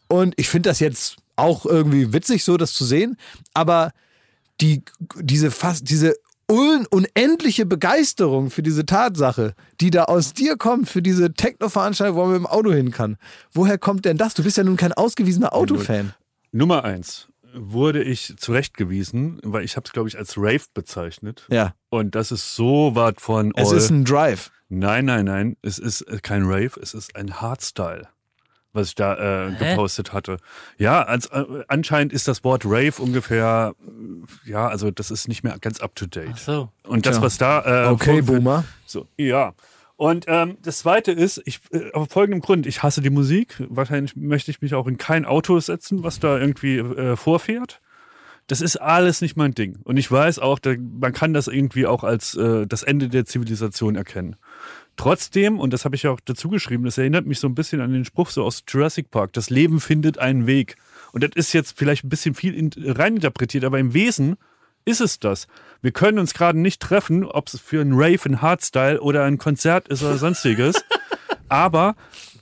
Und 0.08 0.34
ich 0.38 0.50
finde 0.50 0.70
das 0.70 0.80
jetzt 0.80 1.18
auch 1.36 1.66
irgendwie 1.66 2.14
witzig, 2.14 2.44
so 2.44 2.58
das 2.58 2.74
zu 2.74 2.86
sehen. 2.86 3.18
Aber 3.54 3.92
die, 4.62 4.84
diese 5.20 5.52
fast, 5.52 5.90
diese 5.90 6.16
un 6.50 6.86
unendliche 6.90 7.66
Begeisterung 7.66 8.50
für 8.50 8.64
diese 8.64 8.86
Tatsache, 8.86 9.54
die 9.82 9.92
da 9.92 10.06
aus 10.06 10.34
dir 10.34 10.58
kommt, 10.58 10.90
für 10.90 11.02
diese 11.02 11.34
Techno-Veranstaltung, 11.34 12.16
wo 12.16 12.22
man 12.22 12.32
mit 12.32 12.40
dem 12.40 12.48
Auto 12.48 12.72
hin 12.72 12.92
kann. 12.92 13.18
Woher 13.52 13.78
kommt 13.78 14.06
denn 14.06 14.18
das? 14.18 14.34
Du 14.34 14.44
bist 14.44 14.58
ja 14.58 14.64
nun 14.64 14.78
kein 14.78 14.94
ausgewiesener 14.94 15.54
Autofan. 15.54 16.14
Nummer 16.52 16.84
eins 16.86 17.28
wurde 17.54 18.04
ich 18.04 18.36
zurechtgewiesen, 18.38 19.40
weil 19.44 19.64
ich 19.64 19.76
habe 19.76 19.86
es, 19.86 19.94
glaube 19.94 20.10
ich, 20.10 20.18
als 20.18 20.38
Rave 20.38 20.64
bezeichnet. 20.74 21.46
Ja. 21.50 21.74
Und 21.98 22.16
das 22.16 22.32
ist 22.32 22.56
so 22.56 22.92
was 22.94 23.14
von 23.18 23.52
Es 23.56 23.70
all- 23.72 23.78
ist 23.78 23.90
ein 23.90 24.06
Drive. 24.06 24.52
Nein, 24.70 25.06
nein, 25.06 25.26
nein. 25.26 25.58
Es 25.62 25.80
ist 25.80 26.02
äh, 26.02 26.20
kein 26.22 26.44
Rave, 26.44 26.72
es 26.82 26.94
ist 26.94 27.16
ein 27.16 27.40
Hardstyle. 27.42 28.08
was 28.74 28.90
ich 28.90 28.96
da 28.96 29.48
äh, 29.48 29.52
gepostet 29.56 30.14
hatte. 30.14 30.38
Ja, 30.78 31.02
als, 31.04 31.26
äh, 31.28 31.44
anscheinend 31.68 32.14
ist 32.14 32.28
das 32.28 32.44
Wort 32.44 32.64
Rave 32.66 32.94
ungefähr, 33.02 33.74
äh, 34.46 34.50
ja, 34.52 34.68
also 34.68 34.92
das 34.92 35.10
ist 35.10 35.28
nicht 35.28 35.44
mehr 35.44 35.58
ganz 35.60 35.80
up 35.80 35.96
to 35.96 36.06
date. 36.06 36.30
Ach 36.34 36.38
so. 36.38 36.70
Und 36.84 37.06
das, 37.08 37.22
was 37.22 37.38
da. 37.40 37.86
Äh, 37.86 37.90
Okay, 37.90 38.22
Boomer. 38.22 38.66
So, 38.86 39.08
ja. 39.18 39.54
Und 39.96 40.26
ähm, 40.28 40.58
das 40.62 40.80
zweite 40.80 41.12
ist, 41.12 41.42
ich, 41.46 41.60
äh, 41.72 41.92
aus 41.94 42.10
folgendem 42.12 42.42
Grund, 42.42 42.68
ich 42.68 42.84
hasse 42.84 43.02
die 43.02 43.10
Musik. 43.10 43.56
Wahrscheinlich 43.68 44.16
möchte 44.16 44.52
ich 44.52 44.62
mich 44.62 44.76
auch 44.76 44.86
in 44.86 44.98
kein 44.98 45.26
Auto 45.26 45.60
setzen, 45.60 46.04
was 46.04 46.20
da 46.20 46.38
irgendwie 46.38 46.78
äh, 46.78 47.16
vorfährt. 47.16 47.80
Das 48.48 48.62
ist 48.62 48.78
alles 48.78 49.22
nicht 49.22 49.36
mein 49.36 49.54
Ding. 49.54 49.78
Und 49.84 49.98
ich 49.98 50.10
weiß 50.10 50.40
auch, 50.40 50.60
da, 50.60 50.74
man 50.78 51.12
kann 51.12 51.34
das 51.34 51.48
irgendwie 51.48 51.86
auch 51.86 52.04
als 52.04 52.36
äh, 52.36 52.66
das 52.66 52.84
Ende 52.84 53.10
der 53.10 53.26
Zivilisation 53.26 53.96
erkennen. 53.96 54.38
Trotzdem, 54.96 55.60
und 55.60 55.74
das 55.74 55.86
habe 55.86 55.96
ich 55.96 56.04
ja 56.04 56.12
auch 56.12 56.20
dazu 56.24 56.50
geschrieben, 56.50 56.86
das 56.86 56.98
erinnert 56.98 57.26
mich 57.26 57.40
so 57.40 57.48
ein 57.48 57.56
bisschen 57.56 57.82
an 57.82 57.92
den 57.92 58.06
Spruch 58.06 58.30
so 58.30 58.44
aus 58.44 58.64
Jurassic 58.68 59.12
Park, 59.12 59.34
das 59.34 59.50
Leben 59.50 59.80
findet 59.80 60.18
einen 60.18 60.48
Weg. 60.48 60.78
Und 61.12 61.24
das 61.24 61.32
ist 61.36 61.54
jetzt 61.54 61.78
vielleicht 61.78 62.04
ein 62.04 62.10
bisschen 62.10 62.34
viel 62.34 62.56
in, 62.56 62.72
reininterpretiert, 62.76 63.64
aber 63.64 63.80
im 63.80 63.94
Wesen 63.94 64.38
ist 64.86 65.02
es 65.02 65.20
das. 65.20 65.48
Wir 65.82 65.92
können 65.92 66.18
uns 66.18 66.34
gerade 66.34 66.58
nicht 66.58 66.82
treffen, 66.82 67.26
ob 67.26 67.48
es 67.50 67.60
für 67.60 67.82
ein 67.82 67.94
Rave, 67.94 68.26
ein 68.26 68.42
Hardstyle 68.42 69.02
oder 69.02 69.26
ein 69.26 69.38
Konzert 69.38 69.90
ist 69.90 70.02
oder 70.02 70.18
sonstiges. 70.18 70.82
aber 71.50 71.96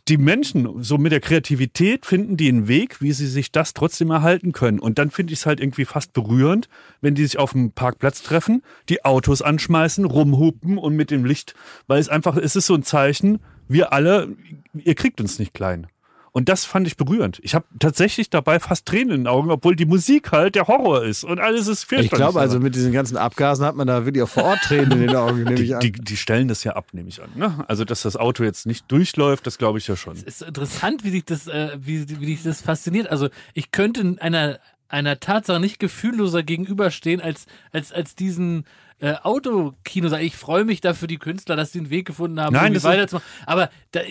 die 0.07 0.17
Menschen, 0.17 0.83
so 0.83 0.97
mit 0.97 1.11
der 1.11 1.19
Kreativität, 1.19 2.05
finden 2.05 2.37
die 2.37 2.47
einen 2.47 2.67
Weg, 2.67 3.01
wie 3.01 3.11
sie 3.11 3.25
sich 3.25 3.51
das 3.51 3.73
trotzdem 3.73 4.11
erhalten 4.11 4.51
können. 4.51 4.79
Und 4.79 4.99
dann 4.99 5.09
finde 5.09 5.33
ich 5.33 5.39
es 5.39 5.45
halt 5.45 5.59
irgendwie 5.59 5.85
fast 5.85 6.13
berührend, 6.13 6.69
wenn 7.01 7.15
die 7.15 7.23
sich 7.23 7.39
auf 7.39 7.53
dem 7.53 7.71
Parkplatz 7.71 8.21
treffen, 8.21 8.61
die 8.87 9.03
Autos 9.03 9.41
anschmeißen, 9.41 10.05
rumhupen 10.05 10.77
und 10.77 10.95
mit 10.95 11.09
dem 11.09 11.25
Licht, 11.25 11.55
weil 11.87 11.99
es 11.99 12.09
einfach, 12.09 12.37
es 12.37 12.55
ist 12.55 12.67
so 12.67 12.75
ein 12.75 12.83
Zeichen, 12.83 13.39
wir 13.67 13.93
alle, 13.93 14.35
ihr 14.73 14.93
kriegt 14.93 15.19
uns 15.19 15.39
nicht 15.39 15.55
klein. 15.55 15.87
Und 16.36 16.49
das 16.49 16.65
fand 16.65 16.86
ich 16.86 16.97
berührend. 16.97 17.39
Ich 17.43 17.55
habe 17.55 17.63
tatsächlich 17.79 18.29
dabei 18.29 18.59
fast 18.59 18.86
Tränen 18.86 19.11
in 19.11 19.21
den 19.21 19.27
Augen, 19.27 19.51
obwohl 19.51 19.77
die 19.77 19.86
Musik 19.86 20.33
halt 20.33 20.55
der 20.55 20.67
Horror 20.67 21.05
ist 21.05 21.23
und 21.23 21.39
alles 21.39 21.67
ist 21.67 21.86
fürchterlich. 21.86 22.11
Ich 22.11 22.17
glaube 22.17 22.41
also, 22.41 22.59
mit 22.59 22.75
diesen 22.75 22.91
ganzen 22.91 23.15
Abgasen 23.15 23.65
hat 23.65 23.77
man 23.77 23.88
da 23.88 24.03
wirklich 24.03 24.21
auch 24.21 24.27
vor 24.27 24.43
Ort 24.43 24.59
Tränen 24.63 24.91
in 24.91 24.99
den 25.07 25.15
Augen, 25.15 25.43
nehme 25.43 25.55
die, 25.55 25.63
ich 25.63 25.75
an. 25.75 25.79
die, 25.79 25.93
die 25.93 26.17
stellen 26.17 26.49
das 26.49 26.65
ja 26.65 26.73
ab, 26.73 26.88
nehme 26.91 27.07
ich 27.07 27.23
an. 27.23 27.29
Ne? 27.36 27.63
Also, 27.69 27.86
dass 27.86 28.01
das 28.01 28.17
Auto 28.17 28.43
jetzt 28.43 28.65
nicht 28.65 28.91
durchläuft, 28.91 29.47
das 29.47 29.57
glaube 29.57 29.77
ich 29.77 29.88
ja 29.88 29.95
schon. 29.95 30.11
Es 30.11 30.23
ist 30.23 30.41
interessant, 30.41 31.05
wie 31.05 31.11
sich 31.11 31.23
das, 31.23 31.47
äh, 31.47 31.77
wie, 31.79 32.05
wie 32.19 32.25
dich 32.25 32.43
das 32.43 32.61
fasziniert. 32.61 33.09
Also 33.09 33.29
ich 33.53 33.71
könnte 33.71 34.17
einer, 34.19 34.59
einer 34.89 35.21
Tatsache 35.21 35.61
nicht 35.61 35.79
gefühlloser 35.79 36.43
gegenüberstehen 36.43 37.21
als, 37.21 37.45
als, 37.71 37.93
als 37.93 38.13
diesen 38.13 38.65
äh, 39.05 39.15
Autokino. 39.21 40.11
Ich 40.17 40.35
freue 40.35 40.65
mich 40.65 40.81
dafür 40.81 41.07
die 41.07 41.17
Künstler, 41.17 41.55
dass 41.55 41.71
sie 41.71 41.79
einen 41.79 41.89
Weg 41.89 42.07
gefunden 42.07 42.39
haben, 42.39 42.53
Nein, 42.53 42.73
irgendwie 42.73 42.75
das 42.75 42.83
weiterzumachen. 42.83 43.27
Aber 43.45 43.69
da, 43.91 44.01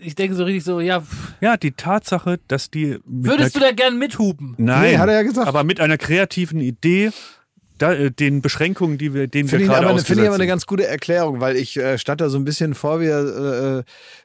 ich 0.00 0.14
denke 0.14 0.34
so 0.34 0.44
richtig 0.44 0.64
so, 0.64 0.80
ja, 0.80 1.00
pff, 1.00 1.34
Ja, 1.40 1.56
die 1.56 1.72
Tatsache, 1.72 2.40
dass 2.48 2.70
die. 2.70 2.98
Würdest 3.04 3.54
du 3.54 3.60
da 3.60 3.72
gern 3.72 3.98
mithupen? 3.98 4.54
Nein, 4.58 4.92
Nee, 4.92 4.98
hat 4.98 5.08
er 5.08 5.14
ja 5.14 5.22
gesagt. 5.22 5.46
Aber 5.46 5.64
mit 5.64 5.80
einer 5.80 5.98
kreativen 5.98 6.60
Idee, 6.60 7.12
da, 7.78 7.92
äh, 7.92 8.10
den 8.10 8.42
Beschränkungen, 8.42 8.98
die 8.98 9.14
wir, 9.14 9.26
denen 9.28 9.48
wir 9.48 9.50
Finde 9.50 9.64
ich, 9.64 9.70
gerade 9.70 9.86
aber, 9.86 9.94
ausgesetzt 9.94 10.06
finde 10.08 10.22
ich 10.24 10.28
aber 10.28 10.36
eine 10.36 10.46
ganz 10.46 10.66
gute 10.66 10.86
Erklärung, 10.86 11.40
weil 11.40 11.56
ich 11.56 11.76
äh, 11.76 11.96
stand 11.98 12.20
da 12.20 12.28
so 12.28 12.38
ein 12.38 12.44
bisschen 12.44 12.74
vor 12.74 13.00
wie 13.00 13.06
äh, 13.06 13.82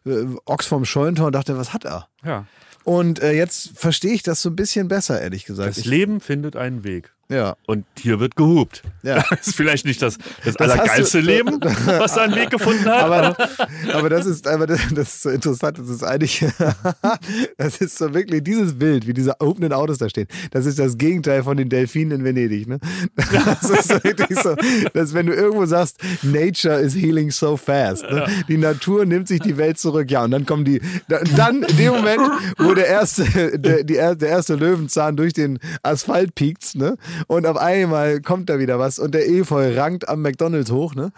äh, 0.10 0.28
Ochs 0.46 0.66
vom 0.66 0.86
Scheuntor 0.86 1.28
und 1.28 1.36
dachte, 1.36 1.58
was 1.58 1.74
hat 1.74 1.86
er? 1.86 2.08
Ja. 2.24 2.46
Und 2.84 3.20
äh, 3.22 3.32
jetzt 3.32 3.72
verstehe 3.76 4.14
ich 4.14 4.22
das 4.24 4.42
so 4.42 4.50
ein 4.50 4.56
bisschen 4.56 4.88
besser, 4.88 5.20
ehrlich 5.20 5.46
gesagt. 5.46 5.70
Das 5.70 5.78
Ich, 5.80 5.86
Leben 5.86 6.20
findet 6.20 6.56
einen 6.56 6.84
Weg. 6.84 7.15
Ja, 7.30 7.56
Und 7.66 7.86
hier 7.98 8.20
wird 8.20 8.36
gehupt. 8.36 8.84
Ja. 9.04 9.24
Das 9.30 9.48
ist 9.48 9.56
vielleicht 9.56 9.86
nicht 9.86 10.02
das, 10.02 10.18
das, 10.44 10.56
Das 10.56 10.70
allergeilste 10.72 11.22
du- 11.22 11.26
Leben, 11.28 11.60
was 11.62 12.14
da 12.16 12.22
einen 12.24 12.36
Weg 12.36 12.50
gefunden 12.52 12.86
hat. 12.86 13.02
aber, 13.04 13.36
aber 13.94 14.10
das 14.10 14.26
ist, 14.26 14.48
aber 14.48 14.68
das, 14.68 14.80
das 14.94 15.08
ist 15.16 15.22
so 15.24 15.30
interessant. 15.30 15.80
Das 15.80 15.90
ist 15.90 16.04
eigentlich, 16.04 16.46
das 17.58 17.78
ist 17.78 17.98
so 17.98 18.14
wirklich 18.14 18.44
dieses 18.44 18.78
Bild, 18.78 19.08
wie 19.08 19.14
diese 19.14 19.40
openen 19.40 19.74
Autos 19.74 19.98
da 19.98 20.10
stehen. 20.10 20.28
Das 20.52 20.66
ist 20.66 20.80
das 20.80 20.98
Gegenteil 20.98 21.44
von 21.44 21.58
den 21.58 21.70
Delfinen 21.70 22.20
in 22.20 22.24
Venedig. 22.26 22.68
Ne? 22.68 22.80
Das 23.16 23.70
ist 23.70 23.88
so 23.90 24.04
wirklich 24.04 24.40
so, 24.40 24.56
dass 24.94 25.14
wenn 25.14 25.26
du 25.28 25.34
irgendwo 25.34 25.66
sagst, 25.66 25.98
Nature 26.24 26.80
is 26.80 26.96
healing 26.96 27.32
so 27.32 27.58
fast. 27.58 28.04
Ne? 28.04 28.26
Die 28.48 28.58
Natur 28.58 29.06
nimmt 29.06 29.28
sich 29.28 29.40
die 29.40 29.58
Welt 29.58 29.78
zurück. 29.80 30.10
Ja, 30.12 30.24
und 30.24 30.32
dann 30.32 30.46
kommen 30.46 30.66
die, 30.66 30.82
da- 31.08 31.22
dann 31.36 31.64
in 31.64 31.78
dem 31.78 31.94
Moment, 31.94 32.22
wo 32.58 32.74
der 32.74 32.88
erste, 32.88 33.58
der, 33.60 33.84
die, 33.84 33.96
er- 33.96 34.16
der 34.16 34.30
erste 34.30 34.56
Löwenzahn 34.56 35.16
durch 35.16 35.34
den 35.34 35.60
Asphalt 35.84 36.36
piekt, 36.36 36.76
ne? 36.76 36.96
Und 37.28 37.46
auf 37.46 37.58
einmal 37.58 38.22
kommt 38.22 38.50
da 38.50 38.60
wieder 38.60 38.80
was 38.80 39.00
und 39.00 39.14
der 39.14 39.28
Efeu 39.28 39.76
rankt 39.76 40.08
am 40.08 40.22
McDonalds 40.22 40.72
hoch, 40.72 40.96
ne? 40.96 41.12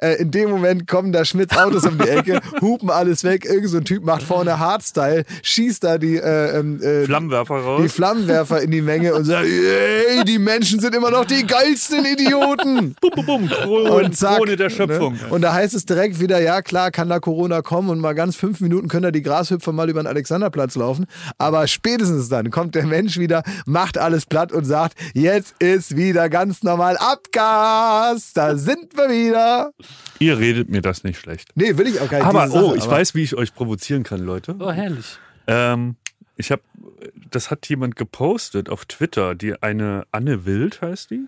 Äh, 0.00 0.14
in 0.14 0.30
dem 0.30 0.50
Moment 0.50 0.86
kommen 0.86 1.12
da 1.12 1.24
Schmidts 1.24 1.56
Autos 1.56 1.84
um 1.84 1.98
die 1.98 2.08
Ecke, 2.08 2.40
hupen 2.60 2.90
alles 2.90 3.22
weg, 3.24 3.44
irgend 3.44 3.68
so 3.68 3.78
ein 3.78 3.84
Typ 3.84 4.04
macht 4.04 4.22
vorne 4.22 4.58
Hardstyle, 4.58 5.24
schießt 5.42 5.84
da 5.84 5.98
die, 5.98 6.16
äh, 6.16 6.58
ähm, 6.58 6.82
äh, 6.82 7.04
Flammenwerfer 7.04 7.58
die 7.58 7.64
raus. 7.64 7.92
Flammenwerfer 7.92 8.62
in 8.62 8.70
die 8.70 8.80
Menge 8.80 9.14
und 9.14 9.24
sagt, 9.24 9.46
ey, 9.46 10.24
die 10.24 10.38
Menschen 10.38 10.80
sind 10.80 10.94
immer 10.94 11.10
noch 11.10 11.26
die 11.26 11.46
geilsten 11.46 12.04
Idioten. 12.04 12.96
Bum, 13.00 13.10
bum, 13.14 13.26
bum. 13.26 13.48
Krone, 13.48 13.92
Und 13.92 14.16
zack. 14.16 14.36
Krone 14.36 14.56
der 14.56 14.70
Schöpfung. 14.70 15.14
Ne? 15.14 15.20
Und 15.30 15.42
da 15.42 15.52
heißt 15.52 15.74
es 15.74 15.84
direkt 15.84 16.20
wieder, 16.20 16.40
ja 16.40 16.62
klar, 16.62 16.90
kann 16.90 17.08
da 17.08 17.20
Corona 17.20 17.62
kommen 17.62 17.90
und 17.90 18.00
mal 18.00 18.14
ganz 18.14 18.36
fünf 18.36 18.60
Minuten 18.60 18.88
können 18.88 19.02
da 19.02 19.10
die 19.10 19.22
Grashüpfer 19.22 19.72
mal 19.72 19.88
über 19.90 20.02
den 20.02 20.06
Alexanderplatz 20.06 20.76
laufen. 20.76 21.06
Aber 21.38 21.66
spätestens 21.66 22.28
dann 22.28 22.50
kommt 22.50 22.74
der 22.74 22.86
Mensch 22.86 23.18
wieder, 23.18 23.42
macht 23.66 23.98
alles 23.98 24.26
platt 24.26 24.52
und 24.52 24.64
sagt, 24.64 24.94
jetzt 25.14 25.54
ist 25.58 25.96
wieder 25.96 26.28
ganz 26.28 26.62
normal 26.62 26.96
Abgas. 26.98 28.32
Da 28.32 28.56
sind 28.56 28.96
wir 28.96 29.10
wieder. 29.10 29.72
Ihr 30.18 30.38
redet 30.38 30.68
mir 30.68 30.82
das 30.82 31.02
nicht 31.04 31.18
schlecht. 31.18 31.50
Nee, 31.54 31.76
will 31.78 31.86
ich 31.86 32.00
auch 32.00 32.08
gar 32.10 32.18
nicht. 32.18 32.26
Aber, 32.26 32.48
Sache, 32.48 32.64
oh, 32.64 32.74
ich 32.74 32.82
aber- 32.82 32.92
weiß, 32.92 33.14
wie 33.14 33.22
ich 33.22 33.34
euch 33.36 33.54
provozieren 33.54 34.02
kann, 34.02 34.20
Leute. 34.20 34.54
Oh, 34.58 34.70
herrlich. 34.70 35.18
Ähm, 35.46 35.96
ich 36.36 36.50
habe, 36.52 36.62
das 37.30 37.50
hat 37.50 37.66
jemand 37.68 37.96
gepostet 37.96 38.68
auf 38.68 38.84
Twitter, 38.84 39.34
die 39.34 39.62
eine 39.62 40.04
Anne 40.12 40.44
Wild 40.46 40.82
heißt 40.82 41.10
die. 41.10 41.26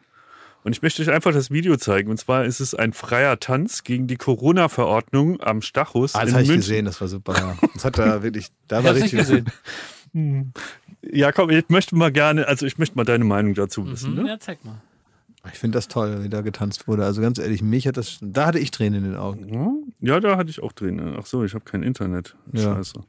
Und 0.64 0.72
ich 0.76 0.82
möchte 0.82 1.02
euch 1.02 1.10
einfach 1.10 1.32
das 1.32 1.50
Video 1.50 1.76
zeigen. 1.76 2.08
Und 2.10 2.18
zwar 2.18 2.44
ist 2.44 2.60
es 2.60 2.72
ein 2.74 2.92
freier 2.92 3.40
Tanz 3.40 3.82
gegen 3.82 4.06
die 4.06 4.16
Corona-Verordnung 4.16 5.40
am 5.40 5.60
Stachus 5.60 6.14
Ah, 6.14 6.24
das 6.24 6.34
habe 6.34 6.44
ich 6.44 6.48
gesehen, 6.50 6.84
das 6.84 7.00
war 7.00 7.08
super. 7.08 7.34
Ja. 7.36 7.56
Das 7.74 7.84
hat 7.84 7.98
da 7.98 8.22
wirklich, 8.22 8.48
da 8.68 8.84
war 8.84 8.94
richtig. 8.94 9.12
gesehen. 9.12 9.50
Ja, 11.10 11.32
komm, 11.32 11.50
ich 11.50 11.68
möchte 11.68 11.96
mal 11.96 12.12
gerne, 12.12 12.46
also 12.46 12.64
ich 12.66 12.78
möchte 12.78 12.96
mal 12.96 13.04
deine 13.04 13.24
Meinung 13.24 13.54
dazu 13.54 13.90
wissen. 13.90 14.16
Hm? 14.16 14.22
Ne? 14.22 14.28
Ja, 14.30 14.38
zeig 14.38 14.64
mal. 14.64 14.80
Ich 15.51 15.59
finde 15.59 15.76
das 15.76 15.88
toll, 15.88 16.22
wie 16.22 16.28
da 16.28 16.40
getanzt 16.40 16.86
wurde. 16.86 17.05
Also 17.05 17.20
ganz 17.20 17.38
ehrlich, 17.38 17.62
mich 17.62 17.88
hat 17.88 17.97
das, 17.97 18.18
da 18.20 18.47
hatte 18.47 18.61
ich 18.61 18.70
Tränen 18.70 19.05
in 19.05 19.11
den 19.11 19.18
Augen. 19.18 19.93
Ja, 19.99 20.20
da 20.20 20.36
hatte 20.36 20.51
ich 20.51 20.62
auch 20.62 20.70
drin. 20.72 21.16
Ach 21.18 21.26
so, 21.26 21.45
ich 21.45 21.55
habe 21.55 21.64
kein 21.64 21.82
Internet. 21.82 22.36
Ja. 22.53 22.76
Scheiße. 22.76 23.01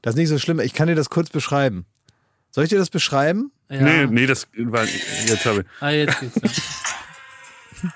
Das 0.00 0.14
ist 0.14 0.18
nicht 0.18 0.28
so 0.28 0.38
schlimm. 0.38 0.60
Ich 0.60 0.72
kann 0.72 0.86
dir 0.86 0.94
das 0.94 1.10
kurz 1.10 1.30
beschreiben. 1.30 1.86
Soll 2.52 2.64
ich 2.64 2.70
dir 2.70 2.78
das 2.78 2.90
beschreiben? 2.90 3.50
Ja. 3.68 3.82
Nee, 3.82 4.06
nee, 4.06 4.26
das 4.26 4.46
war, 4.56 4.84
jetzt 4.84 5.44
habe 5.44 5.60
ich. 5.60 5.66
Ah, 5.80 5.90
jetzt 5.90 6.20
geht's. 6.20 6.62
Ja. 7.82 7.90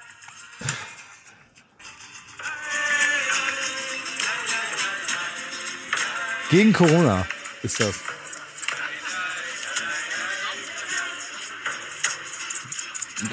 Gegen 6.51 6.73
Corona 6.73 7.27
ist 7.63 7.81
das. 7.81 8.01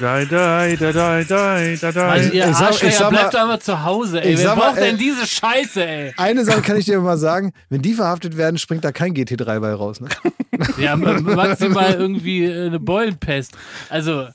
Dai, 0.00 0.24
dai, 0.26 0.76
dai, 0.76 0.92
dai, 0.92 1.24
dai, 1.24 1.76
dai, 1.80 1.92
dai. 1.92 2.08
Also, 2.10 2.30
ihr 2.32 2.48
ich 2.48 2.56
sag- 2.56 2.82
ich 2.82 2.94
sag 2.94 3.10
mal- 3.10 3.18
bleibt 3.18 3.34
doch 3.34 3.40
einfach 3.40 3.58
zu 3.58 3.82
Hause, 3.82 4.22
ey. 4.22 4.38
Wer 4.38 4.48
sag 4.48 4.56
mal, 4.56 4.66
braucht 4.70 4.80
denn 4.80 4.96
diese 4.96 5.26
Scheiße, 5.26 5.84
ey? 5.84 6.14
Eine 6.16 6.44
Sache 6.44 6.62
kann 6.62 6.76
ich 6.76 6.84
dir 6.84 7.00
mal 7.00 7.18
sagen, 7.18 7.52
wenn 7.68 7.82
die 7.82 7.94
verhaftet 7.94 8.36
werden, 8.36 8.58
springt 8.58 8.84
da 8.84 8.92
kein 8.92 9.12
GT3 9.12 9.58
bei 9.60 9.72
raus. 9.74 10.00
Ne? 10.00 10.08
Ja, 10.78 10.94
maximal 10.96 11.94
irgendwie 11.94 12.44
äh, 12.44 12.66
eine 12.66 12.78
Beulenpest. 12.78 13.52
Also, 13.88 14.28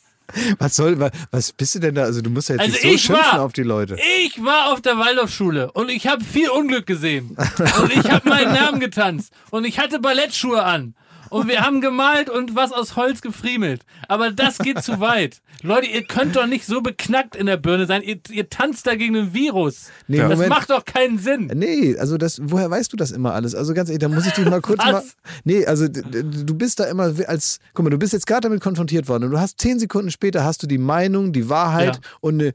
Was 0.60 0.76
soll, 0.76 1.00
wa- 1.00 1.12
was 1.32 1.54
bist 1.54 1.76
du 1.76 1.80
denn 1.80 1.95
da? 1.95 2.04
Also 2.04 2.22
du 2.22 2.30
musst 2.30 2.50
ja 2.50 2.56
jetzt 2.56 2.62
Also 2.64 2.74
nicht 2.74 2.82
so 2.82 2.88
ich 2.89 3.02
schimpfen 3.04 3.38
war- 3.38 3.41
auf 3.45 3.54
die 3.54 3.64
Leute. 3.64 3.95
ich 4.26 4.43
war 4.43 4.74
auf 4.74 4.82
der 4.82 4.98
Waldorfschule 4.98 5.72
und 5.72 5.89
ich 5.89 6.08
habe 6.08 6.22
viel 6.26 6.50
Unglück 6.50 6.86
gesehen. 6.86 7.38
Und 7.82 7.93
ich 7.95 8.12
habe 8.12 8.28
meinen 8.28 8.54
Namen 8.54 8.82
getanzt. 8.82 9.32
Und 9.52 9.64
ich 9.64 9.80
hatte 9.80 10.00
Ballettschuhe 10.00 10.62
an. 10.64 10.95
Und 11.30 11.48
wir 11.48 11.62
haben 11.62 11.82
gemalt 11.82 12.30
und 12.30 12.56
was 12.56 12.72
aus 12.72 12.96
Holz 12.96 13.22
gefriemelt. 13.22 13.82
Aber 14.08 14.32
das 14.32 14.58
geht 14.60 14.82
zu 14.84 15.00
weit. 15.00 15.42
Leute, 15.64 15.88
ihr 15.88 16.04
könnt 16.04 16.36
doch 16.36 16.46
nicht 16.46 16.66
so 16.66 16.82
beknackt 16.82 17.36
in 17.36 17.46
der 17.48 17.58
Birne 17.58 17.86
sein. 17.86 18.02
Ihr, 18.04 18.20
ihr 18.30 18.50
tanzt 18.50 18.86
da 18.88 18.96
gegen 18.96 19.16
ein 19.16 19.34
Virus. 19.34 19.90
Nee, 20.08 20.18
das 20.20 20.30
Moment. 20.32 20.50
macht 20.50 20.70
doch 20.70 20.86
keinen 20.86 21.18
Sinn. 21.20 21.52
Nee, 21.54 21.98
also 21.98 22.18
das, 22.18 22.40
woher 22.44 22.70
weißt 22.70 22.94
du 22.94 22.98
das 22.98 23.12
immer 23.12 23.34
alles? 23.34 23.56
Also 23.56 23.74
ganz 23.74 23.90
ehrlich, 23.90 24.00
da 24.02 24.10
muss 24.10 24.26
ich 24.28 24.34
dich 24.34 24.46
mal 24.46 24.62
kurz 24.62 24.80
Was? 24.80 24.92
mal. 24.92 25.04
Nee, 25.44 25.66
also 25.66 25.88
du 25.88 26.54
bist 26.56 26.80
da 26.80 26.86
immer 26.86 27.12
als, 27.28 27.60
guck 27.74 27.84
mal, 27.86 27.90
du 27.90 27.98
bist 27.98 28.14
jetzt 28.14 28.28
gerade 28.28 28.42
damit 28.42 28.62
konfrontiert 28.62 29.08
worden 29.08 29.26
und 29.26 29.32
du 29.32 29.40
hast 29.40 29.60
zehn 29.60 29.80
Sekunden 29.80 30.12
später 30.12 30.44
hast 30.44 30.62
du 30.64 30.68
die 30.68 30.78
Meinung, 30.78 31.34
die 31.34 31.50
Wahrheit 31.50 31.96
Ja. 31.96 32.02
und 32.22 32.42
eine 32.42 32.54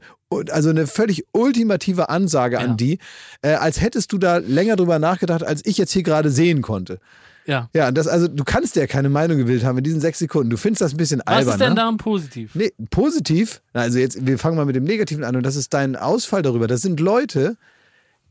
also 0.51 0.71
eine 0.71 0.87
völlig 0.87 1.25
ultimative 1.31 2.09
Ansage 2.09 2.55
Ja. 2.55 2.61
an 2.63 2.75
die, 2.75 2.97
äh, 3.43 3.53
als 3.53 3.79
hättest 3.81 4.11
du 4.13 4.17
da 4.17 4.37
länger 4.37 4.75
drüber 4.75 4.97
nachgedacht, 4.97 5.43
als 5.43 5.61
ich 5.63 5.77
jetzt 5.77 5.91
hier 5.91 6.01
gerade 6.01 6.31
sehen 6.31 6.63
konnte. 6.63 6.99
Ja. 7.45 7.69
Ja, 7.73 7.91
das, 7.91 8.07
also 8.07 8.27
du 8.27 8.43
kannst 8.43 8.75
ja 8.75 8.87
keine 8.87 9.09
Meinung 9.09 9.37
gebildet 9.37 9.65
haben 9.65 9.77
in 9.77 9.83
diesen 9.83 9.99
sechs 10.01 10.19
Sekunden. 10.19 10.49
Du 10.49 10.57
findest 10.57 10.81
das 10.81 10.93
ein 10.93 10.97
bisschen 10.97 11.21
Was 11.25 11.35
albern. 11.35 11.53
ist 11.53 11.59
denn 11.61 11.69
ne? 11.69 11.75
daran 11.75 11.97
positiv? 11.97 12.55
Nee, 12.55 12.71
positiv. 12.89 13.61
Also 13.73 13.99
jetzt, 13.99 14.25
wir 14.25 14.37
fangen 14.37 14.55
mal 14.55 14.65
mit 14.65 14.75
dem 14.75 14.83
Negativen 14.83 15.23
an 15.23 15.35
und 15.35 15.43
das 15.43 15.55
ist 15.55 15.73
dein 15.73 15.95
Ausfall 15.95 16.41
darüber. 16.41 16.67
Das 16.67 16.81
sind 16.81 16.99
Leute, 16.99 17.57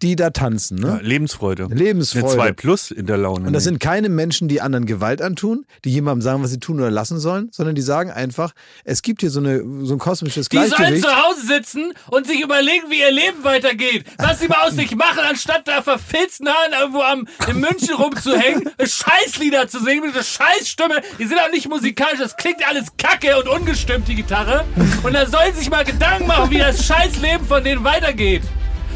die 0.02 0.16
da 0.16 0.30
tanzen. 0.30 0.78
Ja, 0.78 0.94
Ne? 0.96 1.00
Lebensfreude. 1.02 1.68
Lebensfreude. 1.70 2.26
Eine 2.26 2.34
2 2.34 2.52
plus 2.52 2.90
in 2.90 3.06
der 3.06 3.16
Laune. 3.18 3.46
Und 3.46 3.52
das 3.52 3.64
sind 3.64 3.78
keine 3.80 4.08
Menschen, 4.08 4.48
die 4.48 4.60
anderen 4.60 4.84
Gewalt 4.86 5.22
antun, 5.22 5.64
die 5.84 5.90
jemandem 5.90 6.22
sagen, 6.22 6.42
was 6.42 6.50
sie 6.50 6.58
tun 6.58 6.78
oder 6.80 6.90
lassen 6.90 7.18
sollen, 7.20 7.48
sondern 7.52 7.74
die 7.74 7.82
sagen 7.82 8.10
einfach, 8.10 8.52
es 8.84 9.02
gibt 9.02 9.20
hier 9.20 9.30
so, 9.30 9.40
eine, 9.40 9.62
so 9.84 9.94
ein 9.94 9.98
kosmisches 9.98 10.48
Die 10.48 10.56
sollen 10.56 10.70
Gleichgewicht. 10.70 11.04
zu 11.04 11.10
Hause 11.10 11.46
sitzen 11.46 11.92
und 12.10 12.26
sich 12.26 12.40
überlegen, 12.42 12.90
wie 12.90 12.98
ihr 13.00 13.10
Leben 13.12 13.44
weitergeht. 13.44 14.04
Was 14.18 14.40
sie 14.40 14.48
mal 14.48 14.66
aus 14.66 14.74
sich 14.74 14.94
machen, 14.96 15.20
anstatt 15.28 15.68
da 15.68 15.82
verfilzten 15.82 16.48
Haaren 16.48 16.72
irgendwo 16.80 17.00
am, 17.02 17.26
in 17.48 17.60
München 17.60 17.94
rumzuhängen, 17.94 18.68
Scheißlieder 18.80 19.68
zu 19.68 19.82
singen 19.82 20.06
mit 20.06 20.16
der 20.16 20.22
Scheißstimme. 20.24 20.96
Die 21.18 21.26
sind 21.26 21.38
auch 21.38 21.50
nicht 21.50 21.68
musikalisch, 21.68 22.18
das 22.18 22.36
klingt 22.36 22.66
alles 22.68 22.88
kacke 22.98 23.36
und 23.38 23.48
ungestimmt, 23.48 24.08
die 24.08 24.14
Gitarre. 24.16 24.64
Und 25.02 25.12
da 25.14 25.26
sollen 25.26 25.52
sie 25.54 25.60
sich 25.60 25.70
mal 25.70 25.84
Gedanken 25.84 26.26
machen, 26.26 26.50
wie 26.50 26.58
das 26.58 26.84
Scheißleben 26.86 27.46
von 27.46 27.62
denen 27.62 27.84
weitergeht. 27.84 28.42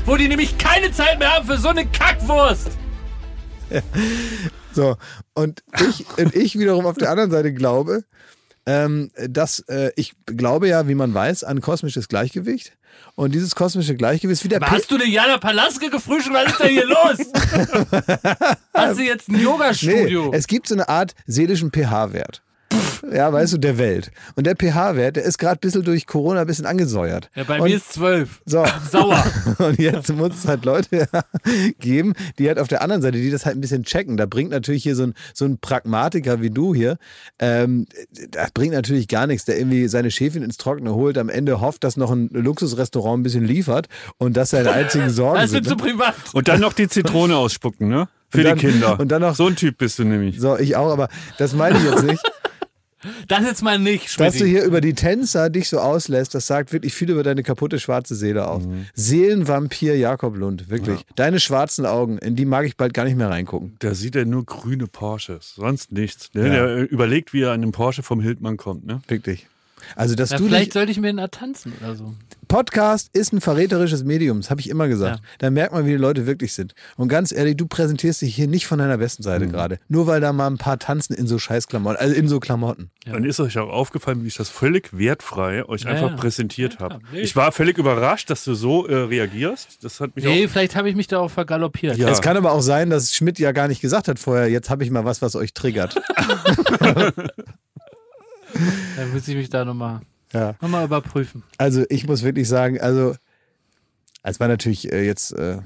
Wo 0.07 0.17
die 0.17 0.29
nämlich 0.29 0.57
keine 0.57 0.91
Zeit 0.93 1.19
mehr 1.19 1.33
haben 1.35 1.47
für 1.47 1.59
so 1.59 1.69
eine 1.69 1.85
Kackwurst. 1.87 2.71
So, 4.73 4.97
und 5.35 5.63
ich, 5.89 6.07
und 6.19 6.35
ich 6.35 6.59
wiederum 6.59 6.87
auf 6.87 6.97
der 6.97 7.11
anderen 7.11 7.31
Seite 7.31 7.53
glaube, 7.53 8.05
ähm, 8.67 9.11
dass 9.29 9.61
äh, 9.69 9.91
ich 9.97 10.15
glaube 10.27 10.69
ja, 10.69 10.87
wie 10.89 10.95
man 10.95 11.13
weiß, 11.13 11.45
an 11.45 11.61
kosmisches 11.61 12.09
Gleichgewicht. 12.09 12.73
Und 13.15 13.35
dieses 13.35 13.55
kosmische 13.55 13.95
Gleichgewicht, 13.95 14.43
wie 14.45 14.49
der 14.49 14.63
Aber 14.63 14.71
hast 14.71 14.91
du 14.91 14.95
eine 14.95 15.07
Jana 15.07 15.39
Palaske 15.39 15.91
gefrühstückt? 15.91 16.35
Was 16.37 16.53
ist 16.53 16.61
denn 16.61 16.69
hier 16.71 16.87
los? 16.87 17.19
Hast 18.75 18.99
du 18.99 19.03
jetzt 19.03 19.29
ein 19.29 19.37
Nee, 19.37 19.43
Yoga-Studio? 19.43 20.31
es 20.35 20.47
gibt 20.47 20.69
so 20.69 20.75
eine 20.75 20.89
Art 20.89 21.15
seelischen 21.27 21.71
pH-Wert. 21.73 22.43
Ja, 23.13 23.33
weißt 23.33 23.53
du, 23.53 23.59
der 23.59 23.79
Welt. 23.79 24.11
Und 24.35 24.47
der 24.47 24.57
pH-Wert, 24.57 25.17
der 25.17 25.23
ist 25.25 25.39
gerade 25.39 25.59
ein 25.59 25.61
bisschen 25.61 25.85
durch 25.85 26.07
Corona 26.07 26.41
ein 26.41 26.47
bisschen 26.47 26.67
angesäuert. 26.67 27.31
ja, 27.37 27.45
bei 27.45 27.59
und, 27.61 27.69
mir 27.69 27.77
ist 27.77 27.93
zwölf. 27.93 28.41
so. 28.45 28.65
Sauer. 28.91 29.23
Und 29.59 29.79
jetzt 29.79 30.13
muss 30.13 30.31
es 30.35 30.49
halt 30.49 30.65
Leute 30.65 31.09
geben, 31.79 32.15
die 32.39 32.49
halt 32.49 32.59
auf 32.59 32.67
der 32.69 32.83
anderen 32.83 33.03
Seite, 33.03 33.19
die 33.19 33.31
das 33.31 33.47
halt 33.47 33.57
ein 33.57 33.61
bisschen 33.61 33.85
checken. 33.85 34.17
Da 34.17 34.27
bringt 34.27 34.51
natürlich 34.51 34.83
hier 34.83 34.97
so 34.97 35.05
ein, 35.05 35.15
so 35.35 35.45
ein 35.45 35.59
Pragmatiker 35.59 36.41
wie 36.41 36.51
du 36.51 36.75
hier, 36.75 36.97
ähm, 37.39 37.87
das 38.31 38.51
bringt 38.53 38.73
natürlich 38.75 39.07
gar 39.09 39.27
nichts, 39.27 39.45
der 39.45 39.59
irgendwie 39.59 39.87
seine 39.89 40.11
Schäfchen 40.11 40.43
ins 40.43 40.57
Trockene 40.57 40.95
holt, 40.95 41.19
am 41.19 41.29
Ende 41.29 41.61
hofft, 41.61 41.85
dass 41.85 41.97
noch 41.97 42.11
ein 42.11 42.29
Luxusrestaurant 42.33 43.21
ein 43.21 43.23
bisschen 43.23 43.45
liefert 43.45 43.89
und 44.19 44.37
das 44.37 44.51
seine 44.51 44.73
einzigen 44.73 45.11
Sorgen 45.11 45.41
Das 45.41 45.53
wird 45.53 45.65
sind. 45.67 45.79
zu 45.79 45.85
ne? 45.85 45.93
privat. 45.93 46.15
Und 46.33 46.49
dann 46.49 46.61
noch 46.61 46.73
die 46.73 46.89
Zitrone 46.89 47.37
ausspucken, 47.37 47.89
ne? 47.89 48.09
Für 48.29 48.39
Und 48.39 48.45
dann- 48.45 48.59
die 48.59 48.67
Kinder. 48.67 48.99
und 48.99 49.09
dann 49.13 49.23
noch- 49.23 49.37
so 49.37 49.47
ein 49.47 49.55
Typ 49.55 49.79
bist 49.79 49.99
du 50.01 50.05
nämlich. 50.05 50.41
So, 50.41 50.59
ich 50.59 50.75
auch, 50.75 50.91
aber 50.91 51.09
das 51.39 51.53
meine 51.53 51.79
ich 51.79 51.85
jetzt 51.85 52.03
nicht. 52.03 52.23
Das 53.29 53.45
jetzt 53.45 53.63
mal 53.63 53.79
nicht, 53.79 54.19
Dass 54.19 54.39
du 54.39 54.45
hier 54.45 54.65
über 54.65 54.81
die 54.81 54.95
Tänzer 54.95 55.51
dich 55.51 55.69
so 55.69 55.79
auslässt, 55.79 56.35
das 56.35 56.47
sagt 56.47 56.73
wirklich 56.73 56.95
viel 56.95 57.11
über 57.11 57.23
deine 57.23 57.43
kaputte 57.43 57.79
schwarze 57.79 58.15
Seele 58.15 58.49
aus. 58.49 58.65
Seelenvampir 58.95 59.97
Jakob 59.97 60.37
Lund, 60.37 60.71
wirklich. 60.71 61.01
Deine 61.15 61.41
schwarzen 61.41 61.87
Augen, 61.87 62.19
in 62.19 62.37
die 62.37 62.45
mag 62.45 62.65
ich 62.67 62.77
bald 62.77 62.95
gar 62.95 63.05
nicht 63.05 63.17
mehr 63.17 63.29
reingucken. 63.29 63.77
Da 63.81 63.95
sieht 63.95 64.17
er 64.17 64.25
nur 64.25 64.45
grüne 64.45 64.87
Porsches, 64.87 65.55
sonst 65.57 65.93
nichts. 65.93 66.31
Ne? 66.35 66.47
Ja. 66.47 66.53
Der 66.53 66.67
äh, 66.69 66.83
überlegt, 66.83 67.33
wie 67.33 67.43
er 67.43 67.53
an 67.53 67.63
einem 67.63 67.73
Porsche 67.73 68.03
vom 68.03 68.21
Hildmann 68.21 68.57
kommt. 68.57 68.87
Ne? 68.87 69.01
Wirklich. 69.09 69.47
Also, 69.95 70.15
dass 70.15 70.31
Ja, 70.31 70.39
du 70.39 70.47
vielleicht 70.47 70.73
sollte 70.73 70.91
ich 70.93 70.99
mir 70.99 71.09
einen 71.09 71.31
tanzen 71.31 71.73
oder 71.81 71.95
so. 71.95 72.15
Podcast 72.49 73.11
ist 73.13 73.33
ein 73.33 73.41
verräterisches 73.41 74.05
Medium, 74.05 74.41
das 74.41 74.51
habe 74.51 74.61
ich 74.61 74.69
immer 74.71 74.87
gesagt. 74.87 75.19
Ja. 75.19 75.25
Da 75.39 75.51
merkt 75.51 75.73
man, 75.73 75.85
wie 75.85 75.91
die 75.91 75.97
Leute 75.97 76.27
wirklich 76.27 76.53
sind. 76.53 76.75
Und 76.97 77.09
ganz 77.09 77.33
ehrlich, 77.33 77.57
du 77.57 77.67
präsentierst 77.67 78.23
dich 78.23 78.37
hier 78.37 78.47
nicht 78.47 78.69
von 78.69 78.79
deiner 78.79 78.99
besten 78.99 79.25
Seite 79.25 79.49
gerade. 79.49 79.81
Nur 79.89 80.07
weil 80.07 80.21
da 80.21 80.33
mal 80.33 80.47
ein 80.47 80.57
paar 80.57 80.79
tanzen 80.79 81.15
in 81.15 81.27
so 81.27 81.41
Scheißklamotten, 81.41 81.99
also 81.99 82.15
in 82.15 82.29
so 82.29 82.39
Klamotten. 82.39 82.91
Dann 83.05 83.25
ist 83.25 83.41
euch 83.41 83.59
auch 83.59 83.69
aufgefallen, 83.69 84.23
wie 84.23 84.29
ich 84.29 84.37
das 84.37 84.49
völlig 84.49 84.97
wertfrei 84.97 85.65
euch 85.69 85.83
Ja, 85.83 85.91
einfach 85.91 86.11
ja. 86.11 86.17
präsentiert 86.17 86.79
habe. 86.79 87.01
nee. 87.13 87.21
Ich 87.21 87.35
war 87.35 87.51
völlig 87.51 87.79
überrascht, 87.79 88.31
dass 88.31 88.45
du 88.45 88.55
so 88.55 88.87
äh, 88.87 88.95
reagierst. 88.95 89.83
Das 89.83 89.99
hat 90.01 90.15
mich 90.15 90.25
Nee, 90.25 90.47
auch. 90.47 90.51
vielleicht 90.51 90.77
habe 90.77 90.89
ich 90.89 90.95
mich 90.95 91.09
da 91.09 91.19
auch 91.19 91.31
vergaloppiert. 91.33 91.97
Ja. 91.97 92.09
Es 92.11 92.23
kann 92.23 92.37
aber 92.37 92.53
auch 92.53 92.61
sein, 92.63 92.91
dass 92.91 93.13
Schmidt 93.13 93.41
ja 93.41 93.51
gar 93.51 93.67
nicht 93.67 93.81
gesagt 93.81 94.07
hat 94.07 94.21
vorher, 94.21 94.49
jetzt 94.49 94.71
habe 94.71 94.85
ich 94.85 94.91
mal 94.93 95.05
was, 95.05 95.21
was 95.21 95.35
euch 95.35 95.53
triggert. 95.53 96.01
Dann 98.97 99.13
muss 99.13 99.27
ich 99.29 99.37
mich 99.37 99.51
da 99.51 99.65
nochmal 99.65 100.01
ja. 100.33 100.55
noch 100.61 100.69
mal 100.69 100.85
überprüfen. 100.85 101.43
Also 101.59 101.85
ich 101.89 102.07
muss 102.07 102.23
wirklich 102.23 102.49
sagen, 102.49 102.81
also 102.81 103.15
es 104.23 104.41
war 104.41 104.49
natürlich 104.49 104.93
äh, 104.93 105.05
jetzt 105.05 105.33
äh, 105.33 105.59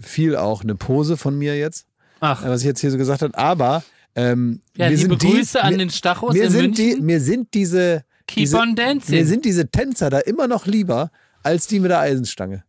viel 0.00 0.36
auch 0.36 0.62
eine 0.62 0.74
Pose 0.74 1.16
von 1.16 1.38
mir 1.38 1.58
jetzt, 1.58 1.86
Ach, 2.20 2.44
was 2.44 2.60
ich 2.60 2.66
jetzt 2.66 2.80
hier 2.80 2.90
so 2.90 2.98
gesagt 2.98 3.22
habe, 3.22 3.36
aber 3.36 3.82
ähm, 4.14 4.60
ja, 4.76 4.88
mir 4.88 4.96
liebe 4.96 5.10
sind 5.10 5.22
die, 5.22 5.30
Grüße 5.30 5.62
an 5.62 5.72
mir, 5.72 5.78
den 5.78 5.90
Stachus 5.90 6.34
mir 6.34 6.44
in 6.44 6.50
sind 6.50 6.78
die, 6.78 6.86
München. 6.86 7.06
mir 7.06 7.20
sind 7.20 7.54
diese, 7.54 8.04
Keep 8.26 8.42
diese 8.42 8.58
on 8.58 8.74
dancing. 8.74 9.14
mir 9.14 9.26
sind 9.26 9.44
diese 9.44 9.68
Tänzer 9.68 10.10
da 10.10 10.18
immer 10.18 10.48
noch 10.48 10.66
lieber 10.66 11.10
als 11.42 11.66
die 11.66 11.80
mit 11.80 11.90
der 11.90 12.00
Eisenstange. 12.00 12.64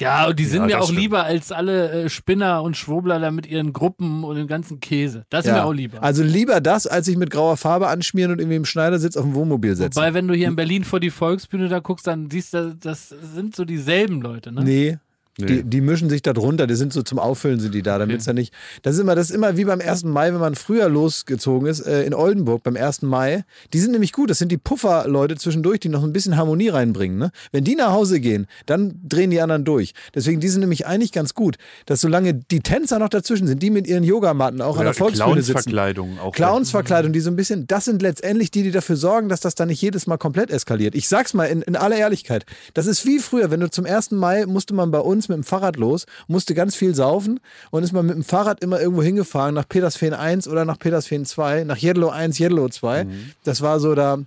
Ja, 0.00 0.26
und 0.28 0.38
die 0.38 0.44
sind 0.44 0.62
Ja, 0.62 0.66
mir 0.66 0.80
auch 0.80 0.84
stimmt. 0.84 0.98
lieber 1.00 1.24
als 1.24 1.52
alle 1.52 1.90
äh, 2.04 2.08
Spinner 2.08 2.62
und 2.62 2.76
Schwurbler 2.76 3.18
da 3.20 3.30
mit 3.30 3.46
ihren 3.46 3.72
Gruppen 3.72 4.24
und 4.24 4.36
dem 4.36 4.46
ganzen 4.46 4.80
Käse. 4.80 5.24
Das 5.30 5.44
ist 5.46 5.52
mir 5.52 5.64
auch 5.64 5.72
lieber. 5.72 6.02
Also 6.02 6.22
lieber 6.22 6.60
das, 6.60 6.86
als 6.86 7.06
sich 7.06 7.16
mit 7.16 7.30
grauer 7.30 7.56
Farbe 7.56 7.88
anschmieren 7.88 8.32
und 8.32 8.38
irgendwie 8.40 8.56
im 8.56 8.64
Schneidersitz 8.64 9.16
auf 9.16 9.24
dem 9.24 9.34
Wohnmobil 9.34 9.76
setzen. 9.76 9.96
Wobei, 9.96 10.14
wenn 10.14 10.28
du 10.28 10.34
hier 10.34 10.48
in 10.48 10.56
Berlin 10.56 10.84
vor 10.84 11.00
die 11.00 11.10
Volksbühne 11.10 11.68
da 11.68 11.78
guckst, 11.80 12.06
dann 12.06 12.30
siehst 12.30 12.54
du, 12.54 12.74
das 12.74 13.08
sind 13.08 13.54
so 13.56 13.64
dieselben 13.64 14.20
Leute, 14.22 14.52
ne? 14.52 14.64
Nee. 14.64 14.98
Nee. 15.38 15.46
Die, 15.46 15.64
die 15.64 15.80
mischen 15.80 16.10
sich 16.10 16.22
da 16.22 16.32
drunter, 16.32 16.66
die 16.66 16.74
sind 16.74 16.92
so 16.92 17.02
zum 17.02 17.18
Auffüllen 17.18 17.60
sind 17.60 17.74
die 17.74 17.82
da, 17.82 17.98
damit 17.98 18.20
es 18.20 18.26
ja 18.26 18.32
nicht. 18.32 18.52
Das 18.82 18.94
ist 18.94 19.00
immer, 19.00 19.14
das 19.14 19.30
ist 19.30 19.36
immer 19.36 19.56
wie 19.56 19.64
beim 19.64 19.80
1. 19.80 20.04
Mai, 20.04 20.32
wenn 20.32 20.40
man 20.40 20.54
früher 20.54 20.88
losgezogen 20.88 21.68
ist, 21.68 21.80
äh, 21.80 22.02
in 22.02 22.14
Oldenburg 22.14 22.62
beim 22.62 22.76
1. 22.76 23.02
Mai. 23.02 23.44
Die 23.72 23.78
sind 23.78 23.92
nämlich 23.92 24.12
gut, 24.12 24.28
das 24.28 24.38
sind 24.38 24.50
die 24.50 24.58
Pufferleute 24.58 25.36
zwischendurch, 25.36 25.80
die 25.80 25.88
noch 25.88 26.02
ein 26.02 26.12
bisschen 26.12 26.36
Harmonie 26.36 26.68
reinbringen. 26.68 27.16
Ne? 27.18 27.30
Wenn 27.52 27.64
die 27.64 27.76
nach 27.76 27.92
Hause 27.92 28.20
gehen, 28.20 28.48
dann 28.66 29.00
drehen 29.08 29.30
die 29.30 29.40
anderen 29.40 29.64
durch. 29.64 29.92
Deswegen, 30.14 30.40
die 30.40 30.48
sind 30.48 30.60
nämlich 30.60 30.86
eigentlich 30.86 31.12
ganz 31.12 31.34
gut, 31.34 31.56
dass 31.86 32.00
solange 32.00 32.34
die 32.34 32.60
Tänzer 32.60 32.98
noch 32.98 33.08
dazwischen 33.08 33.46
sind, 33.46 33.62
die 33.62 33.70
mit 33.70 33.86
ihren 33.86 34.04
Yogamatten 34.04 34.60
auch 34.60 34.78
an 34.78 34.84
der 34.84 34.94
Volksbühne 34.94 35.42
sitzen. 35.42 35.52
Clownsverkleidung 35.52 36.18
auch. 36.18 36.32
Clownsverkleidung, 36.32 37.12
die 37.12 37.20
so 37.20 37.30
ein 37.30 37.36
bisschen, 37.36 37.66
das 37.66 37.84
sind 37.84 38.02
letztendlich 38.02 38.50
die, 38.50 38.64
die 38.64 38.72
dafür 38.72 38.96
sorgen, 38.96 39.28
dass 39.28 39.40
das 39.40 39.54
dann 39.54 39.68
nicht 39.68 39.80
jedes 39.80 40.06
Mal 40.06 40.18
komplett 40.18 40.50
eskaliert. 40.50 40.94
Ich 40.94 41.08
sag's 41.08 41.34
mal 41.34 41.44
in, 41.44 41.62
in 41.62 41.76
aller 41.76 41.96
Ehrlichkeit. 41.96 42.44
Das 42.74 42.86
ist 42.86 43.06
wie 43.06 43.20
früher, 43.20 43.50
wenn 43.50 43.60
du 43.60 43.70
zum 43.70 43.86
1. 43.86 44.10
Mai 44.10 44.46
musste 44.46 44.74
man 44.74 44.90
bei 44.90 44.98
uns 44.98 45.19
mit 45.28 45.36
dem 45.36 45.44
Fahrrad 45.44 45.76
los, 45.76 46.06
musste 46.28 46.54
ganz 46.54 46.74
viel 46.74 46.94
saufen 46.94 47.40
und 47.70 47.82
ist 47.82 47.92
man 47.92 48.06
mit 48.06 48.14
dem 48.14 48.24
Fahrrad 48.24 48.62
immer 48.62 48.80
irgendwo 48.80 49.02
hingefahren, 49.02 49.54
nach 49.54 49.68
Petersfehn 49.68 50.14
1 50.14 50.48
oder 50.48 50.64
nach 50.64 50.78
Petersfehn 50.78 51.24
2, 51.26 51.64
nach 51.64 51.76
Jedlow 51.76 52.08
1, 52.10 52.38
Jedlow 52.38 52.68
2. 52.68 53.06
Das 53.44 53.60
war 53.62 53.80
so 53.80 53.94
da. 53.94 54.18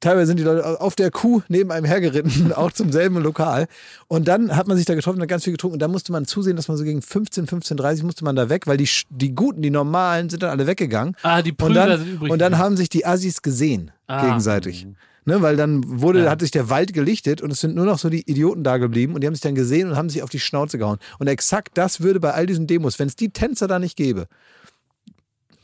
Teilweise 0.00 0.26
sind 0.26 0.36
die 0.38 0.42
Leute 0.42 0.82
auf 0.82 0.96
der 0.96 1.10
Kuh 1.10 1.40
neben 1.48 1.72
einem 1.72 1.86
hergeritten, 1.86 2.52
auch 2.54 2.72
zum 2.72 2.92
selben 2.92 3.16
Lokal. 3.22 3.68
Und 4.06 4.28
dann 4.28 4.54
hat 4.54 4.66
man 4.68 4.76
sich 4.76 4.84
da 4.84 4.94
getroffen 4.94 5.16
und 5.16 5.22
hat 5.22 5.28
ganz 5.30 5.44
viel 5.44 5.54
getrunken. 5.54 5.74
Und 5.76 5.78
dann 5.80 5.90
musste 5.90 6.12
man 6.12 6.26
zusehen, 6.26 6.56
dass 6.56 6.68
man 6.68 6.76
so 6.76 6.84
gegen 6.84 7.00
15, 7.00 7.46
15.30 7.46 8.04
musste 8.04 8.22
man 8.22 8.36
da 8.36 8.50
weg, 8.50 8.66
weil 8.66 8.76
die, 8.76 8.88
die 9.08 9.34
Guten, 9.34 9.62
die 9.62 9.70
Normalen 9.70 10.28
sind 10.28 10.42
dann 10.42 10.50
alle 10.50 10.66
weggegangen. 10.66 11.16
Ah, 11.22 11.40
die 11.40 11.52
Und 11.52 11.56
Prügler 11.56 11.86
dann, 11.86 11.98
sind 12.00 12.12
übrig. 12.16 12.30
und 12.30 12.38
dann 12.38 12.58
haben 12.58 12.76
sich 12.76 12.90
die 12.90 13.06
Assis 13.06 13.40
gesehen, 13.40 13.92
Ah. 14.06 14.26
gegenseitig. 14.26 14.86
Ne, 15.26 15.40
weil 15.40 15.56
dann 15.56 15.82
wurde, 15.86 16.24
Ja. 16.24 16.30
hat 16.30 16.40
sich 16.40 16.50
der 16.50 16.68
Wald 16.68 16.92
gelichtet 16.92 17.40
und 17.40 17.50
es 17.50 17.60
sind 17.60 17.74
nur 17.74 17.86
noch 17.86 17.98
so 17.98 18.10
die 18.10 18.28
Idioten 18.30 18.62
da 18.62 18.76
geblieben 18.76 19.14
und 19.14 19.22
die 19.22 19.26
haben 19.26 19.34
sich 19.34 19.40
dann 19.42 19.54
gesehen 19.54 19.88
und 19.88 19.96
haben 19.96 20.10
sich 20.10 20.22
auf 20.22 20.28
die 20.28 20.38
Schnauze 20.40 20.76
gehauen. 20.76 20.98
Und 21.18 21.28
exakt 21.28 21.78
das 21.78 22.02
würde 22.02 22.20
bei 22.20 22.32
all 22.34 22.44
diesen 22.44 22.66
Demos, 22.66 22.98
wenn 22.98 23.08
es 23.08 23.16
die 23.16 23.30
Tänzer 23.30 23.66
da 23.66 23.78
nicht 23.78 23.96
gäbe. 23.96 24.26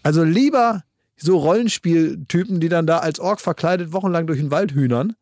Also 0.02 0.24
lieber 0.24 0.82
so 1.18 1.36
Rollenspieltypen, 1.36 2.60
die 2.60 2.70
dann 2.70 2.86
da 2.86 2.98
als 3.00 3.20
Ork 3.20 3.40
verkleidet 3.40 3.92
wochenlang 3.92 4.26
durch 4.26 4.38
den 4.38 4.50
Wald 4.50 4.72
hühnern. 4.72 5.14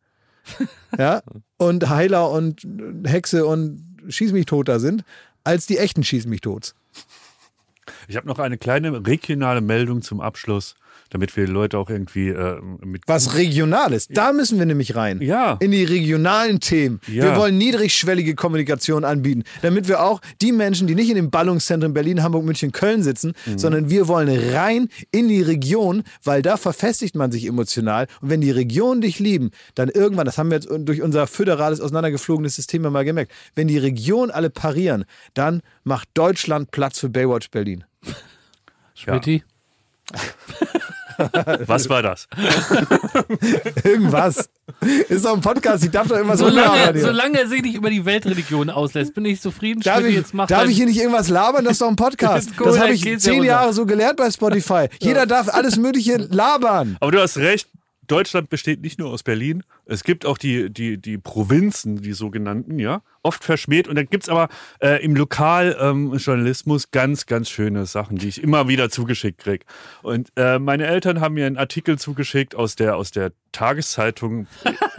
ja, 0.97 1.21
und 1.57 1.89
Heiler 1.89 2.31
und 2.31 2.65
Hexe 3.03 3.45
und 3.45 3.85
Schieß 4.07 4.31
mich 4.31 4.45
tot 4.45 4.69
da 4.69 4.79
sind, 4.79 5.03
als 5.43 5.65
die 5.67 5.77
echten 5.77 6.03
Schieß 6.03 6.25
mich 6.27 6.39
tot. 6.41 6.73
Ich 8.07 8.15
habe 8.15 8.27
noch 8.27 8.39
eine 8.39 8.57
kleine 8.57 9.05
regionale 9.05 9.59
Meldung 9.61 10.01
zum 10.01 10.21
Abschluss, 10.21 10.75
damit 11.09 11.35
wir 11.35 11.45
die 11.45 11.51
Leute 11.51 11.77
auch 11.77 11.89
irgendwie 11.89 12.29
äh, 12.29 12.59
mit. 12.83 13.03
Was 13.07 13.35
Regionales, 13.35 14.07
da 14.07 14.31
müssen 14.33 14.59
wir 14.59 14.65
nämlich 14.65 14.95
rein. 14.95 15.21
Ja. 15.21 15.57
In 15.59 15.71
die 15.71 15.83
regionalen 15.83 16.59
Themen. 16.59 16.99
Ja. 17.07 17.23
Wir 17.23 17.35
wollen 17.35 17.57
niedrigschwellige 17.57 18.35
Kommunikation 18.35 19.03
anbieten, 19.03 19.43
damit 19.61 19.87
wir 19.87 20.01
auch 20.03 20.21
die 20.41 20.51
Menschen, 20.51 20.87
die 20.87 20.95
nicht 20.95 21.09
in 21.09 21.15
den 21.15 21.29
Ballungszentren 21.29 21.93
Berlin, 21.93 22.21
Hamburg, 22.23 22.43
München, 22.45 22.71
Köln 22.71 23.03
sitzen, 23.03 23.33
Mhm. 23.45 23.57
sondern 23.59 23.89
wir 23.89 24.07
wollen 24.07 24.29
rein 24.53 24.89
in 25.11 25.27
die 25.27 25.41
Region, 25.41 26.03
weil 26.23 26.41
da 26.41 26.57
verfestigt 26.57 27.15
man 27.15 27.31
sich 27.31 27.45
emotional. 27.45 28.07
Und 28.21 28.29
wenn 28.29 28.41
die 28.41 28.51
Regionen 28.51 29.01
dich 29.01 29.19
lieben, 29.19 29.51
dann 29.75 29.89
irgendwann, 29.89 30.25
das 30.25 30.37
haben 30.37 30.49
wir 30.49 30.55
jetzt 30.57 30.69
durch 30.71 31.01
unser 31.01 31.27
föderales, 31.27 31.81
auseinandergeflogenes 31.81 32.55
System 32.55 32.83
ja 32.83 32.89
mal 32.89 33.05
gemerkt, 33.05 33.31
wenn 33.55 33.67
die 33.67 33.77
Regionen 33.77 34.31
alle 34.31 34.49
parieren, 34.49 35.05
dann 35.33 35.61
macht 35.83 36.09
Deutschland 36.13 36.71
Platz 36.71 36.99
für 36.99 37.09
Baywatch 37.09 37.49
Berlin. 37.51 37.83
Schmidti? 38.93 39.43
Was 41.65 41.89
war 41.89 42.01
das? 42.01 42.27
Irgendwas. 43.83 44.49
Ist 45.09 45.25
doch 45.25 45.33
ein 45.33 45.41
Podcast, 45.41 45.83
ich 45.83 45.91
darf 45.91 46.07
doch 46.07 46.17
immer 46.17 46.37
so 46.37 46.47
labern 46.47 46.71
Solange, 46.71 46.93
hier. 46.93 47.01
solange 47.01 47.39
er 47.39 47.47
sich 47.47 47.61
nicht 47.61 47.75
über 47.75 47.89
die 47.89 48.05
Weltreligionen 48.05 48.69
auslässt, 48.69 49.13
bin 49.13 49.25
ich 49.25 49.41
zufrieden. 49.41 49.81
Darf 49.81 50.03
ich, 50.03 50.15
jetzt 50.15 50.33
darf 50.47 50.67
ich 50.67 50.77
hier 50.77 50.85
nicht 50.85 50.99
irgendwas 50.99 51.29
labern? 51.29 51.65
Das 51.65 51.73
ist 51.73 51.81
doch 51.81 51.89
ein 51.89 51.95
Podcast. 51.95 52.51
Cool, 52.59 52.67
das 52.67 52.79
habe 52.79 52.91
ich 52.93 53.19
zehn. 53.19 53.43
Jahre 53.43 53.73
so 53.73 53.85
gelernt 53.85 54.17
bei 54.17 54.29
Spotify. 54.29 54.87
Jeder 54.99 55.25
darf 55.25 55.49
alles 55.53 55.77
Mögliche 55.77 56.17
labern. 56.17 56.97
Aber 56.99 57.11
du 57.11 57.19
hast 57.21 57.37
recht. 57.37 57.67
Deutschland 58.09 58.49
besteht 58.49 58.81
nicht 58.81 58.99
nur 58.99 59.09
aus 59.11 59.23
Berlin. 59.23 59.63
Es 59.85 60.03
gibt 60.03 60.25
auch 60.25 60.37
die, 60.37 60.69
die, 60.69 60.97
die 60.97 61.17
Provinzen, 61.17 62.01
die 62.01 62.11
sogenannten, 62.13 62.79
ja. 62.79 63.01
Oft 63.23 63.43
verschmäht. 63.43 63.87
Und 63.87 63.95
dann 63.95 64.07
gibt's 64.07 64.27
aber 64.29 64.49
äh, 64.81 65.01
im 65.03 65.15
Lokaljournalismus 65.15 66.91
ganz, 66.91 67.25
ganz 67.25 67.49
schöne 67.49 67.85
Sachen, 67.85 68.17
die 68.17 68.27
ich 68.27 68.41
immer 68.43 68.67
wieder 68.67 68.89
zugeschickt 68.89 69.39
krieg. 69.39 69.65
Und 70.01 70.29
äh, 70.35 70.59
meine 70.59 70.85
Eltern 70.87 71.21
haben 71.21 71.35
mir 71.35 71.45
einen 71.45 71.57
Artikel 71.57 71.97
zugeschickt 71.97 72.55
aus 72.55 72.75
der, 72.75 72.95
aus 72.97 73.11
der 73.11 73.31
Tageszeitung 73.51 74.47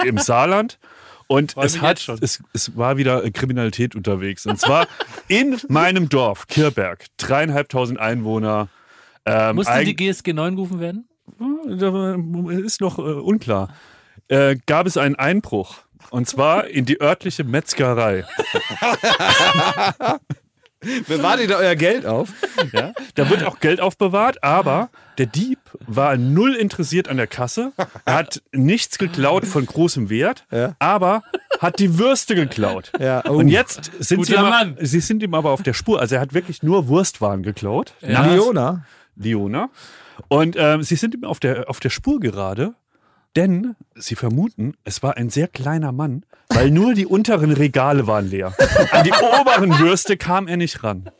im 0.04 0.18
Saarland. 0.18 0.78
Und 1.26 1.56
es, 1.58 1.80
hat, 1.80 2.08
es, 2.22 2.42
es 2.52 2.76
war 2.76 2.96
wieder 2.96 3.24
äh, 3.24 3.30
Kriminalität 3.30 3.94
unterwegs. 3.94 4.46
Und 4.46 4.58
zwar 4.58 4.88
in 5.28 5.56
meinem 5.68 6.08
Dorf, 6.08 6.48
Kirberg, 6.48 7.06
dreieinhalbtausend 7.18 8.00
Einwohner. 8.00 8.68
Ähm, 9.26 9.56
Musste 9.56 9.72
eig- 9.72 9.84
die 9.84 9.94
GSG 9.96 10.32
9 10.32 10.56
gerufen 10.56 10.80
werden? 10.80 11.06
Da 11.68 12.16
ist 12.50 12.80
noch 12.80 12.98
äh, 12.98 13.02
unklar. 13.02 13.68
Äh, 14.28 14.56
gab 14.66 14.86
es 14.86 14.96
einen 14.96 15.16
Einbruch. 15.16 15.78
Und 16.10 16.28
zwar 16.28 16.66
in 16.66 16.84
die 16.86 17.00
örtliche 17.00 17.44
Metzgerei. 17.44 18.24
Bewahrt 21.06 21.40
ihr 21.40 21.48
da 21.48 21.56
euer 21.58 21.76
Geld 21.76 22.06
auf? 22.06 22.30
Ja? 22.72 22.94
Da 23.14 23.28
wird 23.28 23.44
auch 23.44 23.60
Geld 23.60 23.80
aufbewahrt, 23.82 24.42
aber 24.42 24.88
der 25.18 25.26
Dieb 25.26 25.58
war 25.86 26.16
null 26.16 26.54
interessiert 26.54 27.08
an 27.08 27.18
der 27.18 27.26
Kasse. 27.26 27.72
Er 28.06 28.14
hat 28.14 28.40
nichts 28.52 28.96
geklaut 28.96 29.44
von 29.46 29.66
großem 29.66 30.08
Wert, 30.08 30.46
Ja. 30.50 30.74
aber 30.78 31.22
hat 31.58 31.80
die 31.80 31.98
Würste 31.98 32.34
geklaut. 32.34 32.92
Ja, 32.98 33.22
oh. 33.28 33.32
Und 33.34 33.48
jetzt 33.48 33.90
sind 33.98 34.24
sie, 34.24 34.36
aber, 34.38 34.74
sie 34.80 35.00
sind 35.00 35.22
ihm 35.22 35.34
aber 35.34 35.50
auf 35.50 35.62
der 35.62 35.74
Spur. 35.74 36.00
Also 36.00 36.14
er 36.14 36.22
hat 36.22 36.32
wirklich 36.32 36.62
nur 36.62 36.88
Wurstwaren 36.88 37.42
geklaut. 37.42 37.92
Ja. 38.00 38.22
Nachts. 38.22 38.32
Leona? 39.20 39.50
Leona. 39.50 39.70
Und 40.28 40.56
ähm, 40.58 40.82
sie 40.82 40.96
sind 40.96 41.14
ihm 41.14 41.24
auf 41.24 41.40
der, 41.40 41.68
auf 41.68 41.80
der 41.80 41.90
Spur 41.90 42.20
gerade, 42.20 42.74
denn 43.36 43.76
sie 43.94 44.16
vermuten, 44.16 44.74
es 44.84 45.02
war 45.02 45.16
ein 45.16 45.30
sehr 45.30 45.48
kleiner 45.48 45.92
Mann, 45.92 46.24
weil 46.48 46.70
nur 46.70 46.94
die 46.94 47.06
unteren 47.06 47.52
Regale 47.52 48.06
waren 48.06 48.28
leer. 48.28 48.54
An 48.90 49.04
die 49.04 49.12
oberen 49.12 49.78
Würste 49.78 50.16
kam 50.16 50.48
er 50.48 50.56
nicht 50.56 50.82
ran. 50.82 51.10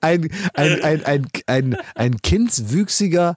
Ein, 0.00 0.30
ein, 0.54 0.82
ein, 0.82 1.04
ein, 1.04 1.26
ein, 1.46 1.76
ein 1.94 2.16
kindswüchsiger 2.22 3.36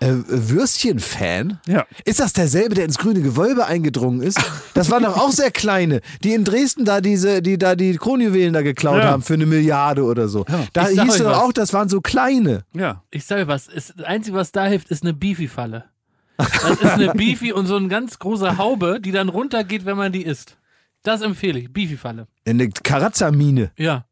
äh, 0.00 0.12
Würstchen-Fan? 0.26 1.58
Ja. 1.66 1.86
Ist 2.04 2.20
das 2.20 2.32
derselbe, 2.32 2.74
der 2.74 2.84
ins 2.84 2.98
grüne 2.98 3.20
Gewölbe 3.20 3.66
eingedrungen 3.66 4.22
ist? 4.22 4.38
Das 4.74 4.90
waren 4.90 5.02
doch 5.02 5.16
auch 5.16 5.32
sehr 5.32 5.50
kleine, 5.50 6.00
die 6.22 6.34
in 6.34 6.44
Dresden 6.44 6.84
da 6.84 7.00
diese, 7.00 7.42
die 7.42 7.58
da 7.58 7.74
die 7.74 7.96
Kronjuwelen 7.96 8.52
da 8.52 8.62
geklaut 8.62 8.98
Ja. 9.02 9.10
haben 9.10 9.22
für 9.22 9.34
eine 9.34 9.46
Milliarde 9.46 10.04
oder 10.04 10.28
so. 10.28 10.44
Da 10.72 10.88
Ich 10.88 10.96
sag 10.96 11.04
hieß 11.04 11.14
euch 11.14 11.18
es 11.20 11.24
doch 11.24 11.30
was. 11.32 11.38
auch, 11.38 11.52
das 11.52 11.72
waren 11.72 11.88
so 11.88 12.00
kleine. 12.00 12.64
Ja. 12.74 13.02
Ich 13.10 13.24
sage 13.24 13.48
was, 13.48 13.68
es, 13.68 13.92
das 13.96 14.06
Einzige, 14.06 14.36
was 14.36 14.52
da 14.52 14.66
hilft, 14.66 14.90
ist 14.90 15.02
eine 15.02 15.14
Beefy-Falle. 15.14 15.84
Das 16.36 16.72
ist 16.80 16.84
eine 16.84 17.12
Beefy 17.14 17.52
und 17.52 17.66
so 17.66 17.76
eine 17.76 17.88
ganz 17.88 18.18
große 18.20 18.58
Haube, 18.58 19.00
die 19.00 19.10
dann 19.10 19.28
runtergeht, 19.28 19.84
wenn 19.84 19.96
man 19.96 20.12
die 20.12 20.22
isst. 20.22 20.56
Das 21.02 21.20
empfehle 21.22 21.58
ich, 21.58 21.72
Beefy-Falle. 21.72 22.26
Eine 22.46 22.68
Karazza-Mine. 22.70 23.70
Ja. 23.76 24.04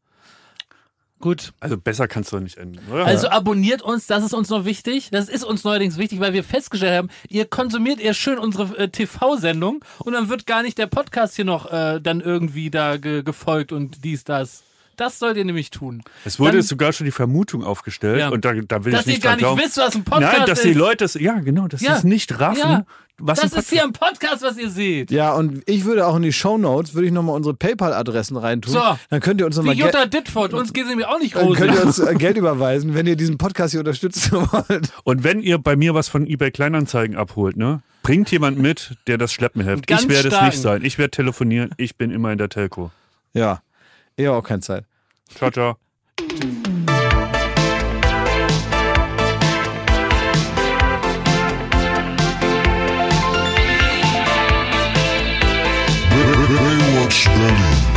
Gut. 1.19 1.53
Also 1.59 1.77
besser 1.77 2.07
kannst 2.07 2.31
du 2.31 2.39
nicht 2.39 2.57
enden, 2.57 2.79
oder? 2.91 3.05
Also 3.05 3.29
abonniert 3.29 3.81
uns, 3.81 4.05
das 4.05 4.23
ist 4.23 4.33
uns 4.33 4.49
noch 4.49 4.65
wichtig. 4.65 5.09
Das 5.11 5.29
ist 5.29 5.43
uns 5.43 5.63
neuerdings 5.63 5.97
wichtig, 5.97 6.19
weil 6.19 6.33
wir 6.33 6.43
festgestellt 6.43 6.95
haben, 6.95 7.09
ihr 7.27 7.45
konsumiert 7.45 7.99
eher 7.99 8.13
schön 8.13 8.37
unsere 8.37 8.77
äh, 8.77 8.89
TV-Sendung 8.89 9.83
und 9.99 10.13
dann 10.13 10.29
wird 10.29 10.45
gar 10.45 10.61
nicht 10.61 10.77
der 10.77 10.87
Podcast 10.87 11.35
hier 11.35 11.45
noch 11.45 11.71
äh, 11.71 11.99
dann 11.99 12.21
irgendwie 12.21 12.69
da 12.69 12.97
ge 12.97 13.23
gefolgt 13.23 13.71
und 13.71 14.03
dies, 14.03 14.23
das. 14.23 14.63
Das 14.97 15.19
sollt 15.19 15.37
ihr 15.37 15.45
nämlich 15.45 15.69
tun. 15.69 16.01
es 16.25 16.39
wurde 16.39 16.53
Dann- 16.57 16.61
sogar 16.63 16.91
schon 16.91 17.05
die 17.05 17.11
Vermutung 17.11 17.63
aufgestellt 17.63 18.19
Ja. 18.19 18.29
und 18.29 18.43
da, 18.43 18.53
da 18.53 18.83
will 18.83 18.91
Dass 18.91 19.01
ich 19.01 19.07
ihr 19.07 19.11
nicht 19.13 19.23
gar 19.23 19.29
dran 19.31 19.37
nicht 19.37 19.43
glauben. 19.45 19.61
wisst, 19.61 19.77
was 19.77 19.95
ein 19.95 20.03
Podcast 20.03 20.37
Nein, 20.37 20.47
dass 20.47 20.59
ist. 20.59 20.65
die 20.65 20.73
Leute 20.73 21.05
ja 21.19 21.39
genau, 21.39 21.67
dass 21.67 21.79
sie 21.79 21.85
Ja. 21.85 21.95
es 21.97 22.03
nicht 22.03 22.39
raffen, 22.39 22.59
Ja. 22.59 22.85
was 23.19 23.39
das 23.41 23.53
ist 23.53 23.69
hier 23.69 23.83
ein 23.83 23.93
Podcast, 23.93 24.41
was 24.43 24.57
ihr 24.57 24.69
seht. 24.69 25.11
Ja, 25.11 25.33
und 25.33 25.61
ich 25.67 25.85
würde 25.85 26.05
auch 26.07 26.15
in 26.15 26.23
die 26.23 26.33
Shownotes, 26.33 26.93
würde 26.95 27.05
ich 27.07 27.13
nochmal 27.13 27.35
unsere 27.35 27.53
PayPal-Adressen 27.55 28.37
reintun. 28.37 28.73
So. 28.73 28.81
Dann 29.09 29.19
könnt 29.21 29.39
ihr 29.39 29.45
uns 29.45 29.55
nochmal 29.55 29.75
Geld, 29.75 29.93
Jutta 29.93 30.05
Ditford, 30.07 30.53
uns 30.53 30.73
geht 30.73 30.83
es 30.83 30.89
nämlich 30.89 31.07
auch 31.07 31.19
nicht 31.19 31.35
dann 31.35 31.53
könnt 31.53 31.75
ihr 31.75 31.83
uns 31.85 31.99
äh, 31.99 32.13
Geld 32.17 32.37
überweisen, 32.37 32.93
wenn 32.95 33.05
ihr 33.07 33.15
diesen 33.15 33.37
Podcast 33.37 33.71
hier 33.71 33.81
unterstützen 33.81 34.31
wollt. 34.51 34.89
Und 35.03 35.23
wenn 35.23 35.41
ihr 35.41 35.57
bei 35.59 35.75
mir 35.75 35.93
was 35.93 36.07
von 36.07 36.25
eBay 36.25 36.49
Kleinanzeigen 36.51 37.15
abholt, 37.15 37.55
ne, 37.55 37.81
bringt 38.03 38.31
jemand 38.31 38.57
mit, 38.57 38.95
der 39.07 39.17
das 39.19 39.31
Schleppen 39.31 39.63
hilft. 39.63 39.85
Ganz 39.87 40.03
Ich 40.03 40.09
werde 40.09 40.29
es 40.29 40.41
nicht 40.41 40.59
sein. 40.61 40.83
Ich 40.83 40.97
werde 40.97 41.11
telefonieren. 41.11 41.69
Ich 41.77 41.97
bin 41.97 42.09
immer 42.11 42.31
in 42.31 42.37
der 42.39 42.49
Telco. 42.49 42.91
Ja, 43.33 43.61
ich 44.17 44.25
habe 44.25 44.37
auch 44.37 44.43
keine 44.43 44.61
Zeit. 44.61 44.85
Ciao, 45.33 45.51
ciao. 45.51 45.77
Baywatch 56.47 57.25
Berlin. 57.25 57.96